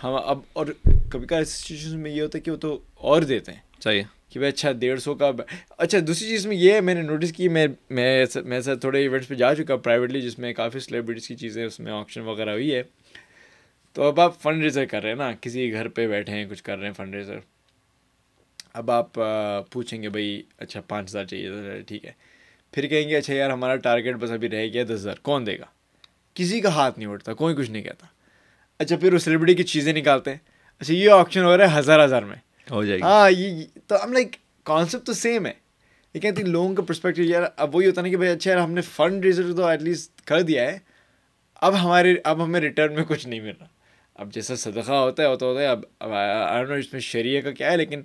ہم 0.03 0.13
اب 0.25 0.39
اور 0.53 0.65
کبھی 1.11 1.27
کبھار 1.27 1.43
سچویشن 1.43 1.99
میں 1.99 2.11
یہ 2.11 2.21
ہوتا 2.21 2.37
ہے 2.37 2.43
کہ 2.43 2.51
وہ 2.51 2.57
تو 2.57 2.79
اور 2.95 3.21
دیتے 3.21 3.51
ہیں۔ 3.51 3.59
صحیح۔ 3.83 4.03
کہ 4.29 4.39
بھائی 4.39 4.53
اچھا 4.53 4.71
ڈیڑھ 4.71 4.99
سو 5.01 5.15
کا 5.15 5.31
اچھا 5.77 5.97
دوسری 6.07 6.27
چیز 6.27 6.47
میں 6.47 6.55
یہ 6.57 6.73
ہے 6.73 6.81
میں 6.81 6.95
نے 6.95 7.01
نوٹس 7.01 7.31
کی 7.31 7.49
میں 7.49 7.67
میں 7.89 8.25
میں 8.45 8.61
سر 8.61 8.75
تھوڑے 8.75 9.01
ایونٹس 9.01 9.27
پہ 9.27 9.35
جا 9.35 9.55
چکا 9.55 9.75
پرائیویٹلی 9.75 10.21
جس 10.21 10.39
میں 10.39 10.53
کافی 10.53 10.79
سلیبریٹیز 10.79 11.27
کی 11.27 11.35
چیزیں 11.35 11.65
اس 11.65 11.79
میں 11.79 11.91
آپشن 11.91 12.21
وغیرہ 12.21 12.49
ہوئی 12.49 12.75
ہے۔ 12.75 12.83
تو 13.93 14.03
اب 14.03 14.19
آپ 14.19 14.41
فنڈ 14.41 14.63
ریزر 14.63 14.85
کر 14.85 15.01
رہے 15.01 15.09
ہیں 15.09 15.17
نا 15.17 15.31
کسی 15.41 15.71
گھر 15.71 15.87
پہ 15.87 16.07
بیٹھے 16.07 16.33
ہیں 16.33 16.45
کچھ 16.45 16.63
کر 16.63 16.77
رہے 16.77 16.87
ہیں 16.87 16.93
فنڈ 16.93 17.15
ریزر 17.15 17.39
اب 18.73 18.91
آپ 18.91 19.13
پوچھیں 19.71 20.03
گے 20.03 20.09
بھائی 20.09 20.43
اچھا 20.57 20.81
پانچ 20.81 21.09
ہزار 21.09 21.25
چاہیے 21.25 21.49
ٹھیک 21.87 22.05
ہے۔ 22.05 22.11
پھر 22.77 22.87
کہیں 22.87 23.09
گے 23.09 23.17
اچھا 23.17 23.33
یار 23.33 23.49
ہمارا 23.49 23.75
ٹارگیٹ 23.75 24.15
بس 24.15 24.31
ابھی 24.31 24.49
رہ 24.49 24.67
گیا 24.73 24.83
دس 24.83 24.91
ہزار 24.91 25.15
کون 25.21 25.45
دے 25.45 25.59
گا؟ 25.59 25.65
کسی 26.33 26.61
کا 26.61 26.69
ہاتھ 26.69 26.99
نہیں 26.99 27.09
اٹھتا 27.09 27.33
کوئی 27.33 27.55
کچھ 27.55 27.71
نہیں 27.71 27.83
کہتا۔ 27.83 28.05
اچھا 28.79 28.97
پھر 28.97 29.13
وہ 29.13 29.17
سیلیبریٹی 29.17 29.55
کی 29.55 29.63
چیزیں 29.63 29.93
نکالتے 29.93 30.31
ہیں۔ 30.31 30.37
اچھا 30.79 30.93
یہ 30.93 31.11
آپشن 31.11 31.43
ہو 31.43 31.57
رہا 31.57 31.73
ہے 31.73 31.79
ہزار 31.79 32.05
ہزار 32.05 32.23
میں۔ 32.23 32.35
ہو 32.71 32.85
جائے 32.85 32.99
گا 32.99 33.05
ہاں 33.05 33.31
یہ 33.31 33.63
تو 33.87 34.03
ہم 34.03 34.13
لائک 34.13 34.35
کانسیپٹ 34.63 35.05
تو 35.05 35.13
سیم 35.13 35.45
ہے۔ 35.45 35.53
یہ 36.13 36.19
کہتے 36.19 36.41
ہیں 36.41 36.49
لوگوں 36.49 36.75
کا 36.75 36.81
پرسپیکٹو 36.81 37.21
یار 37.21 37.43
اب 37.57 37.75
وہی 37.75 37.87
ہوتا 37.87 38.01
نا 38.01 38.07
کہ 38.07 38.17
بھائی 38.17 38.31
اچھا 38.31 38.51
یار 38.51 38.59
ہم 38.59 38.71
نے 38.71 38.81
فنڈ 38.81 39.25
ریزر 39.25 39.53
تو 39.55 39.65
ایٹ 39.65 39.81
لیسٹ 39.81 40.21
کر 40.21 40.41
دیا 40.41 40.71
ہے۔ 40.71 40.79
اب 41.55 41.83
ہمارے 41.83 42.15
اب 42.23 42.43
ہمیں 42.43 42.59
ریٹرن 42.59 42.95
میں 42.95 43.03
کچھ 43.07 43.27
نہیں 43.27 43.39
مل 43.39 43.53
رہا۔ 43.59 43.67
اب 44.15 44.33
جیسا 44.33 44.55
صدقہ 44.55 44.91
ہوتا 44.91 45.23
ہے 45.23 45.27
ہوتا 45.27 45.45
ہوتا 45.45 45.61
ہے۔ 45.61 45.67
اب 45.67 45.79
اب 45.99 46.71
اس 46.71 46.93
میں 46.93 47.01
شریعہ 47.01 47.41
کا 47.41 47.51
کیا 47.51 47.71
ہے 47.71 47.77
لیکن 47.77 48.01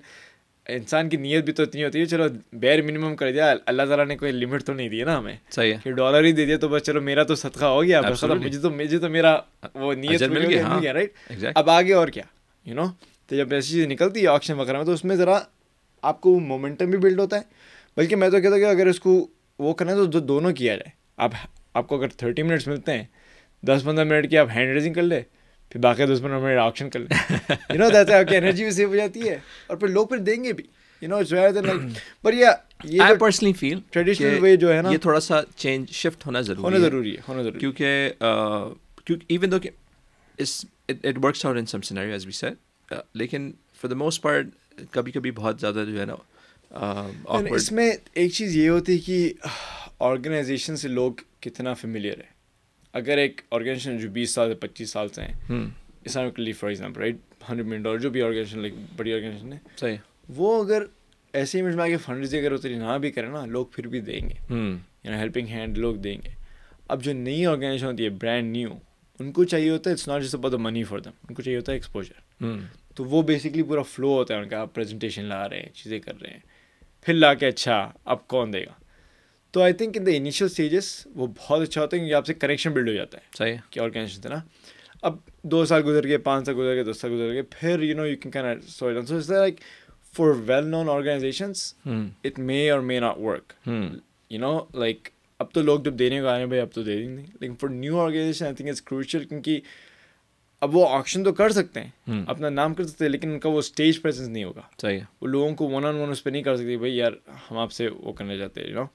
انسان 0.67 1.09
کی 1.09 1.17
نیت 1.17 1.43
بھی 1.45 1.53
تو 1.53 1.63
اتنی 1.63 1.83
ہوتی 1.83 1.99
ہے 1.99 2.05
چلو 2.05 2.23
بیر 2.53 2.81
منیمم 2.81 3.15
کر 3.15 3.31
دیا 3.31 3.53
اللہ 3.65 3.83
تعالیٰ 3.83 4.05
نے 4.07 4.15
کوئی 4.17 4.31
لمٹ 4.31 4.63
تو 4.63 4.73
نہیں 4.73 4.89
دی 4.89 5.03
نا 5.03 5.17
ہمیں۔ 5.17 5.35
صحیح 5.51 5.73
کہ 5.83 5.91
ڈالر 5.91 6.23
ہی 6.23 6.31
دے 6.31 6.45
دیا 6.45 6.57
تو 6.57 6.67
بس 6.67 6.81
چلو 6.81 7.01
میرا 7.01 7.23
تو 7.23 7.35
صدقہ 7.35 7.65
ہو 7.65 7.83
گیا 7.83 8.01
مجھے 8.35 8.59
تو 8.59 8.69
مجھے 8.69 8.99
تو 8.99 9.09
میرا 9.09 9.35
وہ 9.75 9.93
نیت 9.93 10.23
مل 10.23 10.45
گیا 10.45 10.93
رائٹ 10.93 11.33
اب 11.55 11.69
آگے 11.69 11.93
اور 11.93 12.07
کیا 12.07 12.23
یو 12.65 12.75
نو 12.75 12.85
تو 13.29 13.35
جب 13.35 13.53
ایسی 13.53 13.73
چیز 13.73 13.87
نکلتی 13.87 14.21
ہے 14.21 14.27
آکشن 14.27 14.53
وغیرہ 14.53 14.77
میں 14.77 14.85
تو 14.85 14.91
اس 14.91 15.05
میں 15.05 15.15
ذرا 15.15 15.39
آپ 16.03 16.21
کو 16.21 16.39
مومنٹم 16.39 16.89
بھی 16.89 16.97
بلڈ 16.97 17.19
ہوتا 17.19 17.37
ہے۔ 17.37 17.41
بلکہ 17.97 18.15
میں 18.15 18.29
تو 18.29 18.39
کہتا 18.41 18.55
ہوں 18.55 18.59
کہ 18.59 18.65
اگر 18.65 18.87
اس 18.87 18.99
کو 18.99 19.27
وہ 19.59 19.73
کرنا 19.73 19.91
ہے 19.91 20.11
تو 20.11 20.19
دونوں 20.19 20.51
کیا 20.51 20.75
جائے۔ 20.75 20.89
آپ 21.17 21.31
آپ 21.73 21.87
کو 21.87 21.97
اگر 21.97 22.07
تھرٹی 22.07 22.43
منٹس 22.43 22.67
ملتے 22.67 22.93
ہیں 22.93 23.03
دس 23.63 23.83
پندرہ 23.85 24.03
منٹ 24.03 24.29
کی 24.29 24.37
آپ 24.37 24.47
ہینڈ 24.55 24.73
ریزنگ 24.73 24.93
کر 24.93 25.01
لے 25.01 25.21
پھر 25.73 25.79
باقی 25.79 26.05
دس 26.05 26.21
پندرہ 26.21 26.39
منٹ 26.39 26.57
آپشن 26.57 26.89
کر 26.89 26.99
لیں۔ 26.99 27.35
یو 27.49 27.77
نو 27.77 27.89
دیتا 27.89 28.13
ہے 28.13 28.19
آپ 28.19 28.29
کی 28.29 28.35
انرجی 28.35 28.63
بھی 28.63 28.71
سیو 28.71 28.89
ہو 28.89 28.95
جاتی 28.95 29.29
ہے۔ 29.29 29.39
اور 29.67 29.77
پھر 29.77 29.87
لوگ 29.87 30.07
پھر 30.07 30.17
دیں 30.17 30.43
گے 30.43 30.53
بھی۔ 30.53 30.63
یو 31.01 31.09
نو 31.09 31.19
بٹ 32.23 32.33
یہ 32.83 33.01
پرسنلی 33.19 33.53
فیل 33.53 33.79
ٹریڈیشنل 33.89 34.39
وے 34.39 34.55
جو 34.55 34.73
ہے 34.73 34.81
نا 34.81 34.91
یہ 34.91 34.97
تھوڑا 34.97 35.19
سا 35.19 35.41
چینج 35.55 35.89
شفٹ 35.89 36.25
ہونا 36.25 36.41
ضروری 36.41 36.63
ہونا 36.63 36.77
ضروری 36.77 37.15
ہے 37.15 37.21
ہونا 37.27 37.41
ضروری 37.41 37.59
کیونکہ 37.59 38.09
کیونکہ 39.05 39.25
ایون 39.27 39.51
دو 39.51 39.59
کہ 39.59 39.69
اس 40.37 40.65
it 40.89 41.25
works 41.25 41.45
out 41.45 41.57
in 41.57 41.65
some 41.65 41.81
scenario 41.81 42.11
as 42.11 42.25
be 42.25 42.31
set 42.31 42.93
لیکن 43.13 43.51
فار 43.81 43.89
دا 43.89 43.95
موسٹ 43.95 44.21
پارٹ 44.21 44.47
کبھی 44.91 45.11
کبھی 45.11 45.31
بہت 45.31 45.59
زیادہ 45.59 45.83
جو 45.87 45.99
ہے 45.99 46.05
نا 46.05 46.15
اس 47.49 47.71
میں 47.71 47.91
ایک 48.13 48.31
چیز 48.31 48.55
یہ 48.55 48.69
ہوتی 48.69 48.93
ہے 48.93 48.97
کہ 48.97 49.33
آرگنائزیشن 49.99 50.77
سے 50.77 50.87
لوگ 50.87 51.13
کتنا 51.39 51.73
فیملیئر 51.73 52.17
ہے 52.17 52.32
اگر 52.93 53.17
ایک 53.17 53.41
آرگنائزیشن 53.51 53.97
جو 53.97 54.09
بیس 54.09 54.29
سال 54.29 54.49
سے 54.49 54.55
پچیس 54.55 54.89
سال 54.89 55.09
سے 55.09 55.21
ہیں 55.21 55.65
Islamically 56.05 56.51
for 56.51 56.69
example 56.69 57.01
right 57.01 57.15
hundred 57.49 57.67
million 57.67 57.81
dollar 57.81 57.99
جو 57.99 58.09
بھی 58.09 58.21
آرگنائزیشن 58.21 58.59
لائک 58.59 58.73
بڑی 58.95 59.13
آرگنائزیشن 59.13 59.53
ہے 59.53 59.57
صحیح۔ 59.77 59.97
وہ 60.29 60.63
اگر 60.63 60.83
ایسے 61.33 61.59
امیج 61.59 61.75
میں 61.75 61.83
آ 61.83 61.87
کے 61.87 61.97
فنڈ 61.97 62.25
اگر 62.33 62.51
اتنی 62.51 62.75
نہ 62.75 62.97
بھی 63.01 63.11
کریں 63.11 63.29
نا 63.29 63.45
لوگ 63.45 63.65
پھر 63.65 63.87
بھی 63.87 63.99
دیں 63.99 64.21
گے۔ 64.21 64.53
یعنی 65.03 65.17
ہیلپنگ 65.17 65.47
ہینڈ 65.47 65.77
لوگ 65.77 65.95
دیں 65.95 66.17
گے۔ 66.23 66.29
اب 66.87 67.03
جو 67.03 67.13
نئی 67.13 67.45
آرگنائزیشن 67.45 67.85
ہوتی 67.85 68.03
ہے 68.03 68.09
برانڈ 68.09 68.51
نیو 68.51 68.69
ان 69.19 69.31
کو 69.31 69.43
چاہیے 69.43 69.69
ہوتا 69.69 69.89
ہے 69.89 69.93
it's 69.93 70.07
not 70.07 70.23
about 70.33 70.51
the 70.51 70.57
money 70.57 70.83
for 70.83 70.99
them 70.99 71.11
ان 71.29 71.35
کو 71.35 71.41
چاہیے 71.41 71.57
ہوتا 71.57 71.71
ہے 71.71 71.77
ایکسپوجر 71.77 72.43
تو 72.95 73.05
وہ 73.05 73.21
بیسکلی 73.21 73.63
پورا 73.63 73.81
فلو 73.81 74.13
ہوتا 74.13 74.33
ہے 74.33 74.39
ان 74.39 74.49
کا 74.49 74.59
آپ 74.59 74.73
پریزنٹیشن 74.73 75.25
لا 75.25 75.49
رہے 75.49 75.59
ہیں 75.59 75.69
چیزیں 75.73 75.99
کر 75.99 76.21
رہے 76.21 76.29
ہیں۔ 76.29 76.39
پھر 77.01 77.13
لا 77.13 77.33
کے 77.33 77.47
اچھا 77.47 77.91
اب 78.05 78.27
کون 78.27 78.53
دے 78.53 78.65
گا؟ 78.65 78.82
تو 79.53 79.61
I 79.61 79.73
think 79.73 79.97
in 79.97 80.05
the 80.05 80.11
initial 80.11 80.45
stages 80.45 80.85
وہ 81.15 81.27
بہت 81.27 81.61
اچھا 81.61 81.81
ہوتا 81.81 81.95
ہے 81.95 81.99
کیونکہ 81.99 82.15
آپ 82.15 82.25
سے 82.25 82.33
کنیکشن 82.33 82.71
بلڈ 82.71 82.89
ہو 82.89 82.93
جاتا 82.93 83.17
ہے 83.17 83.23
صحیح 83.37 83.57
کہ 83.69 83.79
آرگنائزیشن 83.79 84.21
تھا 84.21 84.29
نا۔ 84.29 84.39
اب 85.01 85.15
دو 85.43 85.65
سال 85.65 85.81
گزر 85.85 86.07
گئے 86.07 86.17
پانچ 86.17 86.45
سال 86.45 86.55
گزر 86.57 86.73
گئے 86.75 86.83
دس 86.83 86.99
سال 87.01 87.11
گزر 87.11 87.33
گئے 87.33 87.41
پھر 87.41 87.81
you 87.83 87.95
know 87.95 88.05
you 88.05 88.17
can 88.21 88.31
can 88.31 88.61
so 88.67 88.89
like 88.89 89.59
for 90.13 90.27
well 90.45 90.65
known 90.65 90.89
organisations 90.89 91.73
it 91.85 92.39
may 92.39 92.69
or 92.69 92.79
may 92.79 92.99
not 92.99 93.17
work 93.17 93.53
you 94.29 94.39
know 94.39 94.57
like 94.73 95.09
اب 95.39 95.51
تو 95.51 95.61
لوگ 95.61 95.79
جب 95.79 95.99
دینے 95.99 96.21
کو 96.21 96.27
آئے 96.27 96.39
ہیں 96.39 96.47
بھائی 96.47 96.61
اب 96.61 96.71
تو 96.73 96.83
دے 96.83 96.95
دیں 96.97 97.17
گے۔ 97.17 97.23
لیکن 97.39 97.55
for 97.55 97.69
new 97.69 97.99
organisation 97.99 98.45
I 98.45 98.55
think 98.55 98.69
it's 98.69 98.81
crucial 98.81 99.23
کیونکہ 99.23 99.61
اب 100.61 100.75
وہ 100.75 100.87
آپشن 100.89 101.23
تو 101.23 101.33
کر 101.33 101.49
سکتے 101.49 101.79
ہیں 101.79 102.23
اپنا 102.27 102.49
نام 102.49 102.73
کر 102.73 102.83
سکتے 102.83 103.05
ہیں 103.05 103.11
لیکن 103.11 103.31
ان 103.31 103.39
کا 103.39 103.49
وہ 103.49 103.59
اسٹیج 103.59 104.01
پریزنس 104.01 104.27
نہیں 104.27 104.43
ہوگا۔ 104.43 104.61
صحیح 104.81 104.99
وہ 105.21 105.27
لوگوں 105.27 105.55
کو 105.55 105.69
ون 105.69 105.85
آن 105.85 105.95
ون 105.95 106.09
اس 106.09 106.23
پہ 106.23 106.29
نہیں 106.29 106.43
کر 106.43 106.57
سکتے 106.57 106.77
بھائی 106.77 106.97
یار 106.97 107.11
ہم 107.51 107.57
آپ 107.57 107.71
سے 107.71 107.87
وہ 107.87 108.13
کرنا 108.13 108.37
چاہتے 108.37 108.61
ہیں 108.61 108.67
یو 108.67 108.75
نو 108.75 108.85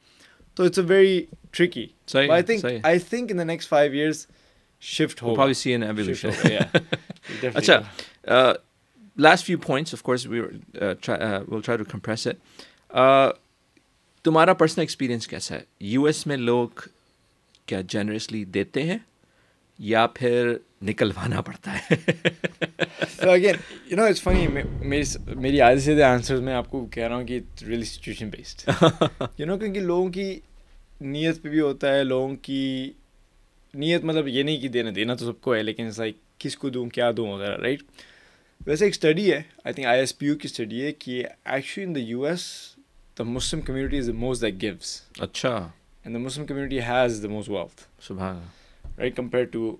تو 0.59 0.64
it's 0.64 0.78
a 0.78 0.84
very 0.86 1.20
tricky 1.52 1.86
I 2.14 2.42
think 2.42 2.64
I 2.82 2.98
think 3.11 3.30
in 3.30 3.38
the 3.38 3.44
next 3.44 3.68
five 3.68 3.92
years 3.92 4.26
shift 4.82 5.22
ہو 5.22 5.34
اچھا 7.54 7.80
last 9.18 9.46
few 9.46 9.59
points 9.59 9.94
of 9.94 10.02
course 10.02 10.26
will 10.26 10.59
try 11.02 11.76
to 11.76 11.84
compress 11.90 12.26
it 12.26 13.36
تمہارا 14.24 14.52
پرسنل 14.54 14.82
ایکسپیرینس 14.82 15.28
کیسا 15.28 15.54
ہے 15.54 15.61
یو 15.86 16.04
ایس 16.04 16.26
میں 16.26 16.36
لوگ 16.36 16.80
کیا 17.66 17.80
جنرسلی 17.88 18.44
دیتے 18.56 18.82
ہیں 18.82 18.98
یا 19.78 20.06
پھر 20.14 20.56
نکلوانا 20.83 21.41
پڑتا 21.41 21.76
ہے۔ 21.76 21.97
Again 23.31 23.55
you 23.91 23.97
know 23.97 24.05
it's 24.05 24.22
funny 24.22 24.47
میری 25.37 25.61
آدھے 25.61 25.81
سے 25.81 26.03
آنسر 26.03 26.41
میں 26.41 26.55
آپ 26.55 26.70
کو 26.70 26.85
کہہ 26.87 27.07
رہا 27.09 27.16
ہوں 27.16 27.26
کہ 27.26 27.41
really 27.66 27.85
situation 27.85 28.29
based 28.29 28.68
you 29.39 29.47
know 29.47 29.59
کیونکہ 29.59 29.81
لوگوں 29.81 30.09
کی 30.09 30.41
نیت 31.01 31.43
پہ 31.43 31.49
بھی 31.49 31.61
ہوتا 31.61 31.95
ہے 31.95 32.05
لوگوں 32.05 32.37
کی 32.43 32.93
نیت 33.74 34.05
مطلب 34.05 34.29
یہ 34.29 34.43
نہیں 34.43 34.61
کہ 34.61 34.68
دینا 34.68 34.91
دینا 34.97 35.14
تو 35.14 35.26
سب 35.26 35.41
کو 35.41 35.55
ہے 35.55 35.62
لیکن 35.62 35.91
لائک 35.99 36.16
کس 36.39 36.57
کو 36.57 36.68
دوں 36.68 36.89
کیا 36.89 37.11
دوں 37.16 37.26
وغیرہ 37.29 37.57
رائٹ 37.57 37.83
ویسے 38.66 38.85
ایک 38.85 38.95
اسٹڈی 38.95 39.33
ہے 39.33 39.41
I 39.64 39.74
think 39.74 39.87
I 39.87 40.01
S 40.01 40.18
P 40.18 40.26
U 40.26 40.35
کی 40.35 40.49
اسٹڈی 40.49 40.85
ہے 40.85 40.93
کہ 40.93 41.22
actually 41.45 41.87
in 41.87 41.95
the 41.95 42.01
U 42.01 42.24
S 42.24 42.45
the 43.16 43.24
Muslim 43.24 43.61
community 43.61 43.99
is 43.99 44.07
the 44.07 44.12
most 44.12 44.43
that 44.43 44.61
gives 44.62 45.01
اچھا۔ 45.20 45.57
And 46.05 46.14
the 46.14 46.20
Muslim 46.20 46.47
community 46.47 46.81
has 46.81 47.22
the 47.22 47.29
most 47.29 47.49
wealth 47.49 47.83
سبحان 48.07 48.43
right 48.99 49.16
compare 49.16 49.45
to 49.45 49.76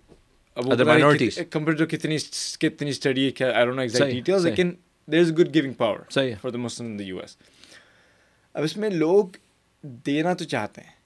compare 0.59 1.76
to 1.76 1.86
کتنی 1.86 2.16
کتنی 2.61 2.90
study 2.90 3.30
لیکن 4.42 4.70
there 5.09 5.20
is 5.20 5.32
good 5.32 5.54
giving 5.54 5.72
power 5.72 5.98
for 6.11 6.50
the 6.50 6.59
Muslim 6.59 6.86
in 6.86 6.98
the 6.98 7.04
U 7.04 7.18
S 7.18 7.36
اب 8.54 8.64
اس 8.64 8.76
میں 8.76 8.90
لوگ 8.90 9.36
دینا 10.06 10.34
تو 10.34 10.44
چاہتے 10.44 10.80
ہیں 10.80 10.96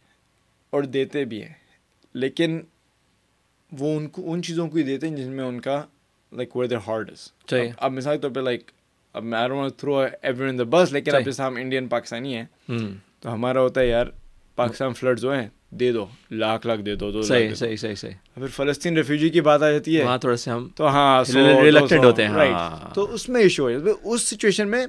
اور 0.71 0.83
دیتے 0.83 1.25
بھی 1.25 1.43
ہیں 1.43 1.55
لیکن 2.15 2.61
وہ 3.73 3.97
ان 3.97 4.09
کو 4.09 4.33
ان 4.33 4.43
چیزوں 4.43 4.69
کو 4.69 4.79
ہی 4.79 4.83
دیتے 4.83 5.09
ہیں 5.09 5.17
جن 5.17 5.33
میں 5.33 5.45
ان 5.45 5.61
کا 5.61 5.83
لائک 6.33 6.57
ویر 6.57 6.67
دیر 6.67 6.79
ہارڈ 6.87 7.11
از 7.11 7.55
اب 7.79 7.93
مثال 7.93 8.17
کے 8.17 8.23
طور 8.23 8.31
پہ 8.31 8.41
لائک 8.41 8.71
اب 9.13 9.25
میں 9.25 9.69
تھرو 9.77 9.99
ایوری 9.99 10.49
ان 10.49 10.59
دا 10.59 10.65
بس 10.71 10.93
لیکن 10.93 11.15
اب 11.15 11.25
جیسے 11.25 11.43
ہم 11.43 11.57
انڈین 11.57 11.89
پاکستانی 11.89 12.37
ہیں 12.37 12.45
تو 13.21 13.33
ہمارا 13.35 13.61
ہوتا 13.61 13.81
ہے 13.81 13.87
یار 13.87 14.07
پاکستان 14.55 14.93
فلڈ 14.93 15.21
جو 15.21 15.33
ہیں 15.33 15.49
دے 15.81 15.93
دو 15.93 16.07
لاکھ 16.31 16.67
لاکھ 16.67 16.81
دے 16.81 16.95
دو 16.95 17.11
دو 17.11 17.23
صحیح 17.23 17.55
صحیح 17.55 17.77
صحیح 17.77 17.95
صحیح۔ 17.95 18.13
پھر 18.35 18.47
فلسطین 18.47 18.97
ریفیوجی 18.97 19.29
کی 19.29 19.41
بات 19.41 19.63
آ 19.63 19.71
جاتی 19.71 19.99
ہے 19.99 20.05
وہاں 20.05 20.19
تھوڑا 20.19 20.37
سے 20.37 20.51
ہم 20.51 20.69
تو 20.77 20.87
ہاں 20.89 21.25
ریلیکٹڈ 21.63 22.05
ہوتے 22.05 22.27
ہیں 22.27 22.35
رائٹ 22.35 22.95
تو 22.95 23.15
اس 23.15 23.29
میں 23.29 23.41
ایشو 23.41 23.71
ہے۔ 23.71 23.75
اس 24.05 24.23
سچویشن 24.23 24.69
میں 24.69 24.87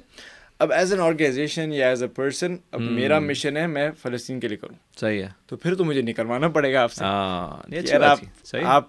اب 0.59 0.73
ایز 0.73 0.93
این 0.93 1.01
آرگنائزیشن 1.01 1.73
یا 1.73 1.89
ایز 1.89 2.01
اے 2.03 2.07
پرسن 2.07 2.55
اب 2.71 2.81
میرا 2.81 3.19
مشن 3.19 3.57
ہے 3.57 3.67
میں 3.67 3.91
فلسطین 4.01 4.39
کے 4.39 4.47
لیے 4.47 4.57
کروں۔ 4.57 4.75
صحیح 4.99 5.23
ہے۔ 5.23 5.27
تو 5.45 5.55
پھر 5.55 5.75
تو 5.75 5.83
مجھے 5.85 6.01
نکلوانا 6.01 6.47
پڑے 6.47 6.73
گا 6.73 6.81
آپ 6.83 6.91
سے۔ 6.91 7.05
آپ 7.05 8.25
آپ 8.63 8.87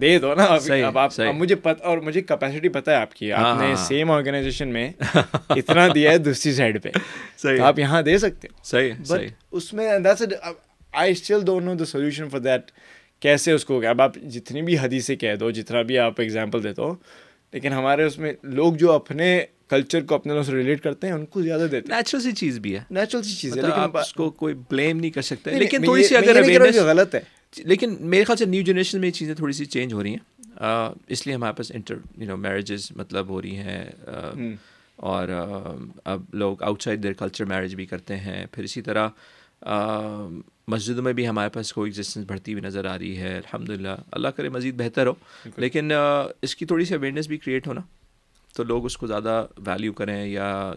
دے 0.00 0.18
دو 0.18 0.34
نا۔ 0.34 0.44
اب 0.82 0.98
آپ 0.98 1.12
مجھے 1.32 1.54
پتہ 1.54 1.82
اور 1.82 1.98
مجھے 1.98 2.20
کیپیسٹی 2.20 2.68
پتہ 2.68 2.90
ہے 2.90 2.96
آپ 2.96 3.14
کی۔ 3.14 3.32
آپ 3.32 3.60
نے 3.60 3.74
سیم 3.76 4.10
آرگنائزیشن 4.10 4.68
میں 4.68 4.92
اتنا 5.48 5.88
دیا 5.94 6.10
ہے 6.12 6.18
دوسری 6.18 6.52
سائڈ 6.52 6.82
پہ۔ 6.82 6.88
آپ 7.60 7.78
یہاں 7.78 8.02
دے 8.02 8.18
سکتے 8.18 8.48
ہو۔ 8.52 8.58
صحیح 8.64 8.92
صحیح۔ 9.04 9.28
اس 9.52 9.72
میں 9.74 9.98
I 10.94 11.12
still 11.12 11.44
don't 11.44 11.66
know 11.66 11.74
the 11.74 11.84
solution 11.84 12.28
for 12.28 12.40
that 12.40 12.70
کیسے 13.20 13.52
اس 13.52 13.64
کو 13.64 13.82
اب 13.88 14.02
آپ 14.02 14.14
جتنی 14.16 14.62
بھی 14.62 14.78
حدیثیں 14.78 15.16
کہہ 15.16 15.34
دو 15.34 15.50
جتنا 15.50 15.82
بھی 15.82 15.98
آپ 15.98 16.20
ایگزامپل 16.20 16.62
دے 16.62 16.72
دو 16.72 16.94
لیکن 17.52 17.72
ہمارے 17.72 18.04
اس 18.04 18.18
میں 18.18 18.32
لوگ 18.42 18.74
جو 18.74 18.92
اپنے 18.92 19.44
کلچر 19.68 20.04
کو 20.04 20.14
اپنے 20.14 20.32
لوگوں 20.32 20.44
سے 20.44 20.52
ریلیٹ 20.52 20.82
کرتے 20.82 21.06
ہیں 21.06 21.14
ان 21.14 21.26
کو 21.26 21.42
زیادہ 21.42 21.60
دیتے 21.60 21.76
ہیں۔ 21.76 21.96
نیچرل 21.96 22.20
سی 22.20 22.32
چیز 22.32 22.58
بھی 22.58 22.74
ہے۔ 22.74 22.80
نیچرل 22.90 23.22
سی 23.22 23.34
چیز 23.34 23.52
ہے 23.52 23.62
مطلب 23.62 23.70
لیکن 23.70 23.82
آپ 23.82 23.96
اس 23.96 24.12
کو 24.12 24.30
کوئی 24.30 24.54
بلیم 24.54 25.00
نہیں 25.00 25.10
کر 25.10 25.22
سکتے۔ 25.22 25.50
لیکن 25.50 25.82
تھوڑی 25.84 26.02
سی 26.04 26.16
اگر 26.16 26.42
غلط 26.84 27.14
ہے۔ 27.14 27.20
لیکن 27.56 27.96
میرے 28.00 28.24
خیال 28.24 28.36
سے 28.36 28.44
نیو 28.44 28.62
جنریشن 28.62 29.00
میں 29.00 29.08
یہ 29.08 29.12
چیزیں 29.12 29.34
تھوڑی 29.34 29.52
سی 29.52 29.64
چینج 29.64 29.92
ہو 29.92 30.02
رہی 30.02 30.14
ہیں۔ 30.14 30.44
اس 31.08 31.26
لیے 31.26 31.34
ہمارے 31.34 31.52
پاس 31.52 31.72
انٹر 31.74 31.94
یو 32.16 32.26
نو 32.26 32.36
میرجز 32.36 32.88
مطلب 32.96 33.28
ہو 33.28 33.42
رہی 33.42 33.56
ہیں۔ 33.56 33.84
اور 34.96 35.28
اب 36.04 36.22
لوگ 36.32 36.62
out 36.62 36.82
side 36.82 37.02
their 37.02 37.12
culture 37.12 37.44
marriage 37.44 37.74
بھی 37.74 37.86
کرتے 37.86 38.16
ہیں۔ 38.16 38.46
پھر 38.52 38.64
اسی 38.64 38.82
طرح 38.82 39.08
مسجدوں 40.68 41.02
میں 41.02 41.12
بھی 41.12 41.28
ہمارے 41.28 41.50
پاس 41.50 41.72
کوئی 41.72 41.90
ایگزسٹنس 41.90 42.26
بڑھتی 42.26 42.52
ہوئی 42.52 42.64
نظر 42.64 42.84
آ 42.84 42.98
رہی 42.98 43.16
ہے 43.16 43.36
الحمد 43.36 43.68
للہ 43.68 43.88
اللہ 44.12 44.28
کرے 44.28 44.48
مزید 44.48 44.74
بہتر 44.74 45.06
ہو۔ 45.06 45.12
لیکن 45.56 45.90
اس 46.42 46.56
کی 46.56 46.66
تھوڑی 46.66 46.84
سی 46.84 46.94
اویئرنیس 46.94 47.26
بھی 47.26 47.36
کریٹ 47.36 47.66
ہونا 47.66 47.80
تو 48.54 48.62
لوگ 48.62 48.84
اس 48.84 48.96
کو 48.96 49.06
زیادہ 49.06 49.46
ویلیو 49.58 49.92
کریں 49.92 50.26
یا 50.26 50.72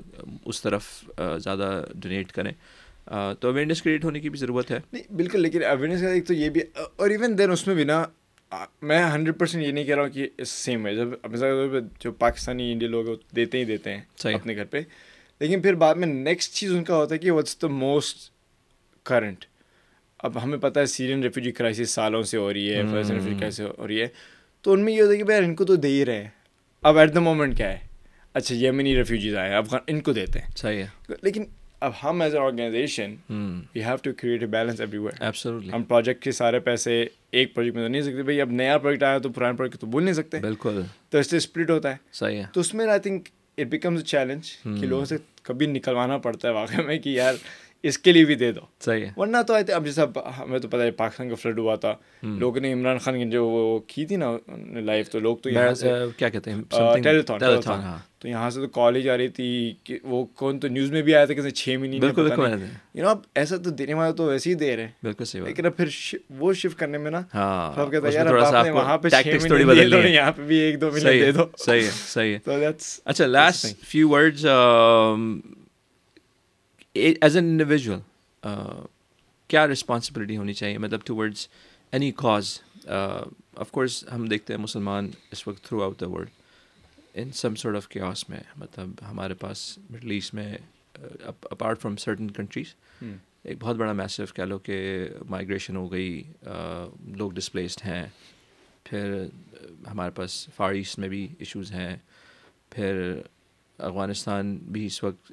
اس 0.46 0.62
طرف 0.62 1.10
زیادہ 1.18 1.84
ڈونیٹ 1.96 2.32
کریں۔ 2.32 2.52
تو 3.40 3.48
اویئرنیس 3.48 3.82
کریٹ 3.82 4.06
ہونے 4.06 4.20
کی 4.20 4.30
بھی 4.30 4.40
ضرورت 4.40 4.72
ہے۔ 4.72 4.80
نہیں 4.94 5.14
بالکل 5.14 5.42
لیکن 5.42 5.64
اویئرنیس 5.64 6.02
کا 6.02 6.10
ایک 6.10 6.28
تو 6.28 6.34
یہ 6.34 6.50
بھی 6.50 6.62
اور 6.96 7.10
ایون 7.10 7.38
دین 7.38 7.52
اس 7.52 7.68
میں 7.68 7.76
بھی 7.76 7.84
نا 7.84 8.04
میں 8.82 9.04
ہنڈریڈ 9.04 9.40
پرسینٹ 9.40 9.66
یہ 9.66 9.72
نہیں 9.72 9.84
کہہ 9.84 9.96
رہا 9.96 10.04
ہوں 10.04 10.10
کہ 10.10 10.30
سیم 10.46 10.88
ہے 10.88 10.96
جب 10.96 11.08
جو 12.00 12.12
پاکستانی 12.12 12.72
انڈین 12.72 12.92
لوگ 12.92 13.06
دیتے 13.36 13.58
ہی 13.58 13.66
دیتے 13.66 13.96
ہیں۔ 13.96 14.02
اپنے 14.24 14.56
گھر 14.56 14.66
پہ۔ 14.66 14.82
لیکن 15.40 15.62
پھر 15.62 15.74
بعد 15.74 15.96
میں 15.96 16.08
نیکسٹ 16.08 16.54
چیز 16.54 16.72
ان 16.72 16.84
کا 16.84 16.96
ہوتا 16.96 17.14
ہے 17.14 17.20
کہ 17.20 17.32
واٹس 17.32 17.62
دا 17.62 17.68
موسٹ 17.68 18.18
کرنٹ 19.04 19.46
اب 20.20 20.44
ہمیں 20.44 20.58
پتہ 20.58 20.80
ہے 20.80 20.86
سیرین 20.86 21.24
ریفیوجی 21.24 21.52
کرائسس 21.52 21.90
سالوں 21.90 22.24
سے 22.24 22.38
ہو 22.38 22.54
رہی 22.54 22.74
ہے 22.74 22.84
فلسطین 22.92 23.16
ریفیوجی 23.18 23.40
کرائسس 23.40 23.62
ہو 23.78 23.88
رہی 23.88 24.02
ہے۔ 24.02 24.08
تو 24.62 24.74
ان 24.74 24.86
میں 24.86 24.94
یہ 24.94 25.02
ہوتا 25.02 25.12
ہے 25.12 25.18
کہ 25.18 25.24
بھائی 25.24 25.46
ان 25.46 25.56
کو 25.56 25.66
تو 25.66 25.76
دے 25.76 25.88
ہی 25.88 26.06
رہے 26.06 26.22
ہیں۔ 26.22 26.30
اب 26.84 26.98
ایٹ 26.98 27.16
دا 27.16 27.20
مومنٹ 27.20 27.58
کیا 27.58 27.70
ہے؟ 27.70 27.80
اچھا 28.34 28.56
یمنی 28.56 28.96
ریفیوجیز 28.96 29.36
آئے 29.36 29.50
ہیں۔ 29.50 29.58
افغان 29.58 29.82
ان 29.88 30.02
کو 30.02 30.14
دیتے 30.14 30.40
ہیں۔ 30.40 30.48
صحیح 30.58 30.84
ہے۔ 30.84 31.14
لیکن 31.22 31.44
اب 31.80 31.92
ہم 32.04 32.22
as 32.22 32.36
a 32.36 32.42
organisation 32.42 33.16
we 33.76 33.84
have 33.84 33.96
to 34.04 34.12
create 34.18 34.42
a 34.42 34.48
balance 34.48 34.80
everywhere 34.98 35.22
ہم 35.74 35.84
پروجیکٹ 35.84 36.24
کے 36.24 36.32
سارے 36.32 36.60
پیسے 36.60 37.06
ایک 37.32 37.54
پروجیکٹ 37.56 37.76
میں 37.76 37.84
تو 37.84 37.90
نہیں 37.90 38.02
سکتے۔ 38.02 38.24
بھائی 38.24 38.42
اب 38.42 38.52
نیا 38.52 38.78
پروجیکٹ 38.78 39.04
آیا 39.04 39.18
تو 39.18 39.30
پرانا 39.30 39.54
پروجیکٹ 39.58 39.82
تو 39.82 39.88
بول 39.88 40.04
نہیں 40.04 40.14
سکتے۔ 40.14 40.40
بالکل۔ 40.40 40.82
تو 41.10 41.18
اس 41.18 41.30
سے 41.30 41.38
اسپلٹ 41.38 41.70
ہوتا 41.70 41.92
ہے۔ 41.92 41.96
صحیح 42.14 42.38
ہے۔ 42.38 42.44
تو 42.54 42.60
اس 42.60 42.74
میں 42.74 42.88
I 42.88 43.00
think 43.00 43.30
it 43.58 43.68
becomes 43.68 44.00
a 44.00 44.06
challenge 44.06 44.44
کہ 44.64 44.88
لوگوں 44.88 45.06
سے 45.06 45.18
کبھی 45.42 45.66
نکلوانا 45.66 46.18
پڑتا 46.18 46.48
ہے 46.48 46.54
واقعہ 46.54 46.82
میں 46.82 46.98
کہ 46.98 47.10
یار 47.10 47.34
اس 47.88 47.98
کے 47.98 48.12
لیے 48.12 48.26
بھی 48.26 48.36
دے 48.36 48.52
دو۔ 48.52 48.62
صحیح 48.80 49.06
ہے۔ 49.06 49.12
ورنہ 49.18 49.38
تو 49.48 49.54
آئی 49.54 49.72
اب 49.72 49.86
جیسا 49.86 50.06
ہمیں 50.40 50.60
تو 50.60 50.68
پتہ 50.68 50.82
ہے 50.82 50.92
پاکستان 50.92 51.30
کا 51.30 51.36
فلڈ 51.36 51.60
ہوا 51.60 51.76
تھا۔ 51.76 51.94
لوگوں 52.24 52.60
نے 52.60 52.74
عمران 52.74 52.98
خان 52.98 53.20
کی 53.20 53.30
جو 53.30 53.48
وہ 53.48 53.80
کی 53.80 54.06
تھی 54.06 54.16
نا 54.16 54.32
لائف 54.80 55.10
تو 55.10 55.20
لوگ 55.20 55.38
تو 55.38 55.50
یہاں 55.50 55.74
سے 55.74 55.92
کیا 56.18 56.30
کہتے 56.30 56.52
ہیں؟ 56.52 56.62
ہاں۔ 57.68 57.98
تو 58.20 58.28
یہاں 58.28 58.50
سے 58.50 58.62
تو 58.62 58.68
کالج 58.68 59.10
آ 59.10 59.18
رہی 59.18 59.28
تھی 59.28 59.74
کہ 59.84 60.00
وہ 60.04 60.26
کون 60.36 60.60
تو 60.60 60.68
نیوز 60.68 60.92
میں 60.92 61.02
بھی 61.02 61.16
آیا 61.16 61.26
تھا 61.26 61.34
کہ 61.34 61.50
چھ 61.50 61.76
مہینے 61.80 62.00
بالکل 62.00 62.30
یو 62.94 63.04
نو 63.04 63.10
اب 63.10 63.18
ایسا 63.36 63.58
تو 63.58 63.70
دینے 63.70 63.94
والا 63.94 64.12
تو 64.12 64.24
ویسے 64.24 64.50
ہی 64.50 64.56
دے 64.56 64.76
رہے 64.76 64.84
ہیں۔ 64.84 64.92
بالکل 65.04 65.26
صحیح 65.26 65.44
لیکن 65.44 65.66
اب 65.66 65.78
پھر 65.78 65.88
وہ 66.30 66.54
شفٹ 66.54 66.80
کرنے 66.80 66.98
میں 66.98 67.12
نا 67.12 67.22
ہاں 67.34 67.86
کہتا 67.86 68.04
ہے 68.04 68.08
اس 68.08 68.16
یار 68.16 68.26
آپ 68.26 68.54
آپ 68.56 68.66
وہاں 68.74 68.98
پہ 68.98 69.10
چھ 69.10 69.28
مہینے 69.28 69.76
دے 69.76 69.90
دو 69.90 69.98
یہاں 70.08 70.32
پہ 70.32 70.42
بھی 70.42 70.58
ایک 70.58 70.82
دو 70.82 70.92
مہینے 70.92 71.20
دے 71.22 71.32
دو۔ 71.32 71.44
صحیح 71.58 71.84
ہے۔ 71.84 71.90
صحیح 72.08 72.38
ہے 72.48 72.72
اچھا 73.06 73.26
last 73.26 73.84
few 73.84 74.10
words 74.10 74.46
as 76.98 77.36
an 77.36 77.46
individual 77.46 78.00
کیا 79.50 79.68
رسپانسبلٹی 79.68 80.38
ہونی 80.38 80.54
چاہیے 80.54 80.78
مطلب 80.78 81.06
two 81.06 81.16
words 81.16 81.48
any 81.92 82.12
cause 82.18 82.60
of 82.88 83.72
course 83.72 84.04
ہم 84.14 84.26
دیکھتے 84.28 84.54
ہیں 84.54 84.62
مسلمان 84.62 85.10
اس 85.32 85.48
وقت 85.48 85.64
throughout 85.84 86.02
the 86.02 86.10
world 86.10 86.30
in 87.14 87.32
some 87.32 87.56
sort 87.56 87.76
of 87.76 87.88
chaos 87.90 88.30
میں 88.30 88.40
مطلب 88.58 88.90
ہمارے 89.10 89.34
پاس 89.34 89.78
مڈل 89.90 90.12
ایسٹ 90.12 90.34
میں 90.34 90.56
اپارٹ 91.26 91.82
فرام 91.82 91.96
سرٹن 91.96 92.32
کنٹریز 92.32 92.74
ایک 93.44 93.58
بہت 93.60 93.76
بڑا 93.76 93.92
میسو 93.94 94.24
کہہ 94.36 94.44
لو 94.44 94.58
کہ 94.60 95.08
مائگریشن 95.30 95.76
ہو 95.76 95.92
گئی 95.92 96.22
لوگ 97.16 97.32
ڈسپلیسڈ 97.32 97.86
ہیں 97.86 98.06
پھر 98.84 99.26
ہمارے 99.88 100.12
پاس 100.12 100.48
فار 100.56 100.74
ایسٹ 100.74 101.00
میں 101.00 101.10
بھی 101.10 101.28
ایشوز 101.40 101.72
ہیں 101.72 101.96
پھر 102.70 103.02
افغانستان 103.80 104.56
بھی 104.56 104.86
اس 104.86 105.04
وقت 105.04 105.32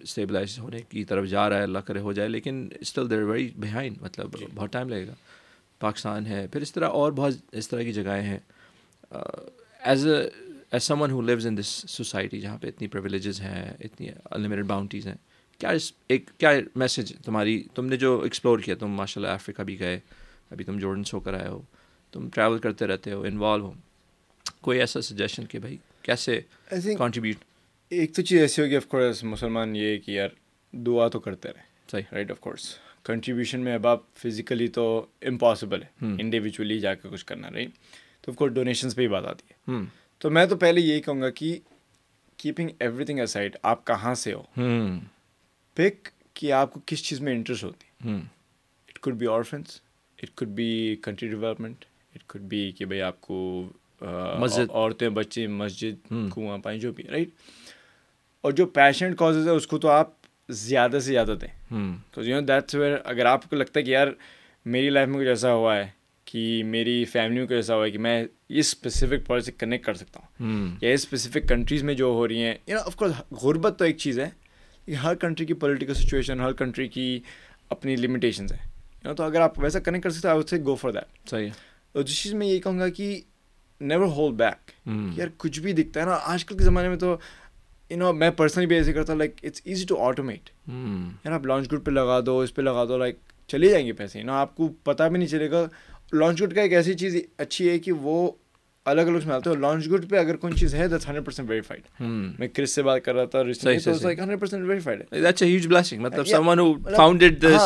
اسٹیبلائز 0.00 0.58
ہونے 0.58 0.78
کی 0.88 1.04
طرف 1.04 1.26
جا 1.26 1.48
رہا 1.48 1.58
ہے 1.58 1.62
اللہ 1.62 1.78
کرے 1.78 2.00
ہو 2.00 2.12
جائے 2.12 2.28
لیکن 2.28 2.68
اسٹل 2.80 3.10
دیر 3.10 3.22
ویری 3.22 3.50
بہائنڈ 3.56 3.96
مطلب 4.00 4.36
بہت 4.54 4.72
ٹائم 4.72 4.88
لگے 4.88 5.06
گا۔ 5.06 5.14
پاکستان 5.80 6.26
ہے 6.26 6.46
پھر 6.52 6.60
اس 6.60 6.72
طرح 6.72 6.88
اور 6.88 7.12
بہت 7.12 7.34
اس 7.52 7.68
طرح 7.68 7.82
کی 7.82 7.92
جگہیں 7.92 8.22
ہیں۔ 8.22 8.38
ایز 9.80 10.06
اے 10.06 10.28
ایز 10.70 10.82
سمن 10.82 11.10
ہو 11.10 11.20
لیوز 11.22 11.46
ان 11.46 11.58
دس 11.58 11.66
سوسائٹی 11.88 12.40
جہاں 12.40 12.58
پہ 12.58 12.66
اتنی 12.66 12.88
پریولیجز 12.88 13.40
ہیں 13.40 13.72
اتنی 13.80 14.08
انلمیٹڈ 14.30 14.66
باؤنڈریز 14.66 15.06
ہیں 15.06 15.14
کیا 15.58 15.70
اس 15.70 15.92
ایک 16.08 16.30
کیا 16.38 16.50
میسج 16.76 17.12
تمہاری 17.24 17.62
تم 17.74 17.86
نے 17.86 17.96
جو 17.96 18.20
ایکسپلور 18.20 18.58
کیا 18.58 18.74
تم 18.74 18.90
ماشاء 18.90 19.20
اللہ 19.20 19.32
افریقہ 19.32 19.62
بھی 19.62 19.80
گئے 19.80 20.00
ابھی 20.50 20.64
تم 20.64 20.78
جورڈنس 20.78 21.14
ہو 21.14 21.20
کر 21.20 21.34
آئے 21.34 21.48
ہو 21.48 21.62
تم 22.12 22.28
ٹریول 22.28 22.58
کرتے 22.58 22.86
رہتے 22.86 23.12
ہو 23.12 23.22
انوالو 23.22 23.64
ہو۔ 23.64 23.72
کوئی 24.60 24.80
ایسا 24.80 25.00
سجیشن 25.00 25.46
کہ 25.46 25.58
بھائی 25.58 25.76
کیسے 26.02 26.40
کانٹریبیوٹ 26.98 27.44
ایک 27.90 28.14
تو 28.14 28.22
چیز 28.22 28.40
ایسی 28.40 28.60
ہوگی 28.62 28.76
آف 28.76 28.86
کورس 28.86 29.22
مسلمان 29.24 29.76
یہ 29.76 29.98
کہ 29.98 30.10
یار 30.10 30.28
دعا 30.72 31.06
تو 31.08 31.20
کرتے 31.20 31.48
رہے 31.48 31.62
صحیح 31.88 32.02
رائٹ 32.12 32.30
آف 32.30 32.40
کورس 32.40 32.66
کنٹریبیوشن 33.04 33.60
میں 33.60 33.74
اب 33.74 33.86
آپ 33.86 34.02
فزیکلی 34.14 34.66
تو 34.68 34.84
امپاسبل 35.22 35.82
ہے 35.82 36.06
انڈیویجولی 36.18 36.78
جا 36.80 36.94
کے 36.94 37.08
کچھ 37.08 37.24
کرنا 37.24 37.50
رائٹ 37.50 37.70
تو 38.20 38.32
آف 38.32 38.36
کورس 38.36 38.54
ڈونیشنس 38.54 38.96
پہ 38.96 39.02
ہی 39.02 39.08
بات 39.08 39.26
آتی 39.26 39.52
ہے 39.52 39.80
تو 40.20 40.30
میں 40.30 40.44
تو 40.46 40.56
پہلے 40.56 40.80
یہی 40.80 41.00
کہوں 41.00 41.20
گا 41.20 41.30
کہ 41.30 41.58
کیپنگ 42.38 42.68
ایوری 42.78 43.04
تھنگ 43.04 43.20
اسائڈ 43.20 43.56
آپ 43.62 43.86
کہاں 43.86 44.14
سے 44.14 44.34
ہو 44.34 44.42
پک 45.76 46.08
کہ 46.34 46.52
آپ 46.52 46.72
کو 46.72 46.80
کس 46.86 47.04
چیز 47.04 47.20
میں 47.20 47.32
انٹرسٹ 47.32 47.64
ہوتی 47.64 48.08
it 48.88 48.98
could 48.98 49.14
be 49.14 49.26
orphans 49.26 49.80
it 50.18 50.34
could 50.34 50.48
be 50.48 50.96
country 51.02 51.28
development 51.28 51.84
it 52.14 52.26
could 52.26 52.42
be 52.42 52.70
کہ 52.72 52.84
بھائی 52.84 53.02
آپ 53.02 53.20
کو 53.20 53.68
مسجد 54.00 54.70
عورتیں 54.70 55.08
بچے 55.08 55.46
مسجد 55.46 56.08
کنواں 56.08 56.58
پانی 56.58 56.80
جو 56.80 56.92
بھی 56.92 57.04
رائٹ 57.08 57.28
اور 58.40 58.52
جو 58.52 58.66
پیشنٹ 58.66 59.16
کازز 59.16 59.46
ہے 59.46 59.52
اس 59.52 59.66
کو 59.66 59.78
تو 59.78 59.88
آپ 59.88 60.10
زیادہ 60.48 60.90
سے 60.92 60.98
زیادہ 61.00 61.34
دیں۔ 61.40 61.74
یو 62.16 62.34
نو 62.34 62.40
دیٹس 62.40 62.74
ویئر 62.74 62.96
اگر 63.04 63.24
آپ 63.24 63.50
کو 63.50 63.56
لگتا 63.56 63.80
ہے 63.80 63.84
کہ 63.84 63.90
یار 63.90 64.08
میری 64.66 64.90
لائف 64.90 65.08
میں 65.08 65.20
کچھ 65.20 65.28
ایسا 65.28 65.52
ہوا 65.52 65.76
ہے 65.76 65.86
کہ 66.24 66.62
میری 66.64 67.04
فیملی 67.04 67.38
میں 67.38 67.46
کچھ 67.46 67.52
ایسا 67.52 67.76
ہوا 67.76 67.84
ہے 67.84 67.90
کہ 67.90 67.98
میں 67.98 68.24
اس 68.48 68.66
اسپیسیفک 68.66 69.26
پوائنٹ 69.26 69.44
سے 69.46 69.52
کنیکٹ 69.52 69.84
کر 69.84 69.94
سکتا 69.94 70.20
ہوں 70.20 70.76
یا 70.80 70.90
اس 70.90 71.04
اسپیسیفک 71.04 71.48
کنٹریز 71.48 71.82
میں 71.82 71.94
جو 71.94 72.06
ہو 72.06 72.28
رہی 72.28 72.42
ہیں 72.42 72.54
یو 72.66 72.76
نو 72.76 72.82
آف 72.86 72.96
کورس 72.96 73.12
غربت 73.42 73.78
تو 73.78 73.84
ایک 73.84 73.96
چیز 73.98 74.20
ہے 74.20 74.30
کہ 74.86 74.94
ہر 74.94 75.14
کنٹری 75.14 75.46
کی 75.46 75.54
پولیٹیکل 75.54 75.94
سچویشن 75.94 76.40
ہر 76.40 76.52
کنٹری 76.52 76.88
کی 76.88 77.20
اپنی 77.68 77.96
لمیٹیشنز 77.96 78.52
ہیں۔ 78.52 78.68
یو 79.04 79.08
نو 79.08 79.14
تو 79.14 79.22
اگر 79.22 79.40
آپ 79.40 79.58
ویسا 79.58 79.78
کنیکٹ 79.78 80.04
کر 80.04 80.10
سکتے 80.10 80.28
ہیں 80.28 80.40
سے 80.50 80.58
گو 80.64 80.74
فار 80.74 80.90
دیٹ 80.90 81.30
صحیح 81.30 81.50
اور 81.92 82.02
جس 82.02 82.22
چیز 82.22 82.34
میں 82.34 82.46
یہ 82.46 82.58
کہوں 82.58 82.78
گا 82.78 82.88
کہ 82.88 83.20
نیور 83.80 84.06
ہولڈ 84.06 84.38
بیک 84.38 84.88
یار 85.18 85.28
کچھ 85.36 85.60
بھی 85.60 85.72
دکھتا 85.72 86.00
ہے 86.00 86.04
نا 86.04 86.18
آج 86.22 86.44
کل 86.44 86.56
کے 86.56 86.64
زمانے 86.64 86.88
میں 86.88 86.96
تو 86.96 87.16
یو 87.90 87.96
نو 87.98 88.12
میں 88.12 88.30
پرسنلی 88.36 88.66
بھی 88.66 88.76
ایسے 88.76 88.92
کرتا 88.92 89.12
ہوں 89.12 89.18
like 89.18 89.34
it's 89.42 89.60
easy 89.64 89.84
to 89.88 90.02
automate 90.04 90.50
یار 90.68 91.32
آپ 91.32 91.46
لانچ 91.46 91.70
گروپ 91.72 91.84
پہ 91.84 91.90
لگا 91.90 92.18
دو 92.26 92.38
اس 92.40 92.54
پہ 92.54 92.62
لگا 92.62 92.84
دو 92.88 92.98
لائک 92.98 93.16
چلے 93.48 93.68
جائیں 93.68 93.86
گے 93.86 93.92
پیسے. 93.92 94.22
نا 94.22 94.40
آپ 94.40 94.54
کو 94.56 94.68
پتہ 94.84 95.02
بھی 95.02 95.18
نہیں 95.18 95.28
چلے 95.28 95.50
گا. 95.50 95.66
لانچ 96.12 96.42
گڈ 96.42 96.54
کا 96.54 96.60
ایک 96.62 96.72
ایسی 96.72 96.94
چیز 96.94 97.16
اچھی 97.38 97.68
ہے 97.68 97.78
کہ 97.78 97.92
وہ 97.92 98.30
الگ 98.86 99.00
الگ 99.00 99.16
اس 99.16 99.26
میں 99.26 99.34
آتے 99.34 99.50
ہیں. 99.50 99.56
لانچ 99.56 99.86
گڈ 99.92 100.08
پہ 100.10 100.16
اگر 100.16 100.36
کوئی 100.36 100.52
چیز 100.58 100.74
ہے 100.74 100.86
دیٹس 100.88 101.06
ہنڈریڈ 101.08 101.24
پرسینٹ 101.24 101.48
ویریفائڈ 101.50 101.82
میں 102.38 102.48
کرس 102.48 102.70
سے 102.70 102.82
بات 102.82 103.04
کر 103.04 103.14
رہا 103.14 103.24
تھا 103.24 103.40
ہنڈریڈ 103.40 104.40
پرسینٹ 104.40 104.66
ویریفائڈ 104.68 105.00
ہے. 105.02 105.98
مطلب 105.98 106.48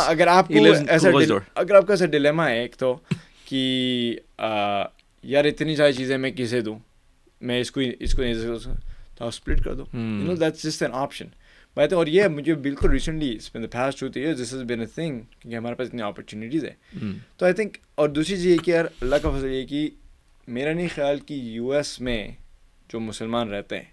اگر 0.06 0.26
آپ 0.26 0.48
کو 0.48 0.64
ایسا 0.88 1.08
اگر 1.54 1.74
آپ 1.74 1.86
کا 1.86 1.92
ایسا 1.92 2.06
ڈلیما 2.06 2.48
ہے 2.50 2.60
ایک 2.62 2.76
تو 2.76 2.94
کہ 3.48 4.16
یار 5.24 5.44
اتنی 5.44 5.76
ساری 5.76 5.92
چیزیں 5.92 6.16
میں 6.18 6.30
کسے 6.36 6.60
دوں؟ 6.60 6.78
میں 7.40 7.60
اس 7.60 7.70
کو 7.70 7.80
اس 8.00 8.14
کو 8.14 8.22
نہیں 8.22 8.34
اسپلٹ 9.26 9.64
کر 9.64 9.74
دو۔ 9.74 9.84
You 9.92 10.24
know 10.24 10.34
that's 10.34 10.62
just 10.62 10.82
an 10.82 10.92
option 10.94 11.26
بات 11.76 11.92
اور 11.92 12.06
یہ 12.06 12.28
مجھے 12.28 12.54
بالکل 12.54 12.90
ریسنٹلی 12.90 13.38
پاسٹ 13.72 14.02
ہوتی 14.02 14.24
ہے 14.24 14.34
دس 14.34 14.52
از 14.54 14.62
بین 14.62 14.80
اے 14.80 14.86
تھنگ 14.86 15.20
کیونکہ 15.40 15.56
ہمارے 15.56 15.74
پاس 15.74 15.88
اتنی 15.88 16.02
اپرچونیٹیز 16.02 16.64
ہے 16.64 16.74
تو 17.36 17.44
آئی 17.44 17.54
تھنک 17.54 17.76
اور 17.94 18.08
دوسری 18.08 18.36
چیز 18.36 18.46
یہ 18.46 18.58
کہ 18.58 18.70
یار 18.70 18.84
اللہ 19.00 19.16
کا 19.22 19.30
فضل 19.30 19.52
یہ 19.52 19.66
کہ 19.66 19.88
میرا 20.48 20.72
نہیں 20.72 20.88
خیال 20.94 21.18
کہ 21.18 21.34
یو 21.34 21.70
ایس 21.72 22.00
میں 22.00 22.28
جو 22.88 23.00
مسلمان 23.00 23.48
رہتے 23.48 23.76
ہیں 23.76 23.90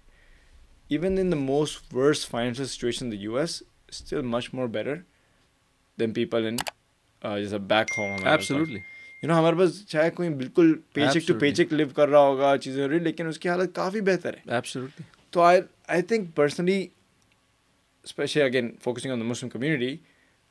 even 0.88 1.18
in 1.18 1.32
the 1.32 1.36
most 1.36 1.94
worse 1.94 2.26
financial 2.28 2.66
situation 2.66 3.12
the 3.12 3.16
U 3.16 3.36
S 3.36 3.62
still 3.88 4.20
much 4.20 4.48
more 4.54 4.66
better 4.68 4.94
than 5.98 6.12
people 6.12 6.46
in 6.46 6.56
جیسا 7.40 7.56
بیک 7.56 7.98
ہوم 7.98 8.26
یو 9.22 9.28
نو 9.28 9.38
ہمارے 9.38 9.56
پاس 9.56 9.84
چاہے 9.86 10.10
کوئی 10.10 10.28
بالکل 10.28 10.72
پے 10.92 11.06
check 11.12 11.26
to 11.28 11.34
pay 11.34 11.50
check 11.54 11.72
live 11.72 11.88
کر 11.88 12.08
رہا 12.08 12.18
ہوگا 12.18 12.56
چیزیں 12.58 12.82
ہو 12.82 12.88
رہی 12.88 12.98
لیکن 12.98 13.26
اس 13.26 13.38
کی 13.38 13.48
حالت 13.48 13.74
کافی 13.74 14.00
بہتر 14.00 14.34
ہے۔ 14.34 14.40
تو 15.30 15.40
I 15.40 15.60
I 15.88 16.02
think 16.02 16.34
personally 16.34 16.86
specially 18.04 18.42
again 18.42 18.70
focusing 18.84 19.12
on 19.12 19.20
the 19.20 19.24
Muslim 19.24 19.50
community 19.50 19.96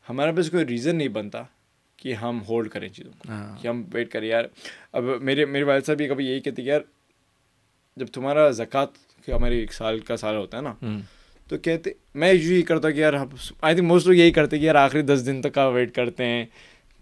ہمارے 0.09 0.31
پاس 0.31 0.49
کوئی 0.51 0.65
ریزن 0.67 0.95
نہیں 0.95 1.07
بنتا 1.07 1.43
کہ 1.97 2.13
ہم 2.13 2.39
ہولڈ 2.49 2.69
کریں 2.69 2.89
چیزوں 2.89 3.11
کو 3.17 3.33
کہ 3.61 3.67
ہم 3.67 3.83
ویٹ 3.93 4.11
کریں۔ 4.11 4.27
یار 4.27 4.43
اب 4.91 5.03
میرے 5.21 5.45
میرے 5.45 5.63
والد 5.63 5.85
صاحب 5.85 5.97
بھی 5.97 6.07
کبھی 6.07 6.25
یہی 6.25 6.39
کہتے 6.39 6.61
کہ 6.61 6.67
یار 6.67 6.81
جب 7.97 8.05
تمہارا 8.05 8.49
زکوٰۃ 8.49 8.87
کہ 9.25 9.31
ہمارے 9.31 9.59
ایک 9.59 9.73
سال 9.73 9.99
کا 9.99 10.17
سال 10.17 10.35
ہوتا 10.35 10.57
ہے 10.57 10.61
نا 10.61 10.73
تو 11.49 11.57
کہتے 11.57 11.91
میں 12.15 12.33
یہی 12.33 12.61
کرتا 12.61 12.87
ہوں 12.87 12.95
کہ 12.95 12.99
یار 12.99 13.13
آئی 13.13 13.75
تھنک 13.75 13.87
موسٹ 13.87 14.07
لوگ 14.07 14.15
یہی 14.15 14.31
کرتے 14.31 14.59
کہ 14.59 14.63
یار 14.65 14.75
آخری 14.75 15.01
دس 15.01 15.25
دن 15.25 15.41
تک 15.41 15.53
کا 15.53 15.67
ویٹ 15.67 15.95
کرتے 15.95 16.25
ہیں 16.25 16.45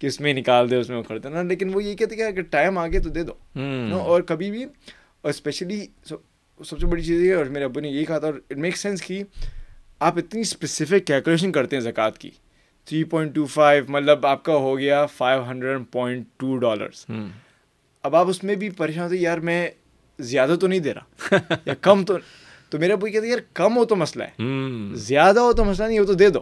کہ 0.01 0.07
اس 0.07 0.19
میں 0.21 0.33
نکال 0.33 0.69
دے 0.69 0.75
اس 0.75 0.89
میں 0.89 0.97
وہ 0.97 1.03
کرتے 1.03 1.27
ہیں۔ 1.27 1.35
نا 1.35 1.41
لیکن 1.41 1.73
وہ 1.73 1.83
یہ 1.83 1.95
کہتے 1.95 2.15
کہ 2.15 2.21
اگر 2.21 2.41
ٹائم 2.41 2.77
آگے 2.77 2.99
تو 2.99 3.09
دے 3.09 3.23
دو۔ 3.23 3.33
اور 3.99 4.21
کبھی 4.21 4.51
بھی 4.51 4.63
اور 4.63 5.29
اسپیشلی 5.29 5.85
سب 6.65 6.79
سے 6.79 6.85
بڑی 6.85 7.01
چیز 7.03 7.21
یہ 7.21 7.35
اور 7.35 7.45
میرے 7.45 7.65
ابو 7.65 7.79
نے 7.79 7.89
یہی 7.89 8.05
کہا 8.05 8.17
تھا 8.17 8.27
اور 8.27 8.35
اٹ 8.49 8.57
میک 8.57 8.77
سینس 8.77 9.01
کہ 9.01 9.23
آپ 9.99 10.17
اتنی 10.17 10.41
اسپیسیفک 10.41 11.07
کیلکولیشن 11.07 11.51
کرتے 11.51 11.75
ہیں 11.75 11.81
زکوٰۃ 11.81 12.11
کی۔ 12.19 12.29
تھری 12.85 13.03
پوائنٹ 13.03 13.35
ٹو 13.35 13.45
فائیو 13.45 13.83
مطلب 13.87 14.25
آپ 14.25 14.43
کا 14.43 14.53
ہو 14.53 14.77
گیا 14.77 15.05
five 15.05 15.43
hundred 15.49 15.79
point 15.91 16.25
two 16.37 16.57
dollars 16.57 17.05
اب 18.03 18.15
آپ 18.15 18.27
اس 18.29 18.43
میں 18.43 18.55
بھی 18.55 18.69
پریشان 18.69 19.03
ہوتے 19.03 19.15
یار 19.15 19.37
میں 19.37 19.69
زیادہ 20.19 20.55
تو 20.61 20.67
نہیں 20.67 20.79
دے 20.79 20.93
رہا 20.93 21.37
یا 21.65 21.73
کم 21.81 22.05
تو 22.05 22.17
تو 22.69 22.79
میرا 22.79 22.95
بھائی 22.95 23.13
کہتے 23.13 23.27
یار 23.27 23.39
کم 23.53 23.77
ہو 23.77 23.85
تو 23.85 23.95
مسئلہ 23.95 24.23
ہے۔ 24.23 24.43
زیادہ 24.95 25.39
ہو 25.39 25.53
تو 25.53 25.65
مسئلہ 25.65 25.87
نہیں 25.87 25.99
ہو 25.99 26.05
تو 26.05 26.13
دے 26.13 26.29
دو۔ 26.29 26.39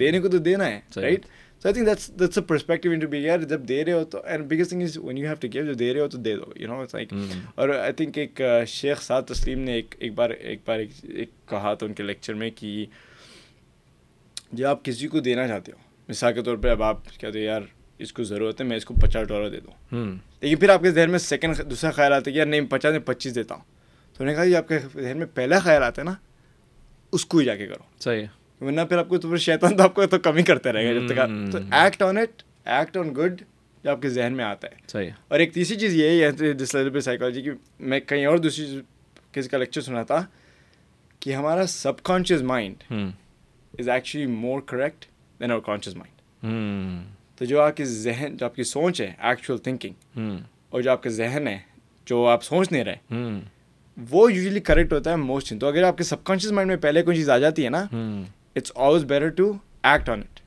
دینے 0.00 0.20
کو 0.20 0.28
تو 0.28 0.38
دینا 0.38 0.66
ہے 0.66 0.80
right 0.96 1.26
so 1.64 1.68
I 1.68 1.74
think 1.74 1.86
that's 1.86 2.08
that's 2.18 2.38
a 2.38 2.44
perspective 2.44 2.92
in 2.92 3.00
to 3.00 3.08
be 3.08 3.18
یار 3.18 3.38
جب 3.48 3.68
دے 3.68 3.84
رہے 3.84 3.92
ہو 3.92 4.04
تو 4.04 4.20
and 4.24 4.44
biggest 4.48 4.70
thing 4.70 4.82
is 4.82 4.96
one 4.98 5.16
you 5.18 5.26
have 5.26 5.34
to 5.40 5.48
give 5.54 5.64
جب 5.64 5.78
دے 5.78 5.92
رہے 5.92 6.00
ہو 6.00 6.08
تو 6.08 6.18
دے 6.18 6.34
دو 6.36 6.52
یو 6.56 6.68
نو 6.68 6.80
اٹس 6.80 6.94
لائک 6.94 7.12
اور 7.54 7.68
آئی 7.68 7.92
تھنک 7.92 8.18
ایک 8.18 8.40
شیخ 8.66 9.02
سعد 9.02 9.22
تسلیم 9.22 9.60
نے 9.60 9.72
ایک 9.72 9.94
ایک 9.98 10.14
بار 10.14 10.30
ایک 10.30 10.60
بار 10.64 10.78
ایک 10.78 11.30
کہا 11.48 11.74
تھا 11.74 11.86
ان 11.86 11.94
کے 11.94 12.02
لیکچر 12.02 12.34
میں 12.34 12.50
کہ 12.56 12.84
جب 14.52 14.66
آپ 14.66 14.84
کسی 14.84 15.08
کو 15.08 15.20
دینا 15.20 15.46
چاہتے 15.48 15.72
ہو 15.72 15.78
مثال 16.08 16.32
کے 16.32 16.42
طور 16.42 16.56
پہ 16.56 16.68
اب 16.68 16.82
آپ 16.82 17.04
کہتے 17.10 17.38
ہو 17.38 17.44
یار 17.44 17.62
اس 18.00 18.12
کو 18.12 18.24
ضرورت 18.24 18.60
ہے 18.60 18.66
میں 18.66 18.76
اس 18.76 18.84
کو 18.84 18.94
پچاس 18.94 19.28
ڈالر 19.28 19.50
دے 19.50 19.60
دوں 19.60 20.06
لیکن 20.42 20.56
پھر 20.56 20.68
آپ 20.68 20.82
کے 20.82 20.90
ذہن 20.90 21.10
میں 21.10 21.18
سیکنڈ 21.18 21.60
دوسرا 21.70 21.90
خیال 21.90 22.12
آتا 22.12 22.30
ہے 22.30 22.32
کہ 22.32 22.38
یار 22.38 22.46
نہیں 22.46 22.66
پچاس 22.70 22.92
میں 22.92 23.00
پچیس 23.00 23.34
دیتا 23.34 23.54
ہوں 23.54 23.62
تو 24.16 24.24
انہوں 24.24 24.26
نے 24.26 24.34
کہا 24.34 24.50
کہ 24.50 24.56
آپ 24.56 24.68
کے 24.68 25.02
ذہن 25.02 25.18
میں 25.18 25.26
پہلا 25.34 25.58
خیال 25.58 25.82
آتا 25.82 26.02
ہے 26.02 26.06
نا 26.06 26.14
اس 27.12 27.26
کو 27.26 27.38
ہی 27.38 27.44
جا 27.44 27.56
کے 27.56 27.66
کرو 27.66 27.84
صحیح 28.00 28.26
ورنہ 28.60 28.80
پھر 28.80 28.98
آپ 28.98 29.08
کو 29.08 29.18
تو 29.18 29.28
پھر 29.28 29.36
شیطان 29.36 29.76
تو 29.76 29.82
آپ 29.82 29.94
کو 29.94 30.06
تو 30.06 30.18
کم 30.18 30.36
ہی 30.36 30.42
کرتے 30.42 30.72
رہے 30.72 30.86
گا 30.86 31.00
جب 31.00 31.06
تک 31.08 31.52
تو 31.52 31.58
act 31.70 32.02
on 32.02 32.18
it 32.18 32.42
act 32.64 32.96
on 32.96 33.14
good 33.14 33.42
جو 33.84 33.90
آپ 33.90 34.02
کے 34.02 34.08
ذہن 34.08 34.32
میں 34.36 34.44
آتا 34.44 34.68
ہے۔ 34.68 34.76
صحیح۔ 34.88 35.10
اور 35.28 35.40
ایک 35.40 35.54
تیسری 35.54 35.76
چیز 35.76 35.94
یہی 35.94 36.24
ہے 36.24 36.52
جس 36.52 36.74
لیول 36.74 36.90
پہ 36.90 37.00
سائیکالوجی 37.00 37.42
کی 37.42 37.50
میں 37.80 38.00
کہیں 38.00 38.26
اور 38.26 38.38
دوسری 38.38 38.80
کسی 39.32 39.48
کا 39.48 39.58
لیکچر 39.58 39.80
سنا 39.80 40.02
تھا 40.02 40.26
کہ 41.20 41.34
ہمارا 41.34 41.66
subconscious 42.02 42.42
mind 42.42 42.92
is 43.78 43.88
actually 43.88 44.26
more 44.26 44.60
correct 44.60 45.04
than 45.40 45.50
our 45.50 45.62
conscious 45.62 45.96
mind 45.96 46.16
تو 47.38 47.44
جو 47.44 47.60
آپ 47.60 47.76
کی 47.76 47.84
ذہن 47.84 48.36
جو 48.36 48.46
آپ 48.46 48.54
کی 48.54 48.62
سوچ 48.62 49.00
ہے 49.00 49.12
ایکچوئل 49.18 49.58
تھنکنگ 49.58 50.18
اور 50.70 50.80
جو 50.80 50.90
آپ 50.90 51.02
کا 51.02 51.10
ذہن 51.10 51.48
ہے 51.48 51.58
جو 52.06 52.26
آپ 52.26 52.44
سوچ 52.44 52.72
نہیں 52.72 52.84
رہے 52.84 53.18
وہ 54.10 54.32
یوزلی 54.32 54.60
کریکٹ 54.60 54.92
ہوتا 54.92 55.10
ہے 55.10 55.16
موسٹ 55.16 55.52
تو 55.60 55.66
اگر 55.66 55.82
آپ 55.82 55.98
کے 55.98 56.04
سب 56.04 56.24
کانشیس 56.24 56.52
مائنڈ 56.52 56.70
میں 56.70 56.76
پہلے 56.76 57.02
کوئی 57.02 57.16
چیز 57.16 57.30
آ 57.30 57.38
جاتی 57.38 57.64
ہے 57.64 57.70
نا 57.70 57.84
it's 58.58 58.72
always 58.74 59.04
better 59.04 59.28
to 59.36 59.52
act 59.82 60.08
on 60.08 60.20
it 60.20 60.40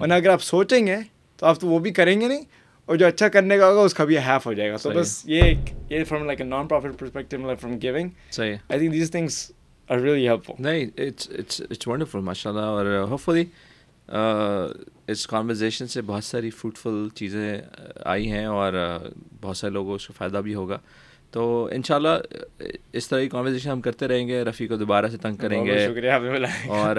ورنہ 0.00 0.14
اگر 0.14 0.30
آپ 0.30 0.42
سوچیں 0.42 0.86
گے 0.86 0.96
تو 1.38 1.46
آپ 1.46 1.60
تو 1.60 1.66
وہ 1.68 1.78
بھی 1.78 1.90
کریں 1.92 2.20
گے 2.20 2.26
نہیں 2.26 2.44
اور 2.88 2.96
جو 2.96 3.06
اچھا 3.06 3.28
کرنے 3.28 3.56
کا 3.58 3.68
ہوگا 3.68 3.80
اس 3.80 3.94
کا 3.94 4.04
بھی 4.04 4.18
ہیف 4.18 4.46
ہو 4.46 4.52
جائے 4.52 4.70
گا. 4.70 4.76
تو 4.76 4.90
بس 4.94 5.20
یہ 5.28 5.42
ایک 5.42 5.92
یہ 5.92 6.04
from 6.08 6.24
like 6.26 6.40
a 6.40 6.46
non 6.46 6.66
profit 6.68 6.98
perspective 6.98 7.54
from 7.60 7.78
giving 7.82 8.08
صحیح. 8.32 8.54
I 8.68 8.78
think 8.78 8.92
these 8.92 9.10
things 9.10 9.50
are 9.88 9.98
really 9.98 10.28
helpful 10.46 10.62
نہیں 10.62 10.86
اٹس 10.98 11.28
اٹس 11.38 11.60
اٹس 11.70 11.88
ونڈرفل 11.88 12.20
ماشاء 12.28 12.50
اللہ 12.50 12.60
اور 12.60 12.86
ہوپ 13.10 13.20
فلی 13.20 13.44
اس 15.12 15.26
کانورزیشن 15.26 15.86
سے 15.86 16.02
بہت 16.06 16.24
ساری 16.24 16.50
فروٹفل 16.50 17.08
چیزیں 17.14 17.60
آئی 18.04 18.30
ہیں 18.30 18.44
اور 18.46 18.72
بہت 19.40 19.56
سارے 19.56 19.72
لوگوں 19.72 19.90
کو 19.90 19.94
اس 19.94 20.06
کا 20.06 20.14
فائدہ 20.16 20.38
بھی 20.44 20.54
ہوگا۔ 20.54 20.78
تو 21.36 21.68
ان 21.72 21.82
شاء 21.82 21.94
اللہ 21.94 22.08
اس 22.92 23.08
طرح 23.08 23.20
کی 23.20 23.28
کانورزیشن 23.28 23.70
ہم 23.70 23.80
کرتے 23.80 24.08
رہیں 24.08 24.28
گے 24.28 24.42
رفیع 24.42 24.68
کو 24.68 24.76
دوبارہ 24.76 25.08
سے 25.08 25.16
تنگ 25.16 25.36
کریں 25.36 25.64
گے۔ 25.64 25.88
شکریہ 25.88 26.10
آپ 26.10 26.22
نے 26.22 26.30
بلایا۔ 26.30 26.68
اور 26.68 26.96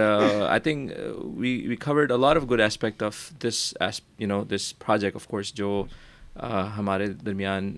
I 0.47 0.59
think 0.59 0.91
we 1.37 1.67
we 1.67 1.75
covered 1.75 2.11
a lot 2.11 2.35
of 2.35 2.51
good 2.51 2.61
aspect 2.61 3.03
of 3.03 3.29
this 3.43 3.73
you 4.19 4.27
know 4.27 4.43
this 4.43 4.79
project 4.79 5.15
of 5.15 5.27
course 5.27 5.53
جو 5.53 5.83
ہمارے 6.77 7.05
درمیان 7.05 7.77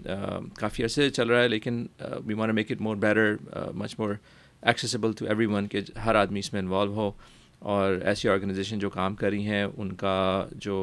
کافی 0.57 0.83
عرصے 0.83 1.09
چل 1.09 1.27
رہا 1.27 1.41
ہے 1.41 1.47
لیکن 1.47 1.87
we 2.25 2.33
want 2.33 2.55
make 2.55 2.71
it 2.71 2.81
more 2.81 2.95
better 2.95 3.35
much 3.75 3.95
more 3.99 4.13
accessible 4.61 5.11
to 5.13 5.25
everyone 5.45 5.67
کہ 5.67 5.79
ہر 6.05 6.15
آدمی 6.15 6.39
اس 6.39 6.53
میں 6.53 6.61
انوالو 6.61 6.93
ہو۔ 6.93 7.11
اور 7.59 7.93
ایسی 8.05 8.29
آرگنائزیشن 8.29 8.79
جو 8.79 8.89
کام 8.89 9.15
کر 9.15 9.29
رہی 9.29 9.45
ہیں 9.45 9.67
ان 9.77 9.91
کا 9.91 10.45
جو 10.51 10.75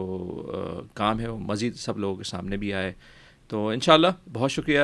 کام 0.95 1.21
ہے 1.21 1.29
وہ 1.29 1.39
مزید 1.39 1.75
سب 1.75 1.99
لوگوں 1.99 2.17
کے 2.17 2.25
سامنے 2.25 2.57
بھی 2.57 2.75
آئے۔ 2.75 2.93
تو 3.49 3.69
ان 3.69 3.81
شاء 3.81 3.95
اللہ 3.95 4.07
بہت 4.33 4.51
شکریہ 4.51 4.81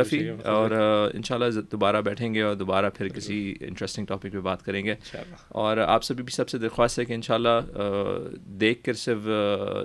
رفیع 0.00 0.32
اور 0.44 0.70
ان 1.14 1.22
شاء 1.22 1.34
اللہ 1.34 1.60
دوبارہ 1.60 2.00
بیٹھیں 2.00 2.34
گے 2.34 2.42
اور 2.42 2.54
دوبارہ 2.54 2.90
پھر 2.94 3.08
کسی 3.08 3.54
انٹرسٹنگ 3.60 4.06
ٹاپک 4.06 4.32
پہ 4.32 4.40
بات 4.40 4.62
کریں 4.62 4.84
گے۔ 4.84 4.94
اور 5.48 5.76
آپ 5.76 6.04
سبھی 6.04 6.24
بھی 6.24 6.32
سب 6.32 6.48
سے 6.48 6.58
درخواست 6.58 6.98
ہے 6.98 7.04
کہ 7.04 7.12
ان 7.12 7.22
شاء 7.22 7.34
اللہ 7.34 7.60
دیکھ 8.46 8.84
کر 8.84 8.92
صرف 8.92 9.28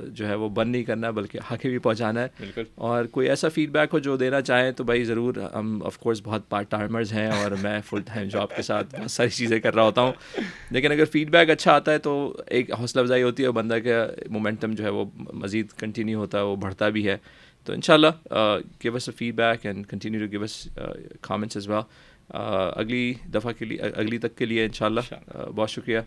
جو 0.08 0.28
ہے 0.28 0.36
وہ 0.36 0.50
بند 0.50 0.72
نہیں 0.72 0.84
کرنا 0.84 1.10
بلکہ 1.10 1.40
آگے 1.50 1.70
بھی 1.70 1.78
پہنچانا 1.78 2.26
ہے۔ 2.26 2.62
اور 2.76 3.06
کوئی 3.06 3.30
ایسا 3.30 3.50
فیڈ 3.50 3.70
بیک 3.70 3.90
ہو 3.94 4.00
جو 4.00 4.18
دینا 4.18 4.42
چاہیں 4.42 4.72
تو 4.72 4.84
بھائی 4.84 5.04
ضرور 5.04 5.34
ہم 5.56 5.80
آف 5.86 5.98
کورس 5.98 6.22
بہت 6.24 6.50
پارٹ 6.50 6.70
ٹائمرز 6.70 7.14
ہیں 7.14 7.28
اور 7.28 7.52
میں 7.52 7.80
فل 7.86 8.02
ٹائم 8.02 8.28
جاب 8.28 8.56
کے 8.56 8.62
ساتھ 8.62 8.96
بہت 9.00 9.12
ساری 9.12 9.30
چیزیں 9.30 9.60
کر 9.60 9.76
رہا 9.76 9.84
ہوتا 9.84 10.02
ہوں۔ 10.02 10.12
لیکن 10.72 10.92
اگر 10.92 11.06
فیڈ 11.06 11.30
بیک 11.30 11.50
اچھا 11.50 11.74
آتا 11.74 11.92
ہے 11.92 11.98
تو 11.98 12.38
ایک 12.48 12.72
حوصلہ 12.72 13.02
افزائی 13.02 13.24
ہوتی 13.24 13.44
ہے 13.44 13.48
اور 13.48 13.56
بندہ 13.56 13.76
کا 13.84 14.08
مومنٹم 14.30 14.72
جو 14.72 14.84
ہے 14.84 14.90
وہ 14.90 15.06
مزید 15.34 15.66
کنٹینیو 15.78 16.20
ہوتا 16.20 16.38
ہے 16.38 16.44
وہ 16.44 16.56
بڑھتا 16.56 16.90
بھی 16.90 17.08
ہے۔ 17.08 17.18
تو 17.66 17.74
ان 17.74 17.82
شاء 17.82 17.94
اللہ 17.94 18.34
give 18.84 18.96
us 18.96 19.10
a 19.10 19.16
feedback 19.36 19.66
and 19.66 19.88
continue 19.88 20.20
to 20.20 20.32
give 20.32 20.44
us 20.44 20.68
comments 21.22 21.58
as 21.58 21.68
well 21.68 21.82
اگلی 22.30 23.14
دفعہ 23.34 23.52
کے 23.52 23.66
لیے 23.66 23.78
اگلی 23.80 24.18
تک 24.18 24.38
کے 24.38 24.46
لیے 24.46 24.66
ان 24.66 24.74
شاء 24.74 24.86
اللہ 24.86 25.14
بہت 25.56 25.70
شکریہ۔ 25.70 26.00